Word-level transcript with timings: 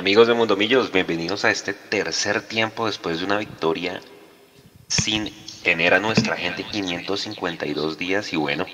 Amigos 0.00 0.28
de 0.28 0.32
Mundomillos, 0.32 0.90
bienvenidos 0.90 1.44
a 1.44 1.50
este 1.50 1.74
tercer 1.74 2.40
tiempo 2.40 2.86
después 2.86 3.18
de 3.18 3.26
una 3.26 3.36
victoria 3.36 4.00
sin 4.88 5.30
tener 5.62 5.92
a 5.92 6.00
nuestra 6.00 6.38
gente 6.38 6.64
552 6.64 7.98
días 7.98 8.32
y 8.32 8.36
bueno, 8.36 8.64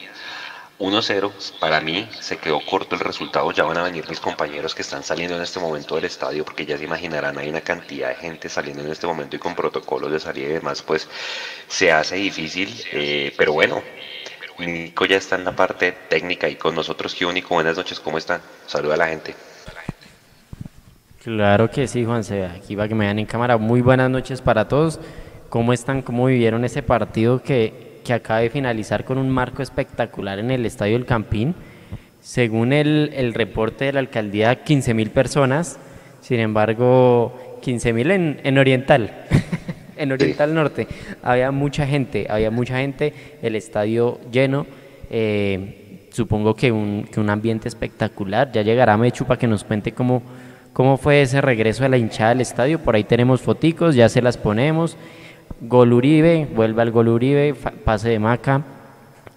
1-0, 0.79 1.33
para 1.59 1.81
mí 1.81 2.09
se 2.21 2.37
quedó 2.37 2.65
corto 2.65 2.95
el 2.95 3.01
resultado, 3.01 3.51
ya 3.51 3.65
van 3.65 3.79
a 3.79 3.83
venir 3.83 4.09
mis 4.09 4.21
compañeros 4.21 4.73
que 4.73 4.83
están 4.83 5.03
saliendo 5.03 5.35
en 5.35 5.43
este 5.43 5.59
momento 5.59 5.97
del 5.97 6.05
estadio 6.05 6.45
porque 6.45 6.65
ya 6.65 6.79
se 6.79 6.85
imaginarán 6.85 7.37
hay 7.39 7.49
una 7.49 7.61
cantidad 7.61 8.11
de 8.11 8.15
gente 8.15 8.49
saliendo 8.49 8.85
en 8.85 8.93
este 8.93 9.09
momento 9.09 9.35
y 9.35 9.41
con 9.41 9.57
protocolos 9.57 10.13
de 10.13 10.21
salida 10.21 10.47
y 10.47 10.53
demás 10.53 10.83
pues 10.83 11.09
se 11.67 11.91
hace 11.91 12.15
difícil, 12.15 12.73
eh, 12.93 13.35
pero 13.37 13.53
bueno, 13.53 13.83
Nico 14.61 15.07
ya 15.07 15.17
está 15.17 15.35
en 15.35 15.45
la 15.45 15.57
parte 15.57 15.91
técnica 15.91 16.49
y 16.49 16.55
con 16.55 16.77
nosotros, 16.77 17.17
¿qué 17.17 17.27
único? 17.27 17.57
Buenas 17.57 17.77
noches, 17.77 17.99
¿cómo 17.99 18.17
están? 18.17 18.41
Saluda 18.69 18.95
a 18.95 18.99
la 18.99 19.09
gente. 19.09 19.56
Claro 21.27 21.69
que 21.69 21.89
sí, 21.89 22.05
Juan 22.05 22.23
se 22.23 22.45
Aquí 22.45 22.77
va 22.77 22.87
que 22.87 22.95
me 22.95 23.05
vean 23.05 23.19
en 23.19 23.27
cámara. 23.27 23.57
Muy 23.57 23.81
buenas 23.81 24.09
noches 24.09 24.41
para 24.41 24.69
todos. 24.69 25.01
¿Cómo 25.49 25.73
están? 25.73 26.03
¿Cómo 26.03 26.27
vivieron 26.27 26.65
ese 26.65 26.85
partido 26.85 27.43
que, 27.43 27.99
que 28.05 28.13
acaba 28.13 28.39
de 28.39 28.49
finalizar 28.49 29.05
con 29.05 29.19
un 29.19 29.29
marco 29.29 29.61
espectacular 29.61 30.39
en 30.39 30.53
el 30.53 30.65
Estadio 30.65 30.93
del 30.93 31.05
Campín? 31.05 31.57
Según 32.21 32.73
el, 32.73 33.11
el 33.13 33.35
reporte 33.35 33.87
de 33.87 33.95
la 33.95 33.99
alcaldía, 33.99 34.65
15.000 34.65 35.11
personas. 35.11 35.81
Sin 36.21 36.39
embargo, 36.39 37.59
15.000 37.61 38.13
en, 38.13 38.41
en 38.45 38.59
Oriental. 38.59 39.11
en 39.97 40.13
Oriental 40.13 40.55
Norte. 40.55 40.87
Había 41.25 41.51
mucha 41.51 41.89
gente, 41.89 42.29
había 42.31 42.53
mucha 42.53 42.79
gente. 42.79 43.13
El 43.43 43.57
estadio 43.57 44.21
lleno. 44.31 44.65
Eh, 45.11 46.07
supongo 46.13 46.55
que 46.55 46.71
un, 46.71 47.09
que 47.11 47.19
un 47.19 47.31
ambiente 47.31 47.67
espectacular. 47.67 48.53
Ya 48.53 48.63
llegará 48.63 48.97
Mechu 48.97 49.25
para 49.25 49.41
que 49.41 49.49
nos 49.49 49.65
cuente 49.65 49.91
cómo 49.91 50.23
cómo 50.77 50.99
fue 50.99 51.23
ese 51.23 51.41
regreso 51.41 51.85
de 51.85 51.89
la 51.89 51.97
hinchada 51.97 52.33
al 52.33 52.43
estadio. 52.43 52.79
Por 52.79 52.97
ahí 52.97 53.05
tenemos 53.05 53.41
foticos, 53.41 53.95
ya 53.95 54.11
se 54.11 54.21
las 54.21 54.37
ponemos. 54.37 54.99
Gol 55.63 55.95
Uribe, 55.95 56.47
vuelve 56.55 56.83
al 56.83 56.91
Gol 56.91 57.09
Uribe, 57.09 57.55
pase 57.83 58.11
de 58.11 58.19
Maca. 58.19 58.63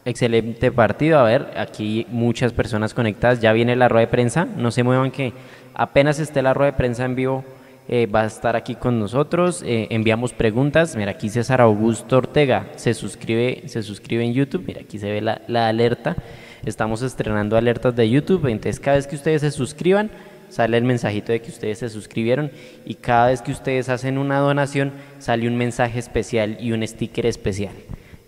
Excelente 0.03 0.69
partido. 0.69 1.18
A 1.18 1.24
ver, 1.24 1.53
aquí 1.56 2.06
muchas 2.09 2.52
personas 2.52 2.94
conectadas. 2.94 3.40
Ya 3.40 3.53
viene 3.53 3.78
la 3.78 3.88
rueda 3.88 4.08
de 4.08 4.12
prensa. 4.12 4.50
No 4.58 4.69
se 4.69 4.84
muevan 4.84 5.12
que 5.12 5.31
apenas 5.75 6.19
esté 6.19 6.41
la 6.41 6.53
rueda 6.53 6.72
de 6.72 6.78
prensa 6.78 7.06
en 7.06 7.16
vivo. 7.16 7.46
Eh, 7.88 8.06
va 8.06 8.24
a 8.24 8.25
estar 8.25 8.58
aquí 8.58 8.75
con 8.75 9.00
nosotros. 9.00 9.64
Eh, 9.66 9.88
enviamos 9.91 10.34
preguntas. 10.34 10.97
Mira, 10.97 11.12
aquí 11.12 11.30
César 11.30 11.62
Augusto 11.62 12.18
Ortega 12.18 12.68
se 12.75 12.94
suscribe, 12.94 13.64
se 13.68 13.81
suscribe 13.81 14.25
en 14.25 14.34
YouTube. 14.34 14.66
Mira, 14.68 14.81
aquí 14.81 15.00
se 15.00 15.09
ve 15.09 15.22
la, 15.22 15.41
la 15.47 15.69
alerta. 15.69 16.18
Estamos 16.66 17.02
estrenando 17.02 17.56
alertas 17.56 17.96
de 17.96 18.09
YouTube. 18.09 18.47
Entonces, 18.47 18.81
cada 18.81 18.97
vez 18.97 19.08
que 19.08 19.16
ustedes 19.16 19.40
se 19.40 19.52
suscriban, 19.52 20.12
sale 20.50 20.78
el 20.78 20.84
mensajito 20.84 21.32
de 21.32 21.42
que 21.42 21.50
ustedes 21.50 21.80
se 21.80 21.90
suscribieron 21.90 22.52
y 22.86 22.96
cada 22.96 23.28
vez 23.28 23.42
que 23.42 23.52
ustedes 23.52 23.90
hacen 23.90 24.18
una 24.18 24.40
donación 24.40 24.94
sale 25.20 25.48
un 25.48 25.58
mensaje 25.58 26.00
especial 26.00 26.58
y 26.60 26.72
un 26.72 26.86
sticker 26.88 27.26
especial. 27.26 27.74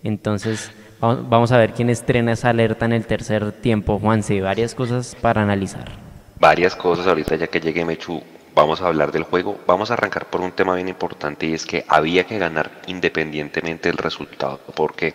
Entonces 0.04 0.70
vamos 1.00 1.52
a 1.52 1.58
ver 1.58 1.72
quién 1.72 1.90
estrena 1.90 2.32
esa 2.32 2.50
alerta 2.50 2.84
en 2.84 2.92
el 2.92 3.06
tercer 3.06 3.52
tiempo. 3.52 3.98
Juanse, 3.98 4.40
varias 4.40 4.74
cosas 4.74 5.16
para 5.20 5.42
analizar. 5.42 5.90
Varias 6.38 6.74
cosas 6.74 7.06
ahorita 7.06 7.36
ya 7.36 7.46
que 7.46 7.60
llegue 7.60 7.84
Mechu. 7.84 8.22
Vamos 8.54 8.82
a 8.82 8.88
hablar 8.88 9.12
del 9.12 9.22
juego. 9.22 9.58
Vamos 9.66 9.90
a 9.90 9.94
arrancar 9.94 10.26
por 10.26 10.40
un 10.40 10.52
tema 10.52 10.74
bien 10.74 10.88
importante 10.88 11.46
y 11.46 11.54
es 11.54 11.64
que 11.64 11.84
había 11.88 12.24
que 12.24 12.38
ganar 12.38 12.70
independientemente 12.86 13.88
del 13.88 13.98
resultado 13.98 14.60
porque 14.74 15.14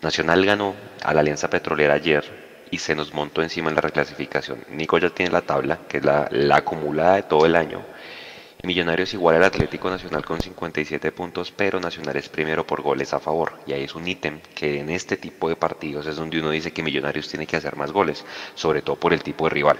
Nacional 0.00 0.44
ganó 0.44 0.74
a 1.02 1.12
la 1.12 1.20
Alianza 1.20 1.50
Petrolera 1.50 1.94
ayer 1.94 2.47
y 2.70 2.78
se 2.78 2.94
nos 2.94 3.12
montó 3.14 3.42
encima 3.42 3.68
en 3.70 3.76
la 3.76 3.80
reclasificación. 3.80 4.64
Nico 4.70 4.98
ya 4.98 5.10
tiene 5.10 5.32
la 5.32 5.42
tabla, 5.42 5.80
que 5.88 5.98
es 5.98 6.04
la, 6.04 6.28
acumulada 6.52 7.16
de 7.16 7.22
todo 7.22 7.46
el 7.46 7.56
año. 7.56 7.82
Millonarios 8.64 9.14
igual 9.14 9.36
al 9.36 9.44
Atlético 9.44 9.88
Nacional 9.88 10.24
con 10.24 10.40
57 10.40 11.12
puntos, 11.12 11.52
pero 11.52 11.78
Nacional 11.78 12.16
es 12.16 12.28
primero 12.28 12.66
por 12.66 12.82
goles 12.82 13.14
a 13.14 13.20
favor. 13.20 13.52
Y 13.66 13.72
ahí 13.72 13.84
es 13.84 13.94
un 13.94 14.06
ítem 14.08 14.40
que 14.54 14.80
en 14.80 14.90
este 14.90 15.16
tipo 15.16 15.48
de 15.48 15.56
partidos 15.56 16.06
es 16.06 16.16
donde 16.16 16.40
uno 16.40 16.50
dice 16.50 16.72
que 16.72 16.82
Millonarios 16.82 17.28
tiene 17.28 17.46
que 17.46 17.56
hacer 17.56 17.76
más 17.76 17.92
goles, 17.92 18.24
sobre 18.54 18.82
todo 18.82 18.96
por 18.96 19.12
el 19.12 19.22
tipo 19.22 19.44
de 19.44 19.50
rival. 19.50 19.78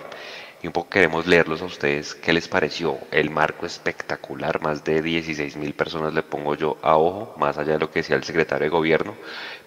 Y 0.62 0.66
un 0.66 0.72
poco 0.72 0.90
queremos 0.90 1.26
leerlos 1.26 1.62
a 1.62 1.66
ustedes. 1.66 2.14
¿Qué 2.14 2.32
les 2.32 2.48
pareció? 2.48 2.98
El 3.10 3.30
marco 3.30 3.66
espectacular, 3.66 4.60
más 4.60 4.84
de 4.84 5.02
16 5.02 5.56
mil 5.56 5.74
personas 5.74 6.14
le 6.14 6.22
pongo 6.22 6.54
yo 6.54 6.78
a 6.82 6.96
ojo, 6.96 7.34
más 7.38 7.58
allá 7.58 7.74
de 7.74 7.78
lo 7.80 7.90
que 7.90 8.00
decía 8.00 8.16
el 8.16 8.24
secretario 8.24 8.64
de 8.64 8.70
gobierno, 8.70 9.14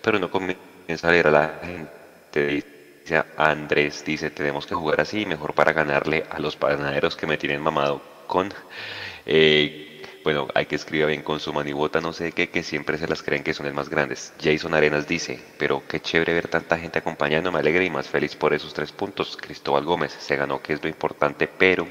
pero 0.02 0.20
no 0.20 0.30
comienza 0.30 1.08
a 1.08 1.12
leer 1.12 1.28
a 1.28 1.32
la 1.32 1.60
gente 1.62 2.71
Andrés 3.38 4.04
dice, 4.06 4.30
tenemos 4.30 4.66
que 4.66 4.76
jugar 4.76 5.02
así, 5.02 5.26
mejor 5.26 5.54
para 5.54 5.74
ganarle 5.74 6.26
a 6.30 6.40
los 6.40 6.56
panaderos 6.56 7.16
que 7.16 7.28
me 7.28 7.38
tienen 7.38 7.62
mamado 7.62 8.02
con... 8.28 8.54
Eh, 9.26 9.88
bueno, 10.24 10.48
hay 10.54 10.68
que 10.68 10.76
escribir 10.76 11.08
bien 11.08 11.24
con 11.24 11.40
su 11.40 11.52
manibota, 11.52 12.00
no 12.00 12.14
sé 12.14 12.32
qué, 12.32 12.50
que 12.50 12.62
siempre 12.62 13.00
se 13.00 13.08
las 13.08 13.24
creen 13.24 13.44
que 13.44 13.56
son 13.56 13.66
el 13.66 13.74
más 13.74 13.90
grandes. 13.90 14.34
Jason 14.40 14.74
Arenas 14.76 15.08
dice, 15.08 15.40
pero 15.58 15.82
qué 15.88 16.00
chévere 16.00 16.34
ver 16.34 16.48
tanta 16.48 16.78
gente 16.78 17.00
acompañando, 17.00 17.52
me 17.52 17.60
alegra 17.60 17.84
y 17.84 17.90
más 17.90 18.08
feliz 18.08 18.36
por 18.36 18.54
esos 18.54 18.74
tres 18.74 18.92
puntos. 18.92 19.36
Cristóbal 19.36 19.84
Gómez 19.84 20.16
se 20.20 20.36
ganó, 20.36 20.62
que 20.62 20.74
es 20.74 20.84
lo 20.84 20.90
importante, 20.90 21.48
pero, 21.48 21.88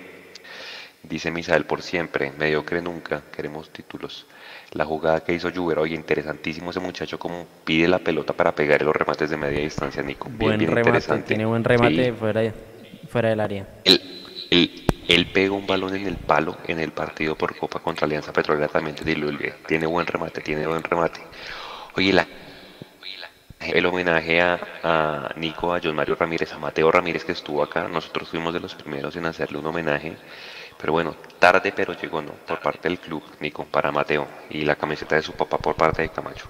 dice 1.02 1.32
Misael 1.32 1.66
por 1.66 1.82
siempre, 1.82 2.32
mediocre 2.38 2.80
nunca, 2.80 3.22
queremos 3.32 3.70
títulos 3.70 4.26
la 4.72 4.84
jugada 4.84 5.20
que 5.20 5.32
hizo 5.32 5.50
Juber. 5.52 5.78
Oye, 5.78 5.94
interesantísimo 5.94 6.70
ese 6.70 6.80
muchacho 6.80 7.18
como 7.18 7.46
pide 7.64 7.88
la 7.88 7.98
pelota 7.98 8.32
para 8.32 8.52
pegar 8.54 8.82
los 8.82 8.94
remates 8.94 9.30
de 9.30 9.36
media 9.36 9.60
distancia, 9.60 10.02
Nico. 10.02 10.28
Bien, 10.28 10.58
buen 10.58 10.84
remate, 10.84 11.22
tiene 11.22 11.44
buen 11.44 11.64
remate 11.64 12.12
fuera, 12.12 12.52
fuera 13.08 13.28
del 13.30 13.40
área. 13.40 13.66
Él, 14.50 15.26
pega 15.32 15.52
un 15.52 15.66
balón 15.66 15.94
en 15.96 16.06
el 16.06 16.16
palo 16.16 16.56
en 16.66 16.78
el 16.78 16.92
partido 16.92 17.34
por 17.34 17.56
Copa 17.56 17.80
contra 17.80 18.06
Alianza 18.06 18.32
Petrolera 18.32 18.68
también 18.68 18.94
Tiene 19.66 19.86
buen 19.86 20.06
remate, 20.06 20.40
tiene 20.40 20.66
buen 20.66 20.82
remate. 20.84 21.20
Oye, 21.96 22.12
la, 22.12 22.26
el 23.60 23.86
homenaje 23.86 24.40
a, 24.40 24.58
a, 24.82 25.34
Nico, 25.36 25.74
a 25.74 25.80
John 25.82 25.96
Mario 25.96 26.14
Ramírez, 26.14 26.52
a 26.52 26.58
Mateo 26.58 26.90
Ramírez 26.90 27.24
que 27.24 27.32
estuvo 27.32 27.62
acá. 27.62 27.88
Nosotros 27.88 28.28
fuimos 28.28 28.54
de 28.54 28.60
los 28.60 28.74
primeros 28.74 29.16
en 29.16 29.26
hacerle 29.26 29.58
un 29.58 29.66
homenaje. 29.66 30.16
Pero 30.80 30.92
bueno, 30.94 31.14
tarde 31.38 31.72
pero 31.74 31.92
llegó, 31.92 32.22
¿no? 32.22 32.32
Por 32.46 32.60
parte 32.60 32.88
del 32.88 32.98
club, 32.98 33.22
Nico, 33.40 33.64
para 33.64 33.92
Mateo. 33.92 34.26
Y 34.50 34.62
la 34.62 34.76
camiseta 34.76 35.16
de 35.16 35.22
su 35.22 35.32
papá 35.32 35.58
por 35.58 35.74
parte 35.74 36.02
de 36.02 36.08
Camacho. 36.08 36.46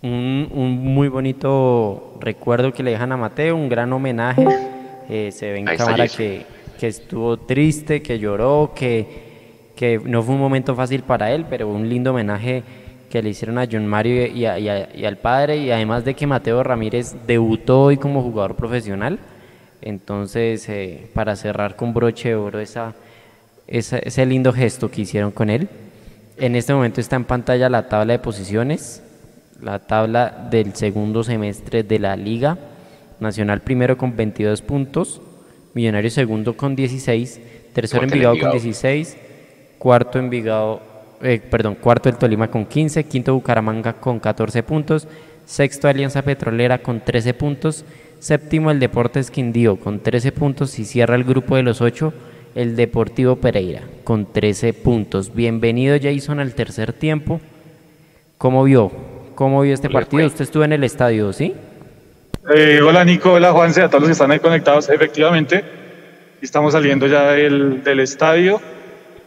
Un, 0.00 0.48
muy 0.50 1.08
bonito 1.08 2.16
recuerdo 2.20 2.72
que 2.72 2.82
le 2.82 2.92
dejan 2.92 3.12
a 3.12 3.16
Mateo, 3.16 3.56
un 3.56 3.68
gran 3.68 3.92
homenaje. 3.92 4.46
Eh, 5.10 5.32
se 5.32 5.50
ve 5.50 5.60
en 5.60 5.64
cámara 5.64 6.06
que, 6.06 6.44
estuvo 6.82 7.38
triste, 7.38 8.02
que 8.02 8.18
lloró, 8.18 8.72
que, 8.76 9.72
que 9.74 9.98
no 10.04 10.22
fue 10.22 10.34
un 10.34 10.40
momento 10.42 10.74
fácil 10.74 11.02
para 11.02 11.32
él, 11.32 11.46
pero 11.48 11.66
un 11.66 11.88
lindo 11.88 12.10
homenaje 12.10 12.62
que 13.08 13.22
le 13.22 13.30
hicieron 13.30 13.56
a 13.56 13.66
John 13.70 13.86
Mario 13.86 14.26
y, 14.26 14.40
y 14.42 15.06
al 15.06 15.16
padre. 15.16 15.56
Y 15.56 15.70
además 15.70 16.04
de 16.04 16.12
que 16.12 16.26
Mateo 16.26 16.62
Ramírez 16.62 17.16
debutó 17.26 17.84
hoy 17.84 17.96
como 17.96 18.22
jugador 18.22 18.54
profesional 18.54 19.18
entonces, 19.82 20.68
eh, 20.68 21.08
para 21.14 21.36
cerrar 21.36 21.76
con 21.76 21.94
broche 21.94 22.30
de 22.30 22.34
oro 22.34 22.60
esa, 22.60 22.94
ese 23.66 24.26
lindo 24.26 24.52
gesto 24.52 24.90
que 24.90 25.02
hicieron 25.02 25.30
con 25.30 25.50
él, 25.50 25.68
en 26.36 26.56
este 26.56 26.72
momento 26.72 27.00
está 27.00 27.16
en 27.16 27.24
pantalla 27.24 27.68
la 27.68 27.88
tabla 27.88 28.12
de 28.12 28.18
posiciones, 28.18 29.02
la 29.60 29.80
tabla 29.80 30.48
del 30.50 30.74
segundo 30.74 31.24
semestre 31.24 31.82
de 31.82 31.98
la 31.98 32.16
liga. 32.16 32.58
Nacional 33.20 33.60
primero 33.62 33.98
con 33.98 34.16
22 34.16 34.62
puntos, 34.62 35.20
Millonario 35.74 36.10
segundo 36.10 36.56
con 36.56 36.76
16, 36.76 37.40
tercero 37.72 38.04
Envigado, 38.04 38.38
con 38.38 38.52
16, 38.52 39.16
cuarto 39.78 40.20
Envigado, 40.20 40.80
eh, 41.20 41.40
perdón, 41.40 41.74
cuarto 41.74 42.08
el 42.08 42.16
Tolima 42.16 42.48
con 42.48 42.64
15, 42.64 43.02
quinto 43.04 43.34
Bucaramanga 43.34 43.94
con 43.94 44.20
14 44.20 44.62
puntos, 44.62 45.08
sexto 45.46 45.88
Alianza 45.88 46.22
Petrolera 46.22 46.78
con 46.78 47.00
13 47.00 47.34
puntos 47.34 47.84
Séptimo 48.20 48.72
el 48.72 48.80
Deportes 48.80 49.30
Quindío 49.30 49.76
con 49.76 50.00
13 50.00 50.32
puntos 50.32 50.76
y 50.80 50.84
cierra 50.84 51.14
el 51.14 51.22
grupo 51.22 51.54
de 51.54 51.62
los 51.62 51.80
8 51.80 52.12
el 52.56 52.74
Deportivo 52.74 53.36
Pereira 53.36 53.82
con 54.02 54.32
13 54.32 54.72
puntos. 54.72 55.32
Bienvenido 55.32 55.96
Jason 56.02 56.40
al 56.40 56.54
tercer 56.54 56.92
tiempo. 56.92 57.40
¿Cómo 58.36 58.64
vio? 58.64 58.90
¿Cómo 59.36 59.60
vio 59.60 59.72
este 59.72 59.88
partido? 59.88 60.26
Usted 60.26 60.42
estuvo 60.42 60.64
en 60.64 60.72
el 60.72 60.82
estadio, 60.82 61.32
¿sí? 61.32 61.54
Eh, 62.52 62.80
hola 62.82 63.04
Nico, 63.04 63.34
hola 63.34 63.52
Juanse, 63.52 63.82
a 63.82 63.88
todos 63.88 64.00
los 64.00 64.08
que 64.08 64.12
están 64.14 64.32
ahí 64.32 64.40
conectados. 64.40 64.88
Efectivamente, 64.88 65.62
estamos 66.42 66.72
saliendo 66.72 67.06
ya 67.06 67.32
del, 67.32 67.84
del 67.84 68.00
estadio. 68.00 68.60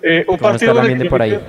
Eh, 0.01 0.25
un 0.27 0.35
¿Cómo 0.37 0.49
partido 0.49 0.81
está 0.81 1.09
por 1.09 1.21
ahí? 1.21 1.39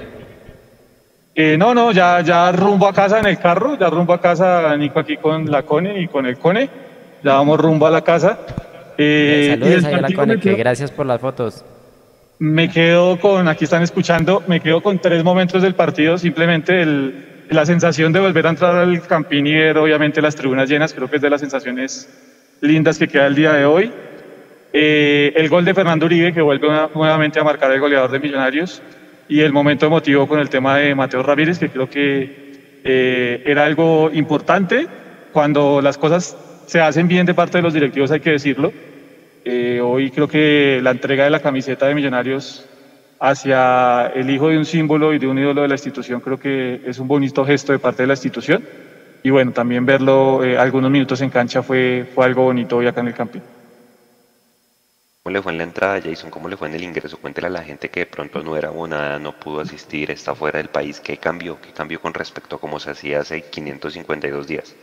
Eh, 1.34 1.56
no, 1.58 1.74
no, 1.74 1.90
ya, 1.90 2.20
ya 2.20 2.52
rumbo 2.52 2.86
a 2.86 2.92
casa 2.92 3.18
en 3.18 3.26
el 3.26 3.38
carro, 3.38 3.76
ya 3.76 3.90
rumbo 3.90 4.12
a 4.12 4.20
casa 4.20 4.76
Nico 4.76 5.00
aquí 5.00 5.16
con 5.16 5.50
la 5.50 5.64
Cone 5.64 6.00
y 6.00 6.06
con 6.06 6.26
el 6.26 6.38
Cone 6.38 6.81
ya 7.22 7.34
vamos 7.34 7.60
rumbo 7.60 7.86
a 7.86 7.90
la 7.90 8.02
casa. 8.02 8.38
Eh, 8.98 9.56
saludos 9.58 9.84
a 9.84 10.00
la 10.00 10.56
gracias 10.56 10.90
por 10.90 11.06
las 11.06 11.20
fotos. 11.20 11.64
Me 12.38 12.68
quedo 12.68 13.20
con, 13.20 13.48
aquí 13.48 13.64
están 13.64 13.82
escuchando, 13.82 14.42
me 14.46 14.60
quedo 14.60 14.82
con 14.82 14.98
tres 14.98 15.22
momentos 15.22 15.62
del 15.62 15.74
partido, 15.74 16.18
simplemente 16.18 16.82
el, 16.82 17.44
la 17.50 17.64
sensación 17.64 18.12
de 18.12 18.20
volver 18.20 18.46
a 18.46 18.50
entrar 18.50 18.74
al 18.74 19.00
Campín 19.06 19.46
y 19.46 19.54
ver 19.54 19.78
obviamente 19.78 20.20
las 20.20 20.34
tribunas 20.34 20.68
llenas, 20.68 20.92
creo 20.92 21.08
que 21.08 21.16
es 21.16 21.22
de 21.22 21.30
las 21.30 21.40
sensaciones 21.40 22.08
lindas 22.60 22.98
que 22.98 23.06
queda 23.08 23.26
el 23.26 23.34
día 23.34 23.52
de 23.52 23.64
hoy. 23.64 23.92
eh, 24.72 25.32
el 25.36 25.48
gol 25.48 25.64
de 25.64 25.74
Fernando 25.74 26.06
Uribe, 26.06 26.32
que 26.32 26.40
vuelve 26.40 26.68
nuevamente 26.94 27.38
a 27.38 27.44
marcar 27.44 27.70
el 27.72 27.80
goleador 27.80 28.10
de 28.10 28.18
Millonarios, 28.18 28.82
y 29.28 29.40
el 29.40 29.52
momento 29.52 29.86
emotivo 29.86 30.26
con 30.26 30.40
el 30.40 30.48
tema 30.48 30.76
de 30.76 30.94
Mateo 30.94 31.22
Ramírez, 31.22 31.58
que 31.58 31.68
creo 31.68 31.88
que 31.88 32.80
eh, 32.84 33.42
era 33.46 33.64
algo 33.64 34.10
importante. 34.12 34.86
Cuando 35.32 35.80
las 35.80 35.96
cosas 35.96 36.36
se 36.72 36.80
hacen 36.80 37.06
bien 37.06 37.26
de 37.26 37.34
parte 37.34 37.58
de 37.58 37.62
los 37.62 37.74
directivos, 37.74 38.10
hay 38.12 38.20
que 38.20 38.30
decirlo. 38.30 38.72
Eh, 39.44 39.78
hoy 39.82 40.10
creo 40.10 40.26
que 40.26 40.80
la 40.82 40.92
entrega 40.92 41.24
de 41.24 41.28
la 41.28 41.40
camiseta 41.40 41.86
de 41.86 41.94
Millonarios 41.94 42.64
hacia 43.20 44.06
el 44.14 44.30
hijo 44.30 44.48
de 44.48 44.56
un 44.56 44.64
símbolo 44.64 45.12
y 45.12 45.18
de 45.18 45.26
un 45.26 45.38
ídolo 45.38 45.60
de 45.60 45.68
la 45.68 45.74
institución 45.74 46.22
creo 46.22 46.40
que 46.40 46.80
es 46.86 46.98
un 46.98 47.06
bonito 47.06 47.44
gesto 47.44 47.72
de 47.72 47.78
parte 47.78 48.04
de 48.04 48.06
la 48.06 48.14
institución. 48.14 48.64
Y 49.22 49.28
bueno, 49.28 49.52
también 49.52 49.84
verlo 49.84 50.40
algunos 50.58 50.90
minutos 50.90 51.20
en 51.20 51.28
cancha 51.28 51.62
fue, 51.62 52.06
fue 52.14 52.24
algo 52.24 52.44
bonito 52.44 52.78
hoy 52.78 52.86
acá 52.86 53.02
en 53.02 53.08
el 53.08 53.14
camping. 53.14 53.40
¿Cómo 55.22 55.34
le 55.34 55.42
fue 55.42 55.52
en 55.52 55.58
la 55.58 55.64
entrada, 55.64 56.00
Jason? 56.00 56.30
¿Cómo 56.30 56.48
le 56.48 56.56
fue 56.56 56.68
en 56.68 56.74
el 56.74 56.84
ingreso? 56.84 57.18
Cuéntele 57.18 57.48
a 57.48 57.50
la 57.50 57.62
gente 57.62 57.90
que 57.90 58.00
de 58.00 58.06
pronto 58.06 58.42
no 58.42 58.56
era 58.56 58.68
abonada, 58.68 59.18
no 59.18 59.32
pudo 59.38 59.60
asistir, 59.60 60.10
está 60.10 60.34
fuera 60.34 60.56
del 60.56 60.68
país. 60.68 61.00
¿Qué 61.00 61.18
cambió? 61.18 61.60
¿Qué 61.60 61.70
cambió 61.72 62.00
con 62.00 62.14
respecto 62.14 62.56
a 62.56 62.58
cómo 62.58 62.80
se 62.80 62.92
hacía 62.92 63.20
hace 63.20 63.42
552 63.42 64.46
días? 64.46 64.74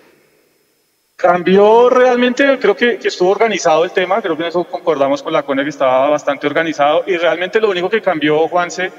Cambió 1.20 1.90
realmente, 1.90 2.58
creo 2.60 2.78
que, 2.78 2.98
estuvo 3.04 3.32
organizado 3.32 3.84
el 3.84 3.92
tema, 3.92 4.22
creo 4.22 4.38
que 4.38 4.44
en 4.44 4.48
eso 4.48 4.64
concordamos 4.64 5.22
con 5.22 5.34
la 5.34 5.44
CONE 5.44 5.64
que 5.64 5.70
estaba 5.70 6.10
bastante 6.10 6.48
organizado 6.48 7.04
y 7.06 7.18
realmente 7.18 7.60
lo 7.60 7.70
único 7.70 7.90
que 7.90 8.00
cambió, 8.00 8.48
Juanse, 8.48 8.90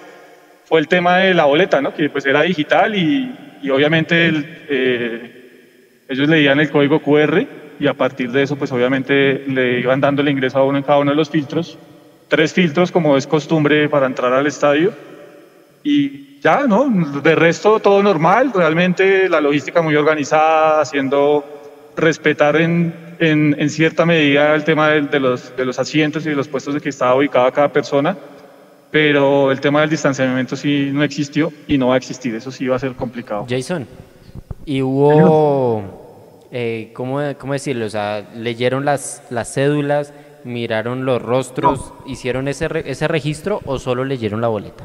fue 0.67 0.81
el 0.81 0.87
tema 0.87 1.17
de 1.17 1.32
la 1.32 1.46
boleta, 1.46 1.81
¿no? 1.81 1.94
que 1.94 2.11
pues 2.11 2.26
era 2.26 2.43
digital 2.43 2.94
y, 2.94 3.70
obviamente 3.70 4.31
eh, 4.69 6.02
ellos 6.11 6.28
leían 6.28 6.61
el 6.61 6.70
código 6.70 7.00
QR 7.00 7.43
y 7.78 7.87
a 7.87 7.94
partir 7.94 8.31
de 8.31 8.43
eso, 8.43 8.55
pues 8.56 8.70
obviamente 8.70 9.43
le 9.46 9.81
iban 9.81 10.02
dando 10.02 10.20
el 10.20 10.28
ingreso 10.28 10.58
a 10.58 10.64
uno 10.67 10.76
en 10.76 10.84
cada 10.84 10.99
uno 10.99 11.12
de 11.12 11.17
los 11.17 11.31
filtros. 11.31 11.78
Tres 12.28 12.52
filtros, 12.52 12.93
como 12.93 13.17
es 13.17 13.26
costumbre 13.26 13.88
para 13.88 14.05
entrar 14.05 14.34
al 14.34 14.46
estadio. 14.46 14.93
Y 15.82 16.38
ya, 16.40 16.67
¿no? 16.67 16.87
De 17.22 17.34
resto, 17.34 17.81
todo 17.81 18.02
normal. 18.02 18.52
Realmente 18.55 19.26
la 19.31 19.40
logística 19.40 19.81
muy 19.81 19.96
organizada, 19.96 20.82
haciendo 20.82 21.59
respetar 21.96 22.56
en, 22.56 22.94
en, 23.19 23.70
cierta 23.70 24.06
medida 24.06 24.54
el 24.54 24.64
tema 24.64 24.88
de, 24.88 25.20
los, 25.20 25.56
de 25.56 25.64
los 25.64 25.78
asientos 25.78 26.25
y 26.26 26.31
de 26.31 26.37
los 26.37 26.48
puestos 26.48 26.75
de 26.75 26.81
que 26.81 26.88
estaba 26.88 27.14
ubicada 27.14 27.50
cada 27.50 27.72
persona. 27.72 28.16
Pero 28.90 29.52
el 29.52 29.60
tema 29.60 29.82
del 29.82 29.90
distanciamiento 29.90 30.56
sí 30.56 30.90
no 30.92 31.04
existió 31.04 31.52
y 31.69 31.78
no 31.78 31.88
va 31.88 31.94
a 31.94 31.98
existir. 31.98 32.34
Eso 32.34 32.50
sí 32.50 32.66
va 32.66 32.76
a 32.76 32.78
ser 32.78 32.92
complicado. 32.92 33.46
Jason, 33.48 33.87
¿y 34.64 34.82
hubo 34.82 36.00
eh, 36.50 36.90
¿cómo, 36.94 37.20
¿cómo, 37.38 37.52
decirlo? 37.52 37.87
O 37.87 37.90
sea, 37.90 38.26
leyeron 38.34 38.84
las, 38.84 39.22
las 39.31 39.54
cédulas, 39.54 40.12
miraron 40.43 41.04
los 41.04 41.22
rostros, 41.22 41.93
¿hicieron 42.06 42.48
ese, 42.48 42.69
ese 42.84 43.06
registro 43.06 43.60
o 43.64 43.78
solo 43.78 44.04
leyeron 44.04 44.40
la 44.40 44.48
boleta? 44.48 44.84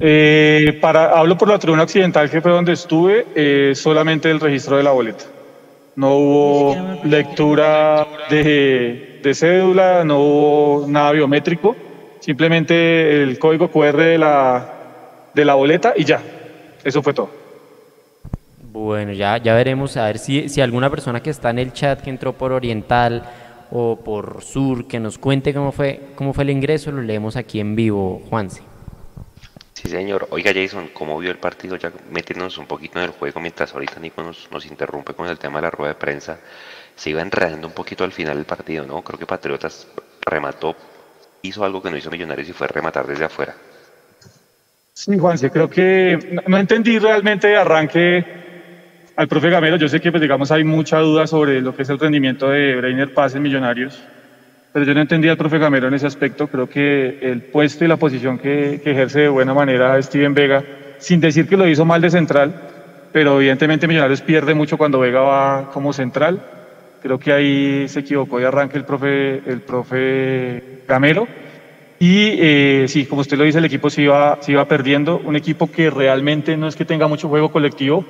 Eh, 0.00 0.78
para, 0.80 1.16
hablo 1.16 1.38
por 1.38 1.48
la 1.48 1.58
tribuna 1.58 1.84
occidental, 1.84 2.28
que 2.28 2.40
fue 2.40 2.50
donde 2.50 2.72
estuve, 2.72 3.26
eh, 3.36 3.72
solamente 3.76 4.30
el 4.30 4.40
registro 4.40 4.76
de 4.76 4.82
la 4.82 4.90
boleta. 4.90 5.24
No 5.94 6.16
hubo 6.16 6.76
lectura 7.04 8.06
de, 8.30 9.20
de, 9.22 9.34
cédula, 9.34 10.04
no 10.04 10.20
hubo 10.20 10.86
nada 10.88 11.12
biométrico, 11.12 11.76
simplemente 12.20 13.22
el 13.22 13.38
código 13.38 13.70
QR 13.70 13.96
de 13.96 14.18
la, 14.18 14.72
de 15.34 15.44
la 15.44 15.54
boleta 15.54 15.92
y 15.96 16.04
ya. 16.04 16.22
Eso 16.82 17.02
fue 17.02 17.12
todo. 17.12 17.30
Bueno, 18.72 19.12
ya, 19.12 19.36
ya 19.36 19.54
veremos 19.54 19.96
a 19.98 20.06
ver 20.06 20.18
si, 20.18 20.48
si 20.48 20.62
alguna 20.62 20.88
persona 20.88 21.22
que 21.22 21.28
está 21.28 21.50
en 21.50 21.58
el 21.58 21.74
chat 21.74 22.00
que 22.00 22.08
entró 22.08 22.32
por 22.32 22.52
Oriental 22.52 23.22
o 23.70 23.96
por 23.96 24.42
Sur, 24.42 24.86
que 24.86 24.98
nos 24.98 25.18
cuente 25.18 25.52
cómo 25.52 25.72
fue, 25.72 26.00
cómo 26.14 26.32
fue 26.32 26.44
el 26.44 26.50
ingreso, 26.50 26.90
lo 26.90 27.02
leemos 27.02 27.36
aquí 27.36 27.60
en 27.60 27.76
vivo, 27.76 28.22
Juanse. 28.30 28.71
Sí, 29.82 29.88
señor. 29.88 30.28
Oiga, 30.30 30.52
Jason, 30.54 30.90
¿cómo 30.92 31.18
vio 31.18 31.32
el 31.32 31.38
partido? 31.38 31.74
Ya 31.74 31.90
metiéndonos 32.12 32.56
un 32.56 32.66
poquito 32.66 33.00
en 33.00 33.06
el 33.06 33.10
juego 33.10 33.40
mientras 33.40 33.74
ahorita 33.74 33.98
Nico 33.98 34.22
nos, 34.22 34.48
nos 34.52 34.64
interrumpe 34.64 35.12
con 35.12 35.26
el 35.26 35.38
tema 35.38 35.58
de 35.58 35.62
la 35.62 35.70
rueda 35.72 35.94
de 35.94 35.98
prensa. 35.98 36.38
Se 36.94 37.10
iba 37.10 37.20
enredando 37.20 37.66
un 37.66 37.72
poquito 37.72 38.04
al 38.04 38.12
final 38.12 38.36
del 38.36 38.44
partido, 38.44 38.86
¿no? 38.86 39.02
Creo 39.02 39.18
que 39.18 39.26
Patriotas 39.26 39.88
remató, 40.24 40.76
hizo 41.42 41.64
algo 41.64 41.82
que 41.82 41.90
no 41.90 41.96
hizo 41.96 42.12
Millonarios 42.12 42.48
y 42.48 42.52
fue 42.52 42.68
rematar 42.68 43.08
desde 43.08 43.24
afuera. 43.24 43.56
Sí, 44.92 45.18
Juanse, 45.18 45.50
creo 45.50 45.68
que 45.68 46.38
no 46.46 46.58
entendí 46.58 47.00
realmente 47.00 47.48
de 47.48 47.56
arranque 47.56 48.24
al 49.16 49.26
profe 49.26 49.50
Gamero, 49.50 49.76
yo 49.76 49.88
sé 49.88 50.00
que 50.00 50.12
pues, 50.12 50.20
digamos, 50.20 50.52
hay 50.52 50.62
mucha 50.62 50.98
duda 51.00 51.26
sobre 51.26 51.60
lo 51.60 51.74
que 51.74 51.82
es 51.82 51.88
el 51.88 51.98
rendimiento 51.98 52.48
de 52.48 52.76
Breiner 52.76 53.12
Paz 53.12 53.34
en 53.34 53.42
Millonarios, 53.42 54.00
pero 54.72 54.84
yo 54.86 54.94
no 54.94 55.00
entendía 55.00 55.32
al 55.32 55.36
profe 55.36 55.58
Gamero 55.58 55.88
en 55.88 55.94
ese 55.94 56.06
aspecto. 56.06 56.46
Creo 56.46 56.68
que 56.68 57.18
el 57.20 57.42
puesto 57.42 57.84
y 57.84 57.88
la 57.88 57.96
posición 57.96 58.38
que, 58.38 58.80
ejerce 58.84 59.20
de 59.20 59.28
buena 59.28 59.52
manera 59.52 60.00
Steven 60.02 60.34
Vega, 60.34 60.64
sin 60.98 61.20
decir 61.20 61.46
que 61.46 61.56
lo 61.56 61.68
hizo 61.68 61.84
mal 61.84 62.00
de 62.00 62.10
central, 62.10 62.54
pero 63.12 63.36
evidentemente 63.36 63.86
Millonarios 63.86 64.22
pierde 64.22 64.54
mucho 64.54 64.78
cuando 64.78 64.98
Vega 64.98 65.20
va 65.20 65.70
como 65.72 65.92
central. 65.92 66.42
Creo 67.02 67.18
que 67.18 67.32
ahí 67.32 67.88
se 67.88 68.00
equivocó 68.00 68.38
de 68.38 68.46
arranque 68.46 68.78
el 68.78 68.84
profe, 68.84 69.42
el 69.46 69.60
profe 69.60 70.82
Gamero. 70.88 71.26
Y 71.98 72.36
eh, 72.38 72.86
sí, 72.88 73.06
como 73.06 73.20
usted 73.20 73.36
lo 73.36 73.44
dice, 73.44 73.58
el 73.58 73.64
equipo 73.64 73.90
se 73.90 74.02
iba, 74.02 74.38
se 74.40 74.52
iba 74.52 74.66
perdiendo. 74.66 75.20
Un 75.24 75.36
equipo 75.36 75.70
que 75.70 75.90
realmente 75.90 76.56
no 76.56 76.66
es 76.66 76.76
que 76.76 76.84
tenga 76.84 77.06
mucho 77.06 77.28
juego 77.28 77.52
colectivo, 77.52 78.04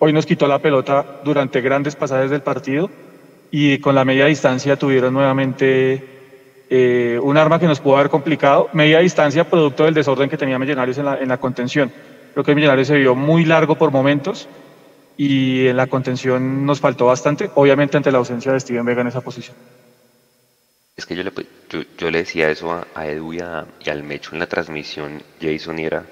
Hoy 0.00 0.12
nos 0.12 0.26
quitó 0.26 0.46
la 0.46 0.60
pelota 0.60 1.04
durante 1.24 1.60
grandes 1.60 1.96
pasajes 1.96 2.30
del 2.30 2.42
partido 2.42 2.88
y 3.50 3.78
con 3.78 3.94
la 3.94 4.04
media 4.04 4.26
distancia 4.26 4.76
tuvieron 4.76 5.14
nuevamente 5.14 6.04
eh, 6.70 7.18
un 7.22 7.36
arma 7.36 7.58
que 7.58 7.66
nos 7.66 7.80
pudo 7.80 7.96
haber 7.96 8.10
complicado. 8.10 8.68
Media 8.72 8.98
distancia 9.00 9.48
producto 9.48 9.84
del 9.84 9.94
desorden 9.94 10.28
que 10.28 10.36
tenía 10.36 10.58
Millonarios 10.58 10.98
en 10.98 11.04
la, 11.06 11.18
en 11.18 11.28
la 11.28 11.38
contención. 11.38 11.90
Creo 12.32 12.44
que 12.44 12.54
Millonarios 12.54 12.88
se 12.88 12.96
vio 12.96 13.14
muy 13.14 13.44
largo 13.44 13.76
por 13.76 13.90
momentos 13.90 14.48
y 15.16 15.66
en 15.66 15.76
la 15.76 15.88
contención 15.88 16.64
nos 16.64 16.80
faltó 16.80 17.06
bastante, 17.06 17.50
obviamente 17.56 17.96
ante 17.96 18.12
la 18.12 18.18
ausencia 18.18 18.52
de 18.52 18.60
Steven 18.60 18.84
Vega 18.84 19.00
en 19.00 19.08
esa 19.08 19.20
posición. 19.20 19.56
Es 20.96 21.06
que 21.06 21.14
yo 21.14 21.22
le, 21.22 21.32
yo, 21.98 22.10
le 22.10 22.18
decía 22.18 22.50
eso 22.50 22.72
a, 22.72 23.06
Edu 23.06 23.32
y, 23.32 23.40
al 23.40 24.02
Mecho 24.02 24.30
en 24.32 24.40
la 24.40 24.46
transmisión, 24.46 25.22
Jason, 25.40 25.78
y 25.78 25.84
era, 25.84 26.04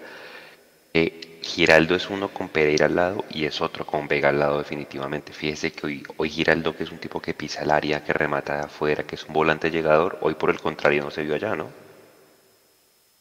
eh, 0.95 1.36
Giraldo 1.47 1.95
es 1.95 2.11
uno 2.11 2.29
con 2.29 2.49
Pereira 2.49 2.87
al 2.87 2.97
lado 2.97 3.25
y 3.31 3.45
es 3.45 3.61
otro 3.61 3.87
con 3.87 4.09
Vega 4.09 4.29
al 4.31 4.39
lado 4.39 4.59
definitivamente. 4.59 5.33
Fíjese 5.33 5.73
que 5.73 5.87
hoy, 5.87 6.03
hoy 6.17 6.29
Giraldo, 6.29 6.77
que 6.77 6.85
es 6.85 6.93
un 6.93 6.99
tipo 6.99 7.21
que 7.21 7.35
pisa 7.35 7.63
el 7.63 7.71
área, 7.71 8.05
que 8.05 8.13
remata 8.13 8.57
de 8.57 8.63
afuera, 8.65 9.05
que 9.05 9.15
es 9.15 9.25
un 9.25 9.33
volante 9.33 9.71
llegador, 9.71 10.19
hoy 10.21 10.35
por 10.35 10.51
el 10.51 10.61
contrario 10.61 11.05
no 11.05 11.11
se 11.11 11.23
vio 11.23 11.35
allá, 11.35 11.55
¿no? 11.55 11.69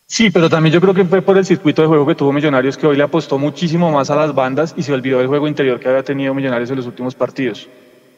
Sí, 0.08 0.29
pero 0.29 0.50
también 0.50 0.74
yo 0.74 0.82
creo 0.82 0.94
que 0.94 1.05
fue 1.05 1.22
por 1.22 1.38
el 1.38 1.46
circuito 1.46 1.82
de 1.82 1.88
juego 1.88 2.05
que 2.05 2.15
tuvo 2.15 2.32
Millonarios 2.32 2.77
que 2.77 2.86
hoy 2.86 2.96
le 2.96 3.03
apostó 3.03 3.38
muchísimo 3.39 3.91
más 3.91 4.10
a 4.10 4.15
las 4.15 4.36
bandas 4.36 4.74
y 4.77 4.84
se 4.84 4.94
olvidó 4.94 5.20
del 5.20 5.27
juego 5.27 5.48
interior 5.48 5.79
que 5.79 5.88
había 5.88 6.03
tenido 6.03 6.34
Millonarios 6.34 6.70
en 6.70 6.77
los 6.77 6.86
últimos 6.86 7.15
partidos. 7.15 7.67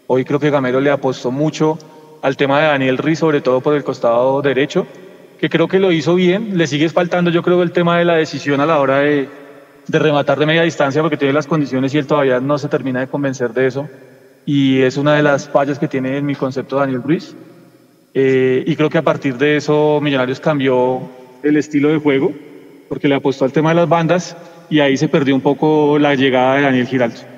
Hoy 0.07 0.25
creo 0.25 0.39
que 0.39 0.49
Gamero 0.49 0.81
le 0.81 0.91
apostó 0.91 1.31
mucho 1.31 1.77
al 2.21 2.35
tema 2.35 2.59
de 2.59 2.67
Daniel 2.67 2.97
Riz, 2.97 3.19
sobre 3.19 3.41
todo 3.41 3.61
por 3.61 3.73
el 3.73 3.83
costado 3.83 4.41
derecho, 4.41 4.87
que 5.39 5.49
creo 5.49 5.67
que 5.67 5.79
lo 5.79 5.91
hizo 5.91 6.15
bien. 6.15 6.57
Le 6.57 6.67
sigue 6.67 6.89
faltando, 6.89 7.29
yo 7.29 7.43
creo, 7.43 7.61
el 7.61 7.71
tema 7.71 7.97
de 7.97 8.05
la 8.05 8.15
decisión 8.15 8.59
a 8.59 8.65
la 8.65 8.79
hora 8.79 8.99
de, 8.99 9.29
de 9.87 9.99
rematar 9.99 10.37
de 10.37 10.45
media 10.45 10.63
distancia 10.63 11.01
porque 11.01 11.17
tiene 11.17 11.33
las 11.33 11.47
condiciones 11.47 11.93
y 11.93 11.97
él 11.97 12.07
todavía 12.07 12.39
no 12.39 12.57
se 12.57 12.67
termina 12.67 12.99
de 12.99 13.07
convencer 13.07 13.53
de 13.53 13.67
eso. 13.67 13.87
Y 14.45 14.81
es 14.81 14.97
una 14.97 15.15
de 15.15 15.23
las 15.23 15.49
fallas 15.49 15.79
que 15.79 15.87
tiene 15.87 16.17
en 16.17 16.25
mi 16.25 16.35
concepto 16.35 16.77
Daniel 16.77 17.03
Ruiz. 17.03 17.35
Eh, 18.13 18.63
y 18.65 18.75
creo 18.75 18.89
que 18.89 18.97
a 18.97 19.03
partir 19.03 19.37
de 19.37 19.57
eso 19.57 19.99
Millonarios 20.01 20.39
cambió 20.39 21.01
el 21.43 21.57
estilo 21.57 21.89
de 21.89 21.99
juego 21.99 22.31
porque 22.89 23.07
le 23.07 23.15
apostó 23.15 23.45
al 23.45 23.51
tema 23.51 23.69
de 23.69 23.75
las 23.75 23.89
bandas 23.89 24.35
y 24.69 24.79
ahí 24.79 24.97
se 24.97 25.07
perdió 25.07 25.35
un 25.35 25.41
poco 25.41 25.99
la 25.99 26.15
llegada 26.15 26.55
de 26.55 26.61
Daniel 26.63 26.87
Giraldo. 26.87 27.36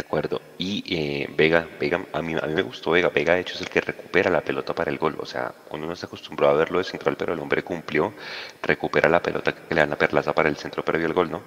De 0.00 0.06
acuerdo. 0.06 0.40
Y 0.56 0.82
eh, 0.88 1.28
Vega, 1.36 1.66
Vega 1.78 2.00
a, 2.14 2.22
mí, 2.22 2.34
a 2.34 2.46
mí 2.46 2.54
me 2.54 2.62
gustó 2.62 2.92
Vega. 2.92 3.10
Vega, 3.10 3.34
de 3.34 3.40
hecho, 3.40 3.54
es 3.54 3.60
el 3.60 3.68
que 3.68 3.82
recupera 3.82 4.30
la 4.30 4.40
pelota 4.40 4.74
para 4.74 4.90
el 4.90 4.96
gol. 4.96 5.14
O 5.18 5.26
sea, 5.26 5.52
uno 5.70 5.86
no 5.86 5.92
está 5.92 6.06
acostumbrado 6.06 6.54
a 6.54 6.56
verlo 6.56 6.78
de 6.78 6.84
central, 6.84 7.16
pero 7.18 7.34
el 7.34 7.38
hombre 7.38 7.62
cumplió, 7.62 8.14
recupera 8.62 9.10
la 9.10 9.20
pelota 9.20 9.52
que 9.52 9.74
le 9.74 9.82
dan 9.82 9.92
a 9.92 9.96
Perlaza 9.96 10.32
para 10.32 10.48
el 10.48 10.56
centro 10.56 10.82
previo 10.82 11.06
al 11.06 11.12
gol, 11.12 11.30
¿no? 11.30 11.42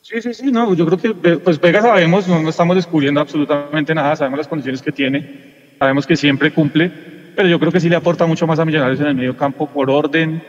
Sí, 0.00 0.22
sí, 0.22 0.32
sí, 0.32 0.50
no, 0.50 0.72
yo 0.74 0.86
creo 0.86 0.98
que 0.98 1.36
pues 1.36 1.60
Vega 1.60 1.82
sabemos, 1.82 2.26
no, 2.26 2.48
estamos 2.48 2.74
descubriendo 2.74 3.20
absolutamente 3.20 3.94
nada, 3.94 4.16
sabemos 4.16 4.38
las 4.38 4.48
condiciones 4.48 4.80
que 4.80 4.92
tiene, 4.92 5.74
sabemos 5.78 6.06
que 6.06 6.16
siempre 6.16 6.52
cumple, 6.52 6.90
pero 7.36 7.48
yo 7.48 7.60
creo 7.60 7.70
que 7.70 7.80
sí 7.80 7.90
le 7.90 7.96
aporta 7.96 8.24
mucho 8.24 8.46
más 8.46 8.58
a 8.58 8.64
Millonarios 8.64 8.98
en 8.98 9.06
el 9.08 9.14
medio 9.14 9.36
campo 9.36 9.68
por 9.68 9.90
orden, 9.90 10.42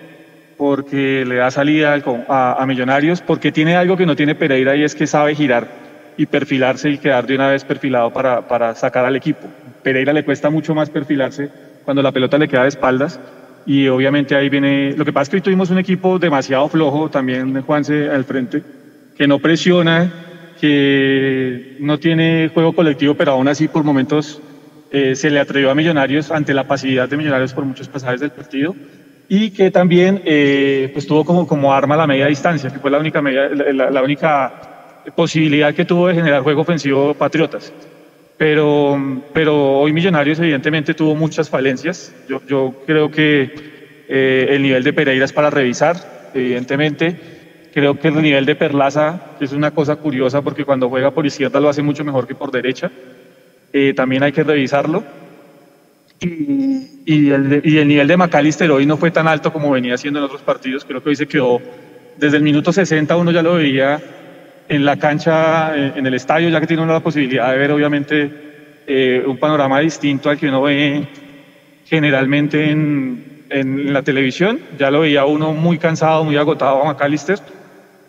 porque 0.57 1.25
le 1.25 1.35
da 1.35 1.51
salida 1.51 2.01
a, 2.29 2.63
a 2.63 2.65
Millonarios, 2.65 3.21
porque 3.21 3.51
tiene 3.51 3.75
algo 3.75 3.97
que 3.97 4.05
no 4.05 4.15
tiene 4.15 4.35
Pereira 4.35 4.75
y 4.75 4.83
es 4.83 4.95
que 4.95 5.05
sabe 5.05 5.35
girar 5.35 5.82
y 6.17 6.25
perfilarse 6.25 6.89
y 6.89 6.97
quedar 6.97 7.25
de 7.25 7.35
una 7.35 7.49
vez 7.49 7.63
perfilado 7.63 8.11
para, 8.11 8.47
para 8.47 8.75
sacar 8.75 9.05
al 9.05 9.15
equipo. 9.15 9.47
Pereira 9.81 10.13
le 10.13 10.23
cuesta 10.23 10.49
mucho 10.49 10.73
más 10.75 10.89
perfilarse 10.89 11.49
cuando 11.83 12.01
la 12.01 12.11
pelota 12.11 12.37
le 12.37 12.47
queda 12.47 12.63
de 12.63 12.69
espaldas 12.69 13.19
y 13.65 13.87
obviamente 13.87 14.35
ahí 14.35 14.49
viene, 14.49 14.93
lo 14.95 15.05
que 15.05 15.13
pasa 15.13 15.23
es 15.23 15.29
que 15.29 15.35
hoy 15.37 15.41
tuvimos 15.41 15.69
un 15.69 15.77
equipo 15.77 16.19
demasiado 16.19 16.67
flojo 16.67 17.09
también, 17.09 17.61
Juanse, 17.61 18.09
al 18.09 18.25
frente, 18.25 18.61
que 19.17 19.27
no 19.27 19.39
presiona, 19.39 20.11
que 20.59 21.77
no 21.79 21.97
tiene 21.97 22.49
juego 22.53 22.73
colectivo, 22.73 23.15
pero 23.15 23.33
aún 23.33 23.47
así 23.47 23.67
por 23.67 23.83
momentos 23.83 24.41
eh, 24.91 25.15
se 25.15 25.29
le 25.29 25.39
atrevió 25.39 25.71
a 25.71 25.75
Millonarios 25.75 26.31
ante 26.31 26.53
la 26.53 26.65
pasividad 26.65 27.09
de 27.09 27.17
Millonarios 27.17 27.53
por 27.53 27.65
muchos 27.65 27.87
pasajes 27.87 28.19
del 28.19 28.31
partido 28.31 28.75
y 29.29 29.51
que 29.51 29.71
también 29.71 30.21
eh, 30.25 30.89
pues 30.93 31.07
tuvo 31.07 31.23
como, 31.23 31.47
como 31.47 31.73
arma 31.73 31.95
la 31.95 32.05
media 32.05 32.27
distancia, 32.27 32.69
que 32.69 32.79
fue 32.79 32.91
la 32.91 32.99
única, 32.99 33.21
media, 33.21 33.47
la, 33.49 33.89
la 33.89 34.03
única 34.03 34.72
posibilidad 35.11 35.73
que 35.73 35.85
tuvo 35.85 36.07
de 36.07 36.15
generar 36.15 36.41
juego 36.43 36.61
ofensivo 36.61 37.13
Patriotas. 37.13 37.73
Pero, 38.37 39.23
pero 39.33 39.79
hoy 39.79 39.93
Millonarios 39.93 40.39
evidentemente 40.39 40.93
tuvo 40.93 41.15
muchas 41.15 41.49
falencias. 41.49 42.13
Yo, 42.27 42.41
yo 42.47 42.73
creo 42.85 43.11
que 43.11 43.53
eh, 44.07 44.47
el 44.49 44.63
nivel 44.63 44.83
de 44.83 44.93
Pereira 44.93 45.25
es 45.25 45.33
para 45.33 45.49
revisar, 45.49 46.31
evidentemente. 46.33 47.15
Creo 47.73 47.99
que 47.99 48.07
el 48.07 48.21
nivel 48.21 48.45
de 48.45 48.55
Perlaza 48.55 49.31
es 49.39 49.51
una 49.51 49.71
cosa 49.71 49.95
curiosa 49.95 50.41
porque 50.41 50.65
cuando 50.65 50.89
juega 50.89 51.11
por 51.11 51.25
izquierda 51.25 51.59
lo 51.59 51.69
hace 51.69 51.81
mucho 51.81 52.03
mejor 52.03 52.27
que 52.27 52.35
por 52.35 52.51
derecha. 52.51 52.91
Eh, 53.71 53.93
también 53.95 54.23
hay 54.23 54.31
que 54.31 54.43
revisarlo. 54.43 55.03
Y, 56.19 57.01
y, 57.05 57.29
el, 57.31 57.61
y, 57.63 57.77
el, 57.77 57.87
nivel 57.87 58.07
de 58.07 58.17
McAllister 58.17 58.69
hoy 58.71 58.85
no 58.85 58.97
fue 58.97 59.11
tan 59.11 59.27
alto 59.27 59.51
como 59.51 59.71
venía 59.71 59.97
siendo 59.97 60.19
en 60.19 60.25
otros 60.25 60.41
partidos. 60.41 60.85
Creo 60.85 61.01
que 61.01 61.09
hoy 61.09 61.15
se 61.15 61.27
quedó, 61.27 61.61
desde 62.17 62.37
el 62.37 62.43
minuto 62.43 62.71
60 62.71 63.15
uno 63.17 63.31
ya 63.31 63.41
lo 63.41 63.55
veía 63.55 64.01
en 64.69 64.85
la 64.85 64.97
cancha, 64.97 65.75
en 65.75 66.05
el 66.05 66.13
estadio, 66.13 66.49
ya 66.49 66.59
que 66.59 66.67
tiene 66.67 66.83
uno 66.83 66.93
la 66.93 66.99
posibilidad 66.99 67.51
de 67.51 67.57
ver 67.57 67.71
obviamente 67.71 68.31
eh, 68.87 69.23
un 69.25 69.37
panorama 69.37 69.79
distinto 69.79 70.29
al 70.29 70.37
que 70.37 70.49
uno 70.49 70.61
ve 70.63 71.07
generalmente 71.85 72.69
en, 72.69 73.45
en, 73.49 73.93
la 73.93 74.01
televisión. 74.01 74.59
Ya 74.77 74.91
lo 74.91 75.01
veía 75.01 75.25
uno 75.25 75.53
muy 75.53 75.77
cansado, 75.77 76.23
muy 76.23 76.37
agotado 76.37 76.81
a 76.81 76.85
McAllister, 76.85 77.39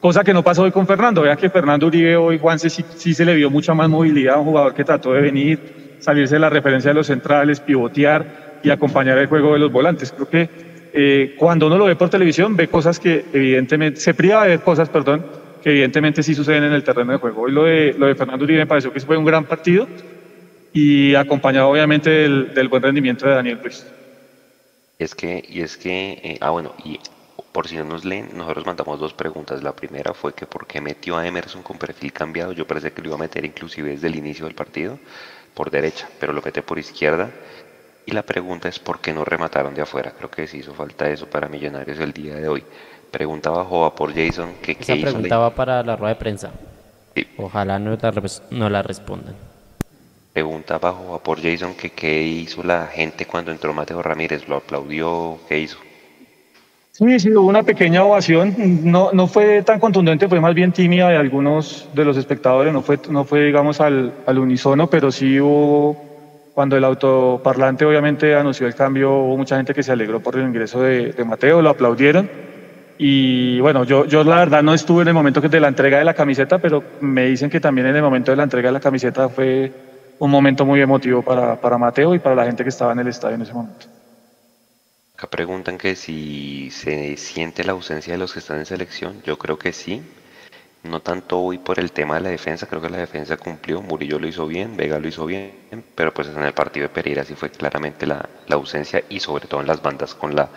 cosa 0.01 0.25
que 0.25 0.33
no 0.33 0.43
pasó 0.43 0.63
hoy 0.63 0.71
con 0.71 0.87
Fernando. 0.87 1.23
Vea 1.23 1.37
que 1.37 1.51
Fernando 1.51 1.87
Uribe 1.87 2.17
hoy, 2.17 2.39
Juanse, 2.39 2.71
sí, 2.71 2.85
sí 2.97 3.15
se 3.15 3.25
le 3.25 3.35
vio 3.35 3.51
mucha 3.51 3.75
más 3.75 3.89
movilidad 3.89 4.39
un 4.39 4.47
jugador 4.47 4.75
que 4.75 4.85
trató 4.85 5.13
de 5.13 5.21
venir, 5.21 5.97
salirse 6.01 6.37
de 6.37 6.41
la 6.41 6.51
referencia 6.51 6.91
de 6.91 6.95
los 6.95 7.07
centrales, 7.07 7.61
pivotear 7.61 8.61
y 8.63 8.71
acompañar 8.71 9.19
el 9.19 9.27
juego 9.27 9.53
de 9.53 9.59
los 9.59 9.71
volantes. 9.71 10.13
Creo 10.13 10.29
que 10.29 10.49
eh, 10.93 11.35
cuando 11.39 11.67
uno 11.67 11.77
lo 11.77 11.85
ve 11.87 11.97
por 11.97 12.09
televisión 12.09 12.57
ve 12.57 12.69
cosas 12.69 12.99
que 12.99 13.25
evidentemente, 13.33 14.01
se 14.01 14.15
priva 14.15 14.43
de 14.43 14.51
ver 14.51 14.61
cosas, 14.61 14.89
perdón, 14.89 15.25
que 15.65 15.71
evidentemente 15.71 16.23
sí 16.23 16.35
suceden 16.35 16.65
en 16.65 16.75
el 16.75 16.85
terreno 16.85 17.13
de 17.13 17.19
juego. 17.19 17.41
Hoy 17.41 17.53
lo 17.53 17.65
de, 17.65 17.95
lo 17.97 18.07
de 18.07 18.15
Fernando 18.15 18.45
Uribe 18.45 18.61
me 18.61 18.67
pareció 18.67 18.93
que 18.93 19.01
fue 19.01 19.17
un 19.17 19.25
gran 19.25 19.47
partido 19.47 19.89
y 20.75 21.15
acompañado 21.15 21.71
obviamente 21.71 22.11
del, 22.11 22.69
buen 22.69 22.83
rendimiento 22.83 23.27
de 23.27 23.35
Daniel 23.35 23.61
Ruiz. 23.63 23.87
Es 24.99 25.15
que, 25.15 25.43
y 25.49 25.63
es 25.63 25.79
que, 25.79 26.21
eh, 26.23 26.39
ah 26.43 26.51
bueno, 26.51 26.75
y 26.85 27.01
por 27.51 27.67
si 27.67 27.77
no 27.77 27.85
nos 27.85 28.05
leen, 28.05 28.29
nosotros 28.37 28.67
mandamos 28.67 29.01
dos 29.01 29.15
preguntas. 29.15 29.63
La 29.63 29.75
primera 29.75 30.13
fue 30.13 30.35
que 30.35 30.45
por 30.45 30.67
qué 30.67 30.83
metió 30.83 31.17
a 31.17 31.27
Emerson 31.27 31.63
con 31.63 31.79
perfil 31.79 32.13
cambiado. 32.13 32.53
Yo 32.53 32.67
pensé 32.67 32.93
que 32.93 33.01
lo 33.01 33.09
iba 33.09 33.17
a 33.17 33.21
meter 33.21 33.47
inclusive 33.47 33.93
desde 33.93 34.09
el 34.09 34.17
inicio 34.17 34.45
del 34.45 34.55
partido 34.55 34.99
por 35.55 35.71
derecha, 35.71 36.11
pero 36.21 36.35
lo 36.35 36.43
mete 36.43 36.61
por 36.61 36.79
izquierda. 36.79 37.31
Y 38.05 38.13
la 38.13 38.23
pregunta 38.23 38.69
es 38.69 38.79
por 38.79 39.01
qué 39.01 39.15
no 39.15 39.25
remataron 39.25 39.75
de 39.75 39.81
afuera. 39.81 40.13
Creo 40.15 40.31
que 40.31 40.47
sí 40.47 40.59
hizo 40.59 40.75
falta 40.75 41.09
eso 41.09 41.27
para 41.27 41.49
Millonarios 41.49 41.99
el 42.01 42.13
día 42.13 42.35
de 42.35 42.49
hoy. 42.49 42.65
Preguntaba 43.15 43.65
Joa 43.65 43.95
por 43.95 44.13
Jason 44.13 44.55
que 44.61 44.73
Esa 44.73 44.81
qué 44.93 44.97
hizo. 44.99 45.07
preguntaba 45.07 45.51
para 45.55 45.85
la 45.85 45.95
rueda 45.95 46.15
de 46.15 46.19
prensa. 46.19 46.51
Sí. 47.15 47.25
Ojalá 47.39 47.79
no 47.79 47.91
la, 47.93 48.13
no 48.51 48.69
la 48.69 48.83
respondan. 48.83 49.37
Preguntaba 50.33 50.91
Joa 50.91 51.23
por 51.23 51.41
Jason 51.41 51.75
que 51.75 51.91
qué 51.91 52.25
hizo 52.25 52.65
la 52.65 52.89
gente 52.89 53.25
cuando 53.25 53.53
entró 53.53 53.73
Mateo 53.73 54.03
Ramírez. 54.03 54.49
¿Lo 54.49 54.57
aplaudió? 54.57 55.39
¿Qué 55.49 55.61
hizo? 55.61 55.79
Sí, 56.91 57.21
sí, 57.21 57.31
hubo 57.31 57.47
una 57.47 57.63
pequeña 57.63 58.03
ovación. 58.03 58.53
No, 58.83 59.11
no 59.13 59.29
fue 59.29 59.63
tan 59.63 59.79
contundente, 59.79 60.27
fue 60.29 60.41
más 60.41 60.55
bien 60.57 60.73
tímida 60.73 61.09
de 61.09 61.17
algunos 61.17 61.89
de 61.95 62.05
los 62.05 62.17
espectadores. 62.17 62.73
No 62.73 62.83
fue, 62.83 62.99
no 63.11 63.25
fue 63.25 63.45
digamos, 63.45 63.81
al, 63.81 64.13
al 64.27 64.39
unísono, 64.41 64.91
pero 64.91 65.13
sí 65.13 65.39
hubo 65.39 65.97
cuando 66.53 66.77
el 66.77 66.83
autoparlante 66.83 67.85
obviamente 67.85 68.35
anunció 68.35 68.67
el 68.67 68.75
cambio, 68.75 69.13
hubo 69.13 69.37
mucha 69.37 69.57
gente 69.57 69.73
que 69.73 69.85
se 69.85 69.93
alegró 69.93 70.19
por 70.19 70.37
el 70.37 70.43
ingreso 70.43 70.81
de, 70.83 71.13
de 71.13 71.25
Mateo, 71.25 71.63
lo 71.63 71.71
aplaudieron. 71.71 72.54
Y 72.99 73.61
bueno, 73.61 73.85
yo, 73.85 74.05
yo 74.07 74.23
la 74.23 74.37
verdad 74.37 74.63
no 74.63 74.73
estuve 74.73 75.03
en 75.03 75.09
el 75.09 75.15
momento 75.15 75.41
de 75.41 75.61
la 75.61 75.69
entrega 75.69 75.99
de 75.99 76.05
la 76.05 76.15
camiseta, 76.15 76.59
pero 76.59 76.83
me 77.01 77.27
dicen 77.27 77.51
que 77.51 77.61
también 77.61 77.89
en 77.89 77.97
el 77.97 78.03
momento 78.03 78.31
de 78.31 78.37
la 78.37 78.45
entrega 78.45 78.69
de 78.69 78.75
la 78.75 78.81
camiseta 78.81 79.29
fue 79.29 79.73
un 80.19 80.31
momento 80.31 80.65
muy 80.65 80.81
emotivo 80.81 81.23
para, 81.23 81.61
para 81.61 81.77
Mateo 81.77 82.15
y 82.15 82.19
para 82.19 82.37
la 82.37 82.45
gente 82.45 82.63
que 82.63 82.69
estaba 82.69 82.93
en 82.93 83.01
el 83.01 83.09
estadio 83.09 83.35
en 83.35 83.43
ese 83.43 83.53
momento. 83.53 83.87
Acá 85.17 85.29
preguntan 85.29 85.79
que 85.79 85.97
si 85.97 86.71
se 86.71 87.17
siente 87.17 87.65
la 87.65 87.73
ausencia 87.73 88.13
de 88.13 88.19
los 88.19 88.33
que 88.33 88.41
están 88.41 88.59
en 88.59 88.67
selección. 88.67 89.23
Yo 89.25 89.39
creo 89.39 89.59
que 89.59 89.73
sí. 89.73 90.03
No 90.85 91.01
tanto 91.01 91.41
hoy 91.41 91.57
por 91.59 91.79
el 91.81 91.93
tema 91.93 92.17
de 92.17 92.21
la 92.21 92.29
defensa, 92.29 92.67
creo 92.67 92.81
que 92.83 92.91
la 92.91 92.99
defensa 92.99 93.39
cumplió, 93.39 93.81
Murillo 93.81 94.19
lo 94.19 94.27
hizo 94.29 94.47
bien, 94.47 94.77
Vega 94.77 94.99
lo 95.01 95.09
hizo 95.09 95.25
bien, 95.25 95.53
pero 95.95 96.13
pues 96.13 96.29
en 96.29 96.43
el 96.43 96.53
partido 96.53 96.87
de 96.87 96.95
Pereira 96.95 97.25
sí 97.25 97.35
fue 97.35 97.51
claramente 97.51 98.07
la, 98.07 98.29
la 98.47 98.57
ausencia 98.57 99.03
y 99.09 99.19
sobre 99.19 99.47
todo 99.49 99.63
en 99.63 99.67
las 99.67 99.81
bandas 99.81 100.15
con 100.15 100.37
la 100.37 100.51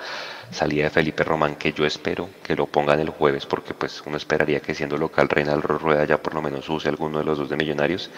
salida 0.51 0.83
de 0.83 0.89
Felipe 0.89 1.23
Román, 1.23 1.55
que 1.55 1.71
yo 1.71 1.85
espero 1.85 2.29
que 2.43 2.57
lo 2.57 2.67
pongan 2.67 2.99
el 2.99 3.09
jueves, 3.09 3.45
porque 3.45 3.73
pues 3.73 4.03
uno 4.05 4.17
esperaría 4.17 4.59
que 4.59 4.75
siendo 4.75 4.97
local 4.97 5.29
Reinaldo 5.29 5.69
Rueda 5.77 6.03
ya 6.03 6.21
por 6.21 6.33
lo 6.35 6.41
menos 6.41 6.67
use 6.67 6.89
alguno 6.89 7.19
de 7.19 7.23
los 7.25 7.37
dos 7.37 7.49
de 7.49 7.55
Millonarios. 7.55 8.11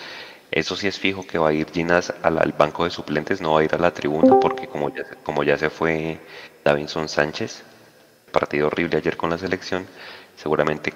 Eso 0.51 0.75
sí 0.75 0.87
es 0.87 0.97
fijo 0.99 1.27
que 1.27 1.37
va 1.37 1.49
a 1.49 1.53
ir 1.53 1.69
Ginas 1.71 2.11
al, 2.23 2.39
al 2.39 2.53
banco 2.53 2.85
de 2.85 2.89
suplentes, 2.89 3.39
no 3.39 3.53
va 3.53 3.59
a 3.61 3.63
ir 3.63 3.75
a 3.75 3.77
la 3.77 3.93
tribuna, 3.93 4.39
porque 4.39 4.67
como 4.67 4.89
ya, 4.89 5.03
como 5.23 5.43
ya 5.43 5.57
se 5.59 5.69
fue 5.69 6.19
Davinson 6.65 7.07
Sánchez, 7.07 7.63
partido 8.31 8.67
horrible 8.67 8.97
ayer 8.97 9.15
con 9.15 9.29
la 9.29 9.37
selección, 9.37 9.87
seguramente 10.35 10.93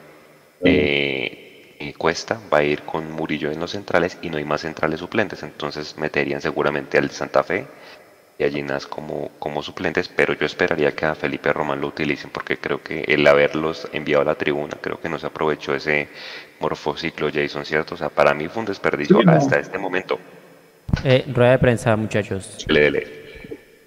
eh, 0.66 1.94
Cuesta 1.98 2.40
va 2.52 2.60
a 2.60 2.64
ir 2.64 2.82
con 2.84 3.12
Murillo 3.12 3.52
en 3.52 3.60
los 3.60 3.72
centrales 3.72 4.18
y 4.22 4.30
no 4.30 4.38
hay 4.38 4.46
más 4.46 4.62
centrales 4.62 5.00
suplentes, 5.00 5.44
entonces 5.44 5.98
meterían 5.98 6.42
seguramente 6.42 6.98
al 6.98 7.10
Santa 7.12 7.44
Fe 7.44 7.66
y 8.38 8.44
a 8.44 8.50
Ginas 8.50 8.88
como, 8.88 9.30
como 9.40 9.62
suplentes, 9.62 10.10
pero 10.10 10.34
yo 10.34 10.46
esperaría 10.46 10.94
que 10.94 11.06
a 11.06 11.16
Felipe 11.16 11.54
Román 11.54 11.80
lo 11.82 11.88
utilicen 11.88 12.32
porque 12.32 12.58
creo 12.58 12.82
que 12.82 13.02
el 13.08 13.26
haberlos 13.28 13.88
enviado 13.94 14.24
a 14.24 14.26
la 14.26 14.36
tribuna, 14.36 14.78
creo 14.82 15.00
que 15.00 15.08
no 15.10 15.20
se 15.20 15.28
aprovechó 15.28 15.76
ese 15.76 16.10
morfociclo 16.60 17.30
Jason, 17.32 17.66
¿cierto? 17.66 17.96
O 17.96 17.98
sea, 17.98 18.10
para 18.10 18.34
mí 18.34 18.48
fue 18.48 18.62
un 18.62 18.68
desperdicio 18.68 19.20
Sí, 19.20 19.26
no. 19.26 19.32
hasta 19.34 19.60
este 19.60 19.78
momento. 19.78 20.20
Eh, 21.04 21.26
rueda 21.28 21.52
de 21.52 21.60
prensa, 21.60 21.96
muchachos. 21.96 22.66
Le, 22.68 22.90
le. 22.92 23.08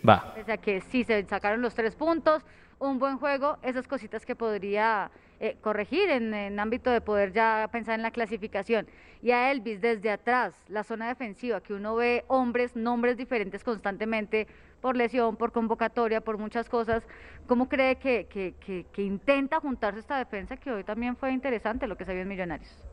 Va. 0.09 0.33
Pese 0.35 0.53
a 0.53 0.57
que 0.59 0.81
sí 0.81 1.05
se 1.05 1.25
sacaron 1.25 1.61
los 1.61 1.75
tres 1.75 1.95
puntos, 1.97 2.43
un 2.79 2.99
buen 2.99 3.19
juego, 3.19 3.59
esas 3.63 3.89
cositas 3.89 4.25
que 4.25 4.37
podría 4.37 5.11
eh, 5.41 5.57
corregir 5.61 6.09
en, 6.11 6.33
en 6.33 6.59
ámbito 6.59 6.91
de 6.91 7.01
poder 7.01 7.33
ya 7.33 7.69
pensar 7.71 7.95
en 7.95 8.03
la 8.03 8.11
clasificación. 8.11 8.87
Y 9.23 9.31
a 9.33 9.51
Elvis 9.51 9.81
desde 9.81 10.11
atrás, 10.11 10.55
la 10.69 10.85
zona 10.85 11.09
defensiva, 11.09 11.61
que 11.61 11.75
uno 11.75 11.97
ve 11.97 12.25
hombres, 12.29 12.77
nombres 12.77 13.17
diferentes 13.17 13.65
constantemente 13.65 14.47
por 14.81 14.97
lesión, 14.97 15.37
por 15.37 15.53
convocatoria, 15.53 16.21
por 16.21 16.39
muchas 16.39 16.69
cosas. 16.69 17.07
¿Cómo 17.47 17.69
cree 17.69 17.97
que, 17.97 18.27
que, 18.27 18.55
que, 18.93 19.03
intenta 19.03 19.61
juntarse 19.61 20.01
esta 20.01 20.19
defensa 20.19 20.57
que 20.57 20.71
hoy 20.71 20.85
también 20.85 21.17
fue 21.17 21.33
interesante 21.33 21.87
lo 21.87 21.97
que 21.97 22.05
se 22.05 22.13
vio 22.13 22.23
en 22.23 22.29
Millonarios? 22.29 22.85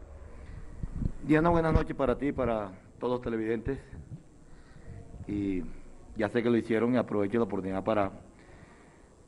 Diana, 1.24 1.50
buenas 1.50 1.74
noches 1.74 1.96
para 1.96 2.18
ti 2.18 2.32
para 2.32 2.72
todos 3.00 3.14
los 3.14 3.22
televidentes. 3.22 3.80
Y 5.28 5.64
ya 6.16 6.30
sé 6.30 6.44
que 6.44 6.50
lo 6.50 6.58
hicieron 6.58 6.94
y 6.94 6.98
aprovecho 6.98 7.38
la 7.38 7.44
oportunidad 7.44 7.84
para 7.84 8.12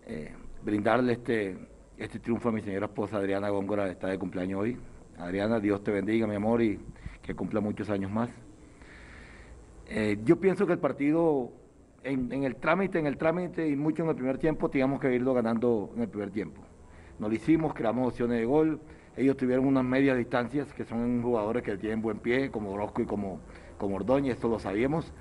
eh, 0.06 0.34
brindarle 0.64 1.14
este, 1.14 1.58
este 1.98 2.20
triunfo 2.20 2.50
a 2.50 2.52
mi 2.52 2.62
señora 2.62 2.88
esposa 2.88 3.18
Adriana 3.18 3.50
Góngora, 3.50 3.90
está 3.90 4.08
de 4.08 4.20
cumpleaños 4.20 4.62
hoy. 4.62 4.78
Adriana, 5.18 5.60
Dios 5.60 5.84
te 5.84 5.92
bendiga, 5.92 6.28
mi 6.28 6.36
amor, 6.36 6.62
y 6.62 6.80
que 7.22 7.36
cumpla 7.36 7.62
muchos 7.62 7.90
años 7.90 8.12
más. 8.12 8.30
Eh, 9.88 10.20
yo 10.26 10.40
pienso 10.40 10.68
que 10.68 10.74
el 10.74 10.80
partido, 10.80 11.52
en, 12.04 12.32
en, 12.34 12.44
el 12.44 12.58
trámite, 12.58 13.00
en 13.00 13.08
el 13.08 13.18
trámite 13.18 13.68
y 13.68 13.76
mucho 13.76 14.04
en 14.04 14.10
el 14.10 14.16
primer 14.16 14.38
tiempo, 14.38 14.70
teníamos 14.70 15.00
que 15.00 15.14
irlo 15.14 15.34
ganando 15.34 15.92
en 15.96 16.02
el 16.02 16.10
primer 16.10 16.32
tiempo. 16.32 16.62
No 17.18 17.30
lo 17.30 17.36
hicimos, 17.36 17.74
creamos 17.74 18.10
opciones 18.10 18.40
de 18.40 18.46
gol. 18.46 18.82
Ellos 19.16 19.38
tuvieron 19.38 19.66
unas 19.66 19.86
medias 19.86 20.18
distancias, 20.18 20.74
que 20.74 20.84
son 20.84 21.22
jugadores 21.24 21.64
que 21.64 21.78
tienen 21.78 22.02
buen 22.02 22.20
pie, 22.20 22.52
como 22.52 22.72
Orozco 22.72 23.02
y 23.02 23.06
como, 23.06 23.40
como 23.78 23.96
Ordóñez, 23.96 24.36
esto 24.36 24.50
lo 24.50 24.60
sabíamos, 24.60 25.14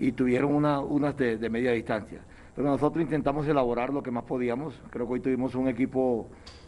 y 0.00 0.10
tuvieron 0.12 0.52
una, 0.52 0.80
unas 0.80 1.16
de, 1.16 1.38
de 1.38 1.48
media 1.48 1.70
distancia. 1.70 2.22
Pero 2.58 2.70
nosotros 2.70 3.04
intentamos 3.04 3.46
elaborar 3.46 3.94
lo 3.94 4.02
que 4.02 4.10
más 4.10 4.24
podíamos. 4.24 4.82
Creo 4.90 5.06
que 5.06 5.12
hoy 5.12 5.20
tuvimos 5.20 5.54
un 5.54 5.68
equipo 5.68 6.26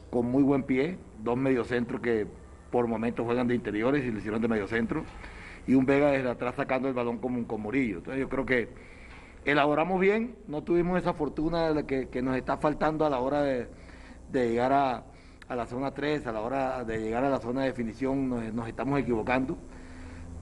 con 0.08 0.24
muy 0.24 0.44
buen 0.44 0.62
pie, 0.62 0.96
dos 1.20 1.36
mediocentros 1.36 2.00
que 2.00 2.28
por 2.70 2.86
momentos 2.86 3.26
juegan 3.26 3.48
de 3.48 3.56
interiores 3.56 4.04
y 4.04 4.12
lo 4.12 4.18
hicieron 4.18 4.40
de 4.40 4.46
mediocentro, 4.46 5.02
y 5.66 5.74
un 5.74 5.86
Vega 5.86 6.12
desde 6.12 6.30
atrás 6.30 6.54
sacando 6.54 6.86
el 6.86 6.94
balón 6.94 7.18
como 7.18 7.38
un 7.38 7.44
con 7.44 7.62
Murillo. 7.62 7.96
Entonces 7.96 8.20
yo 8.20 8.28
creo 8.28 8.46
que 8.46 8.68
elaboramos 9.44 9.98
bien, 9.98 10.36
no 10.46 10.62
tuvimos 10.62 10.96
esa 10.96 11.12
fortuna 11.12 11.74
que, 11.84 12.22
nos 12.22 12.36
está 12.36 12.56
faltando 12.56 13.04
a 13.04 13.10
la 13.10 13.18
hora 13.18 13.42
de, 13.42 13.66
llegar 14.32 14.72
a, 14.72 15.02
la 15.48 15.66
zona 15.66 15.90
3, 15.90 16.24
a 16.24 16.30
la 16.30 16.40
hora 16.40 16.84
de 16.84 17.00
llegar 17.00 17.24
a 17.24 17.30
la 17.30 17.40
zona 17.40 17.62
de 17.62 17.66
definición, 17.66 18.28
nos, 18.28 18.54
nos 18.54 18.68
estamos 18.68 19.00
equivocando. 19.00 19.58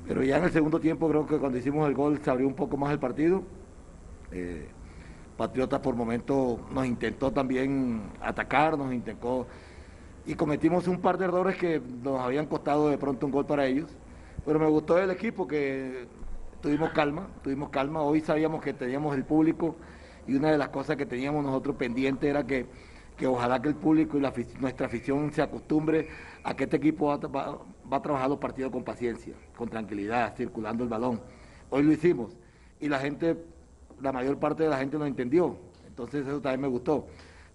Pero 0.07 0.23
ya 0.23 0.37
en 0.37 0.45
el 0.45 0.51
segundo 0.51 0.79
tiempo 0.79 1.09
creo 1.09 1.27
que 1.27 1.39
cuando 1.39 1.57
hicimos 1.57 1.89
el 1.89 1.95
gol 1.95 2.19
se 2.23 2.31
abrió 2.31 2.47
un 2.47 2.55
poco 2.55 2.77
más 2.77 2.93
el 2.93 2.99
partido. 2.99 3.45
Eh, 4.31 4.69
Patriota 5.39 5.81
por 5.81 5.95
momento 5.95 6.61
nos 6.73 6.85
intentó 6.85 7.31
también 7.31 8.03
atacar, 8.21 8.77
nos 8.77 8.93
intentó 8.93 9.47
y 10.27 10.35
cometimos 10.35 10.89
un 10.89 11.01
par 11.01 11.17
de 11.17 11.25
errores 11.25 11.57
que 11.57 11.81
nos 12.03 12.21
habían 12.21 12.45
costado 12.45 12.91
de 12.91 12.99
pronto 12.99 13.25
un 13.25 13.33
gol 13.33 13.47
para 13.47 13.65
ellos. 13.65 13.89
Pero 14.45 14.59
me 14.59 14.67
gustó 14.67 14.99
el 14.99 15.11
equipo 15.11 15.47
que 15.47 16.07
tuvimos 16.61 16.91
calma, 16.91 17.29
tuvimos 17.43 17.71
calma. 17.71 18.03
Hoy 18.03 18.21
sabíamos 18.21 18.61
que 18.61 18.75
teníamos 18.75 19.17
el 19.17 19.25
público 19.25 19.77
y 20.27 20.35
una 20.35 20.51
de 20.51 20.59
las 20.59 20.69
cosas 20.69 20.97
que 20.97 21.07
teníamos 21.07 21.45
nosotros 21.45 21.77
pendiente 21.77 22.29
era 22.29 22.45
que, 22.47 22.67
ojalá 23.27 23.63
que 23.63 23.69
el 23.69 23.75
público 23.75 24.19
y 24.19 24.21
nuestra 24.61 24.87
afición 24.87 25.33
se 25.33 25.41
acostumbre 25.41 26.09
a 26.45 26.55
que 26.55 26.65
este 26.65 26.77
equipo 26.77 27.07
va, 27.07 27.59
a 27.91 28.03
trabajar 28.03 28.29
los 28.29 28.39
partidos 28.39 28.71
con 28.71 28.85
paciencia, 28.85 29.35
con 29.57 29.69
tranquilidad, 29.69 30.37
circulando 30.37 30.85
el 30.85 30.91
balón. 30.91 31.21
Hoy 31.71 31.85
lo 31.85 31.93
hicimos 31.93 32.37
y 32.81 32.89
la 32.89 32.99
gente, 32.99 33.37
la 34.01 34.13
mayor 34.13 34.39
parte 34.39 34.63
de 34.63 34.69
la 34.69 34.79
gente 34.79 34.99
no 34.99 35.07
entendió, 35.07 35.57
entonces 35.87 36.27
eso 36.27 36.41
también 36.41 36.61
me 36.61 36.69
gustó. 36.69 37.07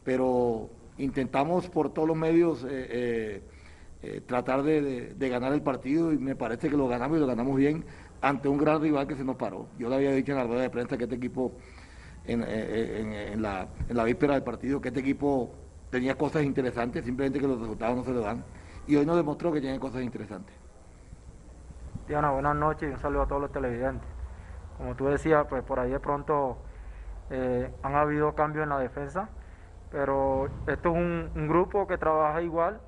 Pero 0.03 0.69
intentamos 0.97 1.69
por 1.69 1.93
todos 1.93 2.07
los 2.07 2.17
medios 2.17 2.63
eh, 2.63 2.67
eh, 2.69 3.43
eh, 4.01 4.21
tratar 4.25 4.63
de, 4.63 5.15
ganar 5.17 5.53
el 5.53 5.61
partido 5.61 6.11
y 6.11 6.17
me 6.17 6.35
parece 6.35 6.69
que 6.69 6.77
lo 6.77 6.87
ganamos 6.87 7.17
y 7.17 7.21
lo 7.21 7.27
ganamos 7.27 7.55
bien 7.55 7.85
ante 8.21 8.47
un 8.47 8.57
gran 8.57 8.81
rival 8.81 9.07
que 9.07 9.15
se 9.15 9.23
nos 9.23 9.35
paró. 9.35 9.67
Yo 9.77 9.89
le 9.89 9.95
había 9.95 10.11
dicho 10.11 10.31
en 10.31 10.37
la 10.37 10.43
rueda 10.45 10.61
de 10.61 10.69
prensa 10.69 10.97
que 10.97 11.05
este 11.05 11.15
equipo, 11.15 11.53
en, 12.25 13.41
la, 13.41 13.67
víspera 14.05 14.33
del 14.35 14.43
partido, 14.43 14.79
que 14.79 14.89
este 14.89 15.01
equipo 15.01 15.53
tenía 15.89 16.15
cosas 16.17 16.43
interesantes, 16.43 17.03
simplemente 17.03 17.39
que 17.39 17.47
los 17.47 17.59
resultados 17.59 17.97
no 17.97 18.03
se 18.03 18.13
le 18.13 18.19
dan. 18.19 18.43
Y 18.87 18.95
hoy 18.95 19.05
nos 19.05 19.17
demostró 19.17 19.51
que 19.51 19.61
tiene 19.61 19.79
cosas 19.79 20.03
interesantes. 20.03 20.55
Diana, 22.07 22.31
buenas 22.31 22.55
noches 22.55 22.89
y 22.89 22.93
un 22.93 22.99
saludo 22.99 23.21
a 23.23 23.27
todos 23.27 23.41
los 23.41 23.51
televidentes. 23.51 24.12
Como 24.77 24.95
tú 24.95 25.07
decías, 25.07 25.45
pues 25.49 25.63
por 25.63 25.79
ahí 25.79 25.91
de 25.91 25.99
pronto 25.99 26.57
han 27.81 27.95
habido 27.95 28.35
cambios 28.35 28.63
en 28.63 28.69
la 28.69 28.77
defensa 28.77 29.29
pero 29.93 30.47
esto 30.65 30.89
es 30.89 30.95
un, 30.95 31.47
grupo 31.47 31.85
que 31.85 31.99
trabaja 31.99 32.41
igual, 32.41 32.81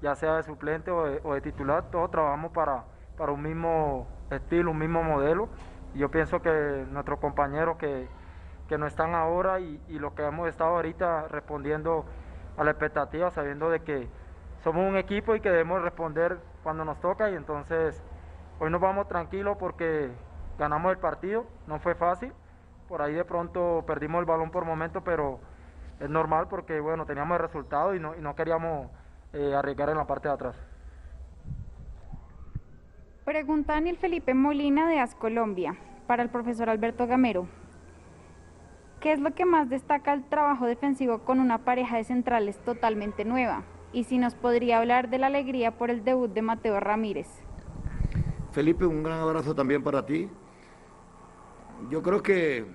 ya 0.00 0.14
sea 0.14 0.36
de 0.36 0.42
suplente 0.44 0.90
o 0.90 1.34
de, 1.34 1.40
titular, 1.42 1.90
todos 1.90 2.10
trabajamos 2.10 2.52
para, 2.52 2.84
para 3.18 3.32
un 3.32 3.42
mismo 3.42 4.06
estilo, 4.30 4.70
un 4.70 4.78
mismo 4.78 5.02
modelo. 5.02 5.50
Y 5.94 5.98
yo 5.98 6.10
pienso 6.10 6.40
que 6.40 6.86
nuestros 6.90 7.20
compañeros 7.20 7.76
que, 7.76 8.08
no 8.78 8.86
están 8.86 9.14
ahora 9.14 9.60
y, 9.60 9.78
los 9.98 10.14
que 10.14 10.24
hemos 10.24 10.48
estado 10.48 10.70
ahorita 10.70 11.28
respondiendo 11.28 12.06
a 12.56 12.64
la 12.64 12.70
expectativa, 12.70 13.30
sabiendo 13.30 13.68
de 13.68 13.80
que 13.80 14.08
somos 14.64 14.88
un 14.88 14.96
equipo 14.96 15.34
y 15.34 15.40
que 15.40 15.50
debemos 15.50 15.82
responder 15.82 16.38
cuando 16.62 16.82
nos 16.86 16.98
toca 16.98 17.28
y 17.28 17.34
entonces 17.34 18.02
hoy 18.58 18.70
nos 18.70 18.80
vamos 18.80 19.06
tranquilos 19.06 19.58
porque 19.60 20.10
ganamos 20.58 20.92
el 20.92 20.98
partido, 20.98 21.46
no 21.66 21.78
fue 21.78 21.94
fácil, 21.94 22.32
por 22.88 23.02
ahí 23.02 23.14
de 23.14 23.24
pronto 23.24 23.84
perdimos 23.86 24.20
el 24.20 24.26
balón 24.26 24.50
por 24.50 24.64
momento, 24.64 25.02
pero 25.02 25.38
es 26.00 26.10
normal 26.10 26.48
porque 26.48 26.80
bueno, 26.80 27.06
teníamos 27.06 27.36
el 27.36 27.42
resultado 27.46 27.94
y 27.94 28.00
no, 28.00 28.16
y 28.16 28.20
no 28.20 28.34
queríamos 28.34 28.90
eh, 29.32 29.54
arriesgar 29.54 29.88
en 29.90 29.96
la 29.96 30.06
parte 30.06 30.28
de 30.28 30.34
atrás. 30.34 30.56
Pregunta 33.24 33.74
Daniel 33.74 33.98
Felipe 33.98 34.32
Molina 34.32 34.88
de 34.88 35.00
As 35.00 35.14
Colombia 35.14 35.76
para 36.06 36.22
el 36.22 36.30
profesor 36.30 36.70
Alberto 36.70 37.06
Gamero. 37.06 37.46
¿Qué 39.00 39.12
es 39.12 39.20
lo 39.20 39.32
que 39.32 39.44
más 39.44 39.68
destaca 39.68 40.12
el 40.12 40.24
trabajo 40.24 40.66
defensivo 40.66 41.20
con 41.20 41.38
una 41.38 41.58
pareja 41.58 41.98
de 41.98 42.04
centrales 42.04 42.58
totalmente 42.64 43.24
nueva? 43.24 43.62
Y 43.92 44.04
si 44.04 44.18
nos 44.18 44.34
podría 44.34 44.78
hablar 44.78 45.08
de 45.08 45.18
la 45.18 45.28
alegría 45.28 45.72
por 45.72 45.90
el 45.90 46.04
debut 46.04 46.32
de 46.32 46.42
Mateo 46.42 46.80
Ramírez. 46.80 47.28
Felipe, 48.52 48.86
un 48.86 49.02
gran 49.02 49.20
abrazo 49.20 49.54
también 49.54 49.84
para 49.84 50.04
ti. 50.04 50.28
Yo 51.90 52.02
creo 52.02 52.22
que 52.22 52.66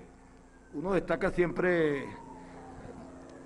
uno 0.74 0.94
destaca 0.94 1.30
siempre 1.32 2.06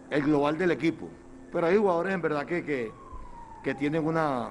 el 0.09 0.23
global 0.23 0.57
del 0.57 0.71
equipo. 0.71 1.09
Pero 1.51 1.67
hay 1.67 1.77
jugadores 1.77 2.13
en 2.13 2.21
verdad 2.21 2.45
que, 2.45 2.91
que, 3.63 3.75
tienen 3.75 4.05
una, 4.05 4.49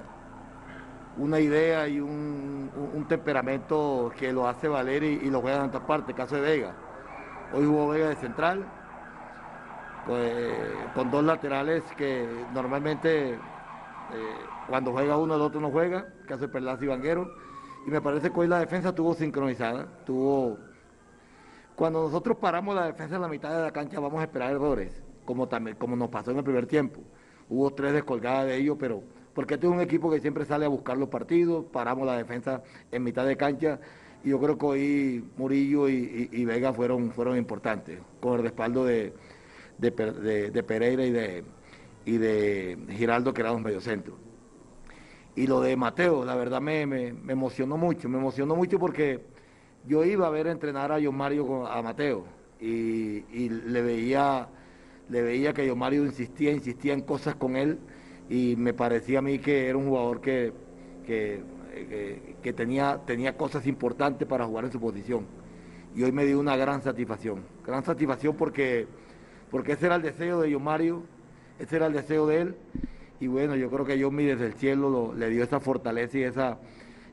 una 1.17 1.39
idea 1.39 1.87
y 1.87 1.99
un, 1.99 3.05
temperamento 3.07 4.11
que 4.17 4.33
lo 4.33 4.47
hace 4.47 4.67
valer 4.67 5.03
y, 5.03 5.29
lo 5.29 5.41
juegan 5.41 5.61
en 5.61 5.67
otras 5.69 5.83
partes, 5.83 6.15
caso 6.15 6.35
de 6.35 6.41
Vega. 6.41 6.75
Hoy 7.53 7.65
jugó 7.65 7.87
Vega 7.89 8.09
de 8.09 8.15
central, 8.17 8.65
pues, 10.05 10.53
con 10.93 11.09
dos 11.09 11.23
laterales 11.23 11.83
que 11.95 12.27
normalmente 12.53 13.33
eh, 13.33 13.39
cuando 14.67 14.91
juega 14.91 15.17
uno 15.17 15.35
el 15.35 15.41
otro 15.41 15.61
no 15.61 15.71
juega, 15.71 16.05
caso 16.27 16.41
de 16.41 16.47
Perlaza 16.49 16.83
y 16.83 16.87
Vanguero. 16.87 17.31
Y 17.85 17.89
me 17.91 18.01
parece 18.01 18.29
que 18.29 18.39
hoy 18.39 18.47
la 18.47 18.59
defensa 18.59 18.93
tuvo 18.93 19.13
sincronizada, 19.13 19.87
tuvo... 20.05 20.57
Cuando 21.77 22.01
nosotros 22.01 22.37
paramos 22.37 22.73
la 22.73 22.87
defensa 22.87 23.17
en 23.17 23.21
la 23.21 23.27
mitad 23.27 23.55
de 23.55 23.61
la 23.61 23.71
cancha 23.71 23.99
vamos 23.99 24.19
a 24.19 24.23
esperar 24.23 24.51
errores 24.51 24.91
como, 25.25 25.47
también, 25.47 25.77
como 25.77 25.95
nos 25.95 26.09
pasó 26.09 26.31
en 26.31 26.37
el 26.37 26.43
primer 26.43 26.65
tiempo. 26.65 27.01
Hubo 27.49 27.71
tres 27.71 27.93
descolgadas 27.93 28.47
de 28.47 28.57
ellos, 28.57 28.77
pero 28.79 29.03
porque 29.35 29.53
este 29.53 29.67
es 29.67 29.73
un 29.73 29.79
equipo 29.79 30.09
que 30.09 30.19
siempre 30.19 30.43
sale 30.43 30.65
a 30.65 30.69
buscar 30.69 30.97
los 30.97 31.07
partidos, 31.07 31.65
paramos 31.71 32.07
la 32.07 32.17
defensa 32.17 32.63
en 32.91 33.03
mitad 33.03 33.27
de 33.27 33.37
cancha 33.37 33.79
y 34.23 34.29
yo 34.29 34.39
creo 34.39 34.57
que 34.57 34.65
hoy 34.65 35.29
Murillo 35.37 35.87
y, 35.87 36.43
Vega 36.45 36.73
fueron, 36.73 37.11
fueron 37.11 37.37
importantes, 37.37 37.99
con 38.19 38.33
el 38.33 38.41
respaldo 38.41 38.83
de, 38.83 39.13
de, 39.77 40.63
Pereira 40.63 41.05
y 41.05 41.11
de, 41.11 41.43
y 42.05 42.17
de 42.17 42.79
Giraldo, 42.89 43.35
que 43.35 43.41
era 43.41 43.51
un 43.51 43.61
mediocentro. 43.61 44.17
Y 45.35 45.45
lo 45.45 45.61
de 45.61 45.77
Mateo, 45.77 46.25
la 46.25 46.33
verdad 46.33 46.59
me, 46.59 46.87
me, 46.87 47.09
emocionó 47.31 47.77
mucho, 47.77 48.09
me 48.09 48.17
emocionó 48.17 48.55
mucho 48.55 48.79
porque 48.79 49.36
yo 49.87 50.03
iba 50.03 50.27
a 50.27 50.29
ver 50.29 50.47
entrenar 50.47 50.91
a 50.91 50.99
John 51.01 51.15
Mario 51.15 51.65
a 51.67 51.81
Mateo 51.81 52.25
y, 52.59 53.49
le 53.49 53.81
veía 53.81 54.47
le 55.09 55.21
veía 55.21 55.53
que 55.53 55.65
yo 55.65 55.75
Mario 55.75 56.05
insistía, 56.05 56.51
insistía 56.51 56.93
en 56.93 57.01
cosas 57.01 57.35
con 57.35 57.55
él 57.55 57.79
y 58.29 58.55
me 58.57 58.73
parecía 58.73 59.19
a 59.19 59.21
mí 59.21 59.39
que 59.39 59.69
era 59.69 59.77
un 59.77 59.87
jugador 59.87 60.19
que, 60.19 60.51
que, 61.05 62.53
tenía, 62.53 62.99
tenía 63.05 63.37
cosas 63.37 63.65
importantes 63.67 64.27
para 64.27 64.45
jugar 64.45 64.65
en 64.65 64.71
su 64.71 64.81
posición. 64.81 65.25
Y 65.95 66.03
hoy 66.03 66.11
me 66.11 66.25
dio 66.25 66.39
una 66.39 66.57
gran 66.57 66.81
satisfacción, 66.81 67.43
gran 67.65 67.85
satisfacción 67.85 68.35
porque, 68.35 68.85
porque 69.49 69.73
ese 69.73 69.85
era 69.85 69.95
el 69.95 70.01
deseo 70.01 70.41
de 70.41 70.51
yo 70.51 70.59
Mario, 70.59 71.03
ese 71.57 71.77
era 71.77 71.87
el 71.87 71.93
deseo 71.93 72.27
de 72.27 72.41
él. 72.41 72.55
Y 73.21 73.27
bueno, 73.27 73.55
yo 73.55 73.71
creo 73.71 73.85
que 73.85 73.97
yo 73.97 74.11
desde 74.11 74.45
el 74.45 74.53
cielo 74.55 75.13
le 75.15 75.29
dio 75.29 75.43
esa 75.43 75.61
fortaleza 75.61 76.17
y 76.17 76.23
esa, 76.23 76.59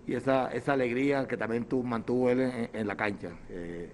y 0.06 0.14
esa, 0.14 0.52
esa 0.52 0.72
alegría 0.72 1.26
que 1.26 1.36
también 1.36 1.66
mantuvo 1.84 2.30
él 2.30 2.68
en, 2.72 2.86
la 2.86 2.96
cancha. 2.96 3.30
Eh, 3.48 3.92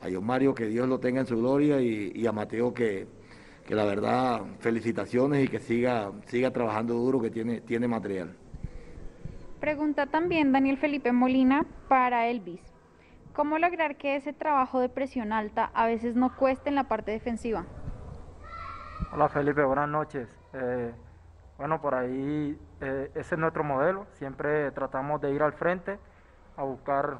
a 0.00 0.08
John 0.10 0.24
Mario 0.24 0.54
que 0.54 0.66
Dios 0.66 0.88
lo 0.88 0.98
tenga 0.98 1.20
en 1.20 1.26
su 1.26 1.36
gloria 1.36 1.80
y 1.80 2.26
a 2.26 2.32
Mateo 2.32 2.72
que, 2.72 3.06
que 3.70 3.76
la 3.76 3.84
verdad, 3.84 4.42
felicitaciones 4.58 5.44
y 5.44 5.48
que 5.48 5.60
siga, 5.60 6.10
siga 6.26 6.50
trabajando 6.50 6.94
duro, 6.94 7.20
que 7.20 7.30
tiene, 7.30 7.60
tiene 7.60 7.86
material. 7.86 8.36
Pregunta 9.60 10.06
también 10.06 10.50
Daniel 10.50 10.76
Felipe 10.76 11.12
Molina 11.12 11.64
para 11.88 12.26
Elvis. 12.26 12.60
¿Cómo 13.32 13.60
lograr 13.60 13.96
que 13.96 14.16
ese 14.16 14.32
trabajo 14.32 14.80
de 14.80 14.88
presión 14.88 15.32
alta 15.32 15.70
a 15.72 15.86
veces 15.86 16.16
no 16.16 16.34
cueste 16.34 16.68
en 16.68 16.74
la 16.74 16.88
parte 16.88 17.12
defensiva? 17.12 17.64
Hola 19.12 19.28
Felipe, 19.28 19.62
buenas 19.62 19.88
noches. 19.88 20.28
Eh, 20.52 20.92
bueno, 21.56 21.80
por 21.80 21.94
ahí 21.94 22.58
eh, 22.80 23.10
ese 23.14 23.34
es 23.34 23.38
nuestro 23.38 23.64
modelo. 23.64 24.06
Siempre 24.12 24.70
tratamos 24.72 25.20
de 25.20 25.32
ir 25.32 25.42
al 25.42 25.52
frente 25.52 25.98
a 26.56 26.62
buscar 26.62 27.18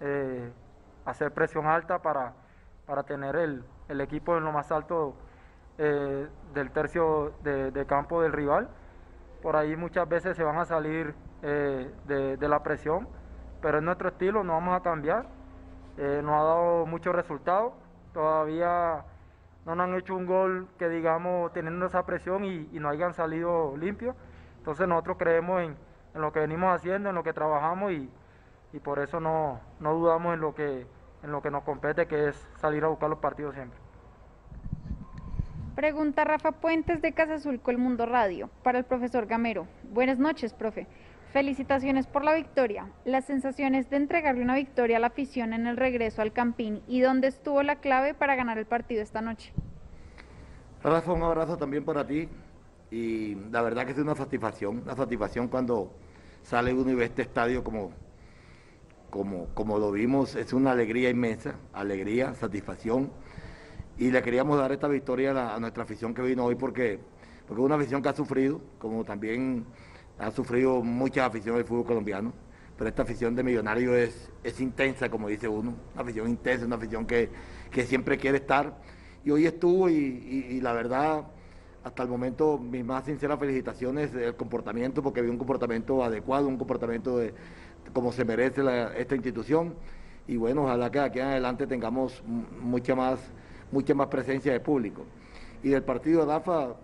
eh, 0.00 0.50
hacer 1.04 1.32
presión 1.32 1.66
alta 1.66 2.00
para, 2.00 2.32
para 2.86 3.02
tener 3.02 3.36
el, 3.36 3.64
el 3.88 4.00
equipo 4.00 4.36
en 4.36 4.44
lo 4.44 4.52
más 4.52 4.72
alto 4.72 5.14
eh, 5.78 6.28
del 6.54 6.70
tercio 6.70 7.32
de, 7.42 7.86
campo 7.86 8.22
del 8.22 8.32
rival. 8.32 8.68
Por 9.42 9.56
ahí 9.56 9.74
muchas 9.76 10.08
veces 10.08 10.36
se 10.36 10.44
van 10.44 10.58
a 10.58 10.64
salir 10.64 11.14
de, 11.42 12.36
la 12.40 12.62
presión, 12.62 13.08
pero 13.60 13.78
es 13.78 13.84
nuestro 13.84 14.10
estilo, 14.10 14.44
no 14.44 14.52
vamos 14.52 14.76
a 14.76 14.82
cambiar. 14.82 15.26
Eh, 15.96 16.20
no 16.22 16.34
ha 16.40 16.44
dado 16.44 16.86
muchos 16.86 17.14
resultados, 17.14 17.72
todavía 18.14 19.04
no 19.66 19.74
nos 19.74 19.88
han 19.88 19.94
hecho 19.94 20.14
un 20.14 20.26
gol 20.26 20.68
que 20.78 20.88
digamos 20.88 21.52
teniendo 21.52 21.86
esa 21.86 22.04
presión 22.06 22.44
y, 22.44 22.68
no 22.72 22.88
hayan 22.88 23.14
salido 23.14 23.76
limpios. 23.76 24.14
Entonces 24.62 24.86
nosotros 24.86 25.16
creemos 25.18 25.60
en, 25.60 25.76
lo 26.14 26.32
que 26.32 26.38
venimos 26.38 26.72
haciendo, 26.72 27.08
en 27.08 27.16
lo 27.16 27.24
que 27.24 27.32
trabajamos 27.32 27.90
y, 27.90 28.08
por 28.78 29.00
eso 29.00 29.18
no, 29.18 29.58
no 29.80 29.92
dudamos 29.92 30.34
en 30.34 30.40
lo, 30.40 30.54
que, 30.54 30.86
en 31.24 31.32
lo 31.32 31.42
que 31.42 31.50
nos 31.50 31.64
compete, 31.64 32.06
que 32.06 32.28
es 32.28 32.36
salir 32.60 32.84
a 32.84 32.86
buscar 32.86 33.10
los 33.10 33.18
partidos 33.18 33.56
siempre. 33.56 33.76
Pregunta 35.74 36.22
Rafa 36.22 36.52
Puentes 36.52 37.02
de 37.02 37.12
Casa 37.12 37.34
Azul 37.34 37.60
el 37.66 37.78
Mundo 37.78 38.06
Radio 38.06 38.50
para 38.62 38.78
el 38.78 38.84
profesor 38.84 39.26
Gamero. 39.26 39.66
Buenas 39.92 40.20
noches, 40.20 40.54
profe. 40.54 40.86
Felicitaciones 41.32 42.06
por 42.06 42.22
la 42.22 42.32
victoria. 42.32 42.86
Las 43.04 43.24
sensaciones 43.24 43.90
de 43.90 43.96
entregarle 43.96 44.42
una 44.42 44.54
victoria 44.54 44.98
a 44.98 45.00
la 45.00 45.08
afición 45.08 45.54
en 45.54 45.66
el 45.66 45.76
regreso 45.76 46.22
al 46.22 46.32
Campín 46.32 46.84
y 46.86 47.00
dónde 47.00 47.26
estuvo 47.26 47.64
la 47.64 47.80
clave 47.80 48.14
para 48.14 48.36
ganar 48.36 48.58
el 48.58 48.66
partido 48.66 49.02
esta 49.02 49.22
noche. 49.22 49.52
Rafa, 50.84 51.12
un 51.12 51.24
abrazo 51.24 51.56
también 51.56 51.84
para 51.84 52.06
ti 52.06 52.28
y 52.92 53.36
la 53.50 53.62
verdad 53.62 53.86
que 53.86 53.92
es 53.92 53.98
una 53.98 54.14
satisfacción, 54.14 54.82
una 54.82 54.94
satisfacción 54.94 55.48
cuando 55.48 55.94
sale 56.42 56.74
uno 56.74 56.90
y 56.90 56.94
ve 56.94 57.06
este 57.06 57.22
estadio 57.22 57.64
como, 57.64 57.90
como, 59.08 59.46
como 59.54 59.78
lo 59.78 59.90
vimos, 59.90 60.36
es 60.36 60.52
una 60.52 60.72
alegría 60.72 61.08
inmensa, 61.08 61.54
alegría, 61.72 62.34
satisfacción. 62.34 63.10
Y 63.96 64.10
le 64.10 64.20
queríamos 64.22 64.58
dar 64.58 64.72
esta 64.72 64.88
victoria 64.88 65.54
a, 65.54 65.58
nuestra 65.58 65.84
afición 65.84 66.12
que 66.12 66.20
vino 66.20 66.44
hoy 66.44 66.54
porque, 66.54 66.98
porque 67.48 67.62
es 67.62 67.64
una 67.64 67.76
afición 67.76 68.02
que 68.02 68.10
ha 68.10 68.14
sufrido, 68.14 68.60
como 68.78 69.04
también 69.04 69.64
ha 70.18 70.30
sufrido 70.30 70.82
muchas 70.82 71.26
aficiones 71.26 71.60
del 71.60 71.66
fútbol 71.66 71.86
colombiano, 71.86 72.34
pero 72.76 72.90
esta 72.90 73.04
afición 73.04 73.34
de 73.34 73.42
Millonario 73.42 73.96
es, 73.96 74.30
es 74.44 74.60
intensa, 74.60 75.08
como 75.08 75.28
dice 75.28 75.48
uno, 75.48 75.74
una 75.94 76.02
afición 76.02 76.28
intensa, 76.28 76.66
una 76.66 76.76
afición 76.76 77.06
que, 77.06 77.30
que 77.70 77.86
siempre 77.86 78.18
quiere 78.18 78.36
estar. 78.36 78.76
Y 79.24 79.30
hoy 79.30 79.46
estuvo 79.46 79.88
y, 79.88 79.94
y, 79.94 80.60
la 80.60 80.74
verdad, 80.74 81.24
hasta 81.84 82.02
el 82.02 82.08
momento, 82.08 82.58
mis 82.58 82.84
más 82.84 83.04
sinceras 83.04 83.38
felicitaciones 83.38 84.12
del 84.12 84.36
comportamiento, 84.36 85.02
porque 85.02 85.22
vi 85.22 85.28
un 85.28 85.38
comportamiento 85.38 86.04
adecuado, 86.04 86.48
un 86.48 86.56
comportamiento 86.56 87.18
de 87.18 87.34
como 87.92 88.12
se 88.12 88.24
merece 88.24 88.62
esta 88.96 89.14
institución. 89.14 89.74
Y 90.28 90.36
bueno, 90.36 90.64
ojalá 90.64 90.90
que 90.90 91.00
aquí 91.00 91.18
en 91.18 91.26
adelante 91.26 91.66
tengamos 91.66 92.22
mucha 92.60 92.94
más, 92.94 93.18
mucha 93.72 93.94
más 93.94 94.06
presencia 94.06 94.52
de 94.52 94.60
público. 94.60 95.04
Y 95.62 95.70
del 95.70 95.82
partido 95.82 96.20
de 96.20 96.26
DAFA, 96.26 96.76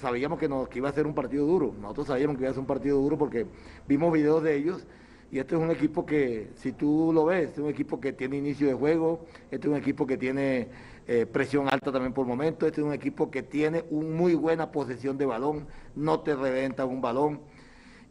sabíamos 0.00 0.38
que, 0.38 0.48
que 0.70 0.78
iba 0.78 0.88
a 0.88 0.92
ser 0.92 1.06
un 1.06 1.14
partido 1.14 1.46
duro. 1.46 1.74
Nosotros 1.80 2.08
sabíamos 2.08 2.36
que 2.36 2.42
iba 2.42 2.50
a 2.50 2.54
ser 2.54 2.60
un 2.60 2.66
partido 2.66 2.98
duro 3.00 3.16
porque 3.16 3.46
vimos 3.86 4.12
videos 4.12 4.42
de 4.42 4.56
ellos 4.56 4.86
y 5.30 5.38
este 5.38 5.56
es 5.56 5.60
un 5.60 5.70
equipo 5.70 6.06
que, 6.06 6.50
si 6.54 6.72
tú 6.72 7.10
lo 7.12 7.24
ves, 7.24 7.48
este 7.48 7.60
es 7.60 7.64
un 7.64 7.70
equipo 7.70 8.00
que 8.00 8.12
tiene 8.12 8.36
inicio 8.36 8.68
de 8.68 8.74
juego, 8.74 9.26
este 9.50 9.66
es 9.66 9.72
un 9.72 9.76
equipo 9.76 10.06
que 10.06 10.16
tiene 10.16 10.68
eh, 11.06 11.26
presión 11.26 11.68
alta 11.68 11.92
también 11.92 12.12
por 12.12 12.26
momentos, 12.26 12.66
este 12.66 12.80
es 12.80 12.86
un 12.86 12.92
equipo 12.92 13.30
que 13.30 13.42
tiene 13.42 13.84
una 13.90 14.08
muy 14.16 14.34
buena 14.34 14.70
posesión 14.72 15.18
de 15.18 15.26
balón, 15.26 15.66
no 15.94 16.20
te 16.20 16.34
reventa 16.34 16.84
un 16.84 17.00
balón. 17.00 17.40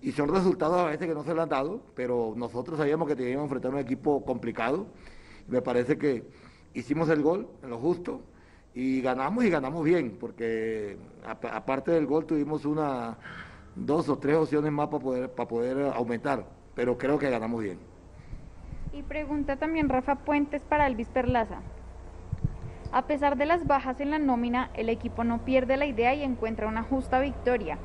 Y 0.01 0.11
son 0.11 0.33
resultados 0.33 0.77
a 0.77 0.85
veces 0.85 1.07
que 1.07 1.13
no 1.13 1.23
se 1.23 1.33
le 1.33 1.41
han 1.41 1.49
dado, 1.49 1.81
pero 1.95 2.33
nosotros 2.35 2.77
sabíamos 2.77 3.07
que 3.07 3.15
teníamos 3.15 3.43
que 3.43 3.55
enfrentar 3.55 3.73
un 3.73 3.79
equipo 3.79 4.23
complicado. 4.23 4.87
Me 5.47 5.61
parece 5.61 5.97
que 5.97 6.23
hicimos 6.73 7.09
el 7.09 7.21
gol 7.21 7.47
en 7.63 7.69
lo 7.69 7.79
justo 7.79 8.21
y 8.73 9.01
ganamos 9.01 9.43
y 9.45 9.49
ganamos 9.49 9.83
bien, 9.83 10.17
porque 10.19 10.97
aparte 11.25 11.91
del 11.91 12.05
gol 12.05 12.25
tuvimos 12.25 12.65
una, 12.65 13.17
dos 13.75 14.09
o 14.09 14.17
tres 14.17 14.35
opciones 14.35 14.71
más 14.71 14.87
para 14.89 15.03
poder, 15.03 15.29
para 15.31 15.47
poder 15.47 15.93
aumentar 15.95 16.45
pero 16.75 16.97
creo 16.97 17.17
que 17.17 17.29
ganamos 17.29 17.63
bien. 17.63 17.79
Y 18.93 19.01
pregunta 19.01 19.55
también 19.55 19.89
Rafa 19.89 20.15
Puentes 20.15 20.61
para 20.63 20.85
Elvis 20.87 21.07
Perlaza. 21.07 21.61
A 22.95 23.07
pesar 23.07 23.35
de 23.35 23.45
las 23.45 23.67
bajas 23.67 23.99
en 23.99 24.09
la 24.11 24.19
nómina, 24.19 24.69
el 24.73 24.87
equipo 24.87 25.25
no 25.25 25.39
pierde 25.39 25.75
la 25.75 25.85
idea 25.85 26.13
y 26.13 26.23
encuentra 26.23 26.69
una 26.69 26.81
justa 26.81 27.19
victoria, 27.19 27.77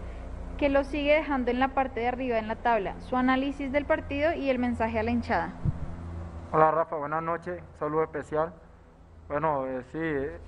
que 0.57 0.69
lo 0.69 0.85
sigue 0.85 1.15
dejando 1.15 1.51
en 1.51 1.59
la 1.59 1.75
parte 1.75 1.99
de 1.99 2.07
arriba 2.07 2.39
en 2.39 2.47
la 2.47 2.55
tabla. 2.55 2.95
Su 3.01 3.17
análisis 3.17 3.73
del 3.73 3.87
partido 3.87 4.33
y 4.35 4.51
el 4.51 4.61
mensaje 4.61 5.01
a 5.01 5.03
la 5.03 5.11
hinchada. 5.11 5.55
Hola 6.53 6.71
Rafa, 6.71 6.95
buenas 6.95 7.25
noches, 7.25 7.61
saludo 7.81 8.05
especial. 8.05 8.53
Bueno, 9.27 9.67
eh, 9.67 9.83
sí, 9.91 9.99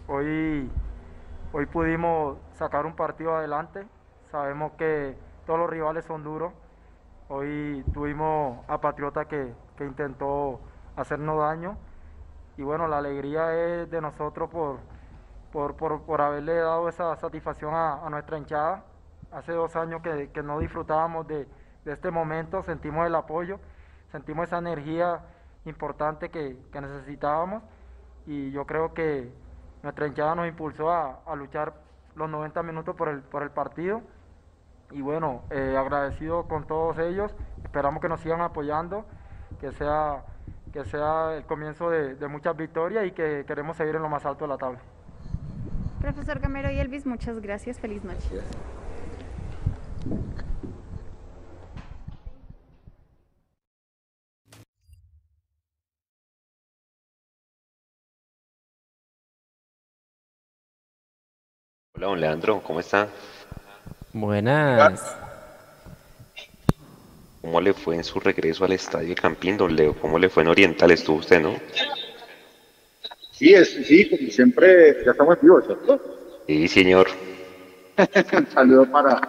hoy, 0.07 0.71
hoy 1.53 1.67
pudimos 1.67 2.39
sacar 2.53 2.87
un 2.87 2.95
partido 2.95 3.35
adelante. 3.35 3.85
Sabemos 4.31 4.75
que 4.79 5.17
todos 5.45 5.59
los 5.59 5.71
rivales 5.71 6.05
son 6.05 6.23
duros, 6.23 6.53
Hoy 7.35 7.83
tuvimos 7.95 8.59
a 8.69 8.79
Patriota 8.79 9.25
que, 9.25 9.55
intentó 9.81 10.61
hacernos 10.95 11.41
daño 11.41 11.77
y 12.57 12.63
bueno, 12.63 12.87
la 12.89 12.99
alegría 12.99 13.55
es 13.55 13.91
de 13.91 14.01
nosotros 14.01 14.51
por, 14.51 15.77
por, 15.77 16.21
haberle 16.21 16.55
dado 16.55 16.89
esa 16.89 17.17
satisfacción 17.17 17.75
a, 17.75 18.09
nuestra 18.11 18.39
hinchada. 18.39 18.85
Hace 19.31 19.53
dos 19.53 19.75
años 19.77 20.03
que, 20.03 20.43
no 20.43 20.59
disfrutábamos 20.59 21.27
de, 21.27 21.49
este 21.85 22.11
momento, 22.11 22.63
sentimos 22.63 23.07
el 23.07 23.15
apoyo, 23.15 23.59
sentimos 24.11 24.47
esa 24.47 24.59
energía 24.59 25.21
importante 25.65 26.31
que, 26.31 26.57
necesitábamos 26.73 27.63
y 28.27 28.51
yo 28.53 28.67
creo 28.67 28.95
que 28.95 29.33
nuestra 29.83 30.07
hinchada 30.07 30.35
nos 30.35 30.47
impulsó 30.47 30.91
a, 30.91 31.21
a 31.27 31.35
luchar 31.35 31.75
los 32.15 32.29
90 32.29 32.63
minutos 32.63 32.95
por 32.95 33.09
el, 33.09 33.21
por 33.23 33.43
el 33.43 33.51
partido 33.51 34.03
y 34.93 35.01
bueno, 35.01 35.43
eh, 35.51 35.75
agradecido 35.79 36.45
con 36.45 36.67
todos 36.67 36.99
ellos, 36.99 37.35
esperamos 37.65 38.03
que 38.03 38.09
nos 38.09 38.21
sigan 38.21 38.43
apoyando, 38.43 39.05
que 39.59 39.73
sea, 39.73 40.25
que 40.73 40.85
sea 40.87 41.37
el 41.37 41.45
comienzo 41.45 41.91
de, 41.91 42.29
muchas 42.29 42.57
victorias 42.57 43.07
y 43.07 43.13
que 43.13 43.45
queremos 43.47 43.77
seguir 43.77 43.97
en 43.97 44.03
lo 44.03 44.09
más 44.09 44.25
alto 44.25 44.45
de 44.45 44.49
la 44.49 44.59
tabla. 44.59 44.81
Profesor 46.01 46.41
Gamero 46.41 46.71
y 46.71 46.79
Elvis, 46.79 47.07
muchas 47.07 47.41
gracias, 47.41 47.79
feliz 47.79 48.03
noche. 48.03 48.41
Hola, 61.95 62.07
don 62.07 62.21
Leandro, 62.21 62.63
¿cómo 62.63 62.81
está? 62.81 63.07
Buenas. 64.13 65.17
¿Cómo 67.43 67.61
le 67.61 67.75
fue 67.75 67.97
en 67.97 68.05
su 68.05 68.21
regreso 68.21 68.65
al 68.65 68.73
estadio 68.73 69.17
Campín, 69.21 69.57
don 69.57 69.75
Leo? 69.75 69.97
¿Cómo 70.01 70.17
le 70.17 70.29
fue 70.29 70.45
en 70.45 70.51
Oriental? 70.51 70.93
Estuvo 70.93 71.17
usted, 71.17 71.43
¿no? 71.43 71.55
Sí, 73.33 73.53
es, 73.53 73.69
sí, 73.69 74.09
como 74.09 74.31
siempre, 74.31 75.05
ya 75.05 75.11
estamos 75.11 75.41
vivos, 75.43 75.65
¿cierto? 75.67 76.01
Sí, 76.47 76.69
señor. 76.69 77.09
Un 77.99 78.47
saludo 78.55 78.87
para 78.93 79.21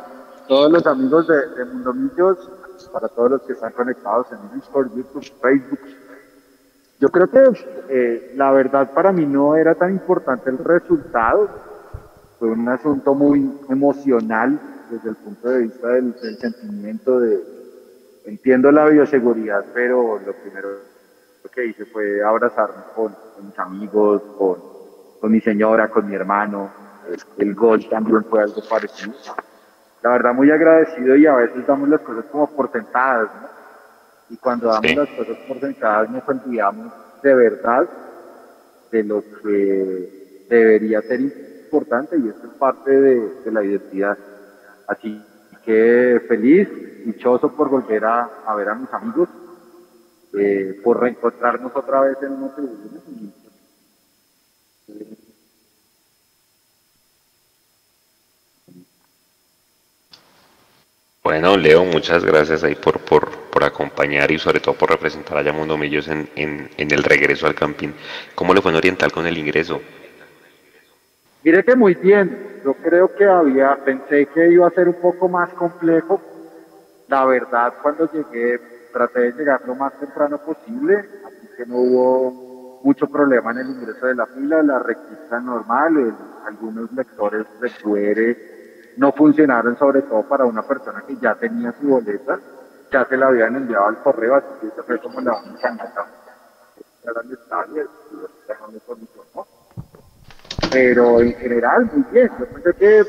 todos 0.47 0.71
los 0.71 0.85
amigos 0.85 1.27
de, 1.27 1.65
Mundo 1.65 1.91
Millos, 1.91 2.37
para 2.91 3.07
todos 3.07 3.31
los 3.31 3.41
que 3.41 3.53
están 3.53 3.71
conectados 3.71 4.27
en 4.31 4.59
Discord, 4.59 4.95
YouTube, 4.95 5.31
Facebook. 5.41 5.79
Yo 6.99 7.09
creo 7.09 7.31
que 7.31 7.39
eh, 7.89 8.33
la 8.35 8.51
verdad 8.51 8.93
para 8.93 9.11
mí 9.11 9.25
no 9.25 9.55
era 9.55 9.73
tan 9.73 9.89
importante 9.89 10.51
el 10.51 10.59
resultado, 10.59 11.49
fue 12.37 12.49
un 12.49 12.69
asunto 12.69 13.15
muy 13.15 13.51
emocional 13.69 14.59
desde 14.91 15.09
el 15.09 15.15
punto 15.15 15.49
de 15.49 15.59
vista 15.63 15.87
del, 15.87 16.13
sentimiento 16.39 17.19
de, 17.19 17.52
entiendo 18.25 18.71
la 18.71 18.85
bioseguridad, 18.85 19.65
pero 19.73 20.19
lo 20.19 20.33
primero 20.33 20.69
que 21.53 21.65
hice 21.65 21.85
fue 21.85 22.23
abrazarme 22.23 22.83
con, 22.95 23.15
mis 23.43 23.57
amigos, 23.59 24.21
con, 24.37 24.57
con, 25.19 25.31
mi 25.31 25.39
señora, 25.41 25.89
con 25.89 26.07
mi 26.07 26.15
hermano. 26.15 26.71
El 27.37 27.53
gol 27.53 27.87
también 27.89 28.23
fue 28.25 28.41
algo 28.41 28.61
parecido. 28.67 29.13
La 30.01 30.11
verdad, 30.11 30.33
muy 30.33 30.51
agradecido 30.51 31.15
y 31.15 31.25
a 31.25 31.35
veces 31.35 31.65
damos 31.67 31.89
las 31.89 32.01
cosas 32.01 32.25
como 32.31 32.47
por 32.55 32.71
sentadas, 32.71 33.29
¿no? 33.41 33.47
Y 34.29 34.37
cuando 34.37 34.67
damos 34.67 34.95
las 34.95 35.09
cosas 35.09 35.37
por 35.47 35.59
sentadas 35.59 36.09
nos 36.09 36.27
olvidamos 36.27 36.91
de 37.21 37.35
verdad 37.35 37.87
de 38.91 39.03
lo 39.03 39.23
que 39.41 40.45
debería 40.49 41.01
ser 41.01 41.21
importante 41.21 42.17
y 42.17 42.29
esto 42.29 42.47
es 42.47 42.53
parte 42.53 42.91
de, 42.91 43.51
la 43.51 43.63
identidad. 43.63 44.17
Así 44.87 45.23
que 45.65 46.21
feliz, 46.27 46.69
dichoso 47.05 47.55
por 47.55 47.69
volver 47.69 48.05
a, 48.05 48.55
ver 48.55 48.69
a 48.69 48.75
mis 48.75 48.93
amigos, 48.93 49.29
eh, 50.33 50.79
por 50.83 50.99
reencontrarnos 51.01 51.71
otra 51.75 52.01
vez 52.01 52.17
en 52.21 52.31
una 52.33 52.53
tribuna. 52.53 53.01
Bueno, 61.23 61.55
Leo, 61.55 61.85
muchas 61.85 62.25
gracias 62.25 62.63
ahí 62.63 62.75
por, 62.75 62.99
por, 62.99 63.29
por, 63.49 63.63
acompañar 63.63 64.29
y 64.31 64.37
sobre 64.37 64.59
todo 64.59 64.75
por 64.75 64.89
representar 64.89 65.37
a 65.37 65.41
Yamundo 65.41 65.77
Millos 65.77 66.09
en, 66.09 66.29
en, 66.35 66.69
en 66.75 66.91
el 66.91 67.01
regreso 67.01 67.47
al 67.47 67.55
campín. 67.55 67.93
¿Cómo 68.35 68.53
le 68.53 68.61
fue 68.61 68.71
en 68.71 68.77
Oriental 68.77 69.11
con 69.11 69.25
el 69.25 69.37
ingreso? 69.37 69.81
Mire 71.43 71.61
que 71.65 71.75
muy 71.75 71.93
bien, 71.95 72.61
yo 72.63 72.73
creo 72.75 73.13
que 73.13 73.25
había, 73.25 73.75
pensé 73.83 74.27
que 74.27 74.49
iba 74.49 74.65
a 74.65 74.71
ser 74.71 74.87
un 74.87 75.01
poco 75.01 75.27
más 75.27 75.49
complejo. 75.53 76.21
La 77.09 77.25
verdad, 77.25 77.73
cuando 77.81 78.09
llegué, 78.09 78.59
traté 78.93 79.19
de 79.19 79.31
llegar 79.33 79.61
lo 79.67 79.75
más 79.75 79.91
temprano 79.99 80.37
posible, 80.37 80.99
así 80.99 81.49
que 81.57 81.65
no 81.65 81.75
hubo 81.79 82.79
mucho 82.83 83.07
problema 83.07 83.51
en 83.51 83.57
el 83.57 83.69
ingreso 83.71 84.05
de 84.05 84.15
la 84.15 84.25
fila, 84.25 84.63
la 84.63 84.79
requista 84.79 85.41
normal, 85.41 86.15
algunos 86.45 86.89
lectores 86.93 87.45
de 87.59 87.69
QR 87.71 88.37
no 88.97 89.11
funcionaron, 89.11 89.77
sobre 89.77 90.03
todo 90.03 90.23
para 90.23 90.45
una 90.45 90.61
persona 90.63 91.03
que 91.05 91.17
ya 91.17 91.35
tenía 91.35 91.73
su 91.73 91.87
boleta, 91.87 92.39
ya 92.89 93.05
se 93.05 93.17
la 93.17 93.27
habían 93.27 93.55
enviado 93.57 93.87
al 93.87 94.01
correo, 94.01 94.35
así 94.35 94.47
que 94.61 94.67
esa 94.67 94.83
fue 94.83 94.97
como 94.99 95.19
la 95.19 95.41
única 95.41 95.71
nota. 95.71 96.07
Era 97.03 97.21
el 97.21 97.33
estadio, 97.33 97.83
¿no? 99.35 99.52
Pero 100.73 101.21
en 101.21 101.33
general 101.35 101.89
muy 101.93 102.03
bien. 102.11 102.29
Yo 102.39 102.45
pensé 102.47 102.73
que 102.73 103.03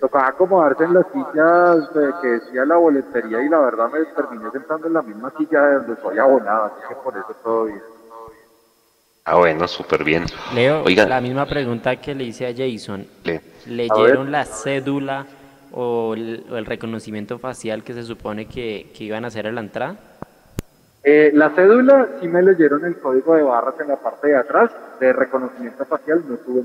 tocaba 0.00 0.28
acomodarse 0.28 0.84
en 0.84 0.94
las 0.94 1.06
sillas 1.12 1.88
que 2.20 2.28
decía 2.28 2.64
la 2.64 2.76
boletería 2.76 3.42
y 3.42 3.48
la 3.48 3.60
verdad 3.60 3.88
me 3.92 4.04
terminé 4.16 4.50
sentando 4.50 4.86
en 4.86 4.94
la 4.94 5.02
misma 5.02 5.32
silla 5.38 5.62
de 5.62 5.74
donde 5.74 6.02
soy 6.02 6.18
abonado, 6.18 6.64
así 6.64 6.88
que 6.88 6.94
por 6.96 7.16
eso 7.16 7.36
todo 7.42 7.64
bien. 7.66 7.80
Ah, 9.24 9.36
bueno, 9.36 9.68
súper 9.68 10.02
bien. 10.02 10.24
Leo, 10.52 10.84
la 10.88 11.20
misma 11.20 11.46
pregunta 11.46 11.94
que 11.96 12.14
le 12.14 12.24
hice 12.24 12.46
a 12.48 12.52
Jason. 12.52 13.06
¿Leyeron 13.66 14.32
la 14.32 14.44
cédula 14.44 15.26
o 15.70 16.14
el, 16.14 16.66
reconocimiento 16.66 17.38
facial 17.38 17.84
que 17.84 17.94
se 17.94 18.02
supone 18.02 18.46
que, 18.46 18.90
iban 18.98 19.24
a 19.24 19.28
hacer 19.28 19.46
a 19.46 19.52
la 19.52 19.60
entrada? 19.60 19.96
Eh, 21.04 21.30
la 21.34 21.50
cédula 21.50 22.08
sí 22.20 22.26
me 22.26 22.42
leyeron 22.42 22.84
el 22.84 22.96
código 22.98 23.36
de 23.36 23.42
barras 23.42 23.74
en 23.80 23.88
la 23.88 23.96
parte 23.96 24.28
de 24.28 24.36
atrás, 24.36 24.70
de 24.98 25.12
reconocimiento 25.12 25.84
facial 25.84 26.24
no 26.28 26.36
tuve 26.38 26.62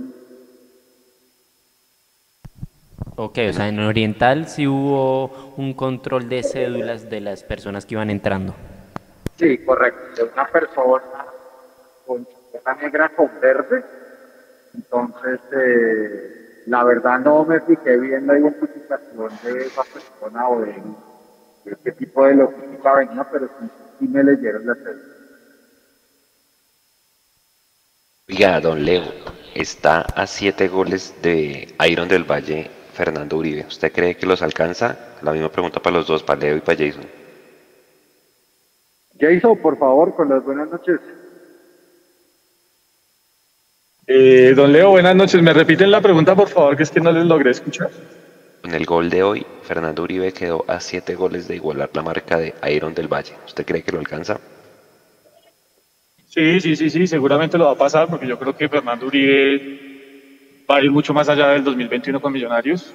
Ok, 3.16 3.40
o 3.50 3.54
sea, 3.54 3.68
en 3.68 3.80
Oriental 3.80 4.48
sí 4.48 4.68
hubo 4.68 5.54
un 5.58 5.74
control 5.74 6.30
de 6.30 6.44
cédulas 6.44 7.10
de 7.10 7.22
las 7.22 7.44
personas 7.44 7.86
que 7.86 7.96
iban 7.96 8.10
entrando. 8.10 8.54
Sí, 9.38 9.58
correcto. 9.60 10.24
De 10.24 10.32
una 10.32 10.48
persona 10.48 11.04
con 12.06 12.26
chaqueta 12.26 12.76
negra 12.76 13.10
con 13.10 13.30
verde. 13.40 13.84
Entonces, 14.74 15.40
eh, 15.52 16.64
la 16.68 16.84
verdad 16.84 17.20
no 17.20 17.46
me 17.46 17.60
fijé 17.62 17.98
bien 17.98 18.28
la 18.28 18.38
identificación 18.38 19.32
de 19.44 19.66
esa 19.66 19.84
persona 19.84 20.50
o 20.50 20.62
de, 20.62 20.74
de 21.66 21.78
qué 21.84 21.92
tipo 21.94 22.26
de 22.26 22.36
logística 22.36 22.94
venía, 22.96 23.28
pero 23.32 23.48
sí, 23.60 23.68
sí 24.00 24.08
me 24.08 24.24
leyeron 24.24 24.66
la 24.66 24.76
serie. 24.76 25.02
Oiga, 28.30 28.60
don 28.60 28.84
Leo, 28.84 29.06
está 29.56 30.02
a 30.02 30.28
siete 30.28 30.68
goles 30.68 31.16
de 31.22 31.74
Iron 31.88 32.10
del 32.10 32.24
Valle 32.26 32.77
Fernando 32.98 33.38
Uribe. 33.38 33.64
¿Usted 33.68 33.92
cree 33.92 34.16
que 34.16 34.26
los 34.26 34.42
alcanza? 34.42 34.98
La 35.22 35.32
misma 35.32 35.50
pregunta 35.50 35.80
para 35.80 35.98
los 35.98 36.08
dos, 36.08 36.24
para 36.24 36.40
Leo 36.40 36.58
y 36.58 36.62
para 36.62 36.80
Jason. 36.80 37.06
Jason, 39.20 39.58
por 39.62 39.78
favor, 39.78 40.16
con 40.16 40.28
las 40.30 40.44
buenas 40.44 40.68
noches. 40.72 41.00
Eh, 44.08 44.54
don 44.56 44.74
Leo, 44.74 44.90
buenas 44.90 45.16
noches. 45.16 45.40
¿Me 45.44 45.54
repiten 45.54 45.92
la 45.92 46.02
pregunta, 46.02 46.36
por 46.36 46.50
favor, 46.50 46.76
que 46.76 46.84
es 46.84 46.90
que 46.90 47.00
no 47.00 47.12
les 47.12 47.26
logré 47.26 47.52
escuchar? 47.52 47.92
Con 48.64 48.74
el 48.74 48.86
gol 48.86 49.12
de 49.12 49.22
hoy, 49.22 49.46
Fernando 49.62 50.02
Uribe 50.02 50.34
quedó 50.34 50.66
a 50.68 50.80
siete 50.80 51.14
goles 51.14 51.48
de 51.48 51.56
igualar 51.56 51.92
la 51.94 52.02
marca 52.02 52.40
de 52.40 52.56
Iron 52.72 52.96
del 52.96 53.08
Valle. 53.08 53.36
¿Usted 53.46 53.64
cree 53.64 53.84
que 53.84 53.92
lo 53.92 54.00
alcanza? 54.00 54.40
Sí, 56.26 56.60
sí, 56.62 56.76
sí, 56.76 56.90
sí, 56.90 57.06
seguramente 57.06 57.60
lo 57.60 57.66
va 57.66 57.74
a 57.74 57.76
pasar 57.76 58.08
porque 58.08 58.26
yo 58.26 58.40
creo 58.40 58.58
que 58.58 58.68
Fernando 58.68 59.06
Uribe 59.06 59.87
va 60.70 60.78
a 60.78 60.82
ir 60.82 60.92
mucho 60.92 61.14
más 61.14 61.30
allá 61.30 61.50
del 61.50 61.64
2021 61.64 62.22
con 62.22 62.34
Millonarios. 62.34 62.94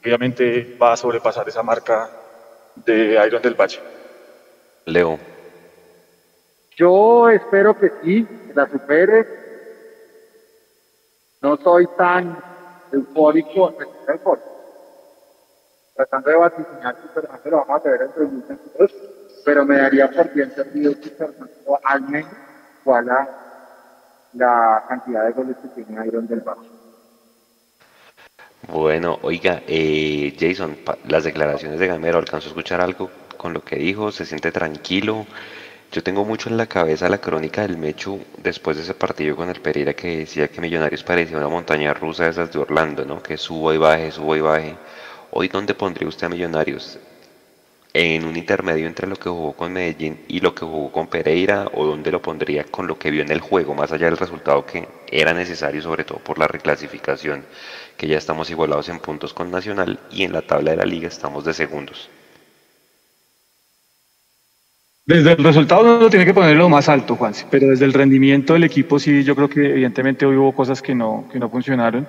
Obviamente 0.00 0.76
va 0.80 0.92
a 0.92 0.96
sobrepasar 0.96 1.48
esa 1.48 1.62
marca 1.62 2.08
de 2.74 3.20
Iron 3.26 3.42
del 3.42 3.54
Valle. 3.54 3.80
Leo, 4.86 5.18
Yo 6.76 7.28
espero 7.28 7.78
que 7.78 7.92
sí, 8.02 8.24
que 8.24 8.54
la 8.54 8.68
supere. 8.68 9.26
No 11.42 11.56
soy 11.58 11.86
tan 11.96 12.38
eufórico. 12.92 13.74
Tratando 15.94 16.30
de 16.30 16.36
vaticinar 16.36 16.96
que 16.96 17.08
Fernando 17.08 17.50
lo 17.50 17.56
vamos 17.58 17.86
a 17.86 17.90
ver 17.90 18.02
entre 18.02 18.22
2022, 18.22 18.94
pero 19.44 19.64
me 19.64 19.76
daría 19.76 20.10
por 20.10 20.32
bien 20.32 20.50
servido 20.52 20.94
que 21.00 21.10
Fernando 21.10 21.78
al 21.82 22.02
menos 22.02 22.32
iguala 22.80 23.28
la 24.34 24.84
cantidad 24.88 25.26
de 25.26 25.32
goles 25.32 25.56
que 25.56 25.82
tiene 25.82 26.06
Iron 26.06 26.26
del 26.28 26.40
Valle. 26.40 26.77
Bueno, 28.68 29.18
oiga, 29.22 29.62
eh, 29.66 30.36
Jason, 30.38 30.76
las 31.06 31.24
declaraciones 31.24 31.80
de 31.80 31.86
Gamero, 31.86 32.18
¿alcanzó 32.18 32.48
a 32.48 32.50
escuchar 32.50 32.80
algo 32.82 33.10
con 33.36 33.52
lo 33.54 33.62
que 33.64 33.76
dijo? 33.76 34.12
¿Se 34.12 34.26
siente 34.26 34.52
tranquilo? 34.52 35.26
Yo 35.90 36.02
tengo 36.02 36.24
mucho 36.24 36.50
en 36.50 36.58
la 36.58 36.66
cabeza 36.66 37.08
la 37.08 37.18
crónica 37.18 37.62
del 37.62 37.78
Mechu 37.78 38.20
después 38.42 38.76
de 38.76 38.82
ese 38.82 38.94
partido 38.94 39.36
con 39.36 39.48
el 39.48 39.60
Pereira 39.62 39.94
que 39.94 40.18
decía 40.18 40.48
que 40.48 40.60
Millonarios 40.60 41.02
parecía 41.02 41.38
una 41.38 41.48
montaña 41.48 41.94
rusa 41.94 42.24
de 42.24 42.30
esas 42.30 42.52
de 42.52 42.58
Orlando, 42.58 43.06
¿no? 43.06 43.22
Que 43.22 43.38
subo 43.38 43.72
y 43.72 43.78
baje, 43.78 44.12
subo 44.12 44.36
y 44.36 44.40
baje. 44.42 44.76
Hoy, 45.30 45.48
¿dónde 45.48 45.74
pondría 45.74 46.08
usted 46.08 46.26
a 46.26 46.30
Millonarios? 46.30 46.98
¿En 47.94 48.24
un 48.24 48.36
intermedio 48.36 48.86
entre 48.86 49.06
lo 49.06 49.16
que 49.16 49.30
jugó 49.30 49.54
con 49.54 49.72
Medellín 49.72 50.20
y 50.28 50.40
lo 50.40 50.54
que 50.54 50.64
jugó 50.64 50.92
con 50.92 51.06
Pereira? 51.06 51.68
¿O 51.74 51.86
dónde 51.86 52.12
lo 52.12 52.20
pondría 52.20 52.64
con 52.64 52.86
lo 52.86 52.98
que 52.98 53.10
vio 53.10 53.22
en 53.22 53.32
el 53.32 53.40
juego, 53.40 53.74
más 53.74 53.90
allá 53.92 54.06
del 54.06 54.18
resultado 54.18 54.66
que 54.66 54.86
era 55.10 55.32
necesario, 55.32 55.80
sobre 55.80 56.04
todo 56.04 56.18
por 56.18 56.38
la 56.38 56.46
reclasificación? 56.46 57.44
que 57.98 58.06
ya 58.06 58.16
estamos 58.16 58.48
igualados 58.48 58.88
en 58.88 59.00
puntos 59.00 59.34
con 59.34 59.50
Nacional 59.50 59.98
y 60.12 60.22
en 60.22 60.32
la 60.32 60.40
tabla 60.40 60.70
de 60.70 60.76
la 60.78 60.84
liga 60.84 61.08
estamos 61.08 61.44
de 61.44 61.52
segundos. 61.52 62.08
Desde 65.04 65.32
el 65.32 65.42
resultado 65.42 65.96
uno 65.96 66.08
tiene 66.08 66.24
que 66.24 66.32
ponerlo 66.32 66.68
más 66.68 66.88
alto, 66.88 67.16
Juan, 67.16 67.32
pero 67.50 67.68
desde 67.68 67.84
el 67.86 67.92
rendimiento 67.92 68.52
del 68.52 68.64
equipo 68.64 69.00
sí, 69.00 69.24
yo 69.24 69.34
creo 69.34 69.48
que 69.48 69.70
evidentemente 69.70 70.24
hoy 70.24 70.36
hubo 70.36 70.52
cosas 70.52 70.80
que 70.80 70.94
no, 70.94 71.28
que 71.32 71.40
no 71.40 71.50
funcionaron. 71.50 72.06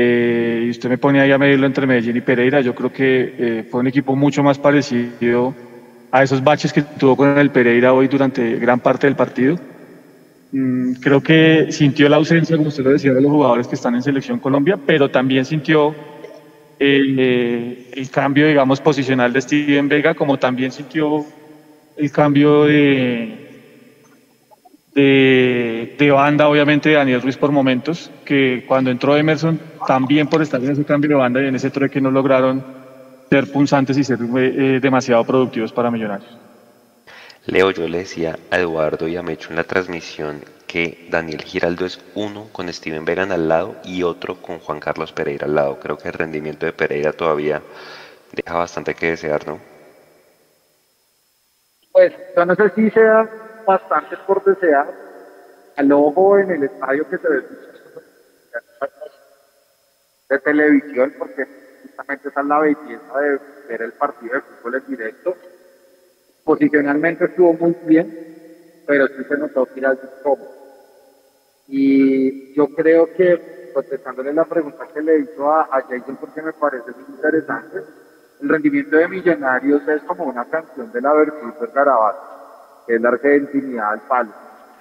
Eh, 0.00 0.62
y 0.64 0.70
usted 0.70 0.88
me 0.88 0.96
pone 0.96 1.20
ahí 1.20 1.32
a 1.32 1.38
medirlo 1.38 1.66
entre 1.66 1.84
Medellín 1.84 2.16
y 2.16 2.20
Pereira, 2.20 2.60
yo 2.60 2.72
creo 2.72 2.92
que 2.92 3.34
eh, 3.36 3.64
fue 3.68 3.80
un 3.80 3.88
equipo 3.88 4.14
mucho 4.14 4.44
más 4.44 4.56
parecido 4.56 5.52
a 6.12 6.22
esos 6.22 6.44
baches 6.44 6.72
que 6.72 6.82
tuvo 6.82 7.16
con 7.16 7.36
el 7.36 7.50
Pereira 7.50 7.92
hoy 7.92 8.06
durante 8.06 8.60
gran 8.60 8.78
parte 8.78 9.08
del 9.08 9.16
partido. 9.16 9.58
Mm, 10.52 10.92
creo 11.00 11.20
que 11.20 11.72
sintió 11.72 12.08
la 12.08 12.14
ausencia, 12.14 12.56
como 12.56 12.68
usted 12.68 12.84
lo 12.84 12.90
decía, 12.90 13.12
de 13.12 13.20
los 13.20 13.32
jugadores 13.32 13.66
que 13.66 13.74
están 13.74 13.96
en 13.96 14.02
Selección 14.04 14.38
Colombia, 14.38 14.78
pero 14.86 15.10
también 15.10 15.44
sintió 15.44 15.96
el, 16.78 17.16
eh, 17.18 17.90
el 17.92 18.08
cambio, 18.08 18.46
digamos, 18.46 18.80
posicional 18.80 19.32
de 19.32 19.40
Steven 19.40 19.88
Vega, 19.88 20.14
como 20.14 20.38
también 20.38 20.70
sintió 20.70 21.26
el 21.96 22.12
cambio 22.12 22.66
de, 22.66 23.47
de, 24.94 25.94
de 25.98 26.10
banda, 26.10 26.48
obviamente, 26.48 26.88
de 26.88 26.96
Daniel 26.96 27.22
Ruiz 27.22 27.36
por 27.36 27.52
momentos, 27.52 28.10
que 28.24 28.64
cuando 28.66 28.90
entró 28.90 29.16
Emerson, 29.16 29.60
también 29.86 30.26
por 30.28 30.42
estar 30.42 30.62
en 30.62 30.70
ese 30.70 30.84
cambio 30.84 31.10
de 31.10 31.16
banda 31.16 31.42
y 31.42 31.46
en 31.46 31.54
ese 31.54 31.70
trueque 31.70 32.00
no 32.00 32.10
lograron 32.10 32.64
ser 33.28 33.50
punzantes 33.52 33.96
y 33.98 34.04
ser 34.04 34.18
eh, 34.36 34.80
demasiado 34.80 35.24
productivos 35.24 35.72
para 35.72 35.90
Millonarios. 35.90 36.36
Leo, 37.46 37.70
yo 37.70 37.88
le 37.88 37.98
decía 37.98 38.38
a 38.50 38.58
Eduardo 38.58 39.08
y 39.08 39.16
a 39.16 39.22
Mecho 39.22 39.50
en 39.50 39.56
la 39.56 39.64
transmisión 39.64 40.42
que 40.66 41.06
Daniel 41.10 41.42
Giraldo 41.42 41.86
es 41.86 41.98
uno 42.14 42.48
con 42.52 42.70
Steven 42.72 43.04
Vegan 43.06 43.32
al 43.32 43.48
lado 43.48 43.76
y 43.84 44.02
otro 44.02 44.36
con 44.36 44.58
Juan 44.58 44.80
Carlos 44.80 45.12
Pereira 45.12 45.46
al 45.46 45.54
lado. 45.54 45.80
Creo 45.80 45.96
que 45.96 46.08
el 46.08 46.14
rendimiento 46.14 46.66
de 46.66 46.72
Pereira 46.72 47.12
todavía 47.12 47.62
deja 48.32 48.58
bastante 48.58 48.94
que 48.94 49.06
desear, 49.06 49.46
¿no? 49.46 49.58
Pues 51.92 52.12
yo 52.36 52.44
no 52.44 52.54
sé 52.54 52.70
si 52.74 52.90
sea 52.90 53.28
bastante 53.68 54.16
por 54.26 54.42
desear. 54.42 54.88
Al 55.76 55.92
ojo 55.92 56.38
en 56.38 56.50
el 56.50 56.64
estadio 56.64 57.08
que 57.08 57.18
se 57.18 57.28
ve 57.28 57.44
de 60.28 60.38
televisión, 60.40 61.14
porque 61.18 61.46
justamente 61.82 62.28
esa 62.28 62.40
es 62.40 62.46
la 62.46 62.58
belleza 62.58 63.20
de 63.20 63.40
ver 63.68 63.82
el 63.82 63.92
partido 63.92 64.34
de 64.34 64.40
fútbol 64.40 64.74
en 64.74 64.86
directo. 64.86 65.36
Posicionalmente 66.44 67.26
estuvo 67.26 67.52
muy 67.52 67.76
bien, 67.84 68.82
pero 68.86 69.06
sí 69.06 69.24
se 69.28 69.38
notó 69.38 69.66
que 69.66 69.80
era 69.80 69.96
cómodo. 70.22 70.50
Y 71.68 72.54
yo 72.54 72.68
creo 72.68 73.12
que, 73.14 73.70
contestándole 73.72 74.32
la 74.32 74.44
pregunta 74.46 74.88
que 74.92 75.02
le 75.02 75.20
hizo 75.20 75.50
a, 75.50 75.68
a 75.70 75.82
Jason, 75.82 76.16
porque 76.16 76.42
me 76.42 76.52
parece 76.54 76.90
muy 76.90 77.14
interesante, 77.14 77.82
el 78.40 78.48
rendimiento 78.48 78.96
de 78.96 79.08
Millonarios 79.08 79.86
es 79.86 80.02
como 80.02 80.24
una 80.24 80.44
canción 80.46 80.90
de 80.90 81.00
la 81.00 81.14
Virtud 81.14 81.54
del 81.60 81.70
Garabato, 81.70 82.37
la 82.98 83.10
argentinidad 83.10 83.92
al 83.92 84.00
palo. 84.00 84.30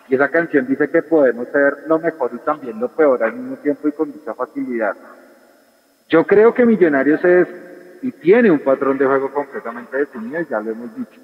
Y 0.08 0.16
esa 0.16 0.30
canción 0.30 0.66
dice 0.68 0.90
que 0.90 1.02
podemos 1.02 1.48
ser 1.50 1.84
lo 1.88 2.00
mejor 2.00 2.32
y 2.34 2.38
también 2.40 2.80
lo 2.80 2.88
peor 2.90 3.24
al 3.24 3.34
mismo 3.34 3.58
tiempo 3.58 3.88
y 3.88 3.92
con 3.92 4.10
mucha 4.10 4.34
facilidad. 4.34 4.96
Yo 6.08 6.26
creo 6.26 6.54
que 6.54 6.66
Millonarios 6.66 7.24
es 7.26 7.48
y 8.02 8.12
tiene 8.12 8.52
un 8.52 8.60
patrón 8.60 8.98
de 8.98 9.06
juego 9.06 9.32
completamente 9.32 9.98
definido, 9.98 10.40
ya 10.50 10.62
lo 10.62 10.72
hemos 10.72 10.96
dicho. 10.96 11.20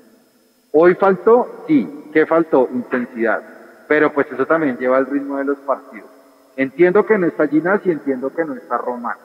Hoy 0.72 0.96
faltó, 0.96 1.66
sí, 1.68 2.10
¿qué 2.12 2.26
faltó? 2.26 2.68
Intensidad. 2.74 3.42
Pero 3.88 4.12
pues 4.12 4.28
eso 4.32 4.46
también 4.46 4.78
lleva 4.78 4.98
al 4.98 5.06
ritmo 5.06 5.38
de 5.38 5.46
los 5.46 5.58
partidos. 5.60 6.10
Entiendo 6.56 7.06
que 7.06 7.18
no 7.18 7.28
está 7.28 7.48
Ginás 7.48 7.82
y 7.86 7.92
entiendo 7.92 8.34
que 8.34 8.44
no 8.44 8.56
está 8.56 8.78
Román. 8.78 9.18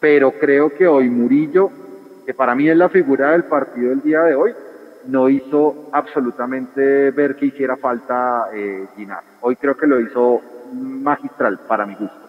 Pero 0.00 0.32
creo 0.32 0.72
que 0.74 0.86
hoy 0.86 1.08
Murillo, 1.08 1.70
que 2.24 2.34
para 2.34 2.54
mí 2.54 2.68
es 2.68 2.76
la 2.76 2.88
figura 2.88 3.32
del 3.32 3.44
partido 3.44 3.90
del 3.90 4.02
día 4.02 4.22
de 4.22 4.34
hoy, 4.34 4.54
no 5.08 5.28
hizo 5.28 5.88
absolutamente 5.92 7.10
ver 7.10 7.36
que 7.36 7.46
hiciera 7.46 7.76
falta 7.76 8.48
eh, 8.52 8.86
Ginás. 8.96 9.24
Hoy 9.40 9.56
creo 9.56 9.76
que 9.76 9.86
lo 9.86 10.00
hizo 10.00 10.40
magistral 10.72 11.60
para 11.68 11.86
mi 11.86 11.94
gusto. 11.94 12.26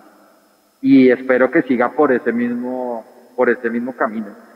Y 0.81 1.09
espero 1.09 1.49
que 1.49 1.63
siga 1.63 1.91
por 1.91 2.11
ese 2.11 2.31
mismo, 2.31 3.05
por 3.35 3.49
ese 3.49 3.69
mismo 3.69 3.93
camino 3.93 4.47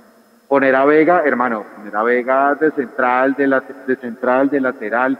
poner 0.51 0.75
a 0.75 0.84
Vega, 0.84 1.23
hermano, 1.23 1.63
poner 1.77 1.95
a 1.95 2.03
Vega 2.03 2.55
de 2.55 2.71
central, 2.71 3.36
de, 3.36 3.47
la, 3.47 3.63
de 3.88 3.95
central, 3.95 4.49
de 4.49 4.60
lateral, 4.60 5.17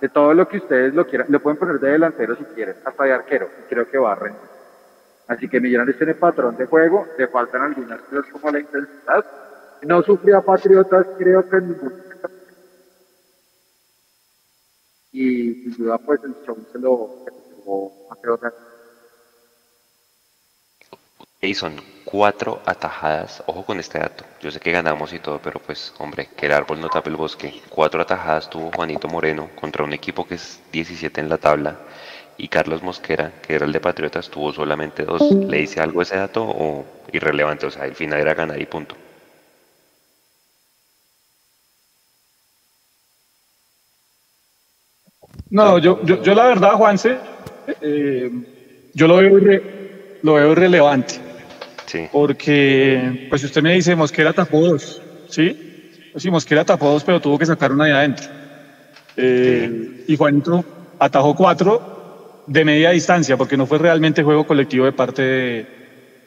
de 0.00 0.08
todo 0.08 0.34
lo 0.34 0.48
que 0.48 0.56
ustedes 0.56 0.92
lo 0.92 1.06
quieran, 1.06 1.28
lo 1.30 1.38
pueden 1.38 1.56
poner 1.56 1.78
de 1.78 1.92
delantero 1.92 2.34
si 2.34 2.42
quieren, 2.46 2.74
hasta 2.84 3.04
de 3.04 3.12
arquero, 3.12 3.48
creo 3.68 3.86
que 3.88 3.96
rendir. 3.96 4.40
Así 5.28 5.48
que 5.48 5.60
Millonarios 5.60 5.98
tiene 5.98 6.14
patrón 6.14 6.56
de 6.56 6.66
juego, 6.66 7.06
le 7.16 7.28
faltan 7.28 7.62
algunas 7.62 8.00
cosas 8.00 8.24
como 8.32 8.50
la 8.50 8.58
intensidad. 8.58 9.24
No 9.82 10.02
sufrió 10.02 10.38
a 10.38 10.42
Patriotas, 10.42 11.06
creo 11.16 11.48
que 11.48 11.58
en 11.58 11.68
ningún 11.68 11.92
Y 15.12 15.54
sin 15.54 15.76
duda, 15.76 15.98
pues 15.98 16.20
el 16.24 16.34
show 16.44 16.56
se 16.72 16.78
lo 16.78 17.24
llevó 17.26 18.06
a 18.10 18.14
Patriotas. 18.14 18.54
Jason, 21.40 21.74
cuatro 22.04 22.62
atajadas, 22.64 23.42
ojo 23.46 23.64
con 23.64 23.80
este 23.80 23.98
dato, 23.98 24.24
yo 24.40 24.52
sé 24.52 24.60
que 24.60 24.70
ganamos 24.70 25.12
y 25.12 25.18
todo, 25.18 25.40
pero 25.42 25.58
pues 25.58 25.92
hombre, 25.98 26.28
que 26.36 26.46
el 26.46 26.52
árbol 26.52 26.80
no 26.80 26.88
tape 26.88 27.10
el 27.10 27.16
bosque. 27.16 27.60
Cuatro 27.68 28.00
atajadas 28.00 28.48
tuvo 28.48 28.70
Juanito 28.70 29.08
Moreno 29.08 29.50
contra 29.60 29.82
un 29.82 29.92
equipo 29.92 30.24
que 30.24 30.36
es 30.36 30.60
17 30.70 31.20
en 31.20 31.28
la 31.28 31.38
tabla 31.38 31.80
y 32.38 32.48
Carlos 32.48 32.82
Mosquera, 32.82 33.32
que 33.42 33.54
era 33.56 33.66
el 33.66 33.72
de 33.72 33.80
Patriotas, 33.80 34.30
tuvo 34.30 34.52
solamente 34.52 35.04
dos. 35.04 35.20
¿Le 35.32 35.58
dice 35.58 35.80
algo 35.80 36.02
ese 36.02 36.16
dato 36.16 36.44
o 36.44 36.84
irrelevante? 37.12 37.66
O 37.66 37.70
sea, 37.70 37.86
el 37.86 37.94
final 37.94 38.20
era 38.20 38.34
ganar 38.34 38.60
y 38.60 38.66
punto. 38.66 38.94
No, 45.52 45.78
yo, 45.78 45.98
yo, 46.02 46.16
yo 46.22 46.34
la 46.34 46.46
verdad, 46.46 46.72
Juanse, 46.72 47.20
eh, 47.82 48.30
yo 48.94 49.06
lo 49.06 49.16
veo, 49.18 49.30
lo 50.22 50.34
veo 50.34 50.52
irrelevante. 50.52 51.20
Sí. 51.86 52.08
Porque, 52.10 53.12
pues 53.28 53.42
si 53.42 53.46
usted 53.48 53.62
me 53.62 53.74
dice, 53.74 53.94
Mosquera 53.94 54.32
tapó 54.32 54.66
dos, 54.66 55.02
¿sí? 55.26 55.54
Pues 56.10 56.22
sí, 56.22 56.30
Mosquera 56.30 56.64
tapó 56.64 56.90
dos, 56.90 57.04
pero 57.04 57.20
tuvo 57.20 57.36
que 57.36 57.44
sacar 57.44 57.70
una 57.70 57.84
de 57.84 57.92
adentro. 57.92 58.26
Eh, 59.14 59.70
y 60.06 60.16
Juanito 60.16 60.64
atajó 60.98 61.34
cuatro 61.34 61.82
de 62.46 62.64
media 62.64 62.90
distancia, 62.90 63.36
porque 63.36 63.58
no 63.58 63.66
fue 63.66 63.76
realmente 63.76 64.22
juego 64.22 64.46
colectivo 64.46 64.86
de 64.86 64.92
parte 64.92 65.20
de, 65.20 65.66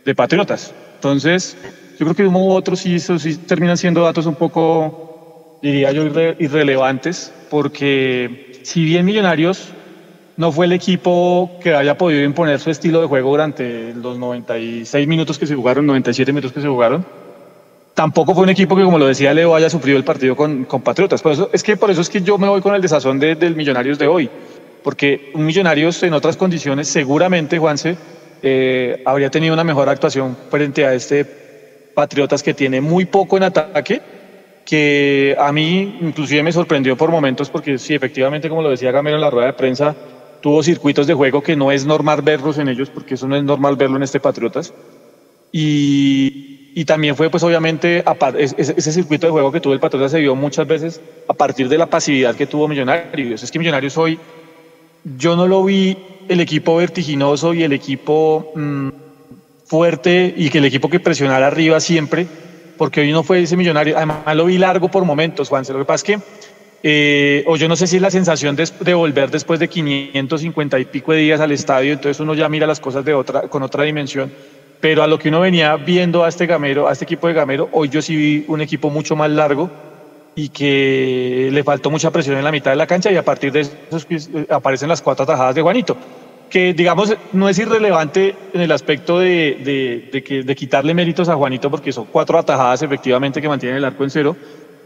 de 0.03 0.15
Patriotas. 0.15 0.75
Entonces, 0.97 1.57
yo 1.97 2.05
creo 2.05 2.13
que 2.13 2.23
de 2.23 2.29
uno 2.29 2.39
u 2.45 2.51
otro 2.51 2.75
sí, 2.75 2.95
eso 2.95 3.17
sí 3.17 3.39
terminan 3.39 3.77
siendo 3.77 4.03
datos 4.03 4.27
un 4.27 4.35
poco, 4.35 4.93
diría 5.63 5.91
yo, 5.93 6.03
irre- 6.05 6.35
irrelevantes, 6.37 7.33
porque 7.49 8.29
si 8.65 8.83
bien 8.83 9.05
Millonarios 9.05 9.69
no 10.37 10.51
fue 10.51 10.65
el 10.65 10.71
equipo 10.71 11.51
que 11.61 11.75
haya 11.75 11.95
podido 11.97 12.23
imponer 12.23 12.59
su 12.59 12.71
estilo 12.71 12.99
de 12.99 13.05
juego 13.07 13.29
durante 13.29 13.93
los 13.93 14.17
96 14.17 15.07
minutos 15.07 15.37
que 15.37 15.45
se 15.45 15.55
jugaron, 15.55 15.85
97 15.85 16.33
minutos 16.33 16.51
que 16.51 16.61
se 16.61 16.67
jugaron, 16.67 17.05
tampoco 17.93 18.33
fue 18.33 18.43
un 18.43 18.49
equipo 18.49 18.75
que, 18.75 18.83
como 18.83 18.97
lo 18.97 19.05
decía 19.05 19.35
Leo, 19.35 19.53
haya 19.55 19.69
sufrido 19.69 19.97
el 19.99 20.03
partido 20.03 20.35
con, 20.35 20.65
con 20.65 20.81
Patriotas. 20.81 21.21
Por 21.21 21.31
eso, 21.33 21.49
es 21.53 21.61
que 21.61 21.77
por 21.77 21.91
eso 21.91 22.01
es 22.01 22.09
que 22.09 22.21
yo 22.21 22.39
me 22.39 22.47
voy 22.47 22.59
con 22.59 22.73
el 22.73 22.81
desazón 22.81 23.19
de- 23.19 23.35
del 23.35 23.55
Millonarios 23.55 23.99
de 23.99 24.07
hoy, 24.07 24.29
porque 24.83 25.29
un 25.35 25.45
Millonarios 25.45 26.01
en 26.01 26.13
otras 26.13 26.35
condiciones 26.35 26.87
seguramente, 26.87 27.59
Juanse, 27.59 27.95
eh, 28.41 28.99
habría 29.05 29.29
tenido 29.29 29.53
una 29.53 29.63
mejor 29.63 29.89
actuación 29.89 30.35
frente 30.49 30.85
a 30.85 30.93
este 30.95 31.23
Patriotas 31.93 32.43
que 32.43 32.53
tiene 32.55 32.81
muy 32.81 33.05
poco 33.05 33.37
en 33.37 33.43
ataque, 33.43 34.01
que 34.65 35.35
a 35.39 35.51
mí 35.51 35.99
inclusive 36.01 36.43
me 36.43 36.51
sorprendió 36.51 36.97
por 36.97 37.11
momentos 37.11 37.49
porque 37.49 37.77
sí, 37.77 37.93
efectivamente, 37.93 38.49
como 38.49 38.63
lo 38.63 38.71
decía 38.71 38.91
Gamero 38.91 39.15
en 39.15 39.21
la 39.21 39.29
rueda 39.29 39.47
de 39.47 39.53
prensa, 39.53 39.95
tuvo 40.41 40.63
circuitos 40.63 41.07
de 41.07 41.13
juego 41.13 41.41
que 41.41 41.55
no 41.55 41.71
es 41.71 41.85
normal 41.85 42.21
verlos 42.21 42.57
en 42.57 42.67
ellos, 42.67 42.89
porque 42.89 43.13
eso 43.13 43.27
no 43.27 43.35
es 43.35 43.43
normal 43.43 43.75
verlo 43.75 43.97
en 43.97 44.03
este 44.03 44.19
Patriotas. 44.19 44.73
Y, 45.51 46.71
y 46.77 46.83
también 46.83 47.15
fue, 47.15 47.29
pues 47.29 47.41
obviamente, 47.41 48.03
ese, 48.37 48.91
circuito 48.91 49.27
de 49.27 49.31
juego 49.31 49.49
que 49.49 49.61
tuvo 49.61 49.71
el 49.73 49.79
Patriotas 49.79 50.11
se 50.11 50.19
vio 50.19 50.35
muchas 50.35 50.67
veces 50.67 50.99
a 51.27 51.33
partir 51.33 51.69
de 51.69 51.77
la 51.77 51.85
pasividad 51.85 52.35
que 52.35 52.47
tuvo 52.47 52.67
Millonarios. 52.67 53.43
Es 53.43 53.49
que 53.49 53.59
Millonarios 53.59 53.97
hoy, 53.97 54.19
yo 55.17 55.37
no 55.37 55.47
lo 55.47 55.63
vi 55.63 55.97
el 56.27 56.41
equipo 56.41 56.75
vertiginoso 56.75 57.53
y 57.53 57.63
el 57.63 57.71
equipo 57.71 58.51
mm, 58.55 58.89
fuerte 59.65 60.33
y 60.35 60.49
que 60.49 60.57
el 60.57 60.65
equipo 60.65 60.89
que 60.89 60.99
presionara 60.99 61.47
arriba 61.47 61.79
siempre, 61.79 62.27
porque 62.77 63.01
hoy 63.01 63.11
no 63.11 63.23
fue 63.23 63.41
ese 63.41 63.57
Millonario. 63.57 63.95
Además, 63.97 64.35
lo 64.35 64.45
vi 64.45 64.57
largo 64.57 64.89
por 64.89 65.05
momentos, 65.05 65.49
Juan. 65.49 65.63
Lo 65.67 65.79
que 65.79 65.85
pasa 65.85 65.95
es 65.95 66.03
que 66.03 66.19
eh, 66.87 67.43
o 67.47 67.55
yo 67.55 67.67
no 67.67 67.75
sé 67.75 67.87
si 67.87 67.95
es 67.95 68.01
la 68.03 68.11
sensación 68.11 68.55
de, 68.55 68.93
volver 68.93 69.31
después 69.31 69.59
de 69.59 69.67
550 69.67 70.77
y 70.77 70.85
pico 70.85 71.13
de 71.13 71.17
días 71.17 71.39
al 71.39 71.51
estadio, 71.51 71.93
entonces 71.93 72.19
uno 72.19 72.35
ya 72.35 72.47
mira 72.47 72.67
las 72.67 72.79
cosas 72.79 73.03
de 73.03 73.11
otra, 73.11 73.47
con 73.47 73.63
otra 73.63 73.83
dimensión. 73.83 74.31
Pero 74.79 75.01
a 75.01 75.07
lo 75.07 75.17
que 75.17 75.29
uno 75.29 75.39
venía 75.39 75.75
viendo 75.77 76.23
a 76.23 76.29
este 76.29 76.45
Gamero, 76.45 76.87
a 76.87 76.91
este 76.91 77.05
equipo 77.05 77.27
de 77.27 77.33
Gamero, 77.33 77.69
hoy 77.71 77.89
yo 77.89 78.03
sí 78.03 78.15
vi 78.15 78.45
un 78.47 78.61
equipo 78.61 78.91
mucho 78.91 79.15
más 79.15 79.31
largo 79.31 79.67
y 80.35 80.49
que 80.49 81.49
le 81.51 81.63
faltó 81.63 81.89
mucha 81.89 82.11
presión 82.11 82.37
en 82.37 82.43
la 82.43 82.51
mitad 82.51 82.69
de 82.69 82.77
la 82.77 82.85
cancha 82.85 83.11
y 83.11 83.15
a 83.15 83.25
partir 83.25 83.51
de 83.51 83.61
eso 83.61 83.71
eh, 83.89 84.45
aparecen 84.51 84.87
las 84.87 85.01
cuatro 85.01 85.23
atajadas 85.23 85.55
de 85.55 85.63
Juanito, 85.63 85.97
que 86.55 86.73
digamos 86.73 87.13
no 87.33 87.49
es 87.49 87.59
irrelevante 87.59 88.33
en 88.53 88.61
el 88.61 88.71
aspecto 88.71 89.19
de, 89.19 89.57
de- 89.59 90.07
de 90.09 90.21
que, 90.23 90.41
de 90.41 90.55
quitarle 90.55 90.93
méritos 90.93 91.27
a 91.27 91.35
Juanito 91.35 91.69
porque 91.69 91.91
son 91.91 92.07
cuatro 92.07 92.37
atajadas 92.39 92.81
efectivamente 92.81 93.41
que 93.41 93.49
mantienen 93.49 93.75
el 93.77 93.83
arco 93.83 94.05
en 94.05 94.09
cero, 94.09 94.37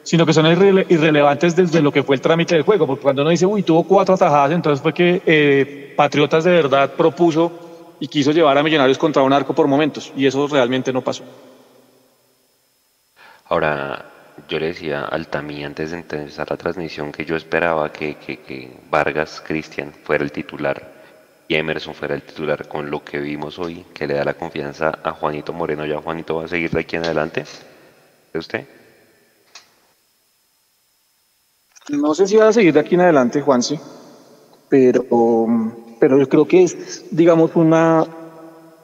sino 0.02 0.26
que 0.26 0.34
son 0.34 0.48
irrele- 0.48 0.88
irrelevantes 0.90 1.56
desde 1.56 1.84
lo 1.84 1.92
que 1.92 2.04
fue 2.04 2.16
el 2.16 2.22
trámite 2.22 2.56
del 2.56 2.64
juego, 2.64 2.88
porque 2.88 3.04
cuando 3.04 3.22
uno 3.22 3.30
dice, 3.30 3.46
uy, 3.46 3.62
tuvo 3.62 3.84
cuatro 3.84 4.16
atajadas, 4.16 4.52
entonces 4.54 4.82
fue 4.82 4.94
que 4.94 5.22
eh, 5.28 5.68
Patriotas 5.96 6.44
de 6.44 6.52
verdad 6.54 6.92
propuso 6.98 7.54
y 8.00 8.08
quiso 8.08 8.32
llevar 8.32 8.58
a 8.58 8.64
Millonarios 8.64 8.98
contra 8.98 9.22
un 9.22 9.32
arco 9.34 9.54
por 9.54 9.68
momentos, 9.68 10.10
y 10.16 10.26
eso 10.26 10.48
realmente 10.48 10.92
no 10.92 11.04
pasó. 11.04 11.24
Ahora, 13.46 14.06
yo 14.48 14.58
le 14.58 14.68
decía 14.68 15.02
a 15.02 15.06
Altamí 15.06 15.64
antes 15.64 15.92
de 15.92 15.98
empezar 15.98 16.50
la 16.50 16.58
transmisión 16.58 17.12
que 17.12 17.26
yo 17.26 17.36
esperaba 17.36 17.90
que- 17.90 18.16
que 18.16 18.72
Vargas 18.90 19.40
Cristian 19.46 19.94
fuera 20.04 20.24
el 20.24 20.32
titular 20.32 20.88
y 21.50 21.56
Emerson 21.56 21.96
fuera 21.96 22.14
el 22.14 22.22
titular 22.22 22.68
con 22.68 22.92
lo 22.92 23.04
que 23.04 23.20
vimos 23.20 23.58
hoy, 23.58 23.84
que 23.92 24.06
le 24.06 24.14
da 24.14 24.24
la 24.24 24.36
confianza 24.36 25.00
a 25.04 25.14
Juanito 25.14 25.52
Moreno. 25.52 25.84
¿Ya 25.84 26.00
Juanito 26.00 26.36
va 26.36 26.46
a 26.46 26.48
seguir 26.48 26.70
de 26.70 26.82
aquí 26.82 26.96
en 26.96 27.04
adelante? 27.04 27.44
¿De 28.32 28.40
usted? 28.40 28.68
No 31.90 32.14
sé 32.14 32.28
si 32.28 32.36
va 32.36 32.50
a 32.50 32.54
seguir 32.54 32.72
de 32.72 32.80
aquí 32.80 32.94
en 32.94 33.02
adelante, 33.02 33.42
Juanse, 33.42 33.80
pero, 34.70 35.48
pero 36.00 36.20
yo 36.20 36.30
creo 36.30 36.48
que 36.48 36.62
es, 36.62 37.06
digamos, 37.10 37.56
una, 37.56 38.06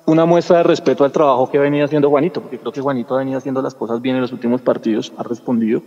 una 0.07 0.25
muestra 0.25 0.57
de 0.57 0.63
respeto 0.63 1.03
al 1.03 1.11
trabajo 1.11 1.51
que 1.51 1.59
venía 1.59 1.85
haciendo 1.85 2.09
Juanito, 2.09 2.41
porque 2.41 2.57
creo 2.57 2.71
que 2.71 2.81
Juanito 2.81 3.13
ha 3.13 3.19
venido 3.19 3.37
haciendo 3.37 3.61
las 3.61 3.75
cosas 3.75 4.01
bien 4.01 4.15
en 4.15 4.23
los 4.23 4.31
últimos 4.31 4.61
partidos, 4.61 5.13
ha 5.17 5.21
respondido, 5.21 5.83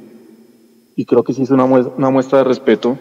y 0.95 1.05
creo 1.05 1.25
que 1.25 1.33
sí 1.33 1.43
es 1.43 1.51
una 1.51 1.67
muestra 1.67 2.39
de 2.39 2.45
respeto, 2.45 2.97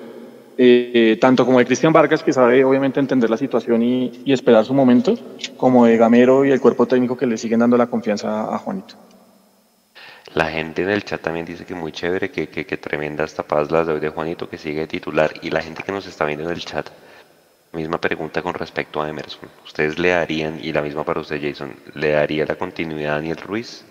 eh, 0.58 1.17
tanto 1.22 1.46
como 1.46 1.60
de 1.60 1.65
Cristian 1.65 1.93
Vargas, 1.93 2.24
que 2.24 2.34
sabe 2.34 2.63
obviamente 2.63 3.00
entender 3.00 3.30
la 3.30 3.38
situación 3.38 3.84
y, 3.84 4.24
esperar 4.26 4.65
su 4.65 4.74
momento, 4.74 5.15
como 5.56 5.86
de 5.86 5.98
Gamero 5.98 6.46
y 6.46 6.52
el 6.52 6.60
cuerpo 6.60 6.86
técnico 6.88 7.17
que 7.17 7.26
le 7.26 7.38
siguen 7.38 7.60
dando 7.60 7.78
la 7.78 7.88
confianza 7.88 8.54
a 8.54 8.58
Juanito. 8.58 8.96
La 10.34 10.46
gente 10.46 10.84
en 10.84 10.89
el 10.89 11.04
chat 11.04 11.22
también 11.22 11.46
dice 11.46 11.65
que 11.65 11.74
muy 11.74 11.91
chévere, 11.91 12.30
que, 12.30 12.50
que, 12.50 12.65
que 12.65 12.78
tremendas 12.78 13.34
tapadas 13.34 13.72
las 13.72 13.88
de 13.88 14.10
Juanito, 14.10 14.50
que 14.50 14.58
sigue 14.58 14.86
titular. 14.88 15.32
Y 15.41 15.50
la 15.50 15.62
gente 15.62 15.84
que 15.84 15.91
nos 15.91 16.06
está 16.06 16.26
viendo 16.26 16.46
en 16.46 16.52
el 16.52 16.60
chat, 16.63 16.89
misma 17.74 18.00
pregunta 18.00 18.41
con 18.41 18.54
respecto 18.54 19.02
a 19.02 19.10
Emerson. 19.10 19.50
¿Ustedes 19.65 19.98
le 20.00 20.10
darían, 20.10 20.60
y 20.62 20.72
la 20.74 20.82
misma 20.82 21.04
para 21.04 21.22
usted 21.22 21.39
Jason, 21.41 21.74
le 21.93 22.12
daría 22.12 22.46
la 22.46 22.56
continuidad 22.56 23.13
a 23.13 23.15
Daniel 23.15 23.38
Ruiz 23.38 23.86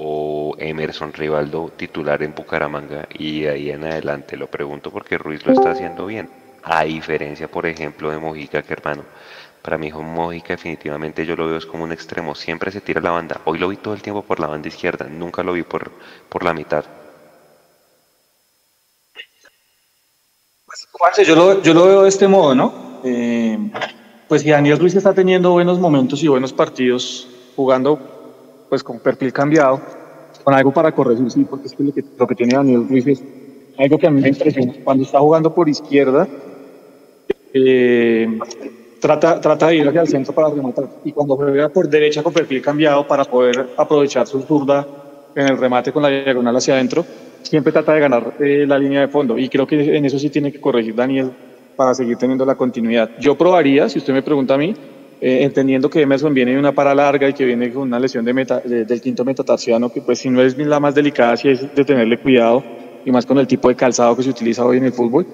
o 0.00 0.54
Emerson 0.58 1.12
Rivaldo 1.12 1.72
titular 1.76 2.22
en 2.22 2.34
Bucaramanga 2.34 3.08
y 3.18 3.42
de 3.42 3.50
ahí 3.50 3.70
en 3.70 3.84
adelante? 3.84 4.36
Lo 4.36 4.46
pregunto 4.46 4.90
porque 4.90 5.18
Ruiz 5.18 5.44
lo 5.44 5.52
está 5.52 5.72
haciendo 5.72 6.06
bien. 6.06 6.30
A 6.62 6.84
diferencia, 6.84 7.48
por 7.48 7.66
ejemplo, 7.66 8.10
de 8.10 8.18
Mojica, 8.18 8.62
que 8.62 8.72
hermano, 8.72 9.02
para 9.62 9.76
mí 9.76 9.90
Mojica 9.90 10.54
definitivamente 10.54 11.26
yo 11.26 11.34
lo 11.34 11.48
veo 11.48 11.56
es 11.56 11.66
como 11.66 11.84
un 11.84 11.92
extremo, 11.92 12.34
siempre 12.34 12.70
se 12.70 12.80
tira 12.80 13.00
la 13.00 13.10
banda. 13.10 13.40
Hoy 13.44 13.58
lo 13.58 13.68
vi 13.68 13.76
todo 13.76 13.94
el 13.94 14.02
tiempo 14.02 14.22
por 14.22 14.38
la 14.38 14.46
banda 14.46 14.68
izquierda, 14.68 15.06
nunca 15.08 15.42
lo 15.42 15.52
vi 15.52 15.62
por, 15.62 15.90
por 16.28 16.44
la 16.44 16.54
mitad. 16.54 16.84
Juanse, 20.92 21.24
yo 21.24 21.34
lo, 21.34 21.62
yo 21.62 21.74
lo 21.74 21.86
veo 21.86 22.02
de 22.02 22.08
este 22.08 22.28
modo, 22.28 22.54
¿no? 22.54 23.00
Eh, 23.04 23.58
pues 24.28 24.42
si 24.42 24.50
Daniel 24.50 24.78
Ruiz 24.78 24.94
está 24.94 25.14
teniendo 25.14 25.50
buenos 25.52 25.78
momentos 25.78 26.22
y 26.22 26.28
buenos 26.28 26.52
partidos, 26.52 27.28
jugando 27.56 28.17
pues 28.68 28.82
con 28.82 29.00
perfil 29.00 29.32
cambiado, 29.32 29.80
con 30.44 30.54
algo 30.54 30.72
para 30.72 30.92
corregir, 30.92 31.30
sí, 31.30 31.44
porque 31.44 31.66
es 31.66 31.74
que 31.74 31.82
lo 31.82 31.92
que, 31.92 32.04
lo 32.18 32.26
que 32.26 32.34
tiene 32.34 32.54
Daniel 32.54 32.86
Ruiz 32.88 33.06
es 33.06 33.22
algo 33.78 33.98
que 33.98 34.06
a 34.06 34.10
mí 34.10 34.20
me 34.20 34.28
impresiona. 34.28 34.74
Cuando 34.84 35.04
está 35.04 35.20
jugando 35.20 35.54
por 35.54 35.68
izquierda, 35.68 36.26
eh, 37.54 38.38
trata, 39.00 39.40
trata 39.40 39.68
de 39.68 39.76
ir 39.76 39.88
hacia 39.88 40.00
el 40.00 40.08
centro 40.08 40.34
para 40.34 40.50
rematar. 40.50 40.88
Y 41.04 41.12
cuando 41.12 41.36
juega 41.36 41.68
por 41.68 41.88
derecha 41.88 42.22
con 42.22 42.32
perfil 42.32 42.62
cambiado 42.62 43.06
para 43.06 43.24
poder 43.24 43.70
aprovechar 43.76 44.26
su 44.26 44.42
zurda 44.42 44.86
en 45.34 45.48
el 45.48 45.58
remate 45.58 45.92
con 45.92 46.02
la 46.02 46.08
diagonal 46.08 46.56
hacia 46.56 46.74
adentro, 46.74 47.04
siempre 47.42 47.72
trata 47.72 47.94
de 47.94 48.00
ganar 48.00 48.34
eh, 48.40 48.64
la 48.66 48.78
línea 48.78 49.02
de 49.02 49.08
fondo. 49.08 49.38
Y 49.38 49.48
creo 49.48 49.66
que 49.66 49.96
en 49.96 50.04
eso 50.04 50.18
sí 50.18 50.30
tiene 50.30 50.52
que 50.52 50.60
corregir 50.60 50.94
Daniel 50.94 51.30
para 51.76 51.94
seguir 51.94 52.16
teniendo 52.16 52.44
la 52.44 52.56
continuidad. 52.56 53.10
Yo 53.20 53.36
probaría, 53.36 53.88
si 53.88 53.98
usted 53.98 54.12
me 54.12 54.22
pregunta 54.22 54.54
a 54.54 54.58
mí, 54.58 54.74
eh, 55.20 55.42
entendiendo 55.42 55.88
que 55.90 56.00
Emerson 56.02 56.32
viene 56.34 56.52
de 56.52 56.58
una 56.58 56.72
para 56.72 56.94
larga 56.94 57.28
y 57.28 57.32
que 57.32 57.44
viene 57.44 57.72
con 57.72 57.82
una 57.82 57.98
lesión 57.98 58.24
de 58.24 58.32
meta, 58.32 58.60
de- 58.60 58.84
del 58.84 59.00
quinto 59.00 59.24
metatarsiano, 59.24 59.90
que 59.90 60.00
pues 60.00 60.18
si 60.20 60.30
no 60.30 60.42
es 60.42 60.56
la 60.56 60.80
más 60.80 60.94
delicada, 60.94 61.36
sí 61.36 61.48
es 61.48 61.74
de 61.74 61.84
tenerle 61.84 62.18
cuidado, 62.18 62.62
y 63.04 63.10
más 63.10 63.24
con 63.26 63.38
el 63.38 63.46
tipo 63.46 63.68
de 63.68 63.74
calzado 63.74 64.14
que 64.16 64.22
se 64.22 64.30
utiliza 64.30 64.64
hoy 64.64 64.78
en 64.78 64.84
el 64.84 64.92
fútbol. 64.92 65.26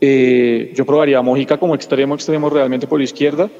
Eh, 0.00 0.70
yo 0.74 0.84
probaría 0.84 1.18
a 1.18 1.22
Mojica 1.22 1.56
como 1.58 1.74
extremo, 1.74 2.14
extremo 2.14 2.50
realmente 2.50 2.86
por 2.86 3.00
izquierda. 3.00 3.50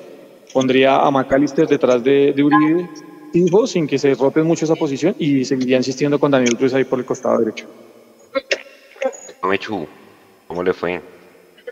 Pondría 0.53 0.97
a 0.99 1.11
McAllister 1.11 1.67
detrás 1.67 2.03
de, 2.05 2.33
de 2.35 2.43
Uribe, 2.43 2.89
fijo, 3.33 3.67
sin 3.67 3.87
que 3.87 3.99
se 3.99 4.15
rope 4.15 4.43
mucho 4.43 4.65
esa 4.65 4.77
posición, 4.77 5.15
y 5.19 5.45
seguiría 5.45 5.77
insistiendo 5.77 6.19
con 6.19 6.31
Daniel 6.31 6.57
Cruz 6.57 6.73
ahí 6.75 6.85
por 6.85 6.99
el 6.99 7.05
costado 7.05 7.39
derecho. 7.39 7.67
Mechu, 9.43 9.87
¿cómo 10.47 10.63
le 10.63 10.73
fue? 10.73 11.01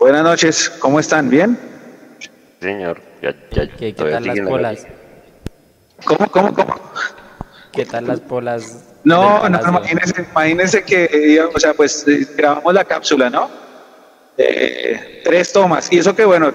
Buenas 0.01 0.25
noches, 0.25 0.71
¿cómo 0.81 0.99
están? 0.99 1.31
¿Bien? 1.31 1.57
Señor, 2.61 3.01
ya, 3.25 3.35
ya, 3.53 3.67
¿Qué, 3.69 3.77
qué 3.77 3.93
todavía 3.95 4.19
tal 4.19 4.27
las 4.27 4.49
polas? 4.49 4.87
¿Cómo, 6.05 6.31
cómo, 6.31 6.55
cómo? 6.55 6.81
¿Qué 7.73 7.87
tal 7.87 8.07
las 8.07 8.21
polas? 8.21 8.85
No, 9.05 9.49
no, 9.49 9.61
imagínense, 9.61 10.27
imagínense 10.31 10.83
que, 10.85 11.05
eh, 11.13 11.41
o 11.41 11.59
sea, 11.59 11.75
pues 11.75 12.07
eh, 12.07 12.27
grabamos 12.37 12.73
la 12.75 12.85
cápsula, 12.85 13.31
¿no? 13.31 13.51
Eh, 14.37 15.23
tres 15.25 15.53
tomas, 15.53 15.91
y 15.93 15.99
eso 15.99 16.15
que 16.15 16.25
bueno, 16.25 16.53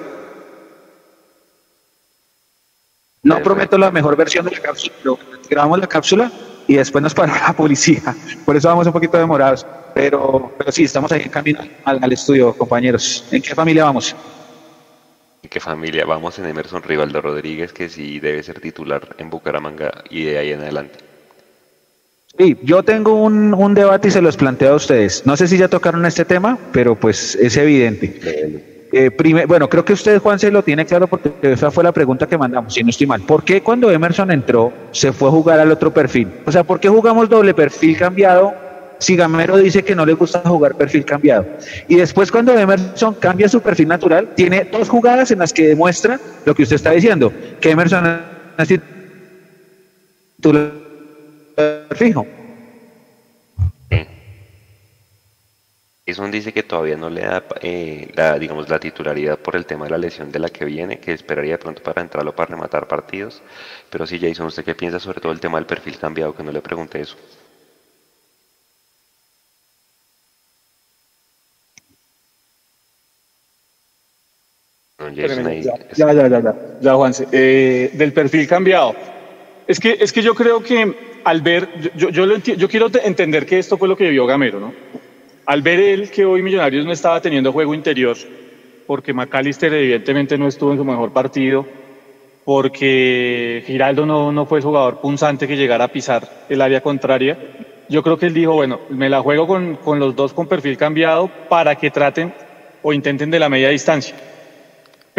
no 3.24 3.44
prometo 3.44 3.78
la 3.78 3.92
mejor 3.92 4.16
versión 4.16 4.46
de 4.46 4.52
la 4.52 4.60
cápsula, 4.60 4.94
pero 5.02 5.20
grabamos 5.50 5.80
la 5.80 5.88
cápsula 5.88 6.32
y 6.68 6.76
después 6.76 7.02
nos 7.02 7.14
paró 7.14 7.34
la 7.48 7.54
policía, 7.54 8.16
por 8.46 8.56
eso 8.56 8.68
vamos 8.68 8.86
un 8.86 8.94
poquito 8.94 9.18
demorados. 9.18 9.66
pero, 9.94 10.52
pero 10.58 10.72
sí, 10.72 10.84
estamos 10.84 11.12
ahí 11.12 11.22
en 11.24 11.30
camino 11.30 11.60
al, 11.86 12.04
al 12.04 12.14
estudio, 12.14 12.54
compañeros. 12.54 13.26
¿En 13.32 13.42
qué 13.42 13.56
familia 13.56 13.86
vamos? 13.86 14.16
¿En 15.42 15.50
qué 15.50 15.60
familia? 15.60 16.06
Vamos 16.06 16.38
en 16.40 16.46
Emerson 16.46 16.84
Rivaldo 16.84 17.22
Rodríguez, 17.22 17.72
que 17.72 17.88
sí 17.90 18.20
debe 18.20 18.44
ser 18.44 18.60
titular 18.60 19.16
en 19.18 19.30
Bucaramanga 19.30 20.04
y 20.10 20.24
de 20.26 20.38
ahí 20.38 20.52
en 20.52 20.62
adelante. 20.62 21.00
Sí, 22.38 22.58
yo 22.62 22.84
tengo 22.84 23.16
un, 23.24 23.54
un 23.54 23.74
debate 23.74 24.10
y 24.10 24.12
se 24.12 24.22
los 24.22 24.38
planteo 24.38 24.74
a 24.74 24.76
ustedes. 24.76 25.26
No 25.26 25.36
sé 25.38 25.48
si 25.48 25.58
ya 25.58 25.68
tocaron 25.68 26.06
este 26.06 26.26
tema, 26.26 26.58
pero 26.72 26.96
pues 26.96 27.36
es 27.36 27.56
evidente. 27.58 28.20
Eh, 28.92 29.12
prime- 29.12 29.46
bueno, 29.46 29.70
creo 29.70 29.86
que 29.86 29.94
usted, 29.94 30.20
Juan, 30.20 30.40
se 30.40 30.52
lo 30.52 30.64
tiene 30.64 30.86
claro 30.86 31.08
porque 31.08 31.32
esa 31.42 31.70
fue 31.72 31.84
la 31.84 31.92
pregunta 31.92 32.28
que 32.28 32.38
mandamos, 32.38 32.74
si 32.74 32.84
no 32.84 32.90
estoy 32.90 33.08
mal. 33.08 33.22
¿Por 33.22 33.44
qué 33.44 33.62
cuando 33.62 33.92
Emerson 33.92 34.32
entró 34.32 34.74
se 34.92 35.12
fue 35.14 35.30
a 35.30 35.32
jugar 35.32 35.60
al 35.60 35.72
otro 35.72 35.94
perfil? 35.94 36.28
O 36.46 36.52
sea, 36.52 36.64
¿por 36.64 36.80
qué 36.80 36.90
jugamos 36.90 37.30
doble 37.30 37.54
perfil 37.54 37.98
cambiado 37.98 38.54
si 39.00 39.16
Gamero 39.16 39.58
dice 39.58 39.84
que 39.84 39.96
no 39.96 40.06
le 40.06 40.14
gusta 40.14 40.42
jugar 40.46 40.76
perfil 40.76 41.04
cambiado? 41.06 41.46
Y 41.88 41.96
después 41.96 42.32
cuando 42.32 42.58
Emerson 42.58 43.16
cambia 43.16 43.50
su 43.50 43.62
perfil 43.62 43.88
natural, 43.88 44.30
tiene 44.36 44.66
dos 44.66 44.88
jugadas 44.88 45.32
en 45.32 45.40
las 45.40 45.52
que 45.52 45.68
demuestra 45.68 46.20
lo 46.46 46.54
que 46.54 46.64
usted 46.64 46.76
está 46.76 46.92
diciendo, 46.92 47.34
que 47.60 47.72
Emerson 47.72 48.22
es 48.58 48.80
titular 50.38 50.72
fijo. 51.96 52.26
Jason 56.10 56.32
dice 56.32 56.52
que 56.52 56.64
todavía 56.64 56.98
no 56.98 57.10
le 57.10 57.22
da, 57.22 57.44
eh, 57.62 58.12
la, 58.16 58.40
digamos, 58.40 58.68
la 58.68 58.80
titularidad 58.80 59.38
por 59.38 59.56
el 59.56 59.66
tema 59.66 59.86
de 59.86 59.92
la 59.92 59.98
lesión 59.98 60.32
de 60.32 60.40
la 60.40 60.50
que 60.50 60.66
viene, 60.66 61.00
que 61.00 61.14
esperaría 61.14 61.60
pronto 61.60 61.84
para 61.84 62.02
entrarlo 62.02 62.34
para 62.36 62.50
rematar 62.50 62.88
partidos. 62.88 63.42
Pero 63.92 64.08
sí, 64.08 64.20
Jason, 64.20 64.48
¿usted 64.48 64.66
qué 64.66 64.74
piensa 64.74 65.00
sobre 65.00 65.22
todo 65.22 65.32
el 65.32 65.40
tema 65.40 65.60
del 65.60 65.68
perfil 65.68 66.00
cambiado? 66.00 66.36
Que 66.36 66.44
no 66.44 66.52
le 66.52 66.62
pregunté 66.62 67.02
eso. 67.02 67.16
No, 75.16 75.22
Jason 75.22 75.48
ahí 75.48 75.62
Ya, 75.64 76.14
ya, 76.14 76.28
ya, 76.28 76.56
ya, 76.80 76.94
Juanse. 76.96 77.28
Eh, 77.32 77.90
del 77.94 78.14
perfil 78.14 78.48
cambiado. 78.48 78.96
Es 79.68 79.80
que, 79.80 79.98
es 80.00 80.12
que 80.12 80.22
yo 80.22 80.34
creo 80.34 80.62
que 80.62 80.94
al 81.24 81.42
ver, 81.42 81.68
yo, 81.96 82.10
yo, 82.10 82.26
lo 82.26 82.38
yo 82.38 82.68
quiero 82.68 82.90
te- 82.90 83.06
entender 83.08 83.46
que 83.46 83.60
esto 83.60 83.78
fue 83.78 83.88
lo 83.88 83.96
que 83.96 84.10
vio 84.10 84.26
Gamero, 84.26 84.60
¿no? 84.60 84.74
Al 85.46 85.62
ver 85.62 85.80
él 85.80 86.10
que 86.10 86.26
hoy 86.26 86.42
Millonarios 86.42 86.86
no 86.86 86.92
estaba 86.92 87.22
teniendo 87.22 87.52
juego 87.52 87.74
interior, 87.74 88.16
porque 88.88 89.14
McAllister 89.14 89.74
evidentemente 89.74 90.38
no 90.38 90.48
estuvo 90.48 90.72
en 90.72 90.78
su 90.78 90.86
mejor 90.86 91.12
partido, 91.12 91.66
porque 92.46 93.64
Giraldo 93.66 94.06
no, 94.06 94.32
no 94.32 94.46
fue 94.46 94.60
el 94.60 94.64
jugador 94.64 94.98
punzante 95.02 95.48
que 95.48 95.56
llegara 95.58 95.86
a 95.86 95.88
pisar 95.88 96.28
el 96.50 96.62
área 96.62 96.82
contraria, 96.82 97.38
yo 97.90 98.02
creo 98.04 98.18
que 98.18 98.28
él 98.28 98.34
dijo, 98.34 98.54
bueno, 98.54 98.80
me 98.90 99.10
la 99.10 99.22
juego 99.22 99.48
con, 99.48 99.76
con 99.76 100.00
los 100.00 100.16
dos 100.16 100.34
con 100.34 100.48
perfil 100.48 100.78
cambiado 100.78 101.30
para 101.50 101.76
que 101.76 101.92
traten 101.92 102.34
o 102.82 102.94
intenten 102.94 103.30
de 103.30 103.40
la 103.40 103.50
media 103.50 103.70
distancia 103.70 104.16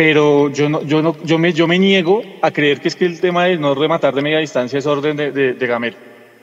pero 0.00 0.48
yo 0.48 0.70
no, 0.70 0.80
yo 0.82 1.14
yo 1.24 1.38
me, 1.38 1.52
yo 1.52 1.68
me 1.68 1.78
niego 1.78 2.22
a 2.40 2.50
creer 2.50 2.80
que 2.80 2.88
es 2.88 2.96
que 2.96 3.04
el 3.04 3.20
tema 3.20 3.44
de 3.44 3.58
no 3.58 3.74
rematar 3.74 4.14
de 4.14 4.22
media 4.22 4.38
distancia 4.38 4.78
es 4.78 4.86
orden 4.86 5.14
de, 5.14 5.30
de, 5.30 5.66
Gamero. 5.66 5.98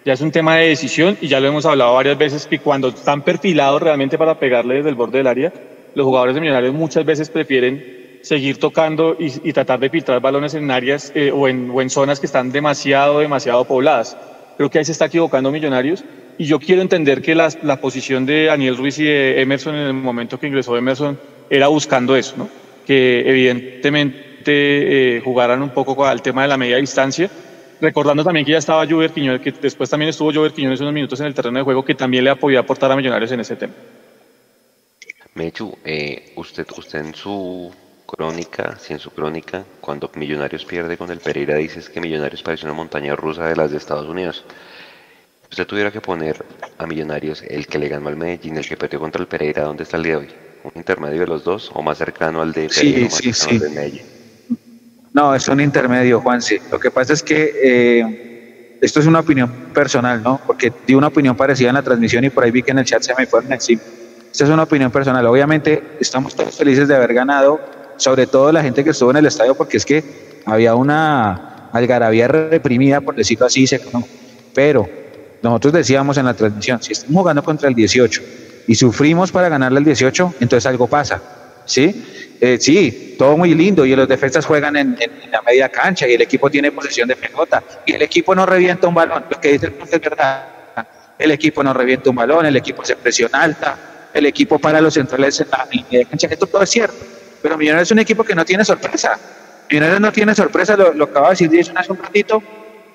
Ya 0.05 0.13
es 0.13 0.21
un 0.21 0.31
tema 0.31 0.57
de 0.57 0.67
decisión 0.67 1.17
y 1.21 1.27
ya 1.27 1.39
lo 1.39 1.47
hemos 1.47 1.65
hablado 1.65 1.95
varias 1.95 2.19
veces 2.19 2.45
que 2.45 2.59
cuando 2.59 2.89
están 2.89 3.23
perfilados 3.23 3.81
realmente 3.81 4.15
para 4.15 4.37
pegarle 4.37 4.75
desde 4.75 4.89
el 4.89 4.95
borde 4.95 5.17
del 5.17 5.25
área, 5.25 5.51
los 5.95 6.05
jugadores 6.05 6.35
de 6.35 6.41
Millonarios 6.41 6.75
muchas 6.75 7.03
veces 7.03 7.31
prefieren 7.31 8.19
seguir 8.21 8.59
tocando 8.59 9.17
y, 9.17 9.49
y 9.49 9.53
tratar 9.53 9.79
de 9.79 9.89
filtrar 9.89 10.21
balones 10.21 10.53
en 10.53 10.69
áreas 10.69 11.11
eh, 11.15 11.31
o, 11.33 11.47
en, 11.47 11.71
o 11.71 11.81
en 11.81 11.89
zonas 11.89 12.19
que 12.19 12.27
están 12.27 12.51
demasiado, 12.51 13.21
demasiado 13.21 13.65
pobladas. 13.65 14.15
Creo 14.57 14.69
que 14.69 14.77
ahí 14.77 14.85
se 14.85 14.91
está 14.91 15.05
equivocando 15.05 15.49
Millonarios 15.49 16.03
y 16.37 16.45
yo 16.45 16.59
quiero 16.59 16.83
entender 16.83 17.23
que 17.23 17.33
la, 17.33 17.49
la 17.63 17.81
posición 17.81 18.27
de 18.27 18.45
Daniel 18.45 18.77
Ruiz 18.77 18.99
y 18.99 19.05
de 19.05 19.41
Emerson 19.41 19.73
en 19.73 19.87
el 19.87 19.93
momento 19.93 20.39
que 20.39 20.45
ingresó 20.45 20.77
Emerson 20.77 21.19
era 21.49 21.69
buscando 21.69 22.15
eso, 22.15 22.35
¿no? 22.37 22.66
Que 22.87 23.29
evidentemente 23.29 25.17
eh, 25.17 25.21
jugaran 25.21 25.61
un 25.61 25.71
poco 25.71 26.05
al 26.05 26.21
tema 26.21 26.43
de 26.43 26.47
la 26.47 26.57
media 26.57 26.77
distancia. 26.77 27.29
Recordando 27.81 28.23
también 28.23 28.45
que 28.45 28.53
ya 28.53 28.57
estaba 28.57 28.87
Jover 28.87 29.11
Quiñones, 29.11 29.41
que 29.41 29.51
después 29.51 29.89
también 29.89 30.09
estuvo 30.09 30.33
Jover 30.33 30.53
Quiñones 30.53 30.79
unos 30.79 30.93
minutos 30.93 31.19
en 31.19 31.27
el 31.27 31.33
terreno 31.33 31.59
de 31.59 31.65
juego, 31.65 31.83
que 31.83 31.93
también 31.93 32.23
le 32.23 32.35
podía 32.37 32.59
aportar 32.59 32.89
a 32.91 32.95
Millonarios 32.95 33.31
en 33.33 33.41
ese 33.41 33.57
tema. 33.57 33.73
Mechu, 35.35 35.77
eh, 35.83 36.31
usted, 36.37 36.65
usted 36.75 36.99
en 36.99 37.13
su 37.13 37.71
crónica, 38.07 38.77
si 38.79 38.93
en 38.93 38.99
su 38.99 39.11
crónica, 39.11 39.65
cuando 39.81 40.09
Millonarios 40.15 40.63
pierde 40.63 40.97
con 40.97 41.11
el 41.11 41.19
Pereira, 41.19 41.55
dices 41.55 41.89
que 41.89 41.99
Millonarios 41.99 42.41
parece 42.41 42.65
una 42.65 42.73
montaña 42.73 43.15
rusa 43.15 43.45
de 43.47 43.55
las 43.55 43.69
de 43.69 43.77
Estados 43.77 44.07
Unidos. 44.07 44.45
Usted 45.51 45.67
tuviera 45.67 45.91
que 45.91 46.01
poner 46.01 46.43
a 46.77 46.87
Millonarios 46.87 47.43
el 47.43 47.67
que 47.67 47.77
le 47.77 47.89
ganó 47.89 48.07
al 48.07 48.15
Medellín, 48.15 48.57
el 48.57 48.67
que 48.67 48.77
perdió 48.77 48.99
contra 48.99 49.21
el 49.21 49.27
Pereira, 49.27 49.63
¿dónde 49.63 49.83
está 49.83 49.97
el 49.97 50.03
día 50.03 50.13
de 50.13 50.25
hoy? 50.25 50.46
¿Un 50.67 50.73
intermedio 50.75 51.21
de 51.21 51.27
los 51.27 51.45
dos 51.45 51.71
o 51.73 51.81
más 51.81 51.97
cercano 51.97 52.41
al 52.41 52.51
de 52.51 52.67
Sí, 52.69 52.91
Pereira 52.91 53.09
sí, 53.09 53.31
sí. 53.31 53.57
de 53.57 53.69
Medellín? 53.69 54.01
No, 55.13 55.33
es 55.33 55.47
un 55.47 55.61
intermedio, 55.61 56.19
Juanse. 56.19 56.61
Lo 56.69 56.77
que 56.77 56.91
pasa 56.91 57.13
es 57.13 57.23
que 57.23 57.53
eh, 57.63 58.77
esto 58.81 58.99
es 58.99 59.05
una 59.05 59.21
opinión 59.21 59.49
personal, 59.73 60.21
¿no? 60.21 60.41
Porque 60.45 60.73
di 60.85 60.93
una 60.93 61.07
opinión 61.07 61.37
parecida 61.37 61.69
en 61.69 61.75
la 61.75 61.83
transmisión 61.83 62.25
y 62.25 62.29
por 62.29 62.43
ahí 62.43 62.51
vi 62.51 62.63
que 62.63 62.71
en 62.71 62.79
el 62.79 62.85
chat 62.85 63.01
se 63.01 63.15
me 63.15 63.25
fueron 63.25 63.51
encima. 63.53 63.81
Esta 64.29 64.43
es 64.43 64.49
una 64.49 64.63
opinión 64.63 64.91
personal. 64.91 65.25
Obviamente 65.25 65.81
estamos 66.01 66.35
todos 66.35 66.55
felices 66.55 66.87
de 66.87 66.95
haber 66.95 67.13
ganado, 67.13 67.61
sobre 67.95 68.27
todo 68.27 68.51
la 68.51 68.61
gente 68.61 68.83
que 68.83 68.89
estuvo 68.89 69.11
en 69.11 69.17
el 69.17 69.25
estadio, 69.25 69.55
porque 69.55 69.77
es 69.77 69.85
que 69.85 70.03
había 70.45 70.75
una 70.75 71.69
algarabía 71.71 72.27
reprimida, 72.27 72.99
por 72.99 73.15
decirlo 73.15 73.45
así, 73.45 73.65
pero 74.53 74.87
nosotros 75.41 75.73
decíamos 75.73 76.17
en 76.17 76.25
la 76.25 76.33
transmisión, 76.33 76.83
si 76.83 76.91
estamos 76.91 77.21
jugando 77.21 77.41
contra 77.41 77.69
el 77.69 77.75
18 77.75 78.21
y 78.67 78.75
sufrimos 78.75 79.31
para 79.31 79.49
ganarle 79.49 79.79
al 79.79 79.85
18, 79.85 80.35
entonces 80.41 80.65
algo 80.65 80.87
pasa, 80.87 81.21
¿sí? 81.65 82.35
Eh, 82.39 82.57
sí, 82.59 83.15
todo 83.17 83.35
muy 83.35 83.55
lindo 83.55 83.83
y 83.85 83.95
los 83.95 84.07
defensas 84.07 84.45
juegan 84.45 84.75
en, 84.75 84.95
en- 84.99 85.11
en 85.23 85.31
la 85.31 85.41
media 85.41 85.69
cancha 85.69 86.07
y 86.07 86.13
el 86.13 86.21
equipo 86.21 86.49
tiene 86.51 86.71
posesión 86.71 87.07
de 87.07 87.15
pelota 87.15 87.63
y 87.85 87.93
el 87.93 88.01
equipo 88.03 88.35
no 88.35 88.45
revienta 88.45 88.87
un 88.87 88.93
balón, 88.93 89.25
lo 89.29 89.39
que 89.41 89.53
dice 89.53 89.67
el 89.67 89.71
profe 89.73 89.95
es 89.95 90.01
verdad, 90.01 90.45
el 91.17 91.31
equipo 91.31 91.63
no 91.63 91.73
revienta 91.73 92.09
un 92.11 92.15
balón, 92.15 92.45
el 92.45 92.55
equipo 92.55 92.85
se 92.85 92.95
presiona 92.95 93.41
alta, 93.41 93.75
el 94.13 94.25
equipo 94.27 94.59
para 94.59 94.79
los 94.81 94.93
centrales 94.93 95.39
en 95.41 95.47
la 95.49 95.67
media 95.71 96.05
cancha, 96.05 96.27
esto 96.29 96.45
todo 96.45 96.61
es 96.61 96.69
cierto, 96.69 96.97
pero 97.41 97.57
Millonarios 97.57 97.87
es 97.87 97.91
un 97.91 97.99
equipo 97.99 98.23
que 98.23 98.35
no 98.35 98.45
tiene 98.45 98.63
sorpresa, 98.63 99.17
Millonarios 99.69 99.99
no 100.01 100.11
tiene 100.11 100.35
sorpresa, 100.35 100.77
lo, 100.77 100.93
lo 100.93 101.05
acaba 101.05 101.29
de 101.29 101.31
decir 101.33 101.49
Jason 101.51 101.77
hace 101.77 101.91
un 101.91 101.97
ratito, 101.97 102.43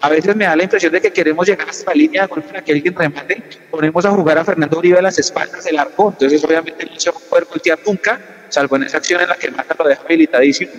a 0.03 0.09
veces 0.09 0.35
me 0.35 0.45
da 0.45 0.57
la 0.57 0.65
impresión 0.65 0.93
de 0.93 1.01
que 1.01 1.13
queremos 1.13 1.47
llegar 1.47 1.69
hasta 1.71 1.91
la 1.91 1.95
línea 1.95 2.23
de 2.23 2.29
gol 2.29 2.43
para 2.43 2.63
que 2.63 2.73
alguien 2.73 2.95
remate. 2.95 3.41
Ponemos 3.71 4.05
a 4.05 4.11
jugar 4.11 4.37
a 4.39 4.45
Fernando 4.45 4.79
Uribe 4.79 4.99
a 4.99 5.03
las 5.03 5.17
espaldas 5.19 5.65
del 5.65 5.79
arco. 5.79 6.11
Entonces, 6.11 6.43
obviamente, 6.45 6.85
no 6.85 6.99
se 6.99 7.11
va 7.11 7.17
a 7.19 7.21
poder 7.31 7.45
voltear 7.49 7.79
nunca, 7.87 8.21
salvo 8.49 8.75
en 8.77 8.83
esa 8.83 8.97
acción 8.97 9.21
en 9.23 9.29
la 9.29 9.37
que 9.37 9.51
Mata 9.53 9.77
lo 9.79 9.89
deja 9.89 10.03
habilitadísimo. 10.03 10.73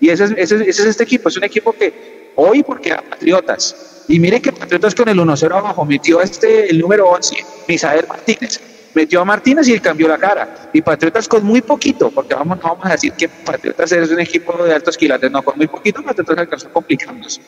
Y 0.00 0.08
ese 0.08 0.24
es, 0.24 0.30
ese, 0.36 0.54
es- 0.56 0.60
ese 0.62 0.82
es 0.82 0.86
este 0.88 1.04
equipo. 1.04 1.28
Es 1.28 1.36
un 1.36 1.44
equipo 1.44 1.72
que 1.72 2.32
hoy, 2.36 2.62
porque 2.62 2.92
a 2.92 3.02
Patriotas, 3.02 4.04
y 4.08 4.18
miren 4.18 4.40
que 4.40 4.52
Patriotas 4.52 4.94
con 4.94 5.08
el 5.10 5.18
1-0 5.18 5.54
abajo 5.54 5.84
metió 5.84 6.20
a 6.20 6.24
este, 6.24 6.70
el 6.70 6.78
número 6.78 7.08
11, 7.08 7.36
Misael 7.68 8.06
Martínez. 8.08 8.60
Metió 8.94 9.20
a 9.20 9.26
Martínez 9.26 9.68
y 9.68 9.74
él 9.74 9.82
cambió 9.82 10.08
la 10.08 10.16
cara. 10.16 10.70
Y 10.72 10.80
Patriotas 10.80 11.28
con 11.28 11.44
muy 11.44 11.60
poquito, 11.60 12.10
porque 12.10 12.34
vamos, 12.34 12.56
no 12.56 12.70
vamos 12.70 12.86
a 12.86 12.92
decir 12.92 13.12
que 13.12 13.28
Patriotas 13.28 13.92
es 13.92 14.10
un 14.10 14.20
equipo 14.20 14.64
de 14.64 14.72
altos 14.72 14.96
quilates, 14.96 15.30
no, 15.30 15.42
con 15.42 15.58
muy 15.58 15.66
poquito 15.66 16.02
Patriotas 16.02 16.38
alcanzó 16.38 16.68
a 16.68 16.72
complicarnos 16.72 17.38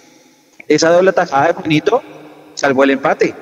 esa 0.69 0.91
doble 0.91 1.13
tajada 1.13 1.49
de 1.49 1.53
Juanito 1.55 2.03
salvó 2.55 2.85
el 2.85 2.91
empate. 2.91 3.35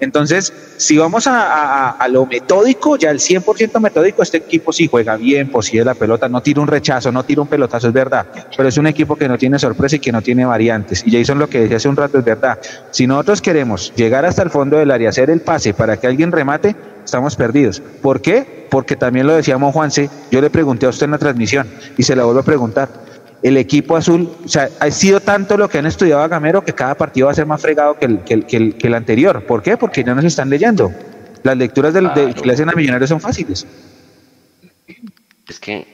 Entonces, 0.00 0.52
si 0.76 0.98
vamos 0.98 1.26
a, 1.26 1.96
lo 2.10 2.26
metódico, 2.26 2.96
ya 2.96 3.10
el 3.10 3.20
100% 3.20 3.80
metódico, 3.80 4.22
este 4.22 4.38
equipo 4.38 4.72
sí 4.72 4.88
juega 4.90 5.16
bien, 5.16 5.50
posee 5.50 5.84
la 5.84 5.94
pelota, 5.94 6.28
no 6.28 6.42
tira 6.42 6.60
un 6.60 6.66
rechazo, 6.66 7.10
no 7.10 7.24
tira 7.24 7.42
un 7.42 7.48
pelotazo, 7.48 7.88
es 7.88 7.94
verdad, 7.94 8.26
pero 8.56 8.68
es 8.68 8.76
un 8.76 8.86
equipo 8.86 9.16
que 9.16 9.28
no 9.28 9.38
tiene 9.38 9.58
sorpresa 9.58 9.96
y 9.96 10.00
que 10.00 10.12
no 10.12 10.20
tiene 10.20 10.44
variantes. 10.44 11.02
Y 11.06 11.12
Jason 11.12 11.38
lo 11.38 11.48
que 11.48 11.60
decía 11.60 11.78
hace 11.78 11.88
un 11.88 11.96
rato 11.96 12.18
es 12.18 12.24
verdad. 12.24 12.58
Si 12.90 13.06
nosotros 13.06 13.40
queremos 13.40 13.94
llegar 13.94 14.24
hasta 14.24 14.42
el 14.42 14.50
fondo 14.50 14.76
del 14.76 14.90
área, 14.90 15.08
hacer 15.08 15.30
el 15.30 15.40
pase 15.40 15.72
para 15.72 15.96
que 15.96 16.06
alguien 16.06 16.32
remate, 16.32 16.76
estamos 17.04 17.36
perdidos. 17.36 17.80
¿Por 18.02 18.20
qué? 18.20 18.66
Porque 18.70 18.96
también 18.96 19.26
lo 19.26 19.34
decíamos 19.34 19.72
Juanse, 19.72 20.10
yo 20.30 20.40
le 20.40 20.50
pregunté 20.50 20.86
a 20.86 20.90
usted 20.90 21.04
en 21.04 21.12
la 21.12 21.18
transmisión 21.18 21.68
y 21.96 22.02
se 22.02 22.16
la 22.16 22.24
vuelvo 22.24 22.40
a 22.40 22.44
preguntar 22.44 23.03
el 23.44 23.58
equipo 23.58 23.94
azul, 23.94 24.30
o 24.42 24.48
sea, 24.48 24.70
ha 24.80 24.90
sido 24.90 25.20
tanto 25.20 25.58
lo 25.58 25.68
que 25.68 25.76
han 25.76 25.84
estudiado 25.84 26.22
a 26.22 26.28
Gamero 26.28 26.64
que 26.64 26.72
cada 26.72 26.94
partido 26.94 27.26
va 27.26 27.32
a 27.32 27.34
ser 27.34 27.44
más 27.44 27.60
fregado 27.60 27.98
que 27.98 28.06
el, 28.06 28.20
que 28.20 28.34
el, 28.34 28.46
que 28.46 28.56
el, 28.56 28.74
que 28.78 28.86
el 28.86 28.94
anterior. 28.94 29.44
¿Por 29.44 29.62
qué? 29.62 29.76
Porque 29.76 30.02
ya 30.02 30.14
nos 30.14 30.24
están 30.24 30.48
leyendo. 30.48 30.90
Las 31.42 31.54
lecturas 31.58 31.92
del, 31.92 32.12
de, 32.14 32.32
que 32.32 32.46
le 32.46 32.54
hacen 32.54 32.70
a 32.70 32.72
Millonarios 32.72 33.10
son 33.10 33.20
fáciles. 33.20 33.66
Es 35.46 35.60
que 35.60 35.86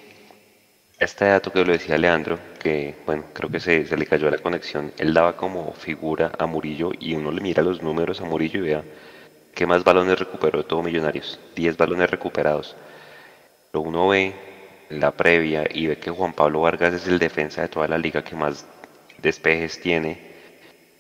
este 1.01 1.24
dato 1.24 1.51
que 1.51 1.64
lo 1.64 1.72
decía 1.72 1.98
Leandro, 1.98 2.38
que 2.61 2.94
bueno, 3.05 3.24
creo 3.32 3.51
que 3.51 3.59
se, 3.59 3.84
se 3.84 3.96
le 3.96 4.07
cayó 4.07 4.30
la 4.30 4.38
conexión, 4.38 4.92
él 4.96 5.12
daba 5.12 5.36
como 5.36 5.72
figura 5.72 6.30
a 6.38 6.46
Murillo 6.46 6.92
y 7.01 7.16
uno 7.16 7.32
le 7.32 7.40
mira 7.40 7.64
los 7.64 7.82
números 7.82 8.20
a 8.20 8.26
Murillo 8.26 8.61
y 8.61 8.62
vea 8.62 8.84
qué 9.57 9.66
más 9.66 9.82
balones 9.82 10.20
recuperó 10.20 10.59
de 10.59 10.68
todo 10.68 10.84
Millonarios, 10.84 11.40
10 11.57 11.76
balones 11.76 12.09
recuperados. 12.09 12.76
Pero 13.72 13.82
uno 13.82 14.07
ve 14.07 14.49
la 14.91 15.12
previa 15.12 15.66
y 15.72 15.86
ve 15.86 15.97
que 15.97 16.11
Juan 16.11 16.32
Pablo 16.32 16.62
Vargas 16.62 16.95
es 16.95 17.07
el 17.07 17.18
defensa 17.18 17.62
de 17.62 17.68
toda 17.68 17.88
la 17.88 17.97
liga 17.97 18.22
que 18.22 18.34
más 18.34 18.66
despejes 19.22 19.80
tiene. 19.80 20.18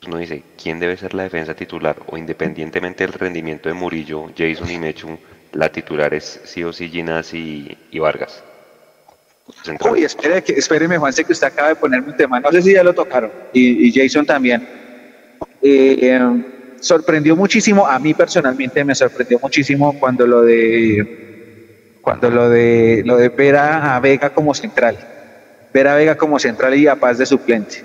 Uno 0.06 0.16
dice, 0.16 0.42
¿quién 0.60 0.80
debe 0.80 0.96
ser 0.96 1.12
la 1.12 1.24
defensa 1.24 1.54
titular? 1.54 1.96
O 2.06 2.16
independientemente 2.16 3.04
del 3.04 3.12
rendimiento 3.12 3.68
de 3.68 3.74
Murillo, 3.74 4.30
Jason 4.36 4.70
y 4.70 4.78
Mechu, 4.78 5.18
la 5.52 5.70
titular 5.70 6.14
es 6.14 6.40
sí 6.44 6.64
o 6.64 6.72
sí 6.72 6.88
Ginás 6.88 7.34
y, 7.34 7.76
Vargas. 7.98 8.42
Uy, 9.90 10.04
espere, 10.04 10.42
que, 10.42 10.52
espéreme, 10.52 10.96
Juan, 10.96 11.12
sé 11.12 11.24
que 11.24 11.32
usted 11.32 11.48
acaba 11.48 11.68
de 11.68 11.74
ponerme 11.74 12.12
un 12.12 12.16
tema. 12.16 12.38
No 12.40 12.50
sé 12.52 12.62
si 12.62 12.72
ya 12.72 12.84
lo 12.84 12.94
tocaron, 12.94 13.30
y, 13.52 13.92
Jason 13.92 14.24
también. 14.24 14.66
Eh, 15.60 15.98
em, 16.00 16.44
sorprendió 16.80 17.36
muchísimo, 17.36 17.86
a 17.86 17.98
mí 17.98 18.14
personalmente 18.14 18.82
me 18.84 18.94
sorprendió 18.94 19.38
muchísimo 19.42 19.98
cuando 19.98 20.26
lo 20.26 20.42
de 20.42 21.29
cuando 22.02 22.30
lo 22.30 22.48
de 22.48 23.02
lo 23.04 23.16
de 23.16 23.28
ver 23.28 23.56
a, 23.56 23.98
Vega 24.00 24.30
como 24.30 24.54
central, 24.54 24.96
ver 25.72 25.88
a 25.88 25.94
Vega 25.94 26.16
como 26.16 26.38
central 26.38 26.74
y 26.74 26.86
a 26.86 26.96
Paz 26.96 27.18
de 27.18 27.26
suplente. 27.26 27.84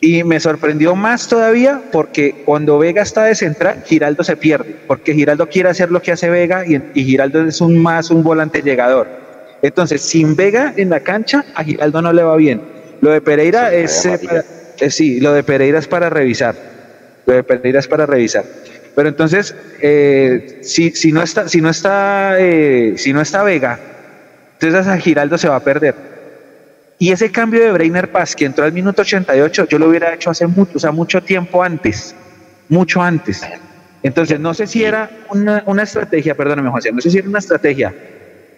Y 0.00 0.24
me 0.24 0.40
sorprendió 0.40 0.96
más 0.96 1.28
todavía 1.28 1.80
porque 1.92 2.42
cuando 2.44 2.78
Vega 2.78 3.02
está 3.02 3.24
de 3.24 3.36
central, 3.36 3.84
Giraldo 3.86 4.24
se 4.24 4.36
pierde, 4.36 4.74
porque 4.86 5.14
Giraldo 5.14 5.48
quiere 5.48 5.68
hacer 5.68 5.92
lo 5.92 6.02
que 6.02 6.10
hace 6.10 6.28
Vega 6.28 6.64
y, 6.66 7.04
Giraldo 7.04 7.46
es 7.46 7.60
un 7.60 7.78
más 7.78 8.10
un 8.10 8.24
volante 8.24 8.62
llegador. 8.62 9.06
Entonces, 9.62 10.02
sin 10.02 10.34
Vega 10.34 10.74
en 10.76 10.90
la 10.90 11.00
cancha, 11.00 11.44
a 11.54 11.62
Giraldo 11.62 12.02
no 12.02 12.12
le 12.12 12.24
va 12.24 12.34
bien. 12.34 12.60
Lo 13.00 13.12
de 13.12 13.20
Pereira 13.20 13.72
es, 13.72 14.04
eh, 14.06 14.18
eh, 14.80 14.90
sí, 14.90 15.20
lo 15.20 15.32
de 15.32 15.44
Pereira 15.44 15.78
es 15.78 15.86
para 15.86 16.10
revisar. 16.10 16.56
Lo 17.26 17.34
de 17.34 17.44
Pereira 17.44 17.78
es 17.78 17.86
para 17.86 18.04
revisar. 18.04 18.44
Pero 18.94 19.08
entonces, 19.08 19.54
eh, 19.80 20.60
si, 20.62 20.90
si 20.90 21.12
no 21.12 21.22
está, 21.22 21.48
si 21.48 21.60
no 21.60 21.70
está, 21.70 22.36
si 22.96 23.12
no 23.12 23.20
está 23.20 23.42
Vega, 23.42 23.78
entonces 24.60 24.86
a 24.86 24.98
Giraldo 24.98 25.38
se 25.38 25.48
va 25.48 25.56
a 25.56 25.60
perder. 25.60 25.94
Y 26.98 27.10
ese 27.10 27.32
cambio 27.32 27.60
de 27.60 27.72
Breiner 27.72 28.12
Paz 28.12 28.36
que 28.36 28.44
entró 28.44 28.64
al 28.64 28.72
minuto 28.72 29.02
88, 29.02 29.66
yo 29.66 29.78
lo 29.78 29.88
hubiera 29.88 30.14
hecho 30.14 30.30
hace 30.30 30.46
mucho, 30.46 30.72
o 30.76 30.78
sea, 30.78 30.92
mucho 30.92 31.20
tiempo 31.20 31.62
antes, 31.62 32.14
mucho 32.68 33.02
antes. 33.02 33.42
Entonces, 34.02 34.38
no 34.38 34.54
sé 34.54 34.66
si 34.66 34.84
era 34.84 35.10
una, 35.30 35.64
una 35.66 35.82
estrategia, 35.82 36.36
perdóname, 36.36 36.70
José, 36.70 36.92
no 36.92 37.00
sé 37.00 37.10
si 37.10 37.18
era 37.18 37.28
una 37.28 37.40
estrategia 37.40 37.92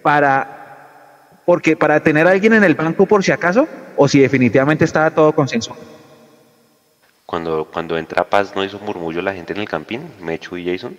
para, 0.03 1.41
porque 1.47 1.77
para 1.77 2.01
tener 2.01 2.27
a 2.27 2.33
alguien 2.33 2.53
en 2.53 2.65
el 2.65 2.75
banco 2.75 3.07
por 3.07 3.25
si 3.25 3.33
acaso, 3.33 3.67
o 3.97 4.09
si 4.09 4.21
definitivamente 4.21 4.85
estaba 4.85 5.11
todo 5.11 5.33
consensuado. 5.33 5.81
Cuando, 7.35 7.65
cuando 7.65 7.99
entra 7.99 8.23
Paz, 8.23 8.55
¿no 8.55 8.63
hizo 8.63 8.79
murmullo 8.79 9.21
la 9.21 9.35
gente 9.35 9.53
en 9.53 9.59
el 9.59 9.69
campín, 9.69 10.03
Mechu 10.23 10.57
y 10.57 10.67
Jason? 10.67 10.97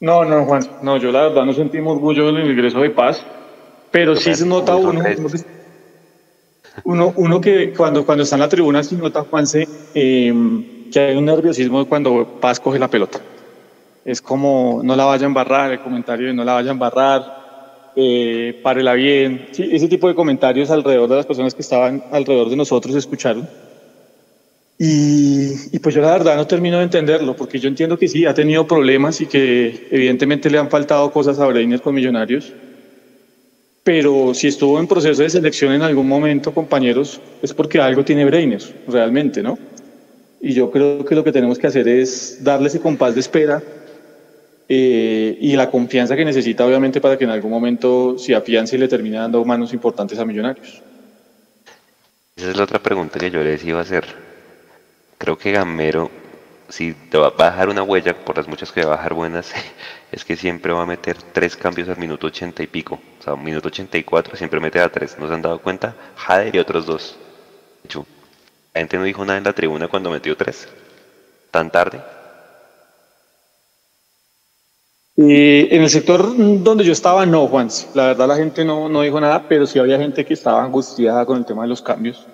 No, 0.00 0.24
no, 0.24 0.44
Juan, 0.44 0.60
no, 0.82 0.96
yo 0.96 1.12
la 1.12 1.28
verdad 1.28 1.44
no 1.44 1.52
sentí 1.52 1.80
murmullo 1.80 2.30
en 2.30 2.38
el 2.38 2.50
ingreso 2.50 2.80
de 2.80 2.90
Paz. 2.90 3.24
Pero 3.92 4.16
sí 4.16 4.34
se 4.34 4.44
nota 4.44 4.74
uno, 4.74 5.04
uno, 6.82 7.12
uno 7.14 7.40
que 7.40 7.72
cuando, 7.72 8.04
cuando 8.04 8.24
está 8.24 8.34
en 8.34 8.40
la 8.40 8.48
tribuna 8.48 8.82
sí 8.82 8.96
nota, 8.96 9.22
Juanse, 9.22 9.68
eh, 9.94 10.34
que 10.90 10.98
hay 10.98 11.16
un 11.16 11.26
nerviosismo 11.26 11.88
cuando 11.88 12.26
Paz 12.40 12.58
coge 12.58 12.80
la 12.80 12.88
pelota. 12.88 13.20
Es 14.04 14.20
como, 14.20 14.80
no 14.82 14.96
la 14.96 15.04
vaya 15.04 15.26
a 15.26 15.28
embarrar, 15.28 15.70
el 15.70 15.80
comentario 15.80 16.26
de 16.26 16.34
no 16.34 16.42
la 16.42 16.54
vaya 16.54 16.70
a 16.70 16.72
embarrar, 16.72 17.41
eh, 17.96 18.60
párela 18.62 18.94
bien. 18.94 19.46
Ese 19.56 19.88
tipo 19.88 20.08
de 20.08 20.14
comentarios 20.14 20.70
alrededor 20.70 21.08
de 21.08 21.16
las 21.16 21.26
personas 21.26 21.54
que 21.54 21.62
estaban 21.62 22.04
alrededor 22.10 22.50
de 22.50 22.56
nosotros 22.56 22.94
escucharon. 22.94 23.48
Y, 24.78 25.76
y, 25.76 25.78
pues 25.78 25.94
yo 25.94 26.00
la 26.00 26.10
verdad 26.10 26.34
no 26.36 26.46
termino 26.46 26.78
de 26.78 26.84
entenderlo, 26.84 27.36
porque 27.36 27.60
yo 27.60 27.68
entiendo 27.68 27.98
que 27.98 28.08
sí, 28.08 28.26
ha 28.26 28.34
tenido 28.34 28.66
problemas 28.66 29.20
y 29.20 29.26
que 29.26 29.86
evidentemente 29.90 30.50
le 30.50 30.58
han 30.58 30.70
faltado 30.70 31.12
cosas 31.12 31.38
a 31.38 31.46
Breiner 31.46 31.80
con 31.80 31.94
Millonarios 31.94 32.52
pero 33.84 34.32
si 34.32 34.48
estuvo 34.48 34.78
en 34.78 34.86
proceso 34.86 35.22
de 35.22 35.30
selección 35.30 35.72
en 35.72 35.82
algún 35.82 36.06
momento, 36.06 36.54
compañeros, 36.54 37.20
es 37.42 37.52
porque 37.52 37.80
algo 37.80 38.04
tiene 38.04 38.24
Breiner, 38.24 38.62
realmente, 38.86 39.42
¿no? 39.42 39.58
Y 40.40 40.52
yo 40.52 40.70
creo 40.70 41.04
que 41.04 41.14
lo 41.14 41.24
que 41.24 41.32
tenemos 41.32 41.58
que 41.58 41.66
hacer 41.66 41.88
es 41.88 42.38
darle 42.42 42.68
ese 42.68 42.80
compás 42.80 43.14
de 43.14 43.20
espera 43.20 43.62
eh, 44.74 45.38
y 45.40 45.54
la 45.54 45.70
confianza 45.70 46.16
que 46.16 46.24
necesita, 46.24 46.64
obviamente, 46.64 47.00
para 47.00 47.18
que 47.18 47.24
en 47.24 47.30
algún 47.30 47.50
momento 47.50 48.16
se 48.18 48.34
afiance 48.34 48.76
y 48.76 48.78
le 48.78 48.88
termine 48.88 49.18
dando 49.18 49.44
manos 49.44 49.72
importantes 49.72 50.18
a 50.18 50.24
Millonarios. 50.24 50.82
Esa 52.36 52.50
es 52.50 52.56
la 52.56 52.64
otra 52.64 52.78
pregunta 52.78 53.18
que 53.18 53.30
yo 53.30 53.42
les 53.42 53.62
iba 53.64 53.78
a 53.78 53.82
hacer. 53.82 54.04
Creo 55.18 55.36
que 55.36 55.52
Gamero 55.52 56.10
si 56.72 56.96
va 57.14 57.26
a 57.26 57.50
dejar 57.50 57.68
una 57.68 57.82
huella, 57.82 58.14
por 58.14 58.38
las 58.38 58.48
muchas 58.48 58.72
que 58.72 58.82
va 58.82 58.94
a 58.94 58.96
dejar 58.96 59.12
buenas, 59.12 59.52
es 60.10 60.24
que 60.24 60.36
siempre 60.36 60.72
va 60.72 60.82
a 60.82 60.86
meter 60.86 61.18
tres 61.32 61.54
cambios 61.54 61.90
al 61.90 61.98
minuto 61.98 62.28
ochenta 62.28 62.62
y 62.62 62.66
pico. 62.66 62.98
O 63.20 63.22
sea, 63.22 63.34
un 63.34 63.44
minuto 63.44 63.68
ochenta 63.68 63.98
y 63.98 64.04
cuatro 64.04 64.36
siempre 64.36 64.58
mete 64.58 64.80
a 64.80 64.88
tres. 64.88 65.18
¿No 65.18 65.28
se 65.28 65.34
han 65.34 65.42
dado 65.42 65.58
cuenta? 65.58 65.94
Jader 66.16 66.56
y 66.56 66.58
otros 66.58 66.86
dos. 66.86 67.18
La 68.72 68.80
gente 68.80 68.96
no 68.96 69.04
dijo 69.04 69.22
nada 69.22 69.36
en 69.36 69.44
la 69.44 69.52
tribuna 69.52 69.88
cuando 69.88 70.10
metió 70.10 70.34
tres. 70.34 70.66
Tan 71.50 71.70
tarde. 71.70 72.00
Y 75.28 75.74
en 75.74 75.82
el 75.82 75.88
sector 75.88 76.34
donde 76.36 76.84
yo 76.84 76.92
estaba, 76.92 77.24
no, 77.26 77.46
Juan. 77.46 77.68
La 77.94 78.06
verdad, 78.06 78.26
la 78.26 78.36
gente 78.36 78.64
no, 78.64 78.88
no 78.88 79.02
dijo 79.02 79.20
nada, 79.20 79.46
pero 79.48 79.66
sí 79.66 79.78
había 79.78 79.98
gente 79.98 80.24
que 80.24 80.34
estaba 80.34 80.64
angustiada 80.64 81.24
con 81.24 81.38
el 81.38 81.44
tema 81.44 81.62
de 81.62 81.68
los 81.68 81.80
cambios. 81.80 82.26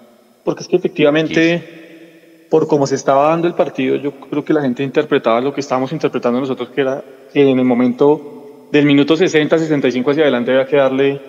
Porque 0.43 0.63
es 0.63 0.69
que 0.69 0.77
efectivamente 0.77 2.47
por 2.49 2.67
cómo 2.67 2.87
se 2.87 2.95
estaba 2.95 3.29
dando 3.29 3.47
el 3.47 3.55
partido, 3.55 3.97
yo 3.97 4.13
creo 4.13 4.43
que 4.43 4.55
la 4.55 4.63
gente 4.63 4.83
interpretaba 4.83 5.41
lo 5.41 5.53
que 5.53 5.61
estábamos 5.61 5.93
interpretando 5.93 6.41
nosotros, 6.41 6.71
que 6.71 6.81
era 6.81 7.05
que 7.31 7.43
en 7.43 7.59
el 7.59 7.65
momento 7.67 8.69
del 8.73 8.87
minuto 8.87 9.17
60, 9.17 9.59
65 9.59 10.11
hacia 10.11 10.23
adelante 10.23 10.53
había 10.53 10.67
que 10.67 10.77
darle 10.77 11.21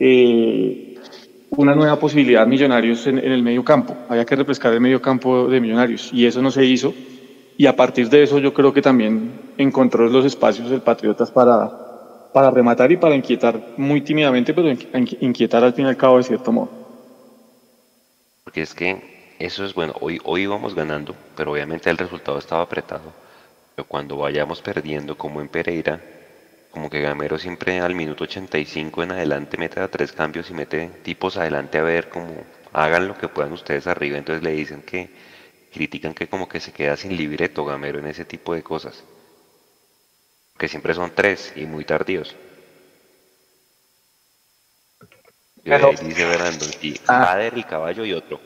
eh, 0.00 0.96
una 1.50 1.76
nueva 1.76 1.96
posibilidad 1.98 2.42
a 2.42 2.46
Millonarios 2.46 3.06
en, 3.06 3.18
el 3.18 3.42
medio 3.42 3.64
campo, 3.64 3.96
había 4.08 4.24
que 4.24 4.34
refrescar 4.34 4.72
el 4.72 4.80
medio 4.80 5.00
campo 5.00 5.46
de 5.46 5.60
Millonarios 5.60 6.10
y 6.12 6.26
eso 6.26 6.42
no 6.42 6.50
se 6.50 6.64
hizo 6.64 6.92
y 7.56 7.66
a 7.66 7.76
partir 7.76 8.08
de 8.08 8.22
eso 8.22 8.38
yo 8.38 8.52
creo 8.52 8.72
que 8.72 8.82
también 8.82 9.32
encontró 9.58 10.08
los 10.08 10.24
espacios 10.24 10.70
del 10.70 10.80
Patriotas 10.80 11.30
para, 11.30 11.70
para 12.32 12.50
rematar 12.50 12.90
y 12.92 12.96
para 12.96 13.14
inquietar 13.14 13.60
muy 13.76 14.00
tímidamente, 14.00 14.54
pero 14.54 14.68
inquietar 15.20 15.62
al 15.64 15.72
fin 15.72 15.86
y 15.86 15.88
al 15.88 15.96
cabo 15.96 16.16
de 16.18 16.24
cierto 16.24 16.52
modo. 16.52 16.70
Porque 18.44 18.62
es 18.62 18.74
que 18.74 19.36
eso 19.38 19.64
es 19.64 19.74
bueno. 19.74 19.94
Hoy, 20.00 20.20
hoy 20.24 20.42
íbamos 20.42 20.74
ganando, 20.74 21.14
pero 21.36 21.52
obviamente 21.52 21.90
el 21.90 21.98
resultado 21.98 22.38
estaba 22.38 22.62
apretado. 22.62 23.12
Pero 23.74 23.88
cuando 23.88 24.16
vayamos 24.16 24.62
perdiendo, 24.62 25.16
como 25.16 25.40
en 25.40 25.48
Pereira, 25.48 26.00
como 26.70 26.88
que 26.88 27.00
Gamero 27.00 27.38
siempre 27.38 27.80
al 27.80 27.94
minuto 27.94 28.24
85 28.24 29.02
en 29.02 29.12
adelante 29.12 29.58
mete 29.58 29.80
a 29.80 29.88
tres 29.88 30.12
cambios 30.12 30.50
y 30.50 30.54
mete 30.54 30.88
tipos 31.02 31.36
adelante 31.36 31.78
a 31.78 31.82
ver 31.82 32.08
cómo 32.08 32.34
hagan 32.72 33.08
lo 33.08 33.16
que 33.16 33.28
puedan 33.28 33.52
ustedes 33.52 33.86
arriba. 33.86 34.16
Entonces 34.16 34.42
le 34.42 34.52
dicen 34.52 34.82
que 34.82 35.10
critican 35.72 36.14
que 36.14 36.28
como 36.28 36.48
que 36.48 36.60
se 36.60 36.72
queda 36.72 36.96
sin 36.96 37.16
libreto 37.16 37.64
Gamero 37.64 37.98
en 37.98 38.06
ese 38.06 38.24
tipo 38.24 38.54
de 38.54 38.62
cosas. 38.62 39.02
Que 40.58 40.68
siempre 40.68 40.94
son 40.94 41.12
tres 41.14 41.52
y 41.56 41.64
muy 41.64 41.84
tardíos. 41.84 42.36
Y 45.64 45.70
dice 46.04 46.26
Verando, 46.26 46.66
y 46.80 47.00
ah. 47.06 47.38
el 47.40 47.64
caballo 47.66 48.04
y 48.04 48.12
otro. 48.12 48.40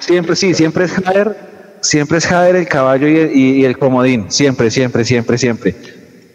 Siempre, 0.00 0.34
sí, 0.34 0.54
siempre 0.54 0.84
es 0.84 0.92
Jader, 0.92 1.36
siempre 1.80 2.18
es 2.18 2.26
Jader 2.26 2.56
el 2.56 2.68
caballo 2.68 3.06
y, 3.06 3.64
el 3.64 3.78
comodín, 3.78 4.30
siempre, 4.30 4.70
siempre, 4.70 5.04
siempre, 5.04 5.38
siempre. 5.38 5.74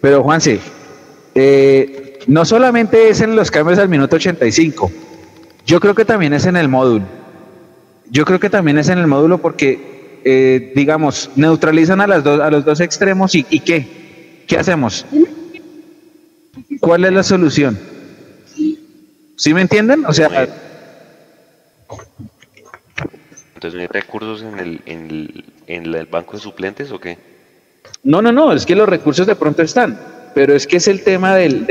Pero 0.01 0.23
Juanse, 0.23 0.59
eh, 1.35 2.19
no 2.27 2.45
solamente 2.45 3.09
es 3.09 3.19
en 3.19 3.35
los 3.35 3.51
cambios 3.51 3.79
al 3.79 3.89
minuto 3.89 4.15
85, 4.15 4.91
yo 5.65 5.79
creo 5.81 5.93
que 5.93 6.05
también 6.05 6.33
es 6.33 6.45
en 6.45 6.55
el 6.55 6.69
módulo. 6.69 7.05
Yo 8.09 8.25
creo 8.25 8.39
que 8.39 8.49
también 8.49 8.77
es 8.77 8.89
en 8.89 8.99
el 8.99 9.07
módulo 9.07 9.39
porque, 9.39 9.92
eh, 10.25 10.71
digamos, 10.75 11.29
neutralizan 11.35 12.01
a, 12.01 12.07
las 12.07 12.23
dos, 12.23 12.39
a 12.39 12.49
los 12.49 12.63
dos 12.63 12.79
extremos 12.79 13.35
y, 13.35 13.43
¿qué? 13.43 14.43
¿Qué 14.47 14.57
hacemos? 14.57 15.05
¿Cuál 16.79 17.05
es 17.05 17.13
la 17.13 17.23
solución? 17.23 17.79
¿Sí 19.35 19.53
me 19.53 19.61
entienden? 19.61 20.05
O 20.05 20.13
sea, 20.13 20.47
entonces, 23.55 23.75
¿no 23.75 23.81
hay 23.81 23.87
recursos 23.87 24.41
en 24.41 24.59
el, 24.59 24.81
en, 25.67 25.85
el, 25.95 26.05
banco 26.05 26.33
de 26.33 26.39
suplentes 26.39 26.91
o 26.91 26.99
qué? 26.99 27.17
No, 28.03 28.21
no, 28.21 28.31
no, 28.31 28.53
es 28.53 28.65
que 28.65 28.75
los 28.75 28.87
recursos 28.87 29.25
de 29.25 29.35
pronto 29.35 29.61
están, 29.61 29.99
pero 30.35 30.53
es 30.53 30.67
que 30.67 30.77
es 30.77 30.87
el 30.87 31.03
tema 31.03 31.35
del, 31.35 31.65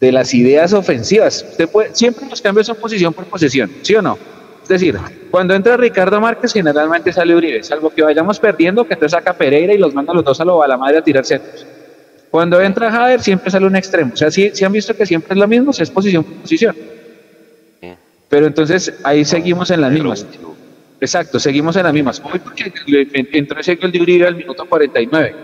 de 0.00 0.12
las 0.12 0.34
ideas 0.34 0.72
ofensivas. 0.72 1.44
Usted 1.50 1.68
puede, 1.68 1.94
siempre 1.94 2.28
los 2.28 2.42
cambios 2.42 2.66
son 2.66 2.76
posición 2.76 3.12
por 3.12 3.24
posición, 3.26 3.70
¿sí 3.82 3.94
o 3.94 4.02
no? 4.02 4.18
Es 4.68 4.80
decir, 4.80 4.98
cuando 5.30 5.54
entra 5.54 5.78
Ricardo 5.78 6.20
Márquez, 6.20 6.52
generalmente 6.52 7.10
sale 7.10 7.34
Uribe, 7.34 7.62
salvo 7.62 7.88
que 7.88 8.02
vayamos 8.02 8.38
perdiendo, 8.38 8.86
que 8.86 8.92
entonces 8.92 9.16
saca 9.16 9.32
Pereira 9.32 9.72
y 9.72 9.78
los 9.78 9.94
manda 9.94 10.12
los 10.12 10.22
dos 10.22 10.38
a, 10.42 10.44
lo, 10.44 10.62
a 10.62 10.68
la 10.68 10.76
madre 10.76 10.98
a 10.98 11.02
tirar 11.02 11.24
centros. 11.24 11.66
Cuando 12.30 12.60
entra 12.60 12.90
Jader, 12.90 13.22
siempre 13.22 13.50
sale 13.50 13.64
un 13.64 13.76
extremo. 13.76 14.12
O 14.12 14.16
sea, 14.16 14.30
si, 14.30 14.50
si 14.50 14.66
han 14.66 14.72
visto 14.72 14.94
que 14.94 15.06
siempre 15.06 15.32
es 15.32 15.38
lo 15.38 15.48
mismo, 15.48 15.70
es 15.70 15.90
posición 15.90 16.22
por 16.22 16.34
posición. 16.34 16.76
Pero 18.28 18.46
entonces 18.46 18.92
ahí 19.04 19.24
seguimos 19.24 19.70
en 19.70 19.80
las 19.80 19.90
mismas. 19.90 20.26
Exacto, 21.00 21.40
seguimos 21.40 21.74
en 21.76 21.84
las 21.84 21.94
mismas. 21.94 22.20
Hoy 22.22 22.38
porque 22.38 22.70
entró 23.32 23.58
ese 23.60 23.76
gol 23.76 23.90
de 23.90 24.02
Uribe 24.02 24.26
al 24.26 24.36
minuto 24.36 24.66
49. 24.66 25.34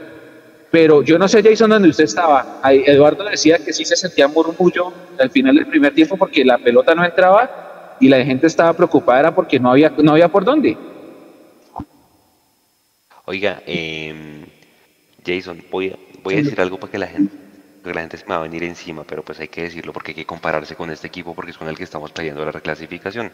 Pero 0.71 1.03
yo 1.03 1.19
no 1.19 1.29
sé, 1.29 1.43
Jason, 1.43 1.71
dónde 1.71 1.89
usted 1.89 2.05
estaba. 2.05 2.59
Ahí 2.63 2.83
Eduardo 2.85 3.25
decía 3.25 3.57
que 3.57 3.73
sí 3.73 3.87
se 3.87 3.97
sentía 3.97 4.29
murmullo 4.29 4.93
al 5.19 5.31
final 5.31 5.55
del 5.55 5.67
primer 5.67 5.95
tiempo 5.95 6.19
porque 6.19 6.45
la 6.45 6.59
pelota 6.59 6.95
no 6.95 7.07
entraba 7.07 7.64
y 8.01 8.09
la 8.09 8.25
gente 8.25 8.47
estaba 8.47 8.73
preocupada 8.73 9.21
era 9.21 9.35
porque 9.35 9.59
no 9.59 9.71
había, 9.71 9.91
no 9.91 10.13
había 10.13 10.29
por 10.29 10.45
dónde. 10.45 10.77
Oiga, 13.27 13.63
em, 13.67 14.45
Jason, 15.25 15.65
voy 15.71 15.91
a, 15.91 15.99
voy 16.23 16.35
a 16.35 16.37
decir 16.39 16.61
algo 16.61 16.79
para 16.79 16.93
que 16.93 16.99
la 16.99 17.07
gente, 17.07 17.35
la 17.85 18.01
gente 18.01 18.19
se 18.19 18.25
me 18.25 18.31
va 18.31 18.41
a 18.41 18.43
venir 18.43 18.65
encima, 18.65 19.05
pero 19.05 19.23
pues 19.23 19.41
hay 19.41 19.49
que 19.49 19.63
decirlo 19.63 19.93
porque 19.93 20.11
hay 20.11 20.17
que 20.17 20.27
compararse 20.27 20.77
con 20.77 20.91
este 20.91 21.07
equipo 21.07 21.35
porque 21.35 21.53
es 21.53 21.59
con 21.59 21.69
el 21.69 21.77
que 21.77 21.85
estamos 21.85 22.13
pidiendo 22.13 22.45
la 22.45 22.53
reclasificación. 22.53 23.31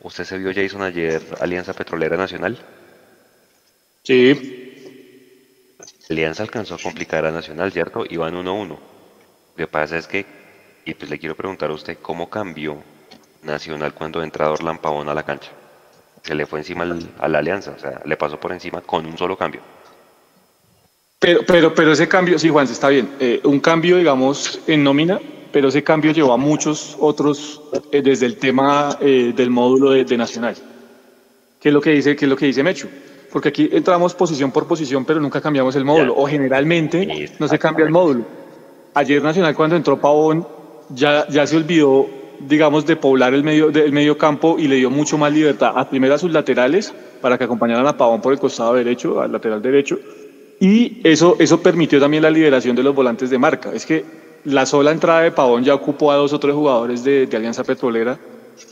¿Usted 0.00 0.24
se 0.24 0.38
vio, 0.38 0.52
Jason, 0.54 0.82
ayer 0.82 1.22
Alianza 1.40 1.72
Petrolera 1.72 2.16
Nacional? 2.16 2.58
Sí. 4.02 4.68
Alianza 6.10 6.42
alcanzó 6.42 6.74
a 6.74 6.78
complicar 6.78 7.24
a 7.24 7.30
Nacional, 7.30 7.72
¿cierto? 7.72 8.04
Iban 8.08 8.34
1-1. 8.34 8.68
Lo 8.68 8.78
que 9.56 9.66
pasa 9.66 9.96
es 9.96 10.06
que, 10.06 10.26
y 10.84 10.92
pues 10.94 11.10
le 11.10 11.18
quiero 11.18 11.36
preguntar 11.36 11.70
a 11.70 11.74
usted, 11.74 11.98
¿cómo 12.02 12.28
cambió 12.28 12.82
Nacional 13.42 13.92
cuando 13.94 14.22
entra 14.22 14.46
Dorlan 14.46 14.78
Pavón 14.78 15.08
a 15.08 15.14
la 15.14 15.22
cancha? 15.22 15.50
Se 16.22 16.34
le 16.34 16.46
fue 16.46 16.60
encima 16.60 16.84
al- 16.84 17.08
a 17.18 17.28
la 17.28 17.38
Alianza, 17.38 17.72
o 17.76 17.78
sea, 17.80 18.00
le 18.04 18.16
pasó 18.16 18.38
por 18.38 18.52
encima 18.52 18.80
con 18.80 19.04
un 19.06 19.18
solo 19.18 19.36
cambio. 19.36 19.60
Pero, 21.18 21.40
pero, 21.46 21.74
pero 21.74 21.92
ese 21.92 22.08
cambio, 22.08 22.38
sí, 22.38 22.48
Juan, 22.48 22.66
está 22.66 22.88
bien. 22.88 23.08
Eh, 23.20 23.40
un 23.44 23.60
cambio, 23.60 23.96
digamos, 23.96 24.60
en 24.66 24.82
nómina, 24.82 25.20
pero 25.52 25.68
ese 25.68 25.82
cambio 25.84 26.12
llevó 26.12 26.32
a 26.32 26.36
muchos 26.36 26.96
otros 26.98 27.60
eh, 27.92 28.02
desde 28.02 28.26
el 28.26 28.36
tema 28.38 28.96
eh, 29.00 29.32
del 29.34 29.50
módulo 29.50 29.90
de, 29.90 30.04
de 30.04 30.16
Nacional. 30.16 30.56
¿Qué 31.60 31.68
es 31.68 31.72
lo 31.72 31.80
que 31.80 31.90
dice, 31.90 32.16
qué 32.16 32.24
es 32.24 32.28
lo 32.28 32.36
que 32.36 32.46
dice 32.46 32.62
Mechu? 32.62 32.88
Porque 33.30 33.48
aquí 33.50 33.68
entramos 33.72 34.14
posición 34.14 34.50
por 34.50 34.66
posición, 34.66 35.04
pero 35.04 35.20
nunca 35.20 35.40
cambiamos 35.40 35.74
el 35.76 35.84
módulo. 35.84 36.14
O 36.16 36.26
generalmente 36.26 37.06
no 37.38 37.46
se 37.48 37.58
cambia 37.58 37.84
el 37.84 37.90
módulo. 37.92 38.24
Ayer 38.94 39.22
Nacional, 39.22 39.54
cuando 39.54 39.76
entró 39.76 39.98
Pavón, 40.00 40.46
ya, 40.90 41.26
ya 41.28 41.46
se 41.46 41.56
olvidó, 41.56 42.06
digamos, 42.48 42.86
de 42.86 42.96
poblar 42.96 43.34
el 43.34 43.44
medio, 43.44 43.70
del 43.70 43.92
medio 43.92 44.16
campo 44.18 44.56
y 44.58 44.68
le 44.68 44.76
dio 44.76 44.90
mucho 44.90 45.18
más 45.18 45.32
libertad 45.32 45.72
a 45.74 45.88
primero 45.88 46.14
a 46.14 46.18
sus 46.18 46.32
laterales 46.32 46.92
para 47.20 47.38
que 47.38 47.44
acompañaran 47.44 47.86
a 47.86 47.96
Pavón 47.96 48.20
por 48.20 48.32
el 48.32 48.38
costado 48.38 48.74
derecho, 48.74 49.20
al 49.20 49.32
lateral 49.32 49.62
derecho. 49.62 49.98
Y 50.60 51.00
eso, 51.04 51.36
eso 51.38 51.60
permitió 51.60 52.00
también 52.00 52.22
la 52.22 52.30
liberación 52.30 52.76
de 52.76 52.82
los 52.82 52.94
volantes 52.94 53.30
de 53.30 53.38
marca. 53.38 53.72
Es 53.72 53.86
que 53.86 54.04
la 54.44 54.66
sola 54.66 54.92
entrada 54.92 55.22
de 55.22 55.32
Pavón 55.32 55.64
ya 55.64 55.74
ocupó 55.74 56.12
a 56.12 56.16
dos 56.16 56.32
o 56.32 56.38
tres 56.38 56.54
jugadores 56.54 57.04
de, 57.04 57.26
de 57.26 57.36
Alianza 57.36 57.64
Petrolera 57.64 58.18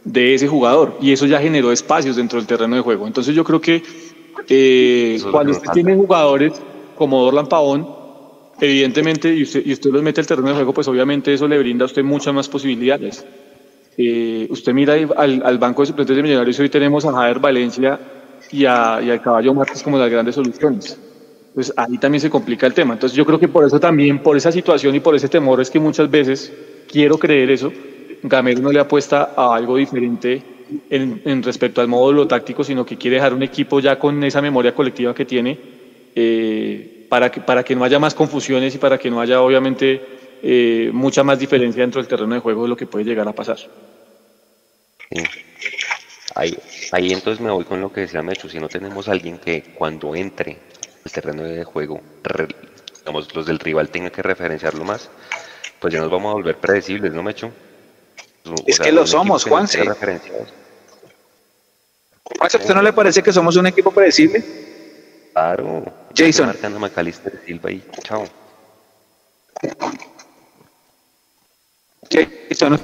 de 0.04 0.34
ese 0.34 0.46
jugador 0.46 0.96
y 1.00 1.12
eso 1.12 1.26
ya 1.26 1.40
generó 1.40 1.72
espacios 1.72 2.16
dentro 2.16 2.38
del 2.38 2.46
terreno 2.46 2.76
de 2.76 2.82
juego. 2.82 3.06
Entonces 3.06 3.34
yo 3.34 3.44
creo 3.44 3.60
que 3.60 3.82
eh, 4.48 5.14
es 5.16 5.24
cuando 5.24 5.52
usted 5.52 5.70
tiene 5.72 5.94
jugadores 5.94 6.52
como 6.96 7.22
Dorlan 7.22 7.46
Pavón, 7.46 7.88
evidentemente, 8.60 9.34
y 9.34 9.42
usted, 9.42 9.62
y 9.64 9.72
usted 9.72 9.90
los 9.90 10.02
mete 10.02 10.20
al 10.20 10.26
terreno 10.26 10.48
de 10.48 10.54
juego, 10.54 10.74
pues 10.74 10.86
obviamente 10.88 11.32
eso 11.32 11.48
le 11.48 11.58
brinda 11.58 11.84
a 11.84 11.86
usted 11.86 12.02
muchas 12.04 12.34
más 12.34 12.48
posibilidades. 12.48 13.24
Eh, 13.96 14.46
usted 14.50 14.72
mira 14.72 14.94
ahí 14.94 15.06
al, 15.16 15.42
al 15.44 15.58
banco 15.58 15.82
de 15.82 15.86
suplentes 15.86 16.16
de 16.16 16.22
Millonarios, 16.22 16.58
hoy 16.58 16.68
tenemos 16.68 17.04
a 17.04 17.12
Javier 17.12 17.38
Valencia 17.38 17.98
y, 18.50 18.64
a, 18.64 19.00
y 19.02 19.10
al 19.10 19.20
Caballo 19.20 19.54
Márquez 19.54 19.82
como 19.82 19.98
las 19.98 20.10
grandes 20.10 20.34
soluciones. 20.34 20.98
Pues 21.54 21.72
ahí 21.76 21.98
también 21.98 22.20
se 22.20 22.30
complica 22.30 22.66
el 22.66 22.74
tema. 22.74 22.94
Entonces 22.94 23.16
yo 23.16 23.26
creo 23.26 23.38
que 23.38 23.48
por 23.48 23.64
eso 23.64 23.80
también, 23.80 24.22
por 24.22 24.36
esa 24.36 24.52
situación 24.52 24.94
y 24.94 25.00
por 25.00 25.14
ese 25.14 25.28
temor 25.28 25.60
es 25.60 25.70
que 25.70 25.80
muchas 25.80 26.10
veces, 26.10 26.52
quiero 26.90 27.18
creer 27.18 27.50
eso, 27.50 27.72
Gamero 28.22 28.60
no 28.60 28.72
le 28.72 28.80
apuesta 28.80 29.32
a 29.36 29.54
algo 29.54 29.76
diferente 29.76 30.42
en, 30.88 31.22
en 31.24 31.42
respecto 31.42 31.80
al 31.80 31.88
módulo 31.88 32.26
táctico, 32.26 32.62
sino 32.62 32.84
que 32.84 32.96
quiere 32.96 33.16
dejar 33.16 33.34
un 33.34 33.42
equipo 33.42 33.80
ya 33.80 33.98
con 33.98 34.22
esa 34.24 34.40
memoria 34.40 34.74
colectiva 34.74 35.14
que 35.14 35.24
tiene 35.24 35.58
eh, 36.14 37.06
para, 37.08 37.30
que, 37.30 37.40
para 37.40 37.64
que 37.64 37.74
no 37.74 37.84
haya 37.84 37.98
más 37.98 38.14
confusiones 38.14 38.74
y 38.74 38.78
para 38.78 38.98
que 38.98 39.10
no 39.10 39.20
haya 39.20 39.40
obviamente 39.40 40.19
eh, 40.42 40.90
mucha 40.92 41.22
más 41.22 41.38
diferencia 41.38 41.82
dentro 41.82 42.00
del 42.00 42.08
terreno 42.08 42.34
de 42.34 42.40
juego 42.40 42.62
de 42.64 42.68
lo 42.68 42.76
que 42.76 42.86
puede 42.86 43.04
llegar 43.04 43.26
a 43.28 43.32
pasar. 43.32 43.58
Sí. 43.58 43.68
Ahí, 46.34 46.56
ahí 46.92 47.12
entonces 47.12 47.40
me 47.44 47.50
voy 47.50 47.64
con 47.64 47.80
lo 47.80 47.92
que 47.92 48.02
decía 48.02 48.22
Mechu, 48.22 48.48
si 48.48 48.58
no 48.60 48.68
tenemos 48.68 49.08
a 49.08 49.12
alguien 49.12 49.38
que 49.38 49.62
cuando 49.74 50.14
entre 50.14 50.56
al 51.04 51.12
terreno 51.12 51.42
de 51.42 51.64
juego, 51.64 52.00
re- 52.22 52.46
digamos, 52.98 53.34
los 53.34 53.46
del 53.46 53.58
rival 53.58 53.88
tengan 53.88 54.10
que 54.12 54.22
referenciarlo 54.22 54.84
más, 54.84 55.10
pues 55.80 55.92
ya 55.92 56.00
nos 56.00 56.10
vamos 56.10 56.30
a 56.30 56.34
volver 56.34 56.56
predecibles, 56.56 57.12
¿no, 57.12 57.22
Mechu? 57.22 57.48
O 58.44 58.54
Es 58.66 58.76
sea, 58.76 58.86
que 58.86 58.92
lo 58.92 59.06
somos, 59.06 59.44
Juanse. 59.44 59.78
Juanse, 62.38 62.56
¿a 62.56 62.60
usted 62.60 62.74
no 62.74 62.82
le 62.82 62.92
parece 62.92 63.22
que 63.22 63.32
somos 63.32 63.56
un 63.56 63.66
equipo 63.66 63.90
predecible? 63.90 64.42
Claro. 65.32 65.84
Jason. 66.16 66.46
Marcan 66.46 66.76
a 66.76 66.78
McAllister 66.78 67.32
Silva 67.44 67.70
y 67.72 67.82
chao. 68.02 68.24
Jason, 72.10 72.76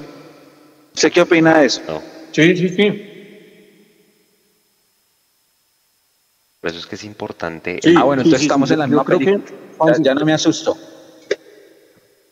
¿usted 0.94 1.12
qué 1.12 1.20
opina 1.20 1.58
de 1.58 1.66
eso? 1.66 1.80
No. 1.88 2.00
Sí, 2.32 2.56
sí, 2.56 2.68
sí. 2.68 3.02
Por 6.60 6.70
eso 6.70 6.78
es 6.78 6.86
que 6.86 6.94
es 6.96 7.04
importante. 7.04 7.78
Sí, 7.82 7.94
ah, 7.96 8.04
bueno, 8.04 8.22
sí, 8.22 8.28
entonces 8.28 8.40
sí, 8.40 8.46
estamos 8.46 8.68
sí, 8.68 8.72
en 8.74 8.78
la 8.80 8.86
misma 8.86 9.04
creo 9.04 9.18
que- 9.18 9.24
película. 9.26 9.56
Ya, 9.88 10.02
ya 10.02 10.14
no 10.14 10.24
me 10.24 10.32
asusto. 10.32 10.76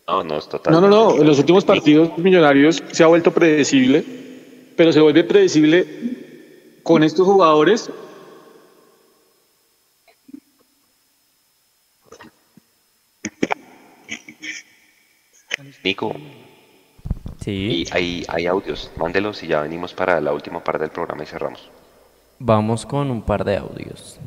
No, 0.07 0.23
no, 0.25 0.39
es 0.39 0.49
total. 0.49 0.73
No, 0.73 0.81
no, 0.81 0.89
no. 0.89 1.15
En 1.17 1.27
los 1.27 1.39
últimos 1.39 1.65
partidos 1.65 2.11
millonarios 2.19 2.83
se 2.93 3.03
ha 3.03 3.07
vuelto 3.07 3.31
predecible, 3.33 4.05
pero 4.77 4.93
se 4.93 5.01
vuelve 5.01 5.25
predecible 5.25 5.87
con 6.83 7.03
estos 7.03 7.27
jugadores. 7.27 7.91
Nico, 15.85 16.13
Sí. 17.45 17.85
y 17.87 17.95
hay, 17.95 18.25
hay 18.29 18.47
audios, 18.47 18.91
mándelos 18.97 19.43
y 19.43 19.49
ya 19.49 19.61
venimos 19.61 19.93
para 19.93 20.19
la 20.19 20.33
última 20.33 20.65
parte 20.65 20.81
del 20.85 20.91
programa 20.91 21.25
y 21.25 21.27
cerramos. 21.27 21.71
Vamos 22.39 22.87
con 22.87 23.11
un 23.11 23.21
par 23.21 23.45
de 23.45 23.59
audios. 23.59 24.19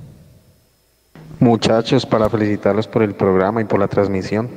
Muchachos, 1.39 2.05
para 2.05 2.29
felicitarlos 2.29 2.87
por 2.87 3.01
el 3.01 3.15
programa 3.15 3.61
y 3.61 3.65
por 3.65 3.79
la 3.79 3.87
transmisión. 3.87 4.49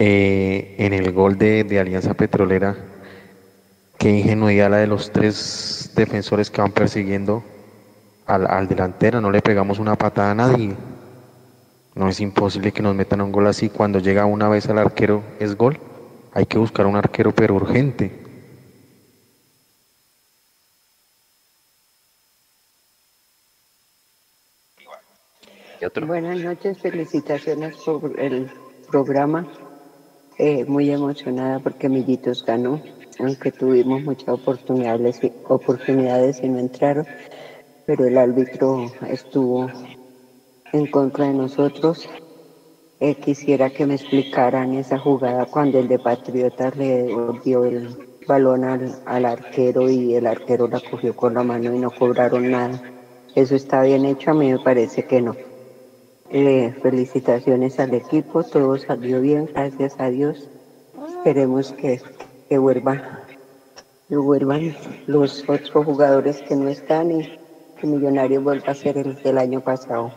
Eh, 0.00 0.74
en 0.78 0.92
el 0.92 1.12
gol 1.12 1.38
de, 1.38 1.62
de 1.62 1.78
Alianza 1.78 2.14
Petrolera, 2.14 2.76
qué 3.96 4.10
ingenuidad 4.10 4.70
la 4.70 4.78
de 4.78 4.88
los 4.88 5.12
tres 5.12 5.92
defensores 5.94 6.50
que 6.50 6.60
van 6.60 6.72
persiguiendo 6.72 7.44
al, 8.26 8.46
al 8.48 8.66
delantero. 8.66 9.20
No 9.20 9.30
le 9.30 9.40
pegamos 9.40 9.78
una 9.78 9.94
patada 9.94 10.32
a 10.32 10.34
nadie. 10.34 10.74
No 11.94 12.08
es 12.08 12.20
imposible 12.20 12.72
que 12.72 12.82
nos 12.82 12.96
metan 12.96 13.20
un 13.20 13.30
gol 13.30 13.46
así. 13.46 13.68
Cuando 13.68 14.00
llega 14.00 14.26
una 14.26 14.48
vez 14.48 14.68
al 14.68 14.78
arquero, 14.78 15.22
es 15.38 15.56
gol. 15.56 15.78
Hay 16.36 16.44
que 16.44 16.58
buscar 16.58 16.84
un 16.84 16.96
arquero, 16.96 17.32
pero 17.32 17.54
urgente. 17.54 18.10
¿Y 25.80 25.84
otro? 25.86 26.06
Buenas 26.06 26.38
noches, 26.42 26.78
felicitaciones 26.78 27.78
por 27.82 28.20
el 28.20 28.50
programa. 28.90 29.46
Eh, 30.36 30.66
muy 30.66 30.90
emocionada 30.90 31.58
porque 31.60 31.88
Millitos 31.88 32.44
ganó, 32.44 32.82
aunque 33.18 33.50
tuvimos 33.50 34.02
muchas 34.02 34.28
oportunidades, 34.28 35.18
oportunidades 35.44 36.42
y 36.42 36.50
no 36.50 36.58
entraron, 36.58 37.06
pero 37.86 38.04
el 38.04 38.18
árbitro 38.18 38.92
estuvo 39.08 39.70
en 40.74 40.86
contra 40.88 41.28
de 41.28 41.32
nosotros. 41.32 42.06
Eh, 42.98 43.14
quisiera 43.16 43.68
que 43.68 43.84
me 43.84 43.94
explicaran 43.94 44.72
esa 44.72 44.98
jugada 44.98 45.44
cuando 45.44 45.78
el 45.78 45.86
de 45.86 45.98
Patriotas 45.98 46.74
le 46.76 47.02
devolvió 47.02 47.64
el 47.66 47.94
balón 48.26 48.64
al, 48.64 48.94
al 49.04 49.26
arquero 49.26 49.90
y 49.90 50.14
el 50.14 50.26
arquero 50.26 50.66
la 50.66 50.80
cogió 50.80 51.14
con 51.14 51.34
la 51.34 51.42
mano 51.42 51.74
y 51.74 51.78
no 51.78 51.90
cobraron 51.90 52.50
nada. 52.50 52.80
¿Eso 53.34 53.54
está 53.54 53.82
bien 53.82 54.06
hecho? 54.06 54.30
A 54.30 54.34
mí 54.34 54.50
me 54.50 54.58
parece 54.58 55.04
que 55.04 55.20
no. 55.20 55.36
Eh, 56.30 56.74
felicitaciones 56.82 57.78
al 57.78 57.92
equipo, 57.92 58.42
todo 58.42 58.78
salió 58.78 59.20
bien, 59.20 59.48
gracias 59.52 59.94
a 59.98 60.08
Dios. 60.08 60.48
Esperemos 61.18 61.72
que, 61.72 62.00
que 62.48 62.56
vuelva, 62.56 63.20
que 64.08 64.16
vuelvan 64.16 64.74
los 65.06 65.46
otros 65.48 65.84
jugadores 65.84 66.40
que 66.42 66.56
no 66.56 66.68
están 66.68 67.12
y 67.12 67.38
que 67.78 67.86
Millonarios 67.86 68.42
vuelva 68.42 68.72
a 68.72 68.74
ser 68.74 68.96
el 68.96 69.22
del 69.22 69.36
año 69.36 69.60
pasado. 69.60 70.12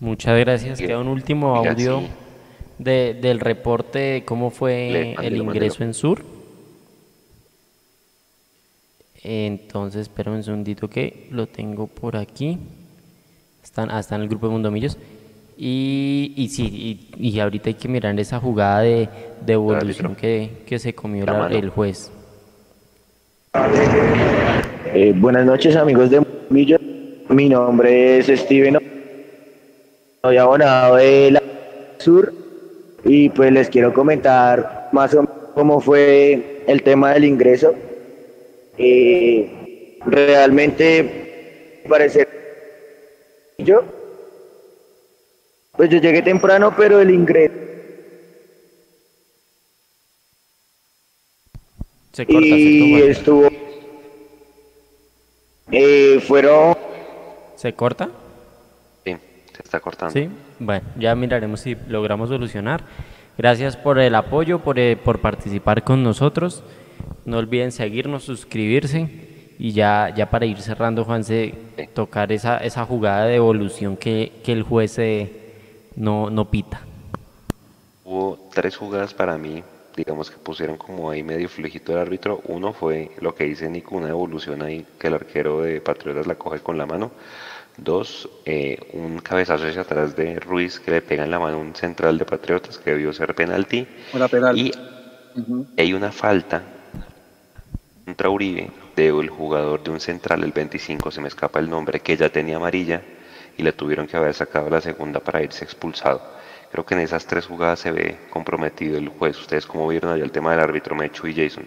Muchas 0.00 0.38
gracias. 0.38 0.78
Queda 0.78 1.00
un 1.00 1.08
último 1.08 1.56
audio 1.56 2.02
de, 2.78 3.14
del 3.20 3.40
reporte 3.40 3.98
de 3.98 4.24
cómo 4.24 4.50
fue 4.50 5.14
el 5.20 5.36
ingreso 5.36 5.82
en 5.82 5.94
Sur. 5.94 6.24
Entonces, 9.24 10.02
espera 10.02 10.30
un 10.30 10.44
segundito 10.44 10.88
que 10.88 11.26
lo 11.32 11.48
tengo 11.48 11.88
por 11.88 12.16
aquí. 12.16 12.58
Están, 13.62 13.90
ah, 13.90 13.98
está 13.98 14.14
en 14.14 14.22
el 14.22 14.28
grupo 14.28 14.46
de 14.46 14.52
Mundomillos. 14.52 14.96
Y, 15.56 16.32
y 16.36 16.48
sí, 16.50 17.08
y, 17.18 17.28
y 17.28 17.40
ahorita 17.40 17.70
hay 17.70 17.74
que 17.74 17.88
mirar 17.88 18.18
esa 18.20 18.38
jugada 18.38 18.82
de, 18.82 19.08
de 19.44 19.52
evolución 19.52 20.14
que, 20.14 20.62
que 20.64 20.78
se 20.78 20.94
comió 20.94 21.26
La 21.26 21.48
el 21.48 21.70
juez. 21.70 22.12
Eh, 24.94 25.12
buenas 25.16 25.44
noches 25.44 25.74
amigos 25.74 26.10
de 26.10 26.24
Millo. 26.48 26.78
Mi 27.28 27.48
nombre 27.48 28.18
es 28.18 28.26
Steven. 28.26 28.77
Soy 30.22 30.36
abonado 30.36 30.96
de 30.96 31.30
la 31.30 31.42
Sur 31.98 32.32
y 33.04 33.28
pues 33.28 33.52
les 33.52 33.68
quiero 33.68 33.94
comentar 33.94 34.88
más 34.92 35.14
o 35.14 35.22
menos 35.22 35.36
cómo 35.54 35.80
fue 35.80 36.64
el 36.66 36.82
tema 36.82 37.12
del 37.14 37.24
ingreso. 37.24 37.74
Eh, 38.76 39.98
realmente 40.06 41.82
parecer 41.88 42.28
yo 43.58 43.82
pues 45.72 45.90
yo 45.90 45.98
llegué 45.98 46.22
temprano 46.22 46.72
pero 46.76 47.00
el 47.00 47.10
ingreso 47.10 47.54
Se 52.12 52.26
corta, 52.26 52.46
y 52.46 53.02
estuvo 53.02 53.48
eh, 55.72 56.20
fueron 56.26 56.76
¿Se 57.56 57.72
corta? 57.72 58.10
Se 59.58 59.64
está 59.64 59.80
cortando. 59.80 60.12
Sí, 60.12 60.30
bueno, 60.60 60.86
ya 60.96 61.14
miraremos 61.14 61.60
si 61.60 61.76
logramos 61.88 62.28
solucionar. 62.28 62.84
Gracias 63.36 63.76
por 63.76 63.98
el 63.98 64.14
apoyo, 64.14 64.60
por, 64.60 64.78
eh, 64.78 64.96
por 64.96 65.20
participar 65.20 65.82
con 65.84 66.02
nosotros. 66.02 66.62
No 67.24 67.38
olviden 67.38 67.72
seguirnos, 67.72 68.22
suscribirse 68.22 69.54
y 69.58 69.72
ya, 69.72 70.14
ya 70.16 70.30
para 70.30 70.46
ir 70.46 70.60
cerrando, 70.60 71.04
Juanse, 71.04 71.54
tocar 71.92 72.30
esa, 72.30 72.58
esa 72.58 72.84
jugada 72.84 73.26
de 73.26 73.34
evolución 73.34 73.96
que, 73.96 74.32
que 74.44 74.52
el 74.52 74.62
juez 74.62 74.96
eh, 75.00 75.90
no, 75.96 76.30
no 76.30 76.48
pita. 76.48 76.80
Hubo 78.04 78.48
tres 78.54 78.76
jugadas 78.76 79.12
para 79.12 79.36
mí, 79.36 79.64
digamos 79.96 80.30
que 80.30 80.36
pusieron 80.36 80.76
como 80.76 81.10
ahí 81.10 81.24
medio 81.24 81.48
flujito 81.48 81.92
el 81.92 81.98
árbitro. 81.98 82.40
Uno 82.44 82.72
fue 82.72 83.10
lo 83.20 83.34
que 83.34 83.44
dice 83.44 83.68
Nico, 83.68 83.96
una 83.96 84.08
evolución 84.08 84.62
ahí 84.62 84.86
que 84.98 85.08
el 85.08 85.14
arquero 85.14 85.62
de 85.62 85.80
Patriotas 85.80 86.28
la 86.28 86.36
coge 86.36 86.60
con 86.60 86.78
la 86.78 86.86
mano. 86.86 87.10
Dos, 87.78 88.28
eh, 88.44 88.78
un 88.92 89.20
cabezazo 89.20 89.66
hacia 89.66 89.82
atrás 89.82 90.16
de 90.16 90.40
Ruiz 90.40 90.80
que 90.80 90.90
le 90.90 91.00
pega 91.00 91.24
en 91.24 91.30
la 91.30 91.38
mano 91.38 91.58
a 91.58 91.60
un 91.60 91.74
central 91.74 92.18
de 92.18 92.24
Patriotas 92.24 92.78
que 92.78 92.90
debió 92.90 93.12
ser 93.12 93.34
penalti. 93.34 93.86
Penal. 94.30 94.58
Y 94.58 94.72
hay 95.76 95.92
una 95.94 96.10
falta 96.10 96.62
contra 98.04 98.30
Uribe 98.30 98.70
del 98.96 99.28
jugador 99.28 99.82
de 99.84 99.90
un 99.90 100.00
central, 100.00 100.42
el 100.42 100.52
25, 100.52 101.10
se 101.10 101.20
me 101.20 101.28
escapa 101.28 101.60
el 101.60 101.70
nombre, 101.70 102.00
que 102.00 102.16
ya 102.16 102.28
tenía 102.30 102.56
amarilla 102.56 103.02
y 103.56 103.62
le 103.62 103.72
tuvieron 103.72 104.06
que 104.06 104.16
haber 104.16 104.34
sacado 104.34 104.68
la 104.70 104.80
segunda 104.80 105.20
para 105.20 105.42
irse 105.42 105.64
expulsado. 105.64 106.20
Creo 106.70 106.84
que 106.84 106.94
en 106.94 107.00
esas 107.00 107.26
tres 107.26 107.46
jugadas 107.46 107.80
se 107.80 107.92
ve 107.92 108.18
comprometido 108.30 108.98
el 108.98 109.08
juez. 109.08 109.38
¿Ustedes 109.38 109.66
cómo 109.66 109.88
vieron 109.88 110.12
allá 110.12 110.24
el 110.24 110.32
tema 110.32 110.50
del 110.50 110.60
árbitro 110.60 110.94
Mechu 110.94 111.26
y 111.28 111.34
Jason? 111.34 111.64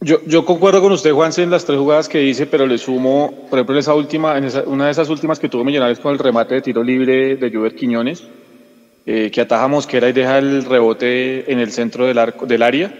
Yo, 0.00 0.18
yo 0.26 0.44
concuerdo 0.44 0.82
con 0.82 0.92
usted, 0.92 1.12
Juanse, 1.12 1.42
en 1.42 1.50
las 1.50 1.64
tres 1.64 1.78
jugadas 1.78 2.08
que 2.08 2.18
dice, 2.18 2.46
pero 2.46 2.66
le 2.66 2.76
sumo, 2.76 3.46
por 3.48 3.58
ejemplo, 3.58 3.74
en 3.74 3.78
esa 3.78 3.94
última, 3.94 4.36
en 4.36 4.44
esa- 4.44 4.64
una 4.66 4.84
de 4.86 4.90
esas 4.90 5.08
últimas 5.08 5.38
que 5.38 5.48
tuvo 5.48 5.64
Millonarios 5.64 6.00
con 6.00 6.12
el 6.12 6.18
remate 6.18 6.54
de 6.56 6.62
tiro 6.62 6.82
libre 6.82 7.36
de 7.36 7.50
Juber 7.50 7.74
Quiñones, 7.74 8.22
eh, 9.06 9.30
que 9.32 9.40
ataja 9.40 9.68
Mosquera 9.68 10.08
y 10.08 10.12
deja 10.12 10.38
el 10.38 10.64
rebote 10.64 11.50
en 11.50 11.60
el 11.60 11.70
centro 11.72 12.06
del, 12.06 12.18
arco, 12.18 12.44
del 12.46 12.62
área. 12.62 12.92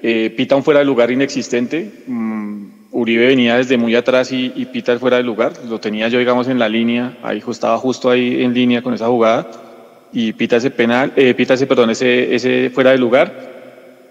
Eh, 0.00 0.30
pita 0.36 0.56
un 0.56 0.64
fuera 0.64 0.80
de 0.80 0.86
lugar 0.86 1.10
inexistente. 1.10 2.04
Mm, 2.06 2.68
Uribe 2.92 3.26
venía 3.26 3.56
desde 3.56 3.76
muy 3.76 3.94
atrás 3.94 4.32
y, 4.32 4.48
pita 4.72 4.92
el 4.92 5.00
fuera 5.00 5.18
de 5.18 5.24
lugar. 5.24 5.52
Lo 5.68 5.80
tenía 5.80 6.08
yo, 6.08 6.18
digamos, 6.18 6.48
en 6.48 6.58
la 6.58 6.68
línea. 6.68 7.18
Ahí 7.22 7.42
estaba 7.46 7.76
justo 7.78 8.08
ahí 8.10 8.42
en 8.42 8.54
línea 8.54 8.80
con 8.82 8.94
esa 8.94 9.08
jugada. 9.08 9.46
Y 10.12 10.32
pita 10.32 10.56
ese 10.56 10.70
penal, 10.70 11.12
eh, 11.16 11.34
pita 11.34 11.54
ese, 11.54 11.66
perdón, 11.66 11.90
ese, 11.90 12.34
ese 12.34 12.70
fuera 12.70 12.92
de 12.92 12.98
lugar 12.98 13.57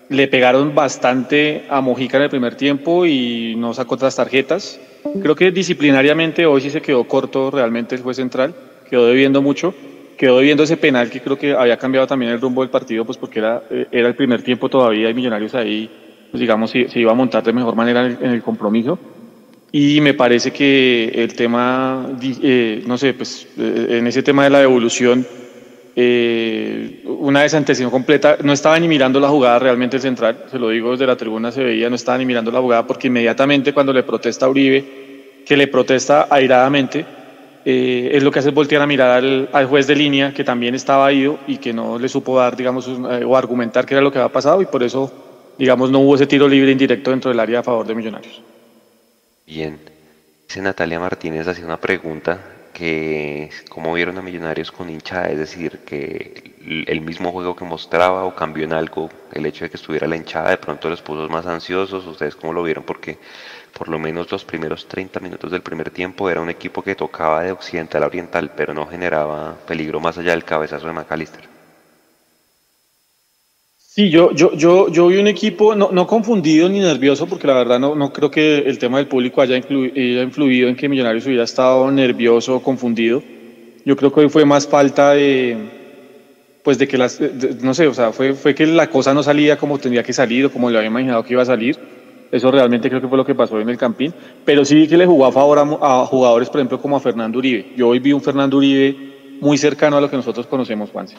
le 0.10 0.28
pegaron 0.28 0.74
bastante 0.74 1.66
a 1.70 1.82
Mojica 1.82 2.18
en 2.18 2.24
el 2.24 2.30
primer 2.30 2.55
tiempo 2.55 3.05
y 3.05 3.55
no 3.58 3.74
sacó 3.74 3.95
otras 3.95 4.16
tarjetas. 4.16 4.80
Creo 5.22 5.36
que 5.36 5.51
disciplinariamente 5.51 6.45
hoy 6.45 6.62
sí 6.62 6.70
se 6.70 6.82
quedó 6.82 7.03
corto 7.05 7.51
realmente 7.51 7.95
el 7.95 8.01
juez 8.01 8.18
central, 8.18 8.53
quedó 8.89 9.08
debiendo 9.08 9.41
mucho, 9.41 9.74
quedó 10.18 10.38
debiendo 10.39 10.64
ese 10.64 10.78
penal 10.78 11.10
que 11.10 11.22
creo 11.22 11.38
que 11.38 11.53
había 11.53 11.78
cambiado 11.78 12.08
también 12.08 12.32
el 12.32 12.41
rumbo 12.41 12.62
del 12.62 12.70
partido, 12.70 13.05
pues 13.05 13.18
porque 13.18 13.39
era, 13.39 13.64
eh, 13.70 13.88
era 13.91 14.08
el 14.08 14.16
primer 14.16 14.41
tiempo 14.41 14.70
todavía 14.70 15.10
y 15.10 15.14
Millonarios 15.14 15.55
ahí, 15.55 15.89
pues 16.32 16.41
digamos, 16.41 16.72
se, 16.72 16.89
se 16.89 16.99
iba 16.99 17.12
a 17.12 17.16
montar 17.16 17.43
de 17.43 17.53
mejor 17.53 17.76
manera 17.76 18.05
en 18.05 18.32
el, 18.32 18.41
compromiso. 18.41 18.97
Y 19.72 19.99
me 20.01 20.14
parece 20.14 20.51
que 20.51 21.12
el 21.14 21.36
tema, 21.36 22.10
eh, 22.22 22.84
no 22.88 22.97
sé, 22.97 23.14
pues 23.14 23.47
eh, 23.58 23.97
en 23.99 24.08
ese 24.08 24.24
tema 24.24 24.45
de 24.45 24.49
la 24.49 24.60
devolución, 24.60 25.26
eh, 26.00 27.02
una 27.06 27.41
desantección 27.41 27.89
completa. 27.89 28.38
No 28.43 28.54
estaba 28.54 28.80
ni 28.80 28.88
mirando 28.88 29.20
la 29.20 29.30
jugada 29.30 29.58
realmente 29.58 29.95
el 29.95 30.02
central, 30.04 30.43
se 30.52 30.60
lo 30.60 30.70
digo 30.70 30.91
desde 30.91 31.08
la 31.08 31.16
tribuna, 31.16 31.52
se 31.52 31.64
veía, 31.64 31.89
no 31.89 31.95
estaba 31.95 32.20
ni 32.20 32.26
mirando 32.26 32.52
la 32.52 32.62
jugada 32.62 32.86
porque 32.86 33.08
inmediatamente 33.08 33.74
cuando 33.74 33.91
le 33.91 34.04
protesta 34.04 34.48
Uribe, 34.48 35.43
que 35.43 35.58
le 35.58 35.66
protesta 35.66 36.28
airadamente, 36.30 37.04
eh, 37.66 38.12
es 38.14 38.22
lo 38.22 38.30
que 38.30 38.38
hace 38.38 38.52
voltear 38.52 38.84
a 38.84 38.86
mirar 38.86 39.24
al, 39.52 39.66
juez 39.66 39.88
de 39.88 39.95
línea 39.95 40.32
que 40.36 40.43
también 40.43 40.76
estaba 40.76 41.12
ido 41.12 41.39
y 41.48 41.58
que 41.58 41.74
no 41.74 41.98
le 41.98 42.08
supo 42.08 42.38
dar, 42.38 42.56
digamos, 42.56 42.88
eh, 42.88 43.26
o 43.26 43.36
argumentar 43.36 43.84
qué 43.84 43.95
era 43.95 44.02
lo 44.02 44.12
que 44.12 44.20
había 44.20 44.32
pasado 44.32 44.62
y 44.62 44.68
por 44.68 44.84
eso, 44.84 45.12
digamos, 45.58 45.89
no 45.89 46.02
hubo 46.02 46.14
ese 46.14 46.28
tiro 46.28 46.48
libre 46.48 46.72
indirecto 46.72 47.10
dentro 47.10 47.32
del 47.32 47.39
área 47.39 47.62
a 47.62 47.64
favor 47.64 47.88
de 47.88 47.95
Millonarios. 47.95 48.39
Bien. 49.48 49.80
Dice 50.48 50.62
Natalia 50.62 51.00
Martínez 51.00 51.48
hacía 51.48 51.66
una 51.66 51.78
pregunta 51.78 52.57
que 52.78 53.49
cómo 53.69 53.91
vieron 53.93 54.19
a 54.19 54.21
Millonarios 54.21 54.71
con 54.71 54.88
hinchada, 54.88 55.30
es 55.30 55.39
decir, 55.39 55.80
que 55.80 56.53
el 56.86 57.01
mismo 57.01 57.32
juego 57.32 57.55
que 57.55 57.65
mostraba 57.65 58.23
o 58.23 58.36
cambió 58.36 58.65
en 58.65 58.73
algo 58.73 59.09
el 59.34 59.47
hecho 59.47 59.63
de 59.65 59.71
que 59.71 59.78
estuviera 59.78 60.05
la 60.05 60.15
hinchada 60.15 60.51
de 60.51 60.57
pronto 60.57 60.88
los 60.88 61.01
puso 61.01 61.28
más 61.28 61.47
ansiosos, 61.47 62.05
ustedes 62.05 62.36
cómo 62.36 62.53
lo 62.53 62.61
vieron 62.61 62.84
porque 62.84 63.17
por 63.73 63.89
lo 63.89 63.97
menos 63.97 64.32
los 64.32 64.45
primeros 64.45 64.88
30 64.88 65.19
minutos 65.21 65.49
del 65.49 65.63
primer 65.63 65.89
tiempo 65.89 66.30
era 66.30 66.39
un 66.39 66.51
equipo 66.51 66.84
que 66.84 66.93
tocaba 66.93 67.41
de 67.41 67.51
occidental 67.51 68.03
a 68.03 68.07
oriental, 68.07 68.51
pero 68.55 68.75
no 68.75 68.86
generaba 68.86 69.57
peligro 69.65 69.99
más 69.99 70.19
allá 70.19 70.32
del 70.32 70.45
cabezazo 70.45 70.86
de 70.86 70.93
McAllister. 70.93 71.57
Sí, 73.98 74.12
yo, 74.12 74.32
yo, 74.32 74.52
yo, 74.54 74.89
yo 74.89 75.08
vi 75.08 75.18
un 75.18 75.26
equipo 75.28 75.74
no, 75.74 75.89
no 75.91 76.06
confundido 76.06 76.70
ni 76.70 76.80
nervioso, 76.80 77.28
porque 77.28 77.48
la 77.48 77.56
verdad 77.56 77.80
no, 77.80 77.95
no 77.95 78.14
creo 78.14 78.30
que 78.30 78.60
el 78.60 78.78
tema 78.78 78.98
del 79.00 79.08
público 79.08 79.41
haya, 79.41 79.56
haya 79.56 80.22
influido 80.22 80.70
en 80.70 80.76
que 80.76 80.88
Millonarios 80.88 81.26
hubiera 81.26 81.43
estado 81.43 81.89
nervioso 81.89 82.56
o 82.58 82.62
confundido. 82.62 83.26
Yo 83.86 83.95
creo 83.95 84.12
que 84.14 84.22
hoy 84.22 84.30
fue 84.30 84.45
más 84.45 84.68
falta 84.68 85.14
de, 85.14 85.72
pues 86.64 86.78
de 86.80 86.88
que 86.88 86.98
las, 86.98 87.20
de- 87.20 87.56
no 87.64 87.74
sé, 87.74 87.88
o 87.88 87.93
sea, 87.93 88.14
fue, 88.14 88.36
fue 88.36 88.56
que 88.56 88.68
la 88.68 88.89
cosa 88.89 89.14
no 89.14 89.24
salía 89.24 89.58
como 89.58 89.80
tendría 89.80 90.04
que 90.04 90.14
salir 90.14 90.45
o 90.45 90.52
como 90.52 90.70
le 90.70 90.78
había 90.78 90.89
imaginado 90.89 91.24
que 91.24 91.34
iba 91.34 91.43
a 91.43 91.45
salir. 91.45 91.80
Eso 92.32 92.52
realmente 92.52 92.89
creo 92.89 93.02
que 93.02 93.10
fue 93.10 93.18
lo 93.18 93.26
que 93.26 93.36
pasó 93.36 93.60
en 93.62 93.70
el 93.70 93.78
Campín. 93.78 94.16
Pero 94.43 94.66
sí 94.66 94.76
vi 94.76 94.88
que 94.88 94.98
le 94.98 95.06
jugó 95.08 95.26
a 95.28 95.32
favor 95.34 95.60
a, 95.60 95.64
a 96.04 96.06
jugadores, 96.08 96.50
por 96.50 96.60
ejemplo, 96.62 96.80
como 96.80 96.98
a 96.98 97.02
Fernando 97.02 97.39
Uribe. 97.39 97.68
Yo 97.74 97.89
hoy 97.89 98.00
vi 98.00 98.14
un 98.14 98.22
Fernando 98.24 98.58
Uribe 98.58 98.98
muy 99.39 99.58
cercano 99.58 99.98
a 99.98 100.02
lo 100.02 100.10
que 100.10 100.18
nosotros 100.18 100.48
conocemos, 100.48 100.91
Juanse. 100.91 101.18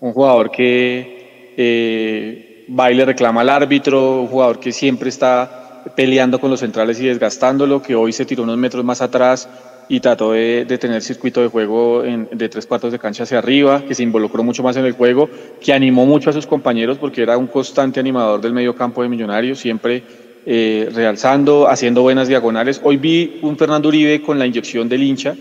Un 0.00 0.12
jugador 0.12 0.50
que 0.50 1.17
eh, 1.60 2.66
va 2.78 2.92
y 2.92 2.94
le 2.94 3.04
reclama 3.04 3.40
al 3.40 3.48
árbitro, 3.48 4.20
un 4.20 4.28
jugador 4.28 4.60
que 4.60 4.70
siempre 4.70 5.08
está 5.08 5.82
peleando 5.96 6.38
con 6.38 6.50
los 6.50 6.60
centrales 6.60 7.00
y 7.00 7.06
desgastándolo, 7.06 7.82
que 7.82 7.96
hoy 7.96 8.12
se 8.12 8.24
tiró 8.24 8.44
unos 8.44 8.56
metros 8.56 8.84
más 8.84 9.02
atrás 9.02 9.48
y 9.88 9.98
trató 9.98 10.32
de, 10.32 10.64
tener 10.78 11.02
circuito 11.02 11.40
de 11.40 11.48
juego 11.48 12.02
de 12.02 12.48
tres 12.48 12.64
cuartos 12.66 12.92
de 12.92 13.00
cancha 13.00 13.24
hacia 13.24 13.38
arriba, 13.38 13.82
que 13.88 13.94
se 13.96 14.04
involucró 14.04 14.44
mucho 14.44 14.62
más 14.62 14.76
en 14.76 14.84
el 14.84 14.92
juego, 14.92 15.28
que 15.60 15.72
animó 15.72 16.06
mucho 16.06 16.30
a 16.30 16.32
sus 16.32 16.46
compañeros 16.46 16.98
porque 16.98 17.22
era 17.22 17.36
un 17.36 17.48
constante 17.48 17.98
animador 17.98 18.40
del 18.40 18.52
medio 18.52 18.76
campo 18.76 19.02
de 19.02 19.08
Millonarios, 19.08 19.58
siempre 19.58 20.04
eh, 20.46 20.88
realzando, 20.94 21.68
haciendo 21.68 22.02
buenas 22.02 22.28
diagonales. 22.28 22.80
Hoy 22.84 22.98
vi 22.98 23.40
un 23.42 23.56
Fernando 23.56 23.88
Uribe 23.88 24.22
con 24.22 24.38
la 24.38 24.46
inyección 24.46 24.88
del 24.88 25.02
hincha, 25.02 25.34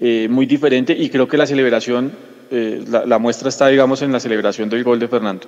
eh, 0.00 0.26
muy 0.30 0.46
diferente 0.46 0.96
y 0.98 1.10
creo 1.10 1.28
que 1.28 1.36
la 1.36 1.46
celebración, 1.46 2.12
eh, 2.50 2.84
la, 2.88 3.18
muestra 3.18 3.48
está, 3.48 3.68
digamos, 3.68 4.02
en 4.02 4.12
la 4.12 4.18
celebración 4.18 4.68
del 4.68 4.82
gol 4.82 4.98
de 4.98 5.08
Fernando. 5.08 5.46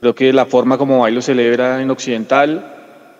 Creo 0.00 0.14
que 0.14 0.32
la 0.32 0.46
forma 0.46 0.78
como 0.78 1.00
Bailo 1.00 1.20
celebra 1.20 1.82
en 1.82 1.90
Occidental, 1.90 2.74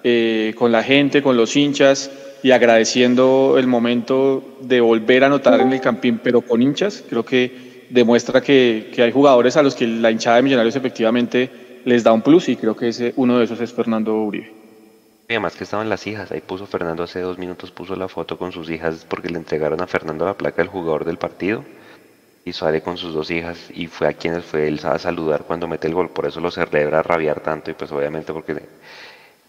eh, 0.04 0.54
con 0.56 0.70
la 0.70 0.82
gente, 0.82 1.22
con 1.22 1.36
los 1.36 1.56
hinchas 1.56 2.10
y 2.42 2.52
agradeciendo 2.52 3.56
el 3.58 3.66
momento 3.66 4.58
de 4.60 4.80
volver 4.80 5.24
a 5.24 5.26
anotar 5.26 5.60
en 5.60 5.72
el 5.72 5.80
Campín, 5.80 6.20
pero 6.22 6.42
con 6.42 6.62
hinchas, 6.62 7.02
creo 7.08 7.24
que 7.24 7.86
demuestra 7.90 8.40
que, 8.40 8.90
que 8.94 9.02
hay 9.02 9.10
jugadores 9.10 9.56
a 9.56 9.62
los 9.62 9.74
que 9.74 9.86
la 9.86 10.10
hinchada 10.10 10.36
de 10.36 10.42
Millonarios 10.42 10.76
efectivamente 10.76 11.80
les 11.84 12.04
da 12.04 12.12
un 12.12 12.22
plus 12.22 12.48
y 12.48 12.56
creo 12.56 12.76
que 12.76 12.88
ese, 12.88 13.12
uno 13.16 13.38
de 13.38 13.44
esos 13.44 13.60
es 13.60 13.72
Fernando 13.72 14.14
Uribe. 14.14 14.52
Y 15.28 15.32
además 15.32 15.56
que 15.56 15.64
estaban 15.64 15.88
las 15.88 16.06
hijas, 16.06 16.30
ahí 16.30 16.40
puso 16.40 16.66
Fernando 16.66 17.02
hace 17.02 17.20
dos 17.20 17.38
minutos, 17.38 17.72
puso 17.72 17.96
la 17.96 18.06
foto 18.06 18.38
con 18.38 18.52
sus 18.52 18.70
hijas 18.70 19.04
porque 19.08 19.28
le 19.28 19.38
entregaron 19.38 19.80
a 19.80 19.88
Fernando 19.88 20.24
la 20.24 20.34
placa 20.34 20.62
del 20.62 20.68
jugador 20.68 21.04
del 21.04 21.16
partido 21.16 21.64
y 22.46 22.52
sale 22.52 22.80
con 22.80 22.96
sus 22.96 23.12
dos 23.12 23.28
hijas 23.32 23.58
y 23.74 23.88
fue 23.88 24.06
a 24.06 24.12
quienes 24.12 24.44
fue 24.44 24.68
él 24.68 24.80
a 24.84 25.00
saludar 25.00 25.42
cuando 25.42 25.66
mete 25.66 25.88
el 25.88 25.94
gol, 25.94 26.10
por 26.10 26.26
eso 26.26 26.40
lo 26.40 26.52
celebra 26.52 27.00
a 27.00 27.02
rabiar 27.02 27.40
tanto 27.40 27.72
y 27.72 27.74
pues 27.74 27.90
obviamente 27.90 28.32
porque 28.32 28.62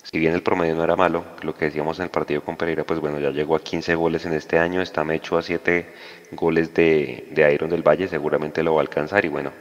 si 0.01 0.17
bien 0.17 0.33
el 0.33 0.41
promedio 0.41 0.73
no 0.73 0.83
era 0.83 0.95
malo, 0.95 1.23
lo 1.43 1.53
que 1.53 1.65
decíamos 1.65 1.99
en 1.99 2.05
el 2.05 2.09
partido 2.09 2.41
con 2.41 2.57
Pereira, 2.57 2.85
pues 2.85 2.99
bueno, 2.99 3.19
ya 3.19 3.29
llegó 3.29 3.55
a 3.55 3.59
15 3.59 3.93
goles 3.93 4.25
en 4.25 4.33
este 4.33 4.57
año, 4.57 4.81
está 4.81 5.03
Mecho 5.03 5.37
a 5.37 5.43
7 5.43 5.85
goles 6.31 6.73
de, 6.73 7.27
de 7.29 7.53
Iron 7.53 7.69
del 7.69 7.87
Valle, 7.87 8.07
seguramente 8.07 8.63
lo 8.63 8.73
va 8.73 8.81
a 8.81 8.81
alcanzar 8.81 9.23
y 9.25 9.27
bueno, 9.27 9.51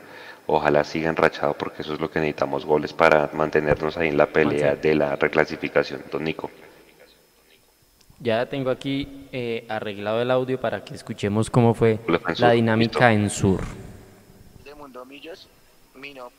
ojalá 0.47 0.83
siga 0.85 1.11
enrachado 1.11 1.53
porque 1.59 1.83
eso 1.83 1.93
es 1.93 2.01
lo 2.01 2.11
que 2.11 2.21
necesitamos, 2.21 2.65
goles 2.65 2.95
para 2.95 3.29
mantenernos 3.35 3.99
ahí 3.99 4.09
en 4.09 4.17
la 4.17 4.29
pelea 4.29 4.77
de 4.77 4.95
la 4.95 5.15
reclasificación. 5.15 6.05
Don 6.11 6.25
Nico. 6.25 6.51
Ya 8.19 8.47
tengo 8.47 8.71
aquí 8.71 9.27
eh, 9.33 9.67
arreglado 9.69 10.23
el 10.23 10.31
audio 10.31 10.59
para 10.61 10.85
que 10.85 10.95
escuchemos 10.95 11.51
cómo 11.51 11.75
fue 11.75 11.99
la 12.39 12.53
dinámica 12.53 13.13
en 13.13 13.29
sur. 13.29 13.61
de 14.65 14.75
Mundo 14.75 15.05
Millos, 15.05 15.49
mi 15.95 16.15
no- 16.15 16.31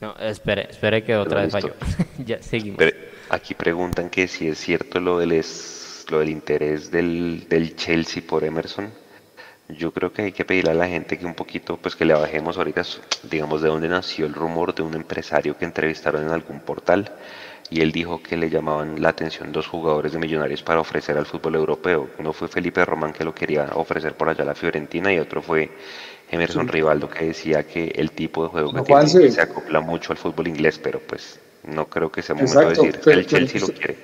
No, 0.00 0.14
espere, 0.18 0.68
espere 0.70 1.02
que 1.02 1.16
otra 1.16 1.42
vez 1.42 1.52
falló. 1.52 1.74
ya, 2.18 2.42
seguimos. 2.42 2.78
aquí 3.30 3.54
preguntan 3.54 4.10
que 4.10 4.28
si 4.28 4.48
es 4.48 4.58
cierto 4.58 5.00
lo 5.00 5.18
del, 5.18 5.42
lo 6.10 6.18
del 6.18 6.28
interés 6.28 6.90
del, 6.90 7.46
del 7.48 7.76
Chelsea 7.76 8.22
por 8.26 8.44
Emerson. 8.44 8.92
Yo 9.68 9.92
creo 9.92 10.12
que 10.12 10.22
hay 10.22 10.32
que 10.32 10.44
pedirle 10.44 10.70
a 10.70 10.74
la 10.74 10.86
gente 10.86 11.18
que 11.18 11.26
un 11.26 11.34
poquito, 11.34 11.76
pues 11.76 11.96
que 11.96 12.04
le 12.04 12.14
bajemos 12.14 12.56
ahorita, 12.56 12.82
digamos, 13.24 13.62
de 13.62 13.68
dónde 13.68 13.88
nació 13.88 14.26
el 14.26 14.34
rumor 14.34 14.74
de 14.74 14.82
un 14.82 14.94
empresario 14.94 15.56
que 15.56 15.64
entrevistaron 15.64 16.22
en 16.22 16.30
algún 16.30 16.60
portal 16.60 17.10
y 17.68 17.80
él 17.80 17.90
dijo 17.90 18.22
que 18.22 18.36
le 18.36 18.48
llamaban 18.48 19.02
la 19.02 19.08
atención 19.08 19.50
dos 19.50 19.66
jugadores 19.66 20.12
de 20.12 20.18
Millonarios 20.18 20.62
para 20.62 20.80
ofrecer 20.80 21.18
al 21.18 21.26
fútbol 21.26 21.56
europeo. 21.56 22.08
Uno 22.18 22.32
fue 22.32 22.48
Felipe 22.48 22.84
Román 22.84 23.12
que 23.12 23.24
lo 23.24 23.34
quería 23.34 23.70
ofrecer 23.74 24.14
por 24.14 24.28
allá 24.28 24.42
a 24.42 24.46
la 24.46 24.54
Fiorentina 24.54 25.12
y 25.12 25.18
otro 25.18 25.42
fue 25.42 25.70
Emerson 26.30 26.68
Rivaldo 26.68 27.08
que 27.08 27.26
decía 27.26 27.64
que 27.64 27.92
el 27.96 28.12
tipo 28.12 28.44
de 28.44 28.48
juego 28.50 28.72
que 28.72 28.82
tiene 28.82 29.30
se 29.30 29.40
acopla 29.40 29.80
mucho 29.80 30.12
al 30.12 30.18
fútbol 30.18 30.46
inglés, 30.48 30.78
pero 30.78 31.00
pues 31.00 31.40
no 31.64 31.86
creo 31.86 32.10
que 32.10 32.22
sea 32.22 32.34
momento 32.34 32.60
de 32.60 32.68
decir 32.68 33.00
que 33.00 33.10
el 33.10 33.26
Chelsea 33.26 33.60
lo 33.60 33.68
quiere. 33.68 33.96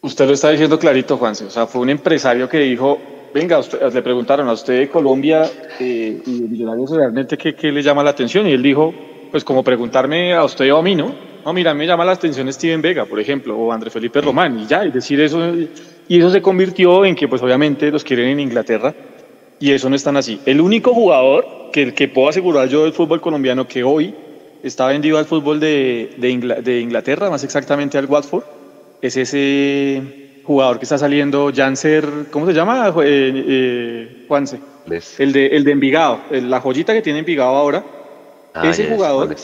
Usted 0.00 0.26
lo 0.26 0.32
está 0.34 0.50
diciendo 0.50 0.78
clarito, 0.78 1.16
Juanse. 1.16 1.46
O 1.46 1.50
sea, 1.50 1.66
fue 1.66 1.80
un 1.80 1.90
empresario 1.90 2.46
que 2.48 2.58
dijo, 2.58 2.98
venga, 3.34 3.60
le 3.92 4.02
preguntaron 4.02 4.48
a 4.48 4.52
usted 4.52 4.78
de 4.78 4.88
Colombia 4.88 5.42
eh, 5.80 6.22
y 6.24 6.40
de 6.40 6.48
Millonarios 6.48 6.90
realmente 6.90 7.36
¿qué, 7.36 7.54
qué 7.54 7.72
le 7.72 7.82
llama 7.82 8.04
la 8.04 8.10
atención 8.10 8.46
y 8.46 8.52
él 8.52 8.62
dijo, 8.62 8.94
pues 9.30 9.44
como 9.44 9.64
preguntarme 9.64 10.32
a 10.32 10.44
usted 10.44 10.72
o 10.72 10.78
a 10.78 10.82
mí, 10.82 10.94
¿no? 10.94 11.12
No, 11.44 11.52
mira, 11.52 11.74
me 11.74 11.86
llama 11.86 12.04
la 12.04 12.12
atención 12.12 12.50
Steven 12.50 12.80
Vega, 12.80 13.04
por 13.04 13.20
ejemplo, 13.20 13.58
o 13.58 13.70
André 13.70 13.90
Felipe 13.90 14.20
Román, 14.22 14.60
y 14.60 14.66
ya, 14.66 14.82
es 14.84 14.94
decir, 14.94 15.20
eso, 15.20 15.40
y 16.08 16.18
eso 16.18 16.30
se 16.30 16.40
convirtió 16.40 17.04
en 17.04 17.14
que, 17.14 17.28
pues 17.28 17.42
obviamente, 17.42 17.90
los 17.90 18.02
quieren 18.02 18.28
en 18.28 18.40
Inglaterra, 18.40 18.94
y 19.60 19.72
eso 19.72 19.90
no 19.90 19.96
es 19.96 20.02
tan 20.02 20.16
así. 20.16 20.40
El 20.46 20.62
único 20.62 20.94
jugador 20.94 21.70
que, 21.70 21.92
que 21.92 22.08
puedo 22.08 22.30
asegurar 22.30 22.68
yo 22.68 22.84
del 22.84 22.94
fútbol 22.94 23.20
colombiano 23.20 23.68
que 23.68 23.84
hoy 23.84 24.14
está 24.62 24.86
vendido 24.86 25.18
al 25.18 25.26
fútbol 25.26 25.60
de, 25.60 26.14
de, 26.16 26.80
Inglaterra, 26.80 27.28
más 27.28 27.44
exactamente 27.44 27.98
al 27.98 28.06
Watford, 28.06 28.44
es 29.02 29.18
ese 29.18 30.23
jugador 30.44 30.78
que 30.78 30.84
está 30.84 30.98
saliendo, 30.98 31.50
Janser, 31.54 32.26
¿cómo 32.30 32.46
se 32.46 32.52
llama? 32.52 32.88
Eh, 33.02 33.44
eh, 33.46 34.24
Juanse. 34.28 34.60
El 35.18 35.32
de, 35.32 35.46
el 35.46 35.64
de 35.64 35.72
Envigado, 35.72 36.20
la 36.30 36.60
joyita 36.60 36.92
que 36.92 37.00
tiene 37.00 37.20
Envigado 37.20 37.56
ahora. 37.56 37.84
Ah, 38.52 38.68
ese 38.68 38.88
jugador 38.88 39.34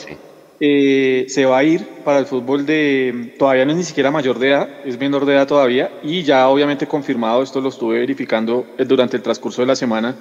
eh, 0.63 1.25
se 1.27 1.45
va 1.45 1.57
a 1.57 1.63
ir 1.63 1.83
para 2.05 2.19
el 2.19 2.27
fútbol 2.27 2.67
de, 2.67 3.33
todavía 3.39 3.65
no 3.65 3.71
es 3.71 3.77
ni 3.77 3.83
siquiera 3.83 4.11
mayor 4.11 4.37
de 4.37 4.49
edad, 4.49 4.69
es 4.85 4.99
menor 4.99 5.25
de 5.25 5.33
edad 5.33 5.47
todavía, 5.47 5.91
y 6.03 6.21
ya 6.21 6.47
obviamente 6.47 6.85
confirmado, 6.85 7.41
esto 7.41 7.59
lo 7.59 7.69
estuve 7.69 7.97
verificando 7.97 8.67
eh, 8.77 8.85
durante 8.85 9.17
el 9.17 9.23
transcurso 9.23 9.63
de 9.63 9.65
la 9.65 9.75
semana 9.75 10.15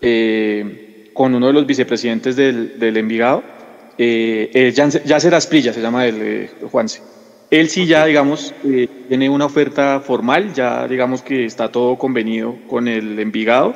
eh, 0.00 1.10
con 1.12 1.34
uno 1.34 1.48
de 1.48 1.52
los 1.52 1.66
vicepresidentes 1.66 2.36
del, 2.36 2.78
del 2.78 2.96
Envigado, 2.96 3.42
eh, 3.98 4.72
será 5.18 5.36
Asprilla, 5.36 5.72
se 5.72 5.82
llama 5.82 6.06
el 6.06 6.48
Juanse. 6.70 7.02
Él 7.52 7.68
sí 7.68 7.84
ya, 7.84 8.06
digamos, 8.06 8.54
tiene 9.08 9.28
una 9.28 9.44
oferta 9.44 10.00
formal, 10.00 10.54
ya 10.54 10.88
digamos 10.88 11.20
que 11.20 11.44
está 11.44 11.68
todo 11.68 11.98
convenido 11.98 12.56
con 12.66 12.88
el 12.88 13.18
Envigado 13.18 13.74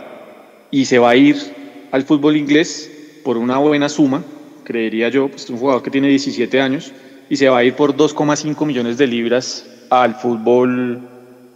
y 0.71 0.87
se 0.87 0.99
va 0.99 1.11
a 1.11 1.17
ir 1.17 1.37
al 1.93 2.03
fútbol 2.05 2.39
inglés 2.39 2.91
por 3.23 3.37
una 3.37 3.59
buena 3.59 3.91
suma, 3.91 4.25
creería 4.65 5.11
yo, 5.11 5.29
pues 5.29 5.51
un 5.51 5.59
jugador 5.59 5.83
que 5.83 5.91
tiene 5.91 6.09
17 6.09 6.59
años 6.59 6.91
y 7.29 7.37
se 7.37 7.51
va 7.51 7.59
a 7.59 7.65
ir 7.65 7.75
por 7.75 7.95
2,5 7.95 8.65
millones 8.65 8.97
de 8.97 9.07
libras 9.09 9.67
al 9.91 10.15
fútbol 10.15 11.03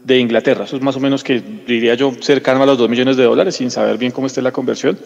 de 0.04 0.18
Inglaterra. 0.18 0.64
Eso 0.64 0.76
es 0.76 0.82
más 0.82 0.96
o 0.96 1.00
menos 1.00 1.24
que 1.24 1.42
diría 1.66 1.94
yo 1.94 2.12
cercano 2.20 2.62
a 2.62 2.66
los 2.66 2.76
2 2.76 2.90
millones 2.90 3.16
de 3.16 3.24
dólares 3.24 3.56
sin 3.56 3.70
saber 3.70 3.96
bien 3.96 4.12
cómo 4.12 4.26
esté 4.26 4.42
la 4.42 4.52
conversión. 4.52 4.98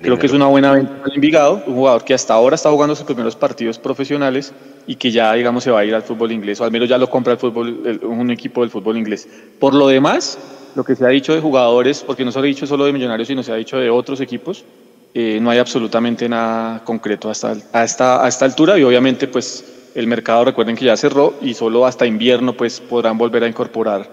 Creo 0.00 0.18
que 0.18 0.24
es 0.24 0.32
una 0.32 0.46
buena 0.46 0.72
venta 0.72 1.02
para 1.02 1.14
Envigado, 1.14 1.62
un 1.66 1.74
jugador 1.74 2.02
que 2.02 2.14
hasta 2.14 2.32
ahora 2.32 2.54
está 2.54 2.70
jugando 2.70 2.96
sus 2.96 3.04
primeros 3.04 3.36
partidos 3.36 3.78
profesionales 3.78 4.54
y 4.86 4.96
que 4.96 5.10
ya, 5.10 5.32
digamos, 5.34 5.64
se 5.64 5.70
va 5.70 5.80
a 5.80 5.84
ir 5.84 5.94
al 5.94 6.02
fútbol 6.02 6.32
inglés, 6.32 6.60
o 6.60 6.64
al 6.64 6.70
menos 6.70 6.88
ya 6.88 6.98
lo 6.98 7.08
compra 7.08 7.34
el 7.34 7.38
fútbol, 7.38 8.00
un 8.02 8.30
equipo 8.30 8.62
del 8.62 8.70
fútbol 8.70 8.96
inglés. 8.96 9.28
Por 9.58 9.74
lo 9.74 9.88
demás, 9.88 10.38
lo 10.74 10.84
que 10.84 10.96
se 10.96 11.04
ha 11.04 11.08
dicho 11.08 11.34
de 11.34 11.40
jugadores, 11.40 12.02
porque 12.02 12.24
no 12.24 12.32
se 12.32 12.38
ha 12.38 12.42
dicho 12.42 12.66
solo 12.66 12.84
de 12.84 12.92
Millonarios, 12.92 13.28
sino 13.28 13.42
se 13.42 13.52
ha 13.52 13.56
dicho 13.56 13.78
de 13.78 13.90
otros 13.90 14.20
equipos, 14.20 14.64
eh, 15.14 15.38
no 15.40 15.50
hay 15.50 15.58
absolutamente 15.58 16.28
nada 16.28 16.82
concreto 16.84 17.28
hasta, 17.28 17.54
a, 17.72 17.84
esta, 17.84 18.24
a 18.24 18.28
esta 18.28 18.46
altura 18.46 18.78
y 18.78 18.82
obviamente 18.82 19.28
pues 19.28 19.90
el 19.94 20.06
mercado 20.06 20.46
recuerden 20.46 20.74
que 20.74 20.86
ya 20.86 20.96
cerró 20.96 21.34
y 21.42 21.52
solo 21.52 21.84
hasta 21.84 22.06
invierno 22.06 22.54
pues 22.54 22.80
podrán 22.80 23.18
volver 23.18 23.44
a 23.44 23.48
incorporar 23.48 24.08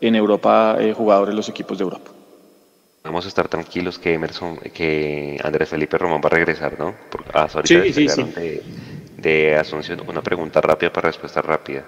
en 0.00 0.16
Europa 0.16 0.76
eh, 0.80 0.92
jugadores 0.92 1.36
los 1.36 1.48
equipos 1.48 1.78
de 1.78 1.84
Europa. 1.84 2.10
Vamos 3.04 3.24
a 3.24 3.28
estar 3.28 3.48
tranquilos 3.48 3.98
que 3.98 4.12
Emerson, 4.12 4.58
que 4.74 5.38
Andrés 5.42 5.68
Felipe 5.68 5.96
Román 5.96 6.20
va 6.22 6.26
a 6.26 6.30
regresar, 6.30 6.78
¿no? 6.78 6.94
Porque, 7.10 7.30
ah, 7.32 7.48
sí, 7.64 7.92
sí, 7.92 8.08
sí. 8.08 8.24
De, 8.24 8.62
de 9.20 9.56
Asunción, 9.56 10.02
una 10.06 10.22
pregunta 10.22 10.60
rápida 10.60 10.92
para 10.92 11.08
respuesta 11.08 11.42
rápida. 11.42 11.84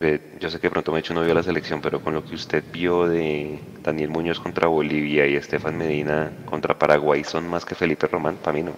Eh, 0.00 0.20
yo 0.40 0.50
sé 0.50 0.58
que 0.58 0.68
pronto 0.68 0.90
me 0.90 0.98
he 0.98 1.00
hecho 1.00 1.14
no 1.14 1.22
vio 1.22 1.32
la 1.32 1.44
selección, 1.44 1.80
pero 1.80 2.00
con 2.00 2.12
lo 2.12 2.24
que 2.24 2.34
usted 2.34 2.64
vio 2.72 3.06
de 3.06 3.60
Daniel 3.82 4.10
Muñoz 4.10 4.40
contra 4.40 4.66
Bolivia 4.66 5.26
y 5.26 5.36
Estefan 5.36 5.78
Medina 5.78 6.32
contra 6.44 6.76
Paraguay, 6.76 7.22
¿son 7.22 7.48
más 7.48 7.64
que 7.64 7.76
Felipe 7.76 8.08
Román? 8.08 8.36
Para 8.42 8.56
mí 8.56 8.64
no. 8.64 8.72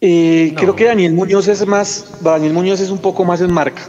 Eh, 0.00 0.54
creo 0.56 0.76
que 0.76 0.84
Daniel 0.84 1.12
Muñoz 1.12 1.48
es 1.48 1.66
más, 1.66 2.18
Daniel 2.22 2.52
Muñoz 2.52 2.80
es 2.80 2.90
un 2.90 2.98
poco 2.98 3.24
más 3.24 3.40
en 3.40 3.52
marca. 3.52 3.82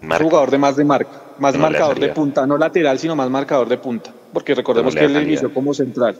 Es 0.00 0.18
jugador 0.18 0.50
de 0.50 0.58
más 0.58 0.76
de 0.76 0.84
marca, 0.84 1.22
más 1.38 1.56
marcador 1.58 1.98
de 1.98 2.10
punta, 2.10 2.46
no 2.46 2.56
lateral, 2.56 2.98
sino 2.98 3.16
más 3.16 3.28
marcador 3.28 3.68
de 3.68 3.78
punta. 3.78 4.12
Porque 4.32 4.54
recordemos 4.54 4.94
que 4.94 5.04
él 5.04 5.20
inició 5.20 5.52
como 5.52 5.74
central. 5.74 6.16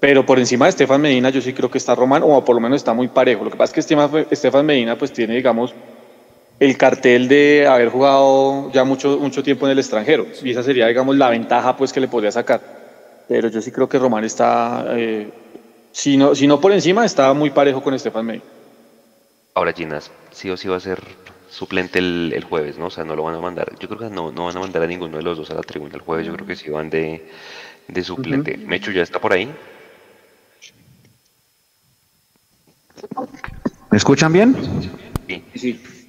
Pero 0.00 0.24
por 0.24 0.38
encima 0.38 0.64
de 0.64 0.70
Estefan 0.70 1.00
Medina, 1.00 1.28
yo 1.28 1.42
sí 1.42 1.52
creo 1.52 1.70
que 1.70 1.76
está 1.76 1.94
Román, 1.94 2.22
o 2.24 2.42
por 2.42 2.54
lo 2.54 2.60
menos 2.60 2.76
está 2.76 2.94
muy 2.94 3.08
parejo. 3.08 3.44
Lo 3.44 3.50
que 3.50 3.58
pasa 3.58 3.78
es 3.78 3.86
que 3.86 4.24
Estefan 4.30 4.64
Medina, 4.64 4.96
pues 4.96 5.12
tiene, 5.12 5.34
digamos, 5.34 5.74
el 6.58 6.76
cartel 6.78 7.28
de 7.28 7.66
haber 7.66 7.90
jugado 7.90 8.72
ya 8.72 8.82
mucho, 8.84 9.18
mucho 9.18 9.42
tiempo 9.42 9.66
en 9.66 9.72
el 9.72 9.78
extranjero. 9.78 10.26
Y 10.42 10.52
esa 10.52 10.62
sería, 10.62 10.86
digamos, 10.86 11.16
la 11.16 11.28
ventaja 11.28 11.76
pues, 11.76 11.92
que 11.92 12.00
le 12.00 12.08
podría 12.08 12.32
sacar. 12.32 12.62
Pero 13.28 13.48
yo 13.48 13.60
sí 13.60 13.70
creo 13.70 13.88
que 13.90 13.98
Román 13.98 14.24
está, 14.24 14.86
eh, 14.90 15.30
si, 15.92 16.16
no, 16.16 16.34
si 16.34 16.46
no 16.46 16.60
por 16.60 16.72
encima, 16.72 17.04
está 17.04 17.32
muy 17.34 17.50
parejo 17.50 17.82
con 17.82 17.92
Estefan 17.92 18.24
May. 18.24 18.42
Ahora, 19.54 19.74
Ginas, 19.74 20.10
sí 20.30 20.48
o 20.48 20.56
sí 20.56 20.66
va 20.66 20.76
a 20.76 20.80
ser 20.80 21.00
suplente 21.50 21.98
el, 21.98 22.44
jueves, 22.48 22.78
¿no? 22.78 22.86
O 22.86 22.90
sea, 22.90 23.04
no 23.04 23.14
lo 23.16 23.24
van 23.24 23.34
a 23.34 23.40
mandar. 23.40 23.70
Yo 23.78 23.88
creo 23.88 24.08
que 24.08 24.14
no, 24.14 24.32
no 24.32 24.46
van 24.46 24.56
a 24.56 24.60
mandar 24.60 24.82
a 24.82 24.86
ninguno 24.86 25.18
de 25.18 25.22
los 25.22 25.36
dos 25.36 25.50
a 25.50 25.54
la 25.54 25.62
tribuna 25.62 25.94
el 25.94 26.00
jueves. 26.00 26.26
Yo 26.26 26.32
creo 26.32 26.46
que 26.46 26.56
sí 26.56 26.70
van 26.70 26.88
de, 26.88 27.28
de 27.86 28.02
suplente. 28.02 28.56
Mecho, 28.56 28.90
¿ya 28.90 29.02
está 29.02 29.20
por 29.20 29.32
ahí? 29.32 29.52
¿Me 33.90 33.96
escuchan 33.98 34.32
bien? 34.32 34.56
Sí. 35.26 35.44
sí. 35.54 36.06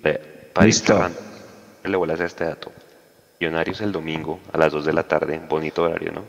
Para 0.53 0.65
Listo. 0.65 1.09
le 1.83 1.97
vuelas 1.97 2.19
a 2.19 2.25
este 2.25 2.45
dato. 2.45 2.71
Millonarios 3.39 3.81
el 3.81 3.91
domingo 3.91 4.39
a 4.51 4.57
las 4.57 4.71
2 4.71 4.85
de 4.85 4.93
la 4.93 5.03
tarde, 5.07 5.41
bonito 5.49 5.83
horario, 5.83 6.11
¿no? 6.11 6.23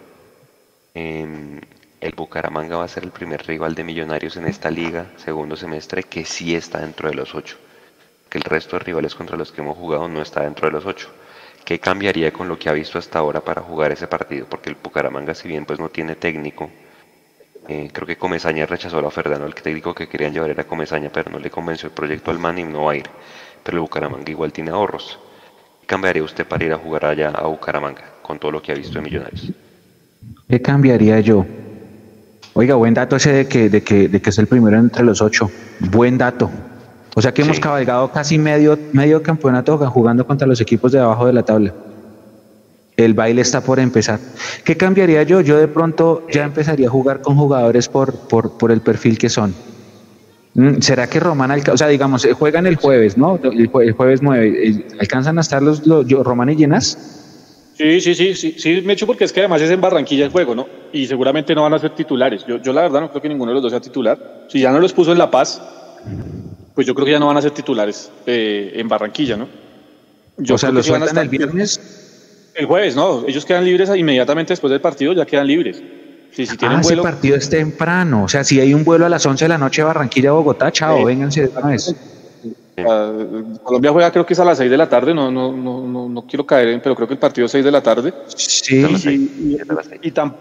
Em, 0.94 1.60
el 2.00 2.14
Bucaramanga 2.14 2.76
va 2.76 2.84
a 2.84 2.88
ser 2.88 3.04
el 3.04 3.10
primer 3.10 3.46
rival 3.46 3.74
de 3.74 3.84
Millonarios 3.84 4.36
en 4.36 4.46
esta 4.46 4.70
liga, 4.70 5.06
segundo 5.16 5.56
semestre, 5.56 6.04
que 6.04 6.24
sí 6.24 6.54
está 6.54 6.80
dentro 6.80 7.08
de 7.08 7.14
los 7.14 7.34
8. 7.34 7.56
Que 8.28 8.38
el 8.38 8.44
resto 8.44 8.78
de 8.78 8.84
rivales 8.84 9.14
contra 9.14 9.36
los 9.36 9.52
que 9.52 9.60
hemos 9.60 9.76
jugado 9.76 10.08
no 10.08 10.22
está 10.22 10.42
dentro 10.42 10.68
de 10.68 10.72
los 10.72 10.86
8. 10.86 11.08
¿Qué 11.64 11.78
cambiaría 11.78 12.32
con 12.32 12.48
lo 12.48 12.58
que 12.58 12.68
ha 12.68 12.72
visto 12.72 12.98
hasta 12.98 13.18
ahora 13.18 13.40
para 13.40 13.62
jugar 13.62 13.92
ese 13.92 14.06
partido? 14.06 14.46
Porque 14.48 14.70
el 14.70 14.76
Bucaramanga, 14.82 15.34
si 15.34 15.48
bien 15.48 15.64
pues 15.64 15.78
no 15.78 15.88
tiene 15.90 16.16
técnico, 16.16 16.70
eh, 17.68 17.90
creo 17.92 18.06
que 18.06 18.16
Comesaña 18.16 18.66
rechazó 18.66 19.00
la 19.00 19.08
oferta, 19.08 19.38
¿no? 19.38 19.46
El 19.46 19.54
técnico 19.54 19.94
que 19.94 20.08
querían 20.08 20.32
llevar 20.32 20.50
era 20.50 20.64
Comesaña, 20.64 21.10
pero 21.12 21.30
no 21.30 21.38
le 21.38 21.50
convenció 21.50 21.88
el 21.88 21.92
proyecto 21.92 22.30
al 22.30 22.38
man 22.38 22.58
y 22.58 22.64
no 22.64 22.84
va 22.84 22.92
a 22.92 22.96
ir 22.96 23.08
pero 23.62 23.76
el 23.76 23.82
Bucaramanga 23.82 24.30
igual 24.30 24.52
tiene 24.52 24.70
ahorros. 24.70 25.18
¿Qué 25.80 25.86
cambiaría 25.86 26.22
usted 26.22 26.46
para 26.46 26.64
ir 26.64 26.72
a 26.72 26.78
jugar 26.78 27.04
allá 27.04 27.30
a 27.30 27.46
Bucaramanga 27.46 28.02
con 28.22 28.38
todo 28.38 28.52
lo 28.52 28.62
que 28.62 28.72
ha 28.72 28.74
visto 28.74 28.94
de 28.98 29.02
Millonarios? 29.02 29.52
¿Qué 30.48 30.60
cambiaría 30.60 31.20
yo? 31.20 31.44
Oiga, 32.54 32.74
buen 32.74 32.94
dato 32.94 33.16
ese 33.16 33.32
de 33.32 33.48
que, 33.48 33.68
de 33.68 33.82
que, 33.82 34.08
de 34.08 34.20
que 34.20 34.30
es 34.30 34.38
el 34.38 34.46
primero 34.46 34.78
entre 34.78 35.04
los 35.04 35.20
ocho. 35.22 35.50
Buen 35.78 36.18
dato. 36.18 36.50
O 37.14 37.22
sea 37.22 37.32
que 37.32 37.42
hemos 37.42 37.60
cabalgado 37.60 38.10
casi 38.10 38.38
medio, 38.38 38.78
medio 38.92 39.22
campeonato 39.22 39.76
jugando 39.90 40.26
contra 40.26 40.46
los 40.46 40.60
equipos 40.60 40.92
de 40.92 41.00
abajo 41.00 41.26
de 41.26 41.32
la 41.32 41.42
tabla. 41.42 41.74
El 42.96 43.14
baile 43.14 43.42
está 43.42 43.62
por 43.62 43.80
empezar. 43.80 44.20
¿Qué 44.64 44.76
cambiaría 44.76 45.22
yo? 45.22 45.40
Yo 45.40 45.58
de 45.58 45.68
pronto 45.68 46.26
ya 46.30 46.44
empezaría 46.44 46.88
a 46.88 46.90
jugar 46.90 47.22
con 47.22 47.36
jugadores 47.36 47.88
por, 47.88 48.14
por, 48.28 48.58
por 48.58 48.70
el 48.70 48.80
perfil 48.80 49.18
que 49.18 49.28
son. 49.28 49.54
Mm, 50.54 50.80
¿Será 50.80 51.08
que 51.08 51.18
Román, 51.18 51.50
o 51.50 51.76
sea, 51.76 51.88
digamos, 51.88 52.24
eh, 52.24 52.34
juegan 52.34 52.66
el 52.66 52.76
jueves, 52.76 53.16
¿no? 53.16 53.40
El, 53.42 53.68
jueves 53.68 54.20
9, 54.22 54.68
eh, 54.68 54.86
¿alcanzan 55.00 55.38
a 55.38 55.40
estar 55.40 55.62
los, 55.62 55.86
los 55.86 56.06
Román 56.08 56.50
y 56.50 56.56
Llenas? 56.56 56.98
Sí, 57.74 58.00
sí, 58.02 58.14
sí, 58.14 58.34
sí, 58.34 58.54
sí, 58.58 58.82
me 58.84 58.92
echo 58.92 59.06
porque 59.06 59.24
es 59.24 59.32
que 59.32 59.40
además 59.40 59.62
es 59.62 59.70
en 59.70 59.80
Barranquilla 59.80 60.26
el 60.26 60.30
juego, 60.30 60.54
¿no? 60.54 60.68
Y 60.92 61.06
seguramente 61.06 61.54
no 61.54 61.62
van 61.62 61.72
a 61.72 61.78
ser 61.78 61.94
titulares. 61.94 62.44
Yo, 62.46 62.60
yo 62.60 62.72
la 62.74 62.82
verdad 62.82 63.00
no 63.00 63.10
creo 63.10 63.22
que 63.22 63.28
ninguno 63.30 63.50
de 63.50 63.54
los 63.54 63.62
dos 63.62 63.72
sea 63.72 63.80
titular. 63.80 64.46
Si 64.48 64.60
ya 64.60 64.70
no 64.70 64.78
los 64.78 64.92
puso 64.92 65.10
en 65.10 65.18
La 65.18 65.30
Paz, 65.30 65.62
pues 66.74 66.86
yo 66.86 66.94
creo 66.94 67.06
que 67.06 67.12
ya 67.12 67.18
no 67.18 67.28
van 67.28 67.38
a 67.38 67.42
ser 67.42 67.52
titulares 67.52 68.10
eh, 68.26 68.72
en 68.74 68.88
Barranquilla, 68.88 69.38
¿no? 69.38 69.48
Yo 70.36 70.56
o 70.56 70.58
sea, 70.58 70.70
¿los 70.70 70.84
sueltan 70.84 71.16
el 71.16 71.28
viernes? 71.30 71.80
El 72.54 72.66
jueves, 72.66 72.94
no. 72.96 73.24
Ellos 73.26 73.44
quedan 73.44 73.64
libres 73.64 73.90
inmediatamente 73.96 74.52
después 74.52 74.70
del 74.70 74.80
partido, 74.80 75.12
ya 75.12 75.24
quedan 75.24 75.46
libres. 75.46 75.82
Si 76.32 76.46
tienen 76.56 76.78
ah, 76.78 76.82
vuelo, 76.82 77.02
ese 77.02 77.10
partido 77.12 77.36
es 77.36 77.48
temprano. 77.50 78.24
O 78.24 78.28
sea, 78.28 78.42
si 78.42 78.58
hay 78.60 78.72
un 78.72 78.84
vuelo 78.84 79.04
a 79.04 79.08
las 79.08 79.24
11 79.26 79.44
de 79.44 79.48
la 79.50 79.58
noche 79.58 79.82
de 79.82 79.86
Barranquilla 79.86 80.30
a 80.30 80.32
Bogotá, 80.32 80.70
chao, 80.72 80.98
Sí. 80.98 81.04
vénganse 81.04 81.42
de 81.42 81.48
una 81.48 81.68
vez. 81.68 81.94
ah, 82.78 83.12
Colombia 83.62 83.90
juega 83.92 84.10
creo 84.10 84.24
que 84.24 84.32
es 84.32 84.40
a 84.40 84.44
las 84.44 84.56
6 84.58 84.70
de 84.70 84.76
la 84.78 84.88
tarde, 84.88 85.12
no, 85.12 85.30
no, 85.30 85.52
no, 85.52 85.86
no, 85.86 86.08
no 86.08 86.22
quiero 86.26 86.46
caer 86.46 86.68
en, 86.68 86.80
pero 86.80 86.94
creo 86.94 87.06
que 87.06 87.14
el 87.14 87.20
partido 87.20 87.44
es 87.46 87.52
6 87.52 87.64
de 87.64 87.70
la 87.70 87.82
tarde. 87.82 88.14
Sí, 88.34 88.76
Y, 88.80 89.10
y- 89.52 89.58
y 90.02 90.10
tan, 90.10 90.34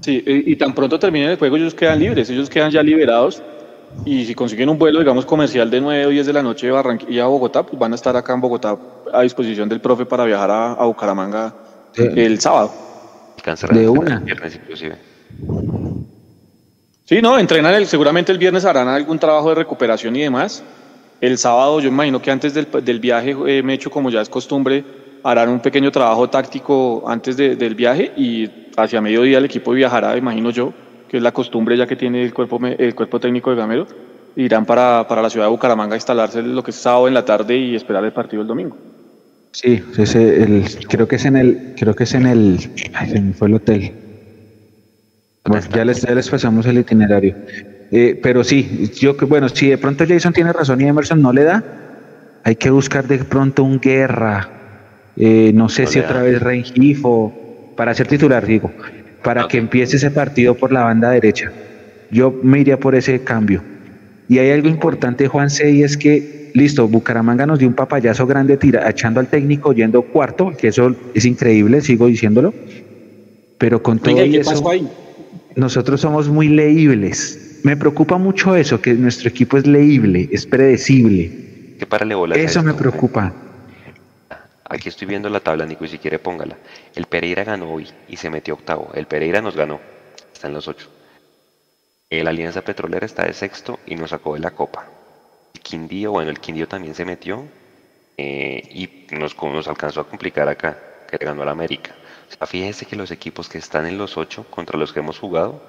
sí, 0.00 0.22
y 0.24 0.52
y 0.52 0.56
tan 0.56 0.72
pronto 0.74 0.96
terminen 0.98 1.30
el 1.30 1.38
juego, 1.38 1.56
ellos 1.56 1.74
quedan 1.74 1.98
libres, 1.98 2.30
ellos 2.30 2.48
quedan 2.48 2.70
ya 2.70 2.82
liberados. 2.82 3.42
Y 4.04 4.24
si 4.24 4.34
consiguen 4.34 4.68
un 4.68 4.78
vuelo, 4.78 5.00
digamos, 5.00 5.26
comercial 5.26 5.68
de 5.70 5.80
9 5.80 6.06
o 6.06 6.08
10 6.10 6.26
de 6.26 6.32
la 6.32 6.42
noche 6.42 6.66
de 6.66 6.72
Barranquilla 6.72 7.24
a 7.24 7.26
Bogotá, 7.26 7.64
pues 7.64 7.78
van 7.78 7.92
a 7.92 7.96
estar 7.96 8.16
acá 8.16 8.32
en 8.34 8.40
Bogotá 8.40 8.76
a 9.12 9.22
disposición 9.22 9.68
del 9.68 9.80
profe 9.80 10.06
para 10.06 10.24
viajar 10.24 10.50
a, 10.50 10.72
a 10.74 10.84
Bucaramanga 10.86 11.52
el 11.96 12.40
sábado. 12.40 12.72
De 13.80 13.88
una. 13.88 14.16
el 14.18 14.20
viernes 14.24 14.54
inclusive. 14.54 14.96
Sí, 17.04 17.20
no, 17.22 17.38
entrenan 17.38 17.74
el, 17.74 17.86
seguramente 17.86 18.32
el 18.32 18.38
viernes 18.38 18.64
harán 18.64 18.88
algún 18.88 19.18
trabajo 19.18 19.48
de 19.50 19.54
recuperación 19.56 20.14
y 20.16 20.22
demás. 20.22 20.62
El 21.20 21.38
sábado, 21.38 21.80
yo 21.80 21.88
imagino 21.88 22.20
que 22.20 22.30
antes 22.30 22.52
del, 22.54 22.66
del 22.84 23.00
viaje, 23.00 23.34
eh, 23.46 23.62
Mecho, 23.62 23.90
como 23.90 24.10
ya 24.10 24.20
es 24.20 24.28
costumbre, 24.28 24.84
harán 25.22 25.48
un 25.48 25.60
pequeño 25.60 25.90
trabajo 25.90 26.28
táctico 26.28 27.04
antes 27.06 27.36
de- 27.36 27.56
del 27.56 27.74
viaje 27.74 28.12
y 28.16 28.48
hacia 28.76 29.00
mediodía 29.00 29.38
el 29.38 29.44
equipo 29.46 29.72
viajará, 29.72 30.16
imagino 30.16 30.50
yo, 30.50 30.72
que 31.08 31.16
es 31.18 31.22
la 31.22 31.32
costumbre 31.32 31.76
ya 31.76 31.86
que 31.86 31.96
tiene 31.96 32.22
el 32.22 32.32
cuerpo, 32.34 32.58
me- 32.58 32.74
el 32.78 32.94
cuerpo 32.94 33.20
técnico 33.20 33.50
de 33.50 33.56
Gamero, 33.56 33.86
irán 34.36 34.66
para, 34.66 35.06
para 35.08 35.22
la 35.22 35.30
ciudad 35.30 35.46
de 35.46 35.50
Bucaramanga 35.50 35.94
a 35.94 35.96
instalarse 35.96 36.42
lo 36.42 36.62
que 36.62 36.70
es 36.72 36.76
sábado 36.76 37.08
en 37.08 37.14
la 37.14 37.24
tarde 37.24 37.56
y 37.56 37.74
esperar 37.74 38.04
el 38.04 38.12
partido 38.12 38.42
el 38.42 38.48
domingo. 38.48 38.76
Sí, 39.52 39.82
ese, 39.96 40.42
el, 40.42 40.64
creo 40.88 41.06
que 41.08 41.16
es 41.16 41.24
en 41.24 41.36
el, 41.36 41.62
creo 41.74 41.94
que 41.94 42.04
es 42.04 42.14
en 42.14 42.26
el, 42.26 42.58
ay, 42.92 43.08
se 43.10 43.20
me 43.22 43.32
fue 43.32 43.48
el 43.48 43.54
hotel. 43.54 43.94
Bueno, 45.44 45.66
ya 45.72 45.84
les, 45.84 46.00
ya 46.02 46.14
les 46.14 46.28
pasamos 46.28 46.66
el 46.66 46.78
itinerario. 46.78 47.36
Eh, 47.90 48.18
pero 48.20 48.42
sí, 48.44 48.90
yo 48.98 49.16
que 49.16 49.24
bueno, 49.26 49.48
si 49.48 49.68
de 49.70 49.78
pronto 49.78 50.04
Jason 50.06 50.32
tiene 50.32 50.52
razón 50.52 50.80
y 50.80 50.84
Emerson 50.88 51.22
no 51.22 51.32
le 51.32 51.44
da, 51.44 51.64
hay 52.42 52.56
que 52.56 52.70
buscar 52.70 53.06
de 53.06 53.24
pronto 53.24 53.64
un 53.64 53.78
guerra, 53.80 54.50
eh, 55.16 55.52
no 55.54 55.68
sé 55.68 55.84
No 55.84 55.88
si 55.88 56.00
otra 56.00 56.18
da. 56.18 56.22
vez 56.22 56.40
Rengifo, 56.42 57.34
para 57.74 57.94
ser 57.94 58.08
titular, 58.08 58.44
digo, 58.44 58.74
para 59.26 59.48
que 59.48 59.58
empiece 59.58 59.96
ese 59.96 60.12
partido 60.12 60.54
por 60.54 60.70
la 60.70 60.84
banda 60.84 61.10
derecha. 61.10 61.50
Yo 62.12 62.32
me 62.44 62.60
iría 62.60 62.78
por 62.78 62.94
ese 62.94 63.24
cambio. 63.24 63.60
Y 64.28 64.38
hay 64.38 64.52
algo 64.52 64.68
importante, 64.68 65.26
Juanse, 65.26 65.68
y 65.68 65.82
es 65.82 65.96
que, 65.96 66.52
listo, 66.54 66.86
Bucaramanga 66.86 67.44
nos 67.44 67.58
dio 67.58 67.66
un 67.66 67.74
papayazo 67.74 68.24
grande 68.24 68.56
tira, 68.56 68.88
echando 68.88 69.18
al 69.18 69.26
técnico 69.26 69.72
yendo 69.72 70.02
cuarto, 70.02 70.52
que 70.56 70.68
eso 70.68 70.94
es 71.12 71.24
increíble, 71.24 71.80
sigo 71.80 72.06
diciéndolo. 72.06 72.54
Pero 73.58 73.82
con 73.82 73.98
todo 73.98 74.14
Oiga, 74.14 74.26
¿y 74.26 74.28
y 74.28 74.32
qué 74.34 74.40
eso, 74.42 74.70
ahí? 74.70 74.88
nosotros 75.56 76.00
somos 76.00 76.28
muy 76.28 76.48
leíbles. 76.48 77.60
Me 77.64 77.76
preocupa 77.76 78.18
mucho 78.18 78.54
eso, 78.54 78.80
que 78.80 78.94
nuestro 78.94 79.28
equipo 79.28 79.56
es 79.56 79.66
leíble, 79.66 80.28
es 80.30 80.46
predecible. 80.46 81.32
Que 81.80 81.86
párale 81.86 82.14
bolas 82.14 82.38
a 82.38 82.40
Eso 82.40 82.62
me 82.62 82.74
preocupa. 82.74 83.32
Aquí 84.68 84.88
estoy 84.88 85.08
viendo 85.08 85.28
la 85.28 85.40
tabla, 85.40 85.66
Nico, 85.66 85.84
y 85.84 85.88
si 85.88 85.98
quiere 85.98 86.18
póngala. 86.20 86.56
El 86.96 87.04
Pereira 87.04 87.44
ganó 87.44 87.74
hoy 87.74 87.86
y 88.08 88.16
se 88.16 88.30
metió 88.30 88.54
octavo. 88.54 88.90
El 88.94 89.06
Pereira 89.06 89.42
nos 89.42 89.54
ganó. 89.54 89.78
Está 90.32 90.48
en 90.48 90.54
los 90.54 90.66
ocho. 90.66 90.88
El 92.08 92.26
Alianza 92.26 92.62
Petrolera 92.62 93.04
está 93.04 93.26
de 93.26 93.34
sexto 93.34 93.78
y 93.84 93.96
nos 93.96 94.10
sacó 94.10 94.32
de 94.32 94.40
la 94.40 94.52
copa. 94.52 94.88
El 95.52 95.60
Quindío, 95.60 96.12
bueno, 96.12 96.30
el 96.30 96.40
Quindío 96.40 96.66
también 96.66 96.94
se 96.94 97.04
metió 97.04 97.44
eh, 98.16 98.62
y 98.72 99.14
nos, 99.14 99.36
alcanzó 99.68 100.00
a 100.00 100.08
complicar 100.08 100.48
acá, 100.48 100.78
que 101.10 101.18
ganó 101.18 101.42
al 101.42 101.50
América. 101.50 101.94
O 102.30 102.34
sea, 102.34 102.46
fíjense 102.46 102.86
que 102.86 102.96
los 102.96 103.10
equipos 103.10 103.50
que 103.50 103.58
están 103.58 103.86
en 103.86 103.98
los 103.98 104.16
ocho 104.16 104.46
contra 104.48 104.78
los 104.78 104.94
que 104.94 105.00
hemos 105.00 105.18
jugado 105.18 105.60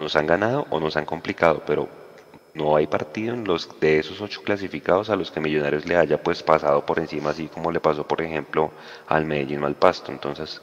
nos 0.00 0.16
han 0.16 0.26
ganado 0.26 0.66
o 0.70 0.80
nos 0.80 0.96
han 0.96 1.04
complicado, 1.04 1.62
pero 1.66 1.90
no 2.54 2.76
hay 2.76 2.86
partido 2.86 3.34
en 3.34 3.44
los 3.44 3.68
de 3.80 3.98
esos 3.98 4.20
ocho 4.20 4.42
clasificados 4.42 5.10
a 5.10 5.16
los 5.16 5.30
que 5.30 5.40
Millonarios 5.40 5.86
le 5.86 5.96
haya 5.96 6.22
pues 6.22 6.42
pasado 6.42 6.84
por 6.86 6.98
encima, 7.00 7.30
así 7.30 7.48
como 7.48 7.70
le 7.72 7.80
pasó, 7.80 8.06
por 8.06 8.22
ejemplo, 8.22 8.72
al 9.08 9.24
Medellín 9.26 9.62
o 9.64 9.66
al 9.66 9.74
Pasto. 9.76 10.12
Entonces, 10.12 10.62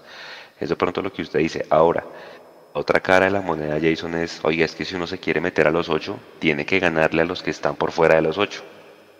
es 0.59 0.69
de 0.69 0.75
pronto 0.75 1.01
lo 1.01 1.11
que 1.11 1.21
usted 1.21 1.39
dice. 1.39 1.65
Ahora, 1.69 2.05
otra 2.73 2.99
cara 3.01 3.25
de 3.25 3.31
la 3.31 3.41
moneda, 3.41 3.77
Jason, 3.81 4.15
es, 4.15 4.39
oiga, 4.43 4.65
es 4.65 4.75
que 4.75 4.85
si 4.85 4.95
uno 4.95 5.07
se 5.07 5.19
quiere 5.19 5.41
meter 5.41 5.67
a 5.67 5.71
los 5.71 5.89
ocho, 5.89 6.19
tiene 6.39 6.65
que 6.65 6.79
ganarle 6.79 7.23
a 7.23 7.25
los 7.25 7.43
que 7.43 7.51
están 7.51 7.75
por 7.75 7.91
fuera 7.91 8.15
de 8.15 8.21
los 8.21 8.37
ocho. 8.37 8.63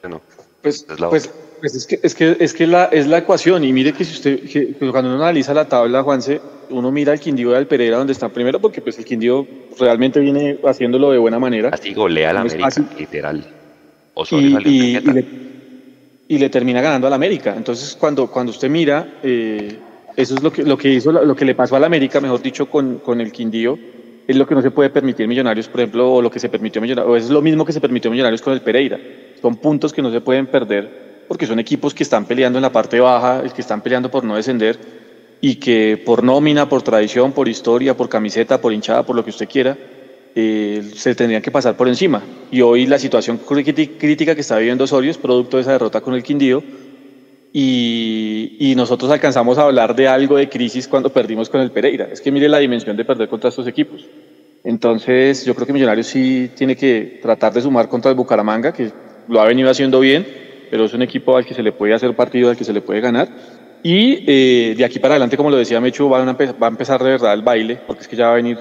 Bueno, 0.02 0.22
Pues, 0.62 0.86
es 0.90 1.00
la 1.00 1.10
pues, 1.10 1.30
pues 1.62 1.76
es 1.76 1.86
que 1.88 2.00
es 2.04 2.14
que 2.16 2.36
es 2.40 2.54
que 2.54 2.68
la 2.68 2.86
es 2.86 3.08
la 3.08 3.20
ecuación. 3.20 3.64
Y 3.64 3.72
mire 3.72 3.94
que 3.94 4.04
si 4.04 4.14
usted 4.14 4.40
que- 4.42 4.74
que 4.74 4.90
cuando 4.92 5.10
uno 5.14 5.22
analiza 5.24 5.54
la 5.54 5.66
tabla 5.70 6.04
Juanse 6.04 6.42
uno 6.72 6.92
mira 6.92 7.12
al 7.14 7.20
Quindío 7.20 7.52
y 7.52 7.56
al 7.56 7.68
Pereira 7.68 7.98
donde 7.98 8.14
están 8.14 8.32
primero 8.32 8.60
porque 8.60 8.82
pues 8.82 8.98
el 8.98 9.06
Quindío 9.06 9.46
realmente 9.80 10.20
viene 10.20 10.58
haciéndolo 10.66 11.12
de 11.12 11.18
buena 11.20 11.38
manera. 11.40 11.70
Así 11.72 11.94
golea 11.94 12.32
a 12.32 12.34
la 12.34 12.44
No 12.44 12.50
América, 12.50 12.86
literal. 12.98 13.46
Osorio 14.14 14.60
y, 14.66 14.70
y- 14.70 14.98
y 14.98 15.02
le, 15.02 15.26
y 16.28 16.38
le 16.40 16.50
termina 16.50 16.82
ganando 16.82 17.08
al 17.08 17.14
América. 17.14 17.54
Entonces 17.56 17.96
cuando 18.00 18.28
cuando 18.28 18.52
usted 18.52 18.70
mira 18.70 19.20
eh, 19.24 19.78
eso 20.18 20.36
es 20.36 20.44
lo 20.44 20.52
que 20.52 20.64
lo 20.64 20.78
que 20.78 20.90
hizo 20.90 21.12
lo 21.12 21.36
que 21.36 21.46
le 21.46 21.56
pasó 21.56 21.76
al 21.76 21.84
América 21.84 22.20
mejor 22.20 22.42
dicho 22.42 22.66
con, 22.68 22.98
con 23.00 23.22
el 23.22 23.32
Quindío 23.32 23.78
es 24.28 24.36
lo 24.36 24.46
que 24.48 24.56
no 24.56 24.62
se 24.62 24.72
puede 24.72 24.90
permitir 24.90 25.28
Millonarios 25.28 25.68
por 25.68 25.82
ejemplo 25.82 26.12
o 26.14 26.22
lo 26.22 26.30
que 26.32 26.40
se 26.40 26.48
permitió 26.50 26.82
Millonarios 26.82 27.12
o 27.12 27.16
es 27.18 27.30
lo 27.30 27.42
mismo 27.42 27.66
que 27.66 27.74
se 27.74 27.82
permitió 27.82 28.10
Millonarios 28.12 28.42
con 28.42 28.54
el 28.54 28.62
Pereira. 28.62 29.00
Son 29.42 29.56
puntos 29.58 29.92
que 29.92 30.02
no 30.02 30.12
se 30.12 30.22
pueden 30.22 30.48
perder 30.48 31.11
porque 31.28 31.48
son 31.48 31.60
equipos 31.60 31.94
que 31.94 32.04
están 32.04 32.26
peleando 32.26 32.60
en 32.60 32.64
la 32.64 32.72
parte 32.72 33.00
baja, 33.00 33.44
que 33.54 33.62
están 33.62 33.82
peleando 33.82 34.10
por 34.10 34.24
no 34.24 34.36
descender 34.36 34.78
y 35.42 35.56
que 35.56 36.02
por 36.06 36.24
nómina, 36.24 36.70
por 36.70 36.82
tradición, 36.82 37.32
por 37.32 37.48
historia, 37.48 37.96
por 37.98 38.10
camiseta, 38.10 38.62
por 38.62 38.74
hinchada, 38.74 39.04
por 39.04 39.16
lo 39.16 39.24
que 39.24 39.32
usted 39.32 39.50
quiera, 39.50 39.78
eh, 40.36 40.84
se 40.96 41.16
tendrían 41.16 41.42
que 41.42 41.52
pasar 41.52 41.76
por 41.76 41.88
encima. 41.88 42.22
Y 42.52 42.62
hoy 42.62 42.86
la 42.86 43.00
situación 43.00 43.38
crítica 43.38 44.36
que 44.36 44.42
está 44.42 44.58
viviendo 44.58 44.84
Osorio 44.84 45.12
es 45.12 45.18
producto 45.18 45.58
de 45.58 45.62
esa 45.62 45.72
derrota 45.72 46.02
con 46.02 46.14
el 46.14 46.24
Quindío 46.24 46.64
y, 47.52 48.56
y 48.60 48.76
nosotros 48.76 49.12
alcanzamos 49.12 49.58
a 49.58 49.64
hablar 49.64 49.96
de 49.96 50.08
algo 50.08 50.38
de 50.38 50.48
crisis 50.48 50.88
cuando 50.88 51.12
perdimos 51.12 51.50
con 51.50 51.62
el 51.62 51.72
Pereira. 51.72 52.08
Es 52.12 52.22
que 52.22 52.32
mire 52.32 52.48
la 52.48 52.60
dimensión 52.60 52.96
de 52.96 53.04
perder 53.04 53.28
contra 53.28 53.50
estos 53.50 53.68
equipos. 53.68 54.06
Entonces, 54.64 55.44
yo 55.44 55.56
creo 55.56 55.66
que 55.66 55.74
Millonarios 55.74 56.08
sí 56.08 56.52
tiene 56.56 56.76
que 56.76 57.20
tratar 57.22 57.52
de 57.54 57.62
sumar 57.62 57.90
contra 57.90 58.12
el 58.12 58.18
Bucaramanga, 58.18 58.72
que 58.72 58.92
lo 59.28 59.42
ha 59.42 59.46
venido 59.46 59.70
haciendo 59.70 60.00
bien, 60.00 60.26
pero 60.72 60.86
es 60.86 60.94
un 60.94 61.04
equipo 61.04 61.38
al 61.38 61.46
que 61.46 61.54
se 61.54 61.62
le 61.62 61.74
puede 61.74 61.94
hacer 61.94 62.16
partido, 62.16 62.50
al 62.50 62.58
que 62.58 62.64
se 62.64 62.74
le 62.74 62.82
puede 62.82 63.02
ganar. 63.02 63.30
Y 63.84 64.24
eh, 64.26 64.74
de 64.78 64.86
aquí 64.86 65.00
para 65.00 65.16
adelante, 65.16 65.38
como 65.38 65.50
lo 65.52 65.58
decía 65.58 65.82
Mechu, 65.82 66.08
van 66.10 66.28
a 66.30 66.36
empe- 66.38 66.56
va 66.62 66.68
a 66.68 66.70
empezar 66.70 67.04
de 67.04 67.12
verdad 67.12 67.34
el 67.34 67.42
baile, 67.42 67.80
porque 67.86 68.04
es 68.04 68.08
que 68.08 68.16
ya 68.16 68.28
va 68.28 68.34
a 68.34 68.36
venir 68.36 68.58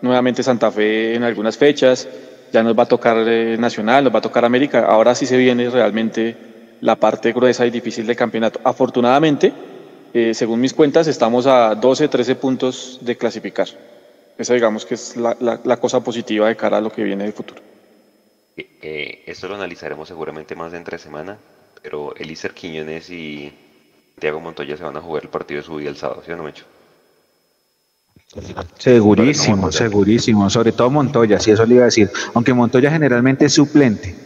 nuevamente 0.00 0.42
Santa 0.42 0.70
Fe 0.70 1.14
en 1.14 1.24
algunas 1.24 1.56
fechas, 1.58 2.08
ya 2.52 2.62
nos 2.62 2.78
va 2.78 2.84
a 2.84 2.86
tocar 2.86 3.16
eh, 3.26 3.56
Nacional, 3.58 4.04
nos 4.04 4.14
va 4.14 4.18
a 4.18 4.22
tocar 4.22 4.44
América. 4.44 4.84
Ahora 4.86 5.14
sí 5.14 5.26
se 5.26 5.36
viene 5.36 5.68
realmente 5.70 6.36
la 6.80 6.96
parte 6.96 7.32
gruesa 7.32 7.66
y 7.66 7.70
difícil 7.70 8.06
del 8.06 8.16
campeonato. 8.16 8.60
Afortunadamente, 8.64 9.52
eh, 10.12 10.32
según 10.34 10.60
mis 10.60 10.74
cuentas, 10.74 11.06
estamos 11.08 11.46
a 11.46 11.74
12, 11.74 12.08
13 12.08 12.36
puntos 12.36 12.98
de 13.00 13.16
clasificar. 13.16 13.68
Esa 14.38 14.54
digamos 14.54 14.86
que 14.86 14.94
es 14.94 15.16
la, 15.16 15.36
la- 15.40 15.60
la 15.64 15.76
cosa 15.78 16.00
positiva 16.00 16.48
de 16.48 16.56
cara 16.56 16.78
a 16.78 16.80
lo 16.80 16.90
que 16.90 17.02
viene 17.02 17.24
del 17.24 17.32
futuro. 17.32 17.62
Eh, 18.82 19.22
esto 19.26 19.48
lo 19.48 19.54
analizaremos 19.54 20.08
seguramente 20.08 20.54
más 20.56 20.72
de 20.72 20.78
entre 20.78 20.98
semana, 20.98 21.38
pero 21.82 22.14
Elícer 22.16 22.52
Quiñones 22.54 23.08
y 23.10 23.52
Thiago 24.18 24.40
Montoya 24.40 24.76
se 24.76 24.82
van 24.82 24.96
a 24.96 25.00
jugar 25.00 25.22
el 25.22 25.28
partido 25.28 25.58
de 25.60 25.64
su 25.66 25.76
vida 25.76 25.90
el 25.90 25.96
sábado, 25.96 26.22
¿sí 26.24 26.32
o 26.32 26.36
no, 26.36 26.42
Mecho? 26.44 26.64
Segurísimo, 28.78 29.72
segurísimo. 29.72 30.50
Sobre 30.50 30.72
todo 30.72 30.90
Montoya, 30.90 31.40
si 31.40 31.50
eso 31.50 31.64
le 31.64 31.74
iba 31.76 31.84
a 31.84 31.86
decir. 31.86 32.10
Aunque 32.34 32.52
Montoya 32.52 32.90
generalmente 32.90 33.46
es 33.46 33.54
suplente 33.54 34.16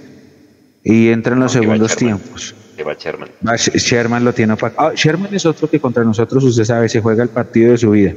y 0.83 1.11
entra 1.11 1.35
en 1.35 1.41
los 1.41 1.55
Aunque 1.55 1.67
segundos 1.67 1.97
tiempos. 1.97 2.55
Va 2.87 2.95
Sherman. 2.95 3.31
Sh- 3.43 3.79
Sherman 3.79 4.25
lo 4.25 4.33
tiene 4.33 4.55
opacado. 4.55 4.89
Ah, 4.89 4.93
Sherman 4.95 5.33
es 5.35 5.47
otro 5.47 5.69
que 5.69 5.79
contra 5.79 6.03
nosotros, 6.03 6.43
usted 6.43 6.65
sabe, 6.65 6.89
se 6.89 7.01
juega 7.01 7.23
el 7.23 7.29
partido 7.29 7.71
de 7.71 7.79
su 7.79 7.91
vida. 7.91 8.15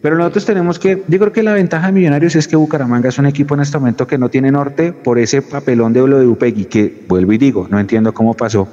Pero 0.00 0.16
nosotros 0.16 0.44
tenemos 0.46 0.78
que, 0.78 1.02
yo 1.08 1.18
creo 1.18 1.32
que 1.32 1.42
la 1.42 1.54
ventaja 1.54 1.88
de 1.88 1.92
Millonarios 1.92 2.36
es 2.36 2.46
que 2.46 2.54
Bucaramanga 2.54 3.08
es 3.08 3.18
un 3.18 3.26
equipo 3.26 3.54
en 3.54 3.60
este 3.60 3.78
momento 3.78 4.06
que 4.06 4.16
no 4.16 4.28
tiene 4.28 4.52
norte 4.52 4.92
por 4.92 5.18
ese 5.18 5.42
papelón 5.42 5.92
de 5.92 6.06
lo 6.06 6.18
de 6.18 6.26
Upegui, 6.26 6.66
que 6.66 7.04
vuelvo 7.08 7.32
y 7.32 7.38
digo, 7.38 7.66
no 7.68 7.80
entiendo 7.80 8.14
cómo 8.14 8.34
pasó 8.34 8.68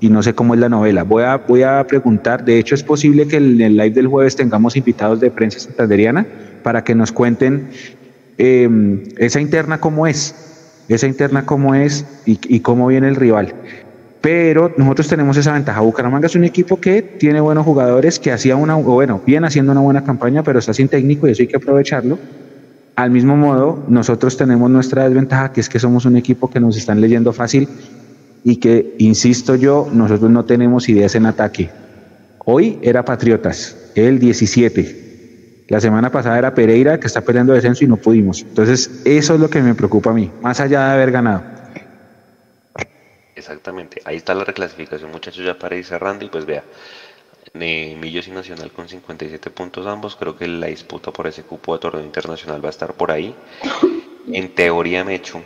y 0.00 0.08
no 0.08 0.22
sé 0.22 0.34
cómo 0.34 0.54
es 0.54 0.60
la 0.60 0.70
novela. 0.70 1.02
Voy 1.02 1.24
a, 1.24 1.36
voy 1.36 1.62
a 1.62 1.86
preguntar, 1.86 2.44
de 2.44 2.58
hecho 2.58 2.74
es 2.74 2.82
posible 2.82 3.28
que 3.28 3.36
en 3.36 3.60
el 3.60 3.76
live 3.76 3.90
del 3.90 4.06
jueves 4.06 4.34
tengamos 4.34 4.74
invitados 4.76 5.20
de 5.20 5.30
prensa 5.30 5.60
santanderiana 5.60 6.26
para 6.62 6.82
que 6.84 6.94
nos 6.94 7.12
cuenten 7.12 7.68
eh, 8.38 9.12
esa 9.18 9.40
interna 9.40 9.78
cómo 9.78 10.06
es, 10.06 10.34
esa 10.88 11.06
interna 11.06 11.44
cómo 11.44 11.74
es 11.74 12.06
y 12.24 12.60
cómo 12.60 12.86
viene 12.86 13.08
el 13.08 13.16
rival. 13.16 13.54
Pero 14.22 14.72
nosotros 14.76 15.08
tenemos 15.08 15.36
esa 15.36 15.52
ventaja. 15.52 15.80
Bucaramanga 15.80 16.26
es 16.26 16.36
un 16.36 16.44
equipo 16.44 16.80
que 16.80 17.02
tiene 17.02 17.40
buenos 17.40 17.64
jugadores, 17.66 18.20
que 18.20 18.30
hacía 18.30 18.54
una, 18.54 18.76
bueno, 18.76 19.20
viene 19.26 19.48
haciendo 19.48 19.72
una 19.72 19.80
buena 19.80 20.04
campaña, 20.04 20.44
pero 20.44 20.60
está 20.60 20.72
sin 20.72 20.88
técnico 20.88 21.26
y 21.26 21.32
eso 21.32 21.42
hay 21.42 21.48
que 21.48 21.56
aprovecharlo. 21.56 22.18
Al 22.94 23.10
mismo 23.10 23.36
modo, 23.36 23.84
nosotros 23.88 24.36
tenemos 24.36 24.70
nuestra 24.70 25.08
desventaja, 25.08 25.52
que 25.52 25.60
es 25.60 25.68
que 25.68 25.80
somos 25.80 26.04
un 26.04 26.16
equipo 26.16 26.48
que 26.48 26.60
nos 26.60 26.76
están 26.76 27.00
leyendo 27.00 27.32
fácil 27.32 27.68
y 28.44 28.56
que, 28.56 28.94
insisto 28.98 29.56
yo, 29.56 29.88
nosotros 29.92 30.30
no 30.30 30.44
tenemos 30.44 30.88
ideas 30.88 31.16
en 31.16 31.26
ataque. 31.26 31.70
Hoy 32.44 32.78
era 32.80 33.04
Patriotas, 33.04 33.76
el 33.96 34.20
17. 34.20 35.64
La 35.68 35.80
semana 35.80 36.12
pasada 36.12 36.38
era 36.38 36.54
Pereira, 36.54 37.00
que 37.00 37.08
está 37.08 37.22
peleando 37.22 37.54
descenso 37.54 37.84
y 37.84 37.88
no 37.88 37.96
pudimos. 37.96 38.42
Entonces, 38.42 39.02
eso 39.04 39.34
es 39.34 39.40
lo 39.40 39.50
que 39.50 39.62
me 39.62 39.74
preocupa 39.74 40.10
a 40.10 40.14
mí, 40.14 40.30
más 40.42 40.60
allá 40.60 40.86
de 40.86 40.92
haber 40.92 41.10
ganado. 41.10 41.42
Exactamente, 43.42 44.00
ahí 44.04 44.16
está 44.16 44.34
la 44.34 44.44
reclasificación, 44.44 45.10
muchachos, 45.10 45.44
ya 45.44 45.58
para 45.58 45.74
ir 45.74 45.84
cerrando 45.84 46.24
y 46.24 46.28
pues 46.28 46.46
vea, 46.46 46.62
Millos 47.54 48.28
y 48.28 48.30
Nacional 48.30 48.70
con 48.70 48.88
57 48.88 49.50
puntos 49.50 49.84
ambos, 49.84 50.14
creo 50.14 50.38
que 50.38 50.46
la 50.46 50.68
disputa 50.68 51.10
por 51.10 51.26
ese 51.26 51.42
cupo 51.42 51.74
de 51.74 51.80
torneo 51.80 52.04
internacional 52.04 52.64
va 52.64 52.68
a 52.68 52.70
estar 52.70 52.94
por 52.94 53.10
ahí. 53.10 53.34
En 54.30 54.54
teoría, 54.54 55.02
Mechu, 55.02 55.40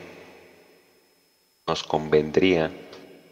nos 1.67 1.83
convendría 1.85 2.71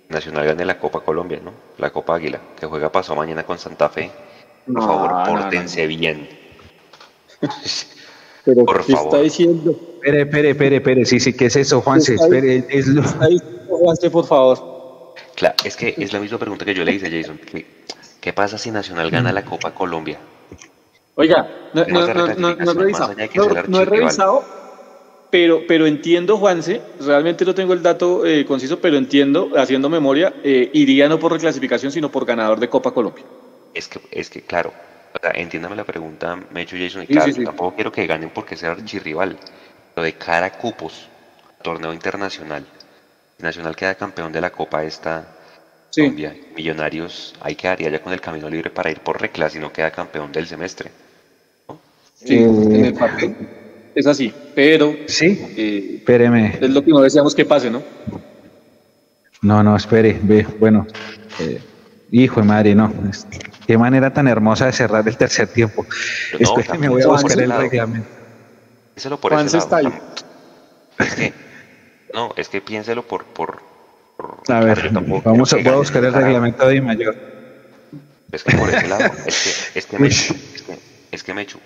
Nacional 0.08 0.46
gane 0.46 0.64
la 0.64 0.78
Copa 0.78 1.00
Colombia, 1.00 1.40
¿no? 1.44 1.52
La 1.76 1.90
Copa 1.90 2.16
Águila, 2.16 2.40
que 2.58 2.64
juega 2.64 2.90
pasado 2.90 3.16
mañana 3.16 3.44
con 3.44 3.58
Santa 3.58 3.90
Fe. 3.90 4.10
Por 4.66 4.82
favor, 4.82 5.28
pórtense 5.28 5.86
bien. 5.86 6.26
Pero, 8.44 8.64
Por 8.64 8.84
¿qué 8.84 8.92
favor. 8.92 9.08
está 9.08 9.22
diciendo? 9.22 9.70
Espere, 9.96 10.22
espere, 10.22 10.50
espere, 10.50 10.76
espere. 10.76 11.04
Sí, 11.04 11.20
sí, 11.20 11.32
¿qué 11.34 11.46
es 11.46 11.56
eso, 11.56 11.80
Juanse? 11.80 12.14
Espere, 12.14 12.64
es 12.68 12.86
lo... 12.86 13.02
Juanse, 13.68 14.10
por 14.10 14.26
favor. 14.26 15.14
Claro, 15.34 15.54
es 15.64 15.76
que 15.76 15.94
es 15.96 16.12
la 16.12 16.20
misma 16.20 16.38
pregunta 16.38 16.64
que 16.64 16.74
yo 16.74 16.84
le 16.84 16.92
hice 16.92 17.06
a 17.06 17.10
Jason. 17.10 17.40
¿Qué, 18.20 18.32
pasa 18.32 18.58
si 18.58 18.70
Nacional 18.70 19.10
gana 19.10 19.32
la 19.32 19.44
Copa 19.44 19.72
Colombia? 19.72 20.18
Oiga, 21.16 21.48
no, 21.74 21.84
no, 21.86 22.06
no, 22.06 22.26
no, 22.34 22.54
no 22.56 22.70
he 22.70 22.74
revisado. 22.74 23.14
No, 23.68 23.80
he 23.80 23.84
revisado, 23.84 24.44
pero, 25.30 25.62
pero 25.66 25.86
entiendo, 25.86 26.38
Juanse, 26.38 26.80
realmente 27.00 27.44
no 27.44 27.54
tengo 27.54 27.72
el 27.72 27.82
dato 27.82 28.24
eh, 28.24 28.44
conciso, 28.44 28.80
pero 28.80 28.96
entiendo, 28.96 29.50
haciendo 29.56 29.88
memoria, 29.88 30.34
eh, 30.42 30.70
iría 30.72 31.08
no 31.08 31.18
por 31.18 31.32
reclasificación, 31.32 31.92
sino 31.92 32.10
por 32.10 32.24
ganador 32.24 32.58
de 32.58 32.68
Copa 32.68 32.92
Colombia. 32.92 33.24
Es 33.74 33.88
que, 33.88 34.00
es 34.10 34.30
que 34.30 34.42
claro, 34.42 34.72
entiéndame 35.34 35.76
la 35.76 35.84
pregunta, 35.84 36.36
me 36.52 36.60
he 36.60 36.62
hecho 36.62 36.76
Jason, 36.78 37.02
y 37.02 37.06
claro, 37.06 37.32
tampoco 37.44 37.74
quiero 37.74 37.92
que 37.92 38.06
ganen 38.06 38.30
porque 38.30 38.56
sea 38.56 38.72
archirrival, 38.72 39.36
pero 39.94 40.04
de 40.04 40.12
cara 40.14 40.46
a 40.46 40.52
cupos, 40.52 41.08
torneo 41.62 41.92
internacional, 41.92 42.64
Nacional 43.38 43.76
queda 43.76 43.94
campeón 43.94 44.32
de 44.32 44.40
la 44.40 44.50
Copa 44.50 44.84
esta 44.84 45.26
Colombia, 45.94 46.36
Millonarios, 46.56 47.34
ahí 47.40 47.54
quedaría 47.54 47.90
ya 47.90 48.00
con 48.00 48.12
el 48.12 48.20
camino 48.20 48.50
libre 48.50 48.70
para 48.70 48.90
ir 48.90 49.00
por 49.00 49.20
reclas 49.20 49.54
y 49.54 49.58
no 49.58 49.72
queda 49.72 49.90
campeón 49.90 50.32
del 50.32 50.46
semestre. 50.46 50.90
Sí, 52.16 52.38
en 52.38 52.84
el 52.86 52.94
papel 52.94 53.36
es 53.94 54.06
así, 54.06 54.32
pero... 54.54 54.94
Sí, 55.06 55.38
eh, 55.56 55.96
espéreme. 55.98 56.58
Es 56.60 56.70
lo 56.70 56.82
que 56.82 56.90
no 56.90 57.00
deseamos 57.00 57.34
que 57.34 57.44
pase, 57.44 57.70
¿no? 57.70 57.82
No, 59.42 59.62
no, 59.62 59.76
espere, 59.76 60.18
ve, 60.22 60.46
bueno, 60.58 60.86
eh, 61.38 61.60
hijo 62.10 62.40
de 62.40 62.46
madre, 62.46 62.74
no, 62.74 62.92
qué 63.66 63.76
manera 63.76 64.12
tan 64.12 64.26
hermosa 64.26 64.66
de 64.66 64.72
cerrar 64.72 65.06
el 65.06 65.16
tercer 65.16 65.48
tiempo. 65.48 65.86
No, 66.40 66.78
me 66.78 66.88
voy 66.88 67.02
a 67.02 67.08
buscar 67.08 67.38
el 67.38 67.52
reglamento. 67.52 68.08
Piénselo 68.94 69.20
por 69.20 69.32
ese 69.34 69.44
lado. 69.44 69.58
Está 69.58 69.76
ahí. 69.76 69.92
Es 70.98 71.14
que, 71.14 71.32
no, 72.14 72.32
es 72.36 72.48
que 72.48 72.60
piénselo 72.60 73.02
por... 73.02 73.24
por, 73.24 73.62
a 74.48 74.60
ver, 74.60 74.90
vamos 74.92 75.52
a, 75.52 75.56
voy 75.56 75.68
a 75.68 75.76
buscar 75.76 76.04
el 76.04 76.12
reglamento 76.12 76.66
de 76.68 76.80
mayor. 76.80 77.16
Es 78.30 78.42
que 78.42 78.56
por 78.56 78.68
ese 78.68 78.88
lado, 78.88 79.04
es 79.26 79.70
que, 79.72 79.78
es 79.78 79.86
que 79.86 79.98
me, 79.98 80.08
es 80.08 80.32
que, 80.66 80.78
es 81.12 81.22
que 81.22 81.34
me 81.34 81.42
echo. 81.42 81.58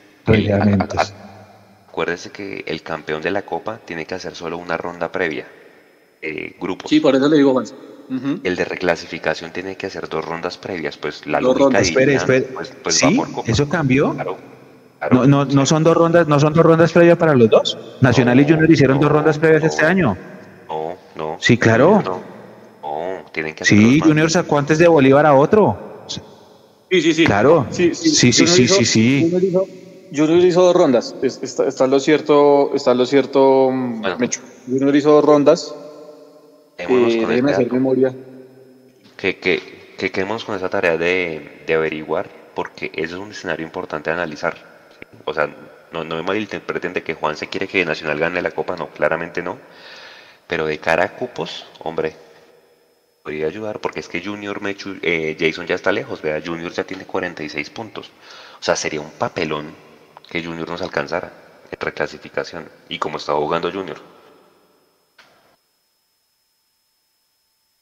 Acuérdese 1.89 2.31
que 2.31 2.65
el 2.67 2.83
campeón 2.83 3.23
de 3.23 3.31
la 3.31 3.43
Copa 3.43 3.81
tiene 3.85 4.05
que 4.07 4.15
hacer 4.15 4.35
solo 4.35 4.59
una 4.59 4.77
ronda 4.77 5.11
previa. 5.11 5.47
Eh, 6.21 6.57
grupos. 6.61 6.91
Sí, 6.91 7.01
por 7.01 7.15
eso 7.15 7.29
le 7.29 7.37
digo, 7.37 7.53
Juan. 7.53 7.67
El 8.43 8.57
de 8.57 8.65
reclasificación 8.65 9.53
tiene 9.53 9.77
que 9.77 9.87
hacer 9.87 10.09
dos 10.09 10.25
rondas 10.25 10.57
previas, 10.57 10.97
pues 10.97 11.27
la 11.27 11.41
dos 11.41 11.59
lógica 11.59 11.81
espere, 11.81 12.15
espere. 12.15 12.43
Pues, 12.43 12.73
pues 12.83 12.95
¿Sí? 12.95 13.21
¿Eso 13.47 13.69
cambió? 13.69 14.15
Claro. 14.15 14.39
no, 15.11 15.27
no, 15.27 15.45
no, 15.45 15.67
son 15.67 15.85
dos 15.85 15.95
rondas, 15.95 16.27
no 16.27 16.41
son 16.41 16.55
dos 16.55 16.65
rondas 16.65 16.93
previas 16.93 17.19
para 17.19 17.35
los 17.35 17.51
dos. 17.51 17.79
Nacional 18.01 18.41
y 18.41 18.45
Junior 18.45 18.71
hicieron 18.71 18.99
dos 18.99 19.13
rondas 19.13 19.39
previas 19.39 19.65
este 19.65 19.85
año. 19.85 20.17
No, 21.19 21.33
no. 21.33 21.37
Sí, 21.41 21.59
claro. 21.59 22.03
No, 22.83 23.25
tienen 23.33 23.55
que 23.55 23.65
hacer 23.65 23.77
Sí, 23.77 24.01
Junior 24.01 24.31
sacó 24.31 24.59
antes 24.59 24.79
de 24.79 24.87
Bolívar 24.89 25.27
a 25.27 25.35
otro. 25.35 25.77
Sí, 26.91 27.03
sí, 27.03 27.13
sí. 27.13 27.25
Claro. 27.27 27.67
Sí, 27.71 27.95
sí, 27.95 28.11
sí, 28.11 28.33
sí, 28.33 28.47
sí, 28.47 28.69
sí, 28.69 28.85
sí. 28.85 29.31
Junior 30.11 30.45
hizo 30.45 30.63
dos 30.63 30.75
rondas. 30.75 31.15
Está, 31.23 31.67
está, 31.67 31.87
lo 31.87 32.01
cierto, 32.01 32.75
está 32.75 32.95
lo 32.95 33.05
cierto, 33.05 33.71
mm, 33.71 34.01
bueno. 34.01 34.17
Mecho. 34.19 34.41
Junior 34.67 34.97
hizo 34.97 35.11
dos 35.11 35.25
rondas. 35.25 35.75
Eh, 36.79 37.43
hacer 37.49 37.73
memoria. 37.73 38.15
Que, 39.17 39.37
que, 39.37 39.61
que 39.99 40.11
quedemos 40.11 40.45
con 40.45 40.55
esa 40.55 40.69
tarea 40.69 40.97
de, 40.97 41.65
de, 41.67 41.75
averiguar, 41.75 42.31
porque 42.55 42.91
eso 42.95 43.17
es 43.17 43.21
un 43.21 43.33
escenario 43.33 43.67
importante 43.67 44.11
de 44.11 44.15
analizar. 44.15 44.57
O 45.25 45.35
sea, 45.35 45.51
no, 45.93 46.05
no 46.05 46.17
me 46.17 46.23
malinterpreten 46.23 46.93
de 46.93 47.03
que 47.03 47.15
Juan 47.15 47.37
se 47.37 47.49
quiere 47.49 47.67
que 47.67 47.85
Nacional 47.85 48.19
gane 48.19 48.41
la 48.41 48.53
Copa, 48.53 48.77
no, 48.77 48.89
claramente 48.89 49.43
no. 49.43 49.59
Pero 50.49 50.67
de 50.67 50.79
cara 50.79 51.05
a 51.05 51.15
cupos, 51.15 51.67
hombre, 51.85 52.17
podría 53.23 53.47
ayudar, 53.47 53.79
porque 53.79 54.01
es 54.01 54.09
que 54.09 54.25
Junior 54.25 54.61
Mechu, 54.63 54.97
eh, 55.03 55.37
Jason 55.39 55.67
ya 55.67 55.75
está 55.75 55.93
lejos, 55.93 56.23
vea, 56.23 56.43
Junior 56.45 56.73
ya 56.73 56.85
tiene 56.85 57.05
46 57.05 57.71
puntos. 57.71 58.11
O 58.59 58.63
sea, 58.63 58.75
sería 58.75 59.01
un 59.01 59.11
papelón 59.11 59.75
que 60.29 60.43
Junior 60.43 60.69
nos 60.69 60.83
alcanzara 60.83 61.31
en 61.71 61.79
reclasificación. 61.79 62.69
Y 62.89 62.99
como 62.99 63.19
estaba 63.19 63.39
jugando 63.39 63.71
Junior. 63.71 63.99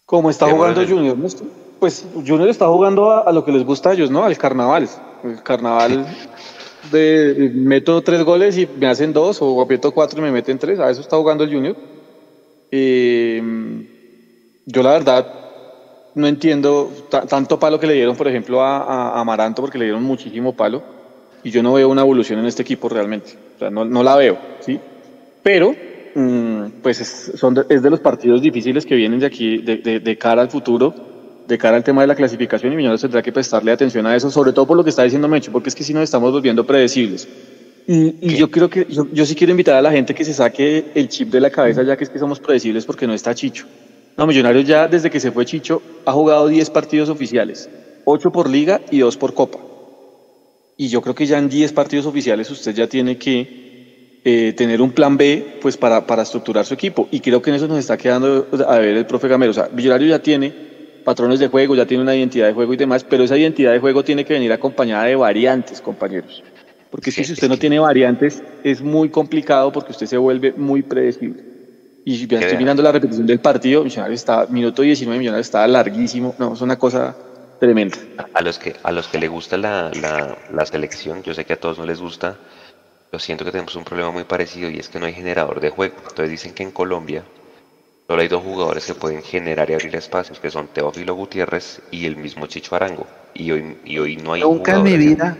Como 0.04 0.30
está 0.30 0.50
jugando 0.50 0.86
Junior, 0.86 1.16
pues 1.80 2.04
Junior 2.14 2.48
está 2.48 2.66
jugando 2.66 3.10
a, 3.10 3.32
lo 3.32 3.44
que 3.44 3.52
les 3.52 3.64
gusta 3.64 3.90
a 3.90 3.92
ellos, 3.92 4.10
¿no? 4.10 4.24
Al 4.24 4.36
carnaval. 4.38 4.88
El 5.24 5.42
carnaval 5.42 6.06
de 6.90 7.50
meto 7.54 8.02
tres 8.02 8.22
goles 8.22 8.56
y 8.56 8.66
me 8.66 8.86
hacen 8.86 9.12
dos, 9.12 9.38
o 9.40 9.60
aprieto 9.60 9.92
cuatro 9.92 10.20
y 10.20 10.22
me 10.22 10.30
meten 10.30 10.58
tres. 10.58 10.78
A 10.78 10.90
eso 10.90 11.00
está 11.00 11.16
jugando 11.16 11.44
el 11.44 11.52
Junior. 11.52 11.76
Yo 12.70 13.42
la 14.82 14.90
verdad 14.90 15.26
no 16.14 16.26
entiendo 16.26 16.90
tanto 17.28 17.58
palo 17.58 17.78
que 17.78 17.86
le 17.86 17.94
dieron, 17.94 18.16
por 18.16 18.28
ejemplo, 18.28 18.62
a, 18.62 18.78
a 18.78 19.20
Amaranto, 19.20 19.62
porque 19.62 19.78
le 19.78 19.84
dieron 19.84 20.02
muchísimo 20.02 20.54
palo 20.54 20.96
y 21.46 21.52
yo 21.52 21.62
no 21.62 21.74
veo 21.74 21.88
una 21.88 22.02
evolución 22.02 22.40
en 22.40 22.46
este 22.46 22.62
equipo 22.62 22.88
realmente. 22.88 23.34
O 23.54 23.58
sea, 23.60 23.70
no, 23.70 24.02
la 24.02 24.16
veo, 24.16 24.36
¿sí? 24.58 24.80
Pero, 25.44 25.76
mm, 26.12 26.82
pues 26.82 27.00
es, 27.00 27.82
de, 27.82 27.88
los 27.88 28.00
partidos 28.00 28.42
difíciles 28.42 28.84
que 28.84 28.96
vienen 28.96 29.20
de 29.20 29.26
aquí, 29.26 29.58
de, 29.58 30.18
cara 30.18 30.42
al 30.42 30.50
futuro, 30.50 30.92
de 31.46 31.56
cara 31.56 31.76
al 31.76 31.84
tema 31.84 32.00
de 32.00 32.08
la 32.08 32.16
clasificación, 32.16 32.72
y 32.72 32.76
Millonarios 32.76 33.02
tendrá 33.02 33.22
que 33.22 33.30
prestarle 33.30 33.70
atención 33.70 34.06
a 34.06 34.16
eso, 34.16 34.28
sobre 34.28 34.52
todo 34.52 34.66
por 34.66 34.76
lo 34.76 34.82
que 34.82 34.90
está 34.90 35.04
diciendo 35.04 35.28
Mecho, 35.28 35.52
porque 35.52 35.68
es 35.68 35.76
que 35.76 35.84
si 35.84 35.94
nos 35.94 36.02
estamos 36.02 36.32
volviendo 36.32 36.66
predecibles. 36.66 37.28
Y, 37.86 38.16
y 38.20 38.36
yo 38.36 38.50
creo 38.50 38.68
que, 38.68 38.86
yo, 38.90 39.06
yo, 39.12 39.24
sí 39.24 39.34
quiero 39.34 39.52
invitar 39.52 39.76
a 39.76 39.82
la 39.82 39.92
gente 39.92 40.14
que 40.14 40.24
se 40.24 40.34
saque 40.34 40.86
el 40.94 41.08
chip 41.08 41.30
de 41.30 41.40
la 41.40 41.50
cabeza, 41.50 41.84
ya 41.84 41.96
que 41.96 42.04
es 42.04 42.10
que 42.10 42.18
somos 42.18 42.40
predecibles 42.40 42.84
porque 42.84 43.06
no 43.06 43.14
está 43.14 43.34
Chicho. 43.34 43.66
No, 44.16 44.26
Millonarios 44.26 44.66
ya 44.66 44.88
desde 44.88 45.10
que 45.10 45.20
se 45.20 45.30
fue 45.30 45.44
Chicho 45.44 45.82
ha 46.04 46.12
jugado 46.12 46.48
10 46.48 46.70
partidos 46.70 47.08
oficiales, 47.10 47.68
8 48.04 48.32
por 48.32 48.48
liga 48.50 48.80
y 48.90 48.98
2 48.98 49.16
por 49.16 49.34
copa. 49.34 49.58
Y 50.76 50.88
yo 50.88 51.00
creo 51.00 51.14
que 51.14 51.26
ya 51.26 51.38
en 51.38 51.48
10 51.48 51.72
partidos 51.72 52.06
oficiales 52.06 52.50
usted 52.50 52.74
ya 52.74 52.88
tiene 52.88 53.18
que 53.18 54.20
eh, 54.24 54.52
tener 54.54 54.82
un 54.82 54.90
plan 54.90 55.16
B 55.16 55.58
pues 55.62 55.76
para, 55.76 56.06
para 56.06 56.22
estructurar 56.22 56.66
su 56.66 56.74
equipo. 56.74 57.08
Y 57.12 57.20
creo 57.20 57.40
que 57.40 57.50
en 57.50 57.56
eso 57.56 57.68
nos 57.68 57.78
está 57.78 57.96
quedando 57.96 58.48
a 58.66 58.78
ver 58.78 58.96
el 58.96 59.06
profe 59.06 59.28
Gamero. 59.28 59.52
O 59.52 59.54
sea, 59.54 59.68
Millonario 59.72 60.08
ya 60.08 60.18
tiene 60.18 60.52
patrones 61.04 61.38
de 61.38 61.46
juego, 61.46 61.76
ya 61.76 61.86
tiene 61.86 62.02
una 62.02 62.16
identidad 62.16 62.48
de 62.48 62.52
juego 62.52 62.74
y 62.74 62.76
demás, 62.76 63.04
pero 63.04 63.22
esa 63.22 63.38
identidad 63.38 63.72
de 63.72 63.78
juego 63.78 64.02
tiene 64.02 64.24
que 64.24 64.32
venir 64.32 64.52
acompañada 64.52 65.04
de 65.04 65.14
variantes, 65.14 65.80
compañeros. 65.80 66.42
Porque 66.96 67.10
si 67.10 67.30
usted 67.30 67.50
no 67.50 67.58
tiene 67.58 67.78
variantes, 67.78 68.42
es 68.64 68.80
muy 68.80 69.10
complicado 69.10 69.70
porque 69.70 69.92
usted 69.92 70.06
se 70.06 70.16
vuelve 70.16 70.54
muy 70.56 70.82
predecible. 70.82 71.42
Y 72.06 72.26
ya 72.26 72.40
estoy 72.40 72.56
mirando 72.56 72.82
la 72.82 72.90
repetición 72.90 73.26
del 73.26 73.38
partido, 73.38 73.84
Millonario 73.84 74.14
está, 74.14 74.46
minuto 74.46 74.80
19, 74.80 75.18
Millonario 75.18 75.42
está 75.42 75.66
larguísimo. 75.68 76.34
No, 76.38 76.54
es 76.54 76.60
una 76.62 76.78
cosa 76.78 77.14
tremenda. 77.60 77.98
A 78.32 78.40
los 78.40 78.58
que, 78.58 78.76
a 78.82 78.92
los 78.92 79.08
que 79.08 79.18
le 79.18 79.28
gusta 79.28 79.58
la, 79.58 79.90
la, 80.00 80.38
la, 80.50 80.64
selección, 80.64 81.22
yo 81.22 81.34
sé 81.34 81.44
que 81.44 81.52
a 81.52 81.60
todos 81.60 81.78
no 81.78 81.84
les 81.84 82.00
gusta, 82.00 82.38
yo 83.12 83.18
siento 83.18 83.44
que 83.44 83.50
tenemos 83.50 83.76
un 83.76 83.84
problema 83.84 84.10
muy 84.10 84.24
parecido 84.24 84.70
y 84.70 84.78
es 84.78 84.88
que 84.88 84.98
no 84.98 85.04
hay 85.04 85.12
generador 85.12 85.60
de 85.60 85.68
juego. 85.68 85.96
Entonces 85.98 86.30
dicen 86.30 86.54
que 86.54 86.62
en 86.62 86.70
Colombia 86.70 87.24
solo 88.06 88.22
hay 88.22 88.28
dos 88.28 88.42
jugadores 88.42 88.86
que 88.86 88.94
pueden 88.94 89.22
generar 89.22 89.68
y 89.68 89.74
abrir 89.74 89.94
espacios, 89.96 90.40
que 90.40 90.50
son 90.50 90.68
Teófilo 90.68 91.14
Gutiérrez 91.14 91.82
y 91.90 92.06
el 92.06 92.16
mismo 92.16 92.46
Chicho 92.46 92.74
Arango. 92.74 93.06
Y 93.34 93.50
hoy, 93.50 93.76
y 93.84 93.98
hoy 93.98 94.16
no 94.16 94.32
hay 94.32 94.40
Nunca 94.40 94.76
en 94.76 94.82
mi 94.82 94.96
vida. 94.96 95.36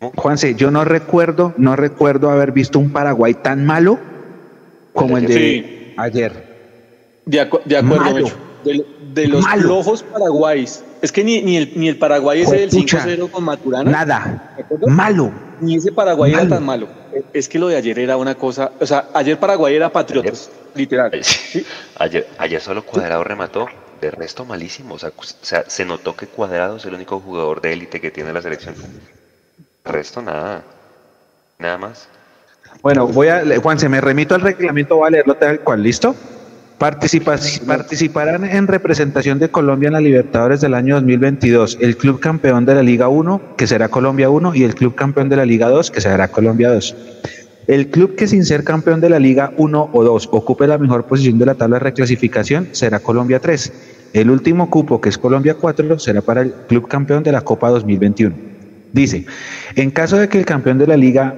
Juanse, 0.00 0.54
yo 0.54 0.70
no 0.70 0.84
recuerdo, 0.84 1.54
no 1.56 1.74
recuerdo 1.74 2.30
haber 2.30 2.52
visto 2.52 2.78
un 2.78 2.90
Paraguay 2.92 3.34
tan 3.34 3.64
malo 3.64 3.98
como 4.92 5.16
el 5.16 5.26
de 5.26 5.34
sí. 5.34 5.94
ayer. 5.96 6.32
De, 7.24 7.48
de 7.64 7.76
acuerdo, 7.76 8.30
de, 9.14 9.28
los 9.28 9.46
flojos 9.46 10.02
paraguayos. 10.02 10.82
Es 11.02 11.12
que 11.12 11.24
ni, 11.24 11.40
ni, 11.42 11.56
el, 11.56 11.72
ni 11.76 11.88
el 11.88 11.98
Paraguay 11.98 12.42
ese 12.42 12.56
del 12.56 12.70
5-0 12.70 13.30
con 13.30 13.44
Maturana. 13.44 13.90
Nada. 13.90 14.56
Malo. 14.86 15.30
Ni 15.60 15.76
ese 15.76 15.92
Paraguay 15.92 16.32
malo. 16.32 16.46
era 16.46 16.56
tan 16.56 16.64
malo. 16.64 16.88
Es 17.32 17.48
que 17.48 17.58
lo 17.58 17.68
de 17.68 17.76
ayer 17.76 17.98
era 17.98 18.16
una 18.16 18.34
cosa. 18.34 18.72
O 18.80 18.86
sea, 18.86 19.08
ayer 19.14 19.38
Paraguay 19.38 19.74
era 19.74 19.90
patriotas, 19.90 20.50
literal. 20.74 21.12
Ayer, 21.98 22.26
ayer 22.38 22.60
solo 22.60 22.84
Cuadrado 22.84 23.24
remató. 23.24 23.66
De 24.00 24.10
resto, 24.10 24.44
malísimo. 24.44 24.96
O 24.96 24.98
sea, 24.98 25.10
o 25.16 25.22
sea, 25.22 25.64
se 25.68 25.86
notó 25.86 26.14
que 26.14 26.26
Cuadrado 26.26 26.76
es 26.76 26.84
el 26.84 26.92
único 26.92 27.18
jugador 27.18 27.62
de 27.62 27.72
élite 27.72 27.98
que 27.98 28.10
tiene 28.10 28.32
la 28.32 28.42
selección. 28.42 28.74
El 29.86 29.92
resto 29.92 30.22
nada. 30.22 30.62
Nada 31.58 31.78
más. 31.78 32.08
Bueno, 32.82 33.06
voy 33.06 33.28
a, 33.28 33.42
Juan, 33.62 33.78
se 33.78 33.88
me 33.88 34.00
remito 34.00 34.34
al 34.34 34.42
reglamento, 34.42 34.96
voy 34.96 35.08
a 35.08 35.10
leerlo 35.10 35.36
tal 35.36 35.60
cual, 35.60 35.82
¿listo? 35.82 36.14
participarán 36.78 38.44
en 38.44 38.66
representación 38.66 39.38
de 39.38 39.48
Colombia 39.48 39.86
en 39.86 39.94
la 39.94 40.00
Libertadores 40.00 40.60
del 40.60 40.74
año 40.74 40.96
2022 40.96 41.78
el 41.80 41.96
club 41.96 42.20
campeón 42.20 42.66
de 42.66 42.74
la 42.74 42.82
Liga 42.82 43.08
1, 43.08 43.56
que 43.56 43.66
será 43.66 43.88
Colombia 43.88 44.28
1, 44.28 44.54
y 44.54 44.64
el 44.64 44.74
club 44.74 44.94
campeón 44.94 45.30
de 45.30 45.36
la 45.36 45.46
Liga 45.46 45.70
2, 45.70 45.90
que 45.90 46.02
será 46.02 46.28
Colombia 46.28 46.70
2. 46.70 46.94
El 47.66 47.88
club 47.88 48.14
que 48.14 48.26
sin 48.26 48.44
ser 48.44 48.62
campeón 48.62 49.00
de 49.00 49.08
la 49.08 49.18
Liga 49.18 49.52
1 49.56 49.90
o 49.92 50.04
2 50.04 50.28
ocupe 50.32 50.66
la 50.66 50.76
mejor 50.76 51.06
posición 51.06 51.38
de 51.38 51.46
la 51.46 51.54
tabla 51.54 51.78
de 51.78 51.84
reclasificación 51.84 52.68
será 52.72 53.00
Colombia 53.00 53.40
3. 53.40 53.72
El 54.12 54.30
último 54.30 54.68
cupo, 54.68 55.00
que 55.00 55.08
es 55.08 55.18
Colombia 55.18 55.54
4, 55.54 55.98
será 55.98 56.20
para 56.20 56.42
el 56.42 56.52
club 56.52 56.86
campeón 56.86 57.22
de 57.22 57.32
la 57.32 57.40
Copa 57.40 57.70
2021. 57.70 58.55
Dice, 58.96 59.26
en 59.74 59.90
caso 59.90 60.16
de 60.16 60.26
que 60.26 60.38
el 60.38 60.46
campeón 60.46 60.78
de 60.78 60.86
la 60.86 60.96
Liga 60.96 61.34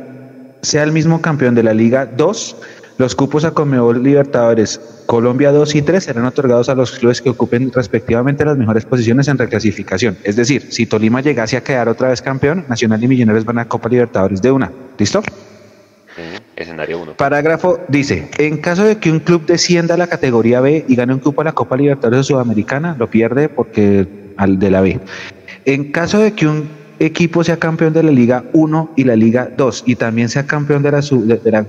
sea 0.62 0.84
el 0.84 0.92
mismo 0.92 1.20
campeón 1.20 1.56
de 1.56 1.64
la 1.64 1.74
Liga 1.74 2.06
2, 2.06 2.56
los 2.98 3.16
cupos 3.16 3.44
a 3.44 3.50
Conmebol 3.50 4.00
Libertadores 4.00 4.80
Colombia 5.06 5.50
2 5.50 5.74
y 5.74 5.82
3 5.82 6.04
serán 6.04 6.24
otorgados 6.24 6.68
a 6.68 6.76
los 6.76 6.92
clubes 6.92 7.20
que 7.20 7.30
ocupen 7.30 7.72
respectivamente 7.72 8.44
las 8.44 8.56
mejores 8.56 8.84
posiciones 8.84 9.26
en 9.26 9.38
reclasificación. 9.38 10.16
Es 10.22 10.36
decir, 10.36 10.68
si 10.70 10.86
Tolima 10.86 11.20
llegase 11.20 11.56
a 11.56 11.64
quedar 11.64 11.88
otra 11.88 12.10
vez 12.10 12.22
campeón, 12.22 12.64
Nacional 12.68 13.02
y 13.02 13.08
Millonarios 13.08 13.44
van 13.44 13.58
a 13.58 13.66
Copa 13.66 13.88
Libertadores 13.88 14.40
de 14.40 14.52
una. 14.52 14.70
¿Listo? 14.96 15.20
escenario 16.54 17.00
1. 17.00 17.14
Parágrafo 17.14 17.80
dice, 17.88 18.30
en 18.38 18.58
caso 18.58 18.84
de 18.84 18.98
que 18.98 19.10
un 19.10 19.18
club 19.18 19.46
descienda 19.46 19.94
a 19.94 19.96
la 19.96 20.06
categoría 20.06 20.60
B 20.60 20.84
y 20.86 20.94
gane 20.94 21.12
un 21.12 21.20
cupo 21.20 21.40
a 21.40 21.44
la 21.44 21.52
Copa 21.52 21.76
Libertadores 21.76 22.26
Sudamericana, 22.26 22.94
lo 22.96 23.10
pierde 23.10 23.48
porque 23.48 24.06
al 24.36 24.60
de 24.60 24.70
la 24.70 24.80
B. 24.80 25.00
En 25.64 25.90
caso 25.90 26.20
de 26.20 26.32
que 26.32 26.46
un 26.46 26.77
equipo 26.98 27.44
sea 27.44 27.58
campeón 27.58 27.92
de 27.92 28.02
la 28.02 28.10
Liga 28.10 28.44
1 28.52 28.90
y 28.96 29.04
la 29.04 29.16
Liga 29.16 29.50
2 29.56 29.84
y 29.86 29.96
también 29.96 30.28
sea 30.28 30.46
campeón 30.46 30.82
de 30.82 30.92
la, 30.92 31.00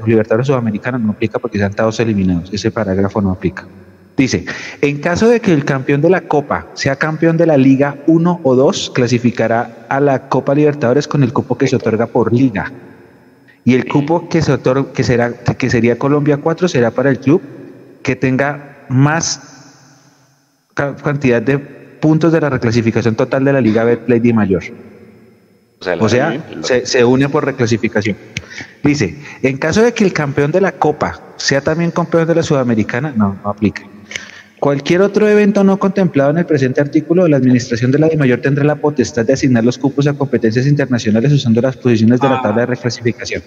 Libertadores 0.05 0.47
Sudamericana, 0.47 0.97
no 0.97 1.11
aplica 1.11 1.39
porque 1.39 1.57
sean 1.57 1.73
todos 1.73 1.99
eliminados. 1.99 2.51
Ese 2.51 2.71
parágrafo 2.71 3.21
no 3.21 3.31
aplica. 3.31 3.67
Dice, 4.17 4.45
en 4.81 4.99
caso 4.99 5.29
de 5.29 5.39
que 5.39 5.53
el 5.53 5.63
campeón 5.63 6.01
de 6.01 6.09
la 6.09 6.21
Copa 6.21 6.67
sea 6.73 6.97
campeón 6.97 7.37
de 7.37 7.45
la 7.45 7.55
Liga 7.55 7.95
1 8.07 8.41
o 8.43 8.55
2, 8.55 8.91
clasificará 8.93 9.85
a 9.87 9.99
la 10.01 10.27
Copa 10.27 10.53
Libertadores 10.55 11.07
con 11.07 11.23
el 11.23 11.31
cupo 11.31 11.57
que 11.57 11.67
se 11.67 11.77
otorga 11.77 12.07
por 12.07 12.33
liga. 12.33 12.71
Y 13.63 13.75
el 13.75 13.87
cupo 13.87 14.27
que 14.27 14.41
se 14.41 14.51
otorga, 14.51 14.91
que 14.91 15.03
será, 15.03 15.31
que 15.33 15.69
sería 15.69 15.97
Colombia 15.97 16.37
4, 16.37 16.67
será 16.67 16.91
para 16.91 17.09
el 17.09 17.19
club 17.19 17.41
que 18.03 18.15
tenga 18.15 18.85
más 18.89 19.41
cantidad 20.73 21.41
de 21.41 21.57
puntos 21.57 22.31
de 22.31 22.41
la 22.41 22.49
reclasificación 22.49 23.15
total 23.15 23.45
de 23.45 23.53
la 23.53 23.61
Liga 23.61 23.83
Betplay 23.83 24.33
mayor. 24.33 24.63
O 25.81 26.09
sea, 26.09 26.43
se, 26.83 27.05
une 27.05 27.29
por 27.29 27.45
reclasificación. 27.45 28.17
Dice, 28.83 29.17
en 29.41 29.57
caso 29.57 29.81
de 29.81 29.93
que 29.93 30.03
el 30.03 30.11
campeón 30.11 30.51
de 30.51 30.59
la 30.59 30.73
Copa 30.73 31.21
sea 31.37 31.61
también 31.61 31.91
campeón 31.91 32.27
de 32.27 32.35
la 32.35 32.43
Sudamericana, 32.43 33.13
no, 33.15 33.39
no 33.41 33.49
aplica. 33.49 33.83
Cualquier 34.59 35.01
otro 35.01 35.27
evento 35.29 35.63
no 35.63 35.79
contemplado 35.79 36.31
en 36.31 36.39
el 36.39 36.45
presente 36.45 36.81
artículo, 36.81 37.25
la 37.29 37.37
Administración 37.37 37.91
de 37.91 37.99
la 37.99 38.09
DIMAYOR 38.09 38.41
tendrá 38.41 38.65
la 38.65 38.75
potestad 38.75 39.25
de 39.25 39.31
asignar 39.31 39.63
los 39.63 39.77
cupos 39.77 40.05
a 40.07 40.13
competencias 40.13 40.67
internacionales 40.67 41.31
usando 41.31 41.61
las 41.61 41.77
posiciones 41.77 42.19
de 42.19 42.27
la 42.27 42.41
tabla 42.41 42.61
de 42.61 42.65
reclasificación. 42.65 43.41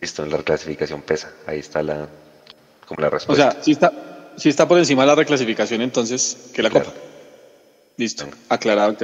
Listo, 0.00 0.24
la 0.26 0.36
reclasificación 0.36 1.02
pesa. 1.02 1.32
Ahí 1.48 1.58
está 1.58 1.82
la, 1.82 2.06
como 2.86 3.00
la 3.02 3.10
respuesta. 3.10 3.48
O 3.48 3.50
sea, 3.50 3.62
si 3.62 3.72
está, 3.72 3.92
si 4.36 4.48
está 4.48 4.68
por 4.68 4.78
encima 4.78 5.02
de 5.02 5.08
la 5.08 5.14
reclasificación, 5.16 5.80
entonces, 5.80 6.50
que 6.54 6.62
la 6.62 6.70
Copa. 6.70 6.92
Listo, 7.96 8.24
aclarado. 8.48 8.96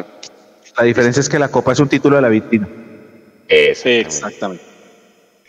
La 0.76 0.84
diferencia 0.84 1.20
es 1.20 1.28
que 1.28 1.38
la 1.38 1.48
Copa 1.48 1.72
es 1.72 1.80
un 1.80 1.88
título 1.88 2.16
de 2.16 2.22
la 2.22 2.28
víctima. 2.28 2.68
Exactamente. 3.48 4.64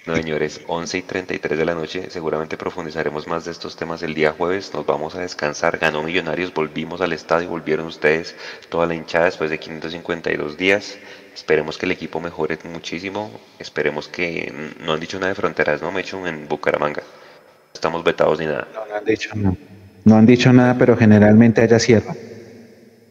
No, 0.06 0.16
señores, 0.16 0.62
11 0.68 1.00
y 1.00 1.02
33 1.02 1.60
de 1.60 1.66
la 1.66 1.76
noche. 1.76 2.10
Seguramente 2.10 2.56
profundizaremos 2.56 3.28
más 3.28 3.44
de 3.44 3.52
estos 3.52 3.76
temas 3.76 4.02
el 4.04 4.14
día 4.14 4.32
jueves. 4.32 4.74
Nos 4.74 4.86
vamos 4.86 5.16
a 5.16 5.20
descansar. 5.20 5.80
Ganó 5.80 6.02
Millonarios, 6.02 6.54
volvimos 6.54 7.02
al 7.02 7.12
estadio, 7.12 7.50
volvieron 7.50 7.88
ustedes, 7.88 8.34
toda 8.70 8.88
la 8.88 8.96
hinchada 8.96 9.26
después 9.26 9.50
de 9.50 9.60
552 9.60 10.56
días. 10.56 10.98
Esperemos 11.36 11.78
que 11.78 11.88
el 11.88 11.92
equipo 11.92 12.22
mejore 12.22 12.58
muchísimo. 12.64 13.30
Esperemos 13.60 14.08
que 14.08 14.54
no 14.80 14.94
han 14.94 15.00
dicho 15.02 15.20
nada 15.20 15.30
de 15.30 15.36
fronteras, 15.36 15.82
¿no? 15.82 15.92
Me 15.92 16.00
hecho 16.00 16.26
en 16.26 16.48
Bucaramanga. 16.48 17.04
Estamos 17.74 18.02
vetados 18.02 18.40
ni 18.40 18.46
nada. 18.46 18.66
No, 18.74 18.86
no 18.86 18.96
han 18.96 19.04
dicho 19.04 19.30
nada. 19.36 19.56
No 20.06 20.16
han 20.16 20.26
dicho 20.26 20.54
nada, 20.54 20.78
pero 20.80 20.96
generalmente 20.96 21.62
allá 21.62 21.80
cierra. 21.80 22.16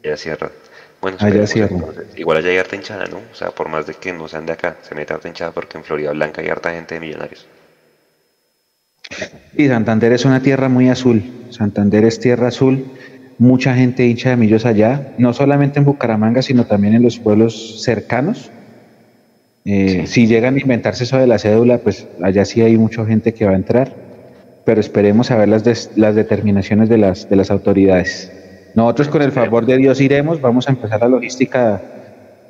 Allá 0.03 0.17
cierra. 0.17 0.51
Bueno, 1.01 1.18
igual 2.16 2.39
allá 2.39 2.48
hay 2.48 2.56
harta 2.56 2.77
hinchada, 2.77 3.06
¿no? 3.06 3.18
O 3.32 3.35
sea, 3.35 3.51
por 3.51 3.68
más 3.68 3.86
de 3.86 3.94
que 3.94 4.12
no 4.12 4.27
sean 4.28 4.47
de 4.47 4.52
acá, 4.52 4.77
se 4.82 4.94
mete 4.94 5.12
harta 5.12 5.28
hinchada 5.28 5.52
porque 5.52 5.78
en 5.78 5.85
Florida 5.85 6.12
Blanca 6.12 6.40
hay 6.40 6.48
harta 6.48 6.73
gente 6.73 6.94
de 6.94 7.01
millonarios. 7.01 7.47
Y 9.56 9.68
Santander 9.68 10.12
es 10.12 10.24
una 10.24 10.43
tierra 10.43 10.68
muy 10.68 10.89
azul. 10.89 11.23
Santander 11.51 12.05
es 12.05 12.18
tierra 12.18 12.48
azul. 12.48 12.85
Mucha 13.39 13.74
gente 13.74 14.06
hincha 14.06 14.31
de 14.31 14.36
millos 14.36 14.64
allá, 14.64 15.12
no 15.18 15.32
solamente 15.32 15.78
en 15.78 15.85
Bucaramanga, 15.85 16.43
sino 16.43 16.64
también 16.64 16.94
en 16.94 17.02
los 17.02 17.18
pueblos 17.18 17.82
cercanos. 17.82 18.51
Eh, 19.64 20.06
si 20.06 20.27
llegan 20.27 20.55
a 20.55 20.60
inventarse 20.60 21.05
eso 21.05 21.18
de 21.18 21.27
la 21.27 21.39
cédula, 21.39 21.78
pues 21.78 22.06
allá 22.23 22.44
sí 22.44 22.62
hay 22.62 22.78
mucha 22.78 23.05
gente 23.05 23.35
que 23.35 23.44
va 23.44 23.52
a 23.52 23.56
entrar, 23.56 23.93
pero 24.64 24.81
esperemos 24.81 25.31
a 25.31 25.36
ver 25.36 25.48
las, 25.48 25.90
las 25.97 26.14
determinaciones 26.14 26.89
de 26.89 26.98
las, 26.98 27.28
de 27.28 27.36
las 27.36 27.51
autoridades. 27.51 28.32
Nosotros 28.77 29.09
con 29.09 29.23
el 29.23 29.32
favor 29.32 29.65
de 29.65 29.78
Dios 29.78 30.03
iremos, 30.03 30.39
vamos 30.39 30.69
a 30.69 30.73
empezar 30.73 31.01
la 31.01 31.09
logística 31.09 31.81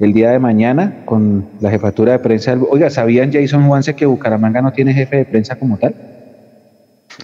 el 0.00 0.12
día 0.12 0.32
de 0.32 0.40
mañana 0.40 1.04
con 1.04 1.48
la 1.60 1.70
jefatura 1.70 2.12
de 2.12 2.18
prensa. 2.18 2.58
Oiga, 2.68 2.90
¿sabían 2.90 3.32
Jason 3.32 3.68
Juanse 3.68 3.94
que 3.94 4.06
Bucaramanga 4.06 4.60
no 4.60 4.72
tiene 4.72 4.92
jefe 4.92 5.18
de 5.18 5.24
prensa 5.24 5.56
como 5.56 5.78
tal? 5.78 5.94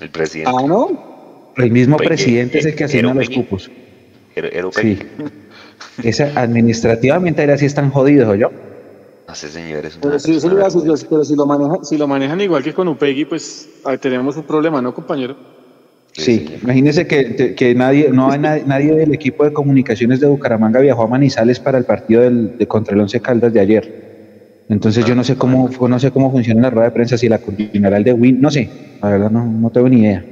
El 0.01 0.09
presidente. 0.09 0.53
Ah, 0.57 0.65
¿no? 0.65 1.53
El 1.57 1.73
mismo 1.73 1.97
presidente 1.97 2.61
es 2.61 2.65
el 2.65 2.77
que 2.77 2.85
asigna 2.85 3.13
los 3.13 3.29
cupos. 3.29 3.71
sí. 4.81 4.99
Esa, 6.03 6.33
administrativamente 6.41 7.43
era 7.43 7.55
así 7.55 7.67
están 7.67 7.91
jodidos, 7.91 8.39
yo. 8.39 8.51
No 9.29 9.35
sé, 9.35 9.49
señores. 9.49 9.99
Pero, 10.01 10.19
si, 10.19 10.39
pero 11.11 11.25
si, 11.25 11.35
lo 11.35 11.45
manejan, 11.45 11.85
si 11.85 11.99
lo 11.99 12.07
manejan 12.07 12.41
igual 12.41 12.63
que 12.63 12.73
con 12.73 12.87
Upegui, 12.87 13.25
pues 13.25 13.69
tenemos 14.01 14.37
un 14.37 14.45
problema, 14.45 14.81
¿no, 14.81 14.95
compañero? 14.95 15.37
Sí, 16.13 16.59
imagínese 16.63 17.07
que, 17.07 17.55
que, 17.55 17.75
nadie, 17.75 18.11
no 18.11 18.31
hay 18.31 18.39
nadie, 18.39 18.95
del 18.95 19.15
equipo 19.15 19.45
de 19.45 19.53
comunicaciones 19.53 20.21
de 20.21 20.27
Bucaramanga 20.27 20.81
viajó 20.81 21.05
a 21.05 21.07
Manizales 21.07 21.59
para 21.59 21.79
el 21.79 21.85
partido 21.85 22.21
del, 22.23 22.59
de 22.59 22.67
contra 22.67 22.95
el 22.95 23.01
Once 23.01 23.19
Caldas 23.21 23.53
de 23.53 23.61
ayer. 23.61 24.65
Entonces 24.69 25.05
yo 25.07 25.15
no 25.15 25.25
sé 25.25 25.37
cómo 25.37 25.71
no 25.89 25.99
sé 25.99 26.11
cómo 26.11 26.31
funciona 26.31 26.63
la 26.63 26.71
rueda 26.71 26.89
de 26.89 26.93
prensa, 26.93 27.17
si 27.17 27.29
la 27.29 27.39
coordinará 27.39 27.97
el 27.97 28.05
de 28.05 28.13
Win, 28.13 28.41
no 28.41 28.51
sé, 28.51 28.69
la 29.03 29.11
verdad 29.11 29.31
no, 29.31 29.45
no 29.45 29.71
tengo 29.71 29.89
ni 29.89 30.01
idea. 30.01 30.23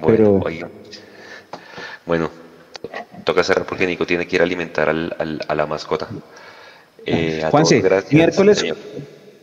Bueno, 0.00 0.40
Pero... 0.40 0.68
bueno, 2.04 2.30
toca 3.24 3.44
cerrar 3.44 3.64
porque 3.64 3.86
Nico 3.86 4.04
tiene 4.04 4.26
que 4.26 4.36
ir 4.36 4.42
a 4.42 4.44
alimentar 4.44 4.88
al, 4.88 5.14
al, 5.18 5.40
a 5.46 5.54
la 5.54 5.66
mascota. 5.66 6.08
Eh, 7.06 7.42
Juanse, 7.50 7.82
miércoles, 8.10 8.64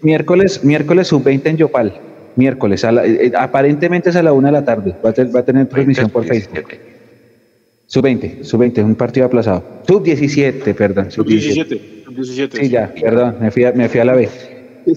miércoles, 0.01 0.63
miércoles 0.63 1.07
sub-20 1.07 1.45
en 1.45 1.57
Yopal 1.57 2.08
miércoles. 2.35 2.83
A 2.85 2.91
eh, 3.05 3.27
eh, 3.27 3.31
aparentemente 3.37 4.09
es 4.09 4.15
a 4.15 4.23
la 4.23 4.33
una 4.33 4.49
de 4.49 4.53
la 4.53 4.65
tarde. 4.65 4.95
Va 5.05 5.09
a, 5.09 5.43
tener 5.43 5.67
transmisión 5.67 6.09
por 6.09 6.25
Facebook. 6.25 6.65
Sub 7.85 8.03
20, 8.03 8.43
sub 8.43 8.59
20, 8.59 8.83
un 8.83 8.95
partido 8.95 9.25
aplazado. 9.25 9.63
Sub 9.87 10.03
17, 10.03 10.73
perdón. 10.75 11.09
Sub 11.09 11.25
17. 11.25 12.03
Sub 12.05 12.13
17. 12.13 12.57
Sí, 12.57 12.69
ya, 12.69 12.93
perdón, 12.93 13.37
me 13.41 13.49
fui 13.49 13.63
a, 13.63 13.71
me 13.71 13.89
fui 13.89 13.99
a 13.99 14.05
la 14.05 14.13
B. 14.13 14.29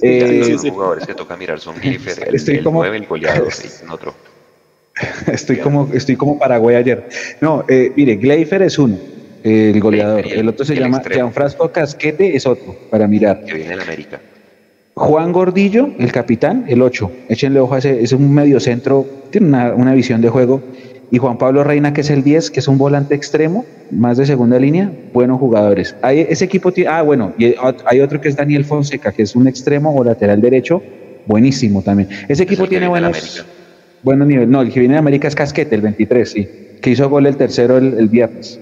Eh, 0.01 0.49
los 0.51 0.63
jugadores 0.63 1.07
que 1.07 1.15
toca 1.15 1.37
mirar 1.37 1.59
son 1.59 1.77
Gliffer, 1.83 2.29
el, 2.29 2.35
estoy 2.35 2.63
como, 2.63 2.81
9, 2.81 2.97
el 2.97 3.07
goleador, 3.07 3.53
y 3.89 3.91
otro. 3.91 4.15
Estoy 5.27 5.57
como, 5.57 5.89
estoy 5.93 6.17
como 6.17 6.39
Paraguay 6.39 6.77
ayer. 6.77 7.09
No, 7.41 7.65
eh, 7.69 7.93
mire, 7.97 8.17
Gleifer 8.17 8.63
es 8.63 8.79
uno, 8.79 8.99
el 9.43 9.81
goleador. 9.81 10.27
El, 10.27 10.49
otro 10.49 10.65
se 10.65 10.75
llama 10.75 11.03
Gianfrasco 11.03 11.73
Casquete, 11.73 12.37
es 12.37 12.47
otro, 12.47 12.77
para 12.91 13.07
mirar. 13.07 13.43
Que 13.45 13.55
viene 13.55 13.73
en 13.73 13.81
América. 13.81 14.21
Juan 15.03 15.33
Gordillo, 15.33 15.91
el 15.99 16.13
capitán, 16.13 16.65
el 16.69 16.81
8. 16.81 17.11
Échenle 17.29 17.59
ojo 17.59 17.75
a 17.75 17.79
ese, 17.79 18.05
es 18.05 18.13
un 18.13 18.33
mediocentro, 18.33 19.05
tiene 19.31 19.73
una, 19.73 19.95
visión 19.95 20.21
de 20.21 20.29
juego. 20.29 20.63
Y 21.11 21.19
Juan 21.19 21.39
Pablo 21.39 21.65
Reina, 21.65 21.93
que 21.93 22.03
es 22.03 22.11
el 22.11 22.23
10, 22.23 22.53
que 22.53 22.61
es 22.61 22.69
un 22.69 22.79
volante 22.79 23.17
extremo, 23.17 23.65
más 23.91 24.17
de 24.17 24.27
segunda 24.27 24.61
línea, 24.61 24.93
buenos 25.13 25.41
jugadores. 25.41 25.97
Hay, 26.03 26.21
ese 26.21 26.45
equipo 26.45 26.71
tiene, 26.71 26.89
ah, 26.89 27.03
bueno, 27.03 27.33
y 27.37 27.53
hay 27.85 28.01
otro 28.01 28.21
que 28.21 28.29
es 28.29 28.37
Daniel 28.37 28.65
Fonseca, 28.65 29.11
que 29.11 29.23
es 29.23 29.35
un 29.35 29.49
extremo 29.49 29.93
o 29.93 30.05
lateral 30.05 30.41
derecho, 30.41 30.81
buenísimo 31.27 31.83
también. 31.83 32.09
Ese 32.29 32.45
equipo 32.45 32.69
tiene 32.69 32.87
buenos, 32.87 33.45
buenos 34.05 34.29
niveles. 34.29 34.49
No, 34.49 34.63
el 34.63 34.73
que 34.73 34.79
viene 34.79 34.95
de 34.95 35.01
América 35.01 35.27
es 35.27 35.35
Casquete, 35.35 35.75
el 35.75 35.81
23, 35.81 36.31
sí, 36.31 36.49
que 36.81 36.91
hizo 36.91 37.11
gol 37.11 37.27
el 37.27 37.37
tercero 37.37 37.77
el, 37.77 37.95
el 37.95 38.09
viernes. 38.09 38.61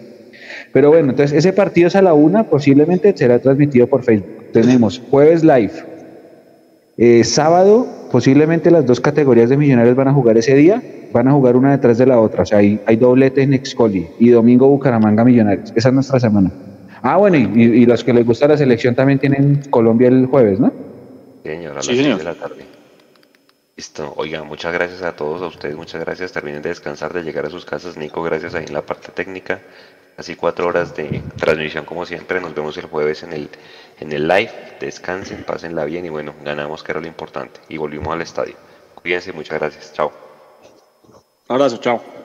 Pero 0.72 0.88
bueno, 0.88 1.10
entonces 1.10 1.36
ese 1.36 1.52
partido 1.52 1.88
es 1.88 1.96
a 1.96 2.02
la 2.02 2.14
una, 2.14 2.44
posiblemente 2.44 3.14
será 3.14 3.38
transmitido 3.40 3.86
por 3.88 4.04
Facebook. 4.04 4.52
Tenemos 4.52 5.02
jueves 5.10 5.44
live, 5.44 5.90
eh, 6.96 7.24
sábado, 7.24 7.86
posiblemente 8.10 8.70
las 8.70 8.84
dos 8.86 9.00
categorías 9.00 9.48
de 9.50 9.56
millonarios 9.56 9.96
van 9.96 10.08
a 10.08 10.12
jugar 10.12 10.36
ese 10.38 10.54
día, 10.54 10.82
van 11.12 11.28
a 11.28 11.32
jugar 11.32 11.56
una 11.56 11.72
detrás 11.72 11.98
de 11.98 12.06
la 12.06 12.20
otra, 12.20 12.42
o 12.42 12.46
sea, 12.46 12.58
hay, 12.58 12.80
hay 12.86 12.96
doblete 12.96 13.42
en 13.42 13.54
Excoli 13.54 14.08
y 14.18 14.28
domingo 14.30 14.68
Bucaramanga 14.68 15.24
Millonarios, 15.24 15.72
esa 15.74 15.88
es 15.88 15.94
nuestra 15.94 16.20
semana. 16.20 16.50
Ah, 17.02 17.16
bueno, 17.16 17.36
y, 17.38 17.60
y 17.62 17.86
los 17.86 18.04
que 18.04 18.12
les 18.12 18.26
gusta 18.26 18.46
la 18.46 18.58
selección 18.58 18.94
también 18.94 19.18
tienen 19.18 19.62
Colombia 19.70 20.08
el 20.08 20.26
jueves, 20.26 20.60
¿no? 20.60 20.70
Señor, 21.42 21.72
a 21.72 21.74
las 21.76 21.86
Sí, 21.86 21.92
6 21.94 22.02
señor. 22.02 22.18
de 22.18 22.24
la 22.24 22.34
tarde. 22.34 22.64
Listo. 23.76 24.12
Oiga, 24.16 24.42
muchas 24.44 24.74
gracias 24.74 25.02
a 25.02 25.12
todos, 25.16 25.40
a 25.40 25.46
ustedes, 25.46 25.74
muchas 25.74 26.02
gracias. 26.04 26.32
Terminen 26.32 26.60
de 26.60 26.68
descansar, 26.68 27.14
de 27.14 27.22
llegar 27.22 27.46
a 27.46 27.50
sus 27.50 27.64
casas. 27.64 27.96
Nico, 27.96 28.22
gracias 28.22 28.54
ahí 28.54 28.66
en 28.66 28.74
la 28.74 28.82
parte 28.82 29.08
técnica. 29.14 29.60
Así 30.18 30.34
cuatro 30.36 30.66
horas 30.66 30.94
de 30.94 31.22
transmisión 31.38 31.86
como 31.86 32.04
siempre. 32.04 32.38
Nos 32.42 32.54
vemos 32.54 32.76
el 32.76 32.84
jueves 32.84 33.22
en 33.22 33.32
el, 33.32 33.48
en 34.00 34.12
el 34.12 34.26
live. 34.26 34.52
Descansen, 34.80 35.44
pásenla 35.44 35.84
bien 35.84 36.06
y 36.06 36.08
bueno, 36.08 36.34
ganamos 36.42 36.82
que 36.82 36.92
era 36.92 37.00
lo 37.00 37.06
importante. 37.06 37.60
Y 37.68 37.76
volvimos 37.76 38.12
al 38.12 38.22
estadio. 38.22 38.54
Cuídense, 38.94 39.32
muchas 39.32 39.58
gracias. 39.58 39.92
Chao. 39.92 40.12
Abrazo, 41.48 41.78
chao. 41.78 42.19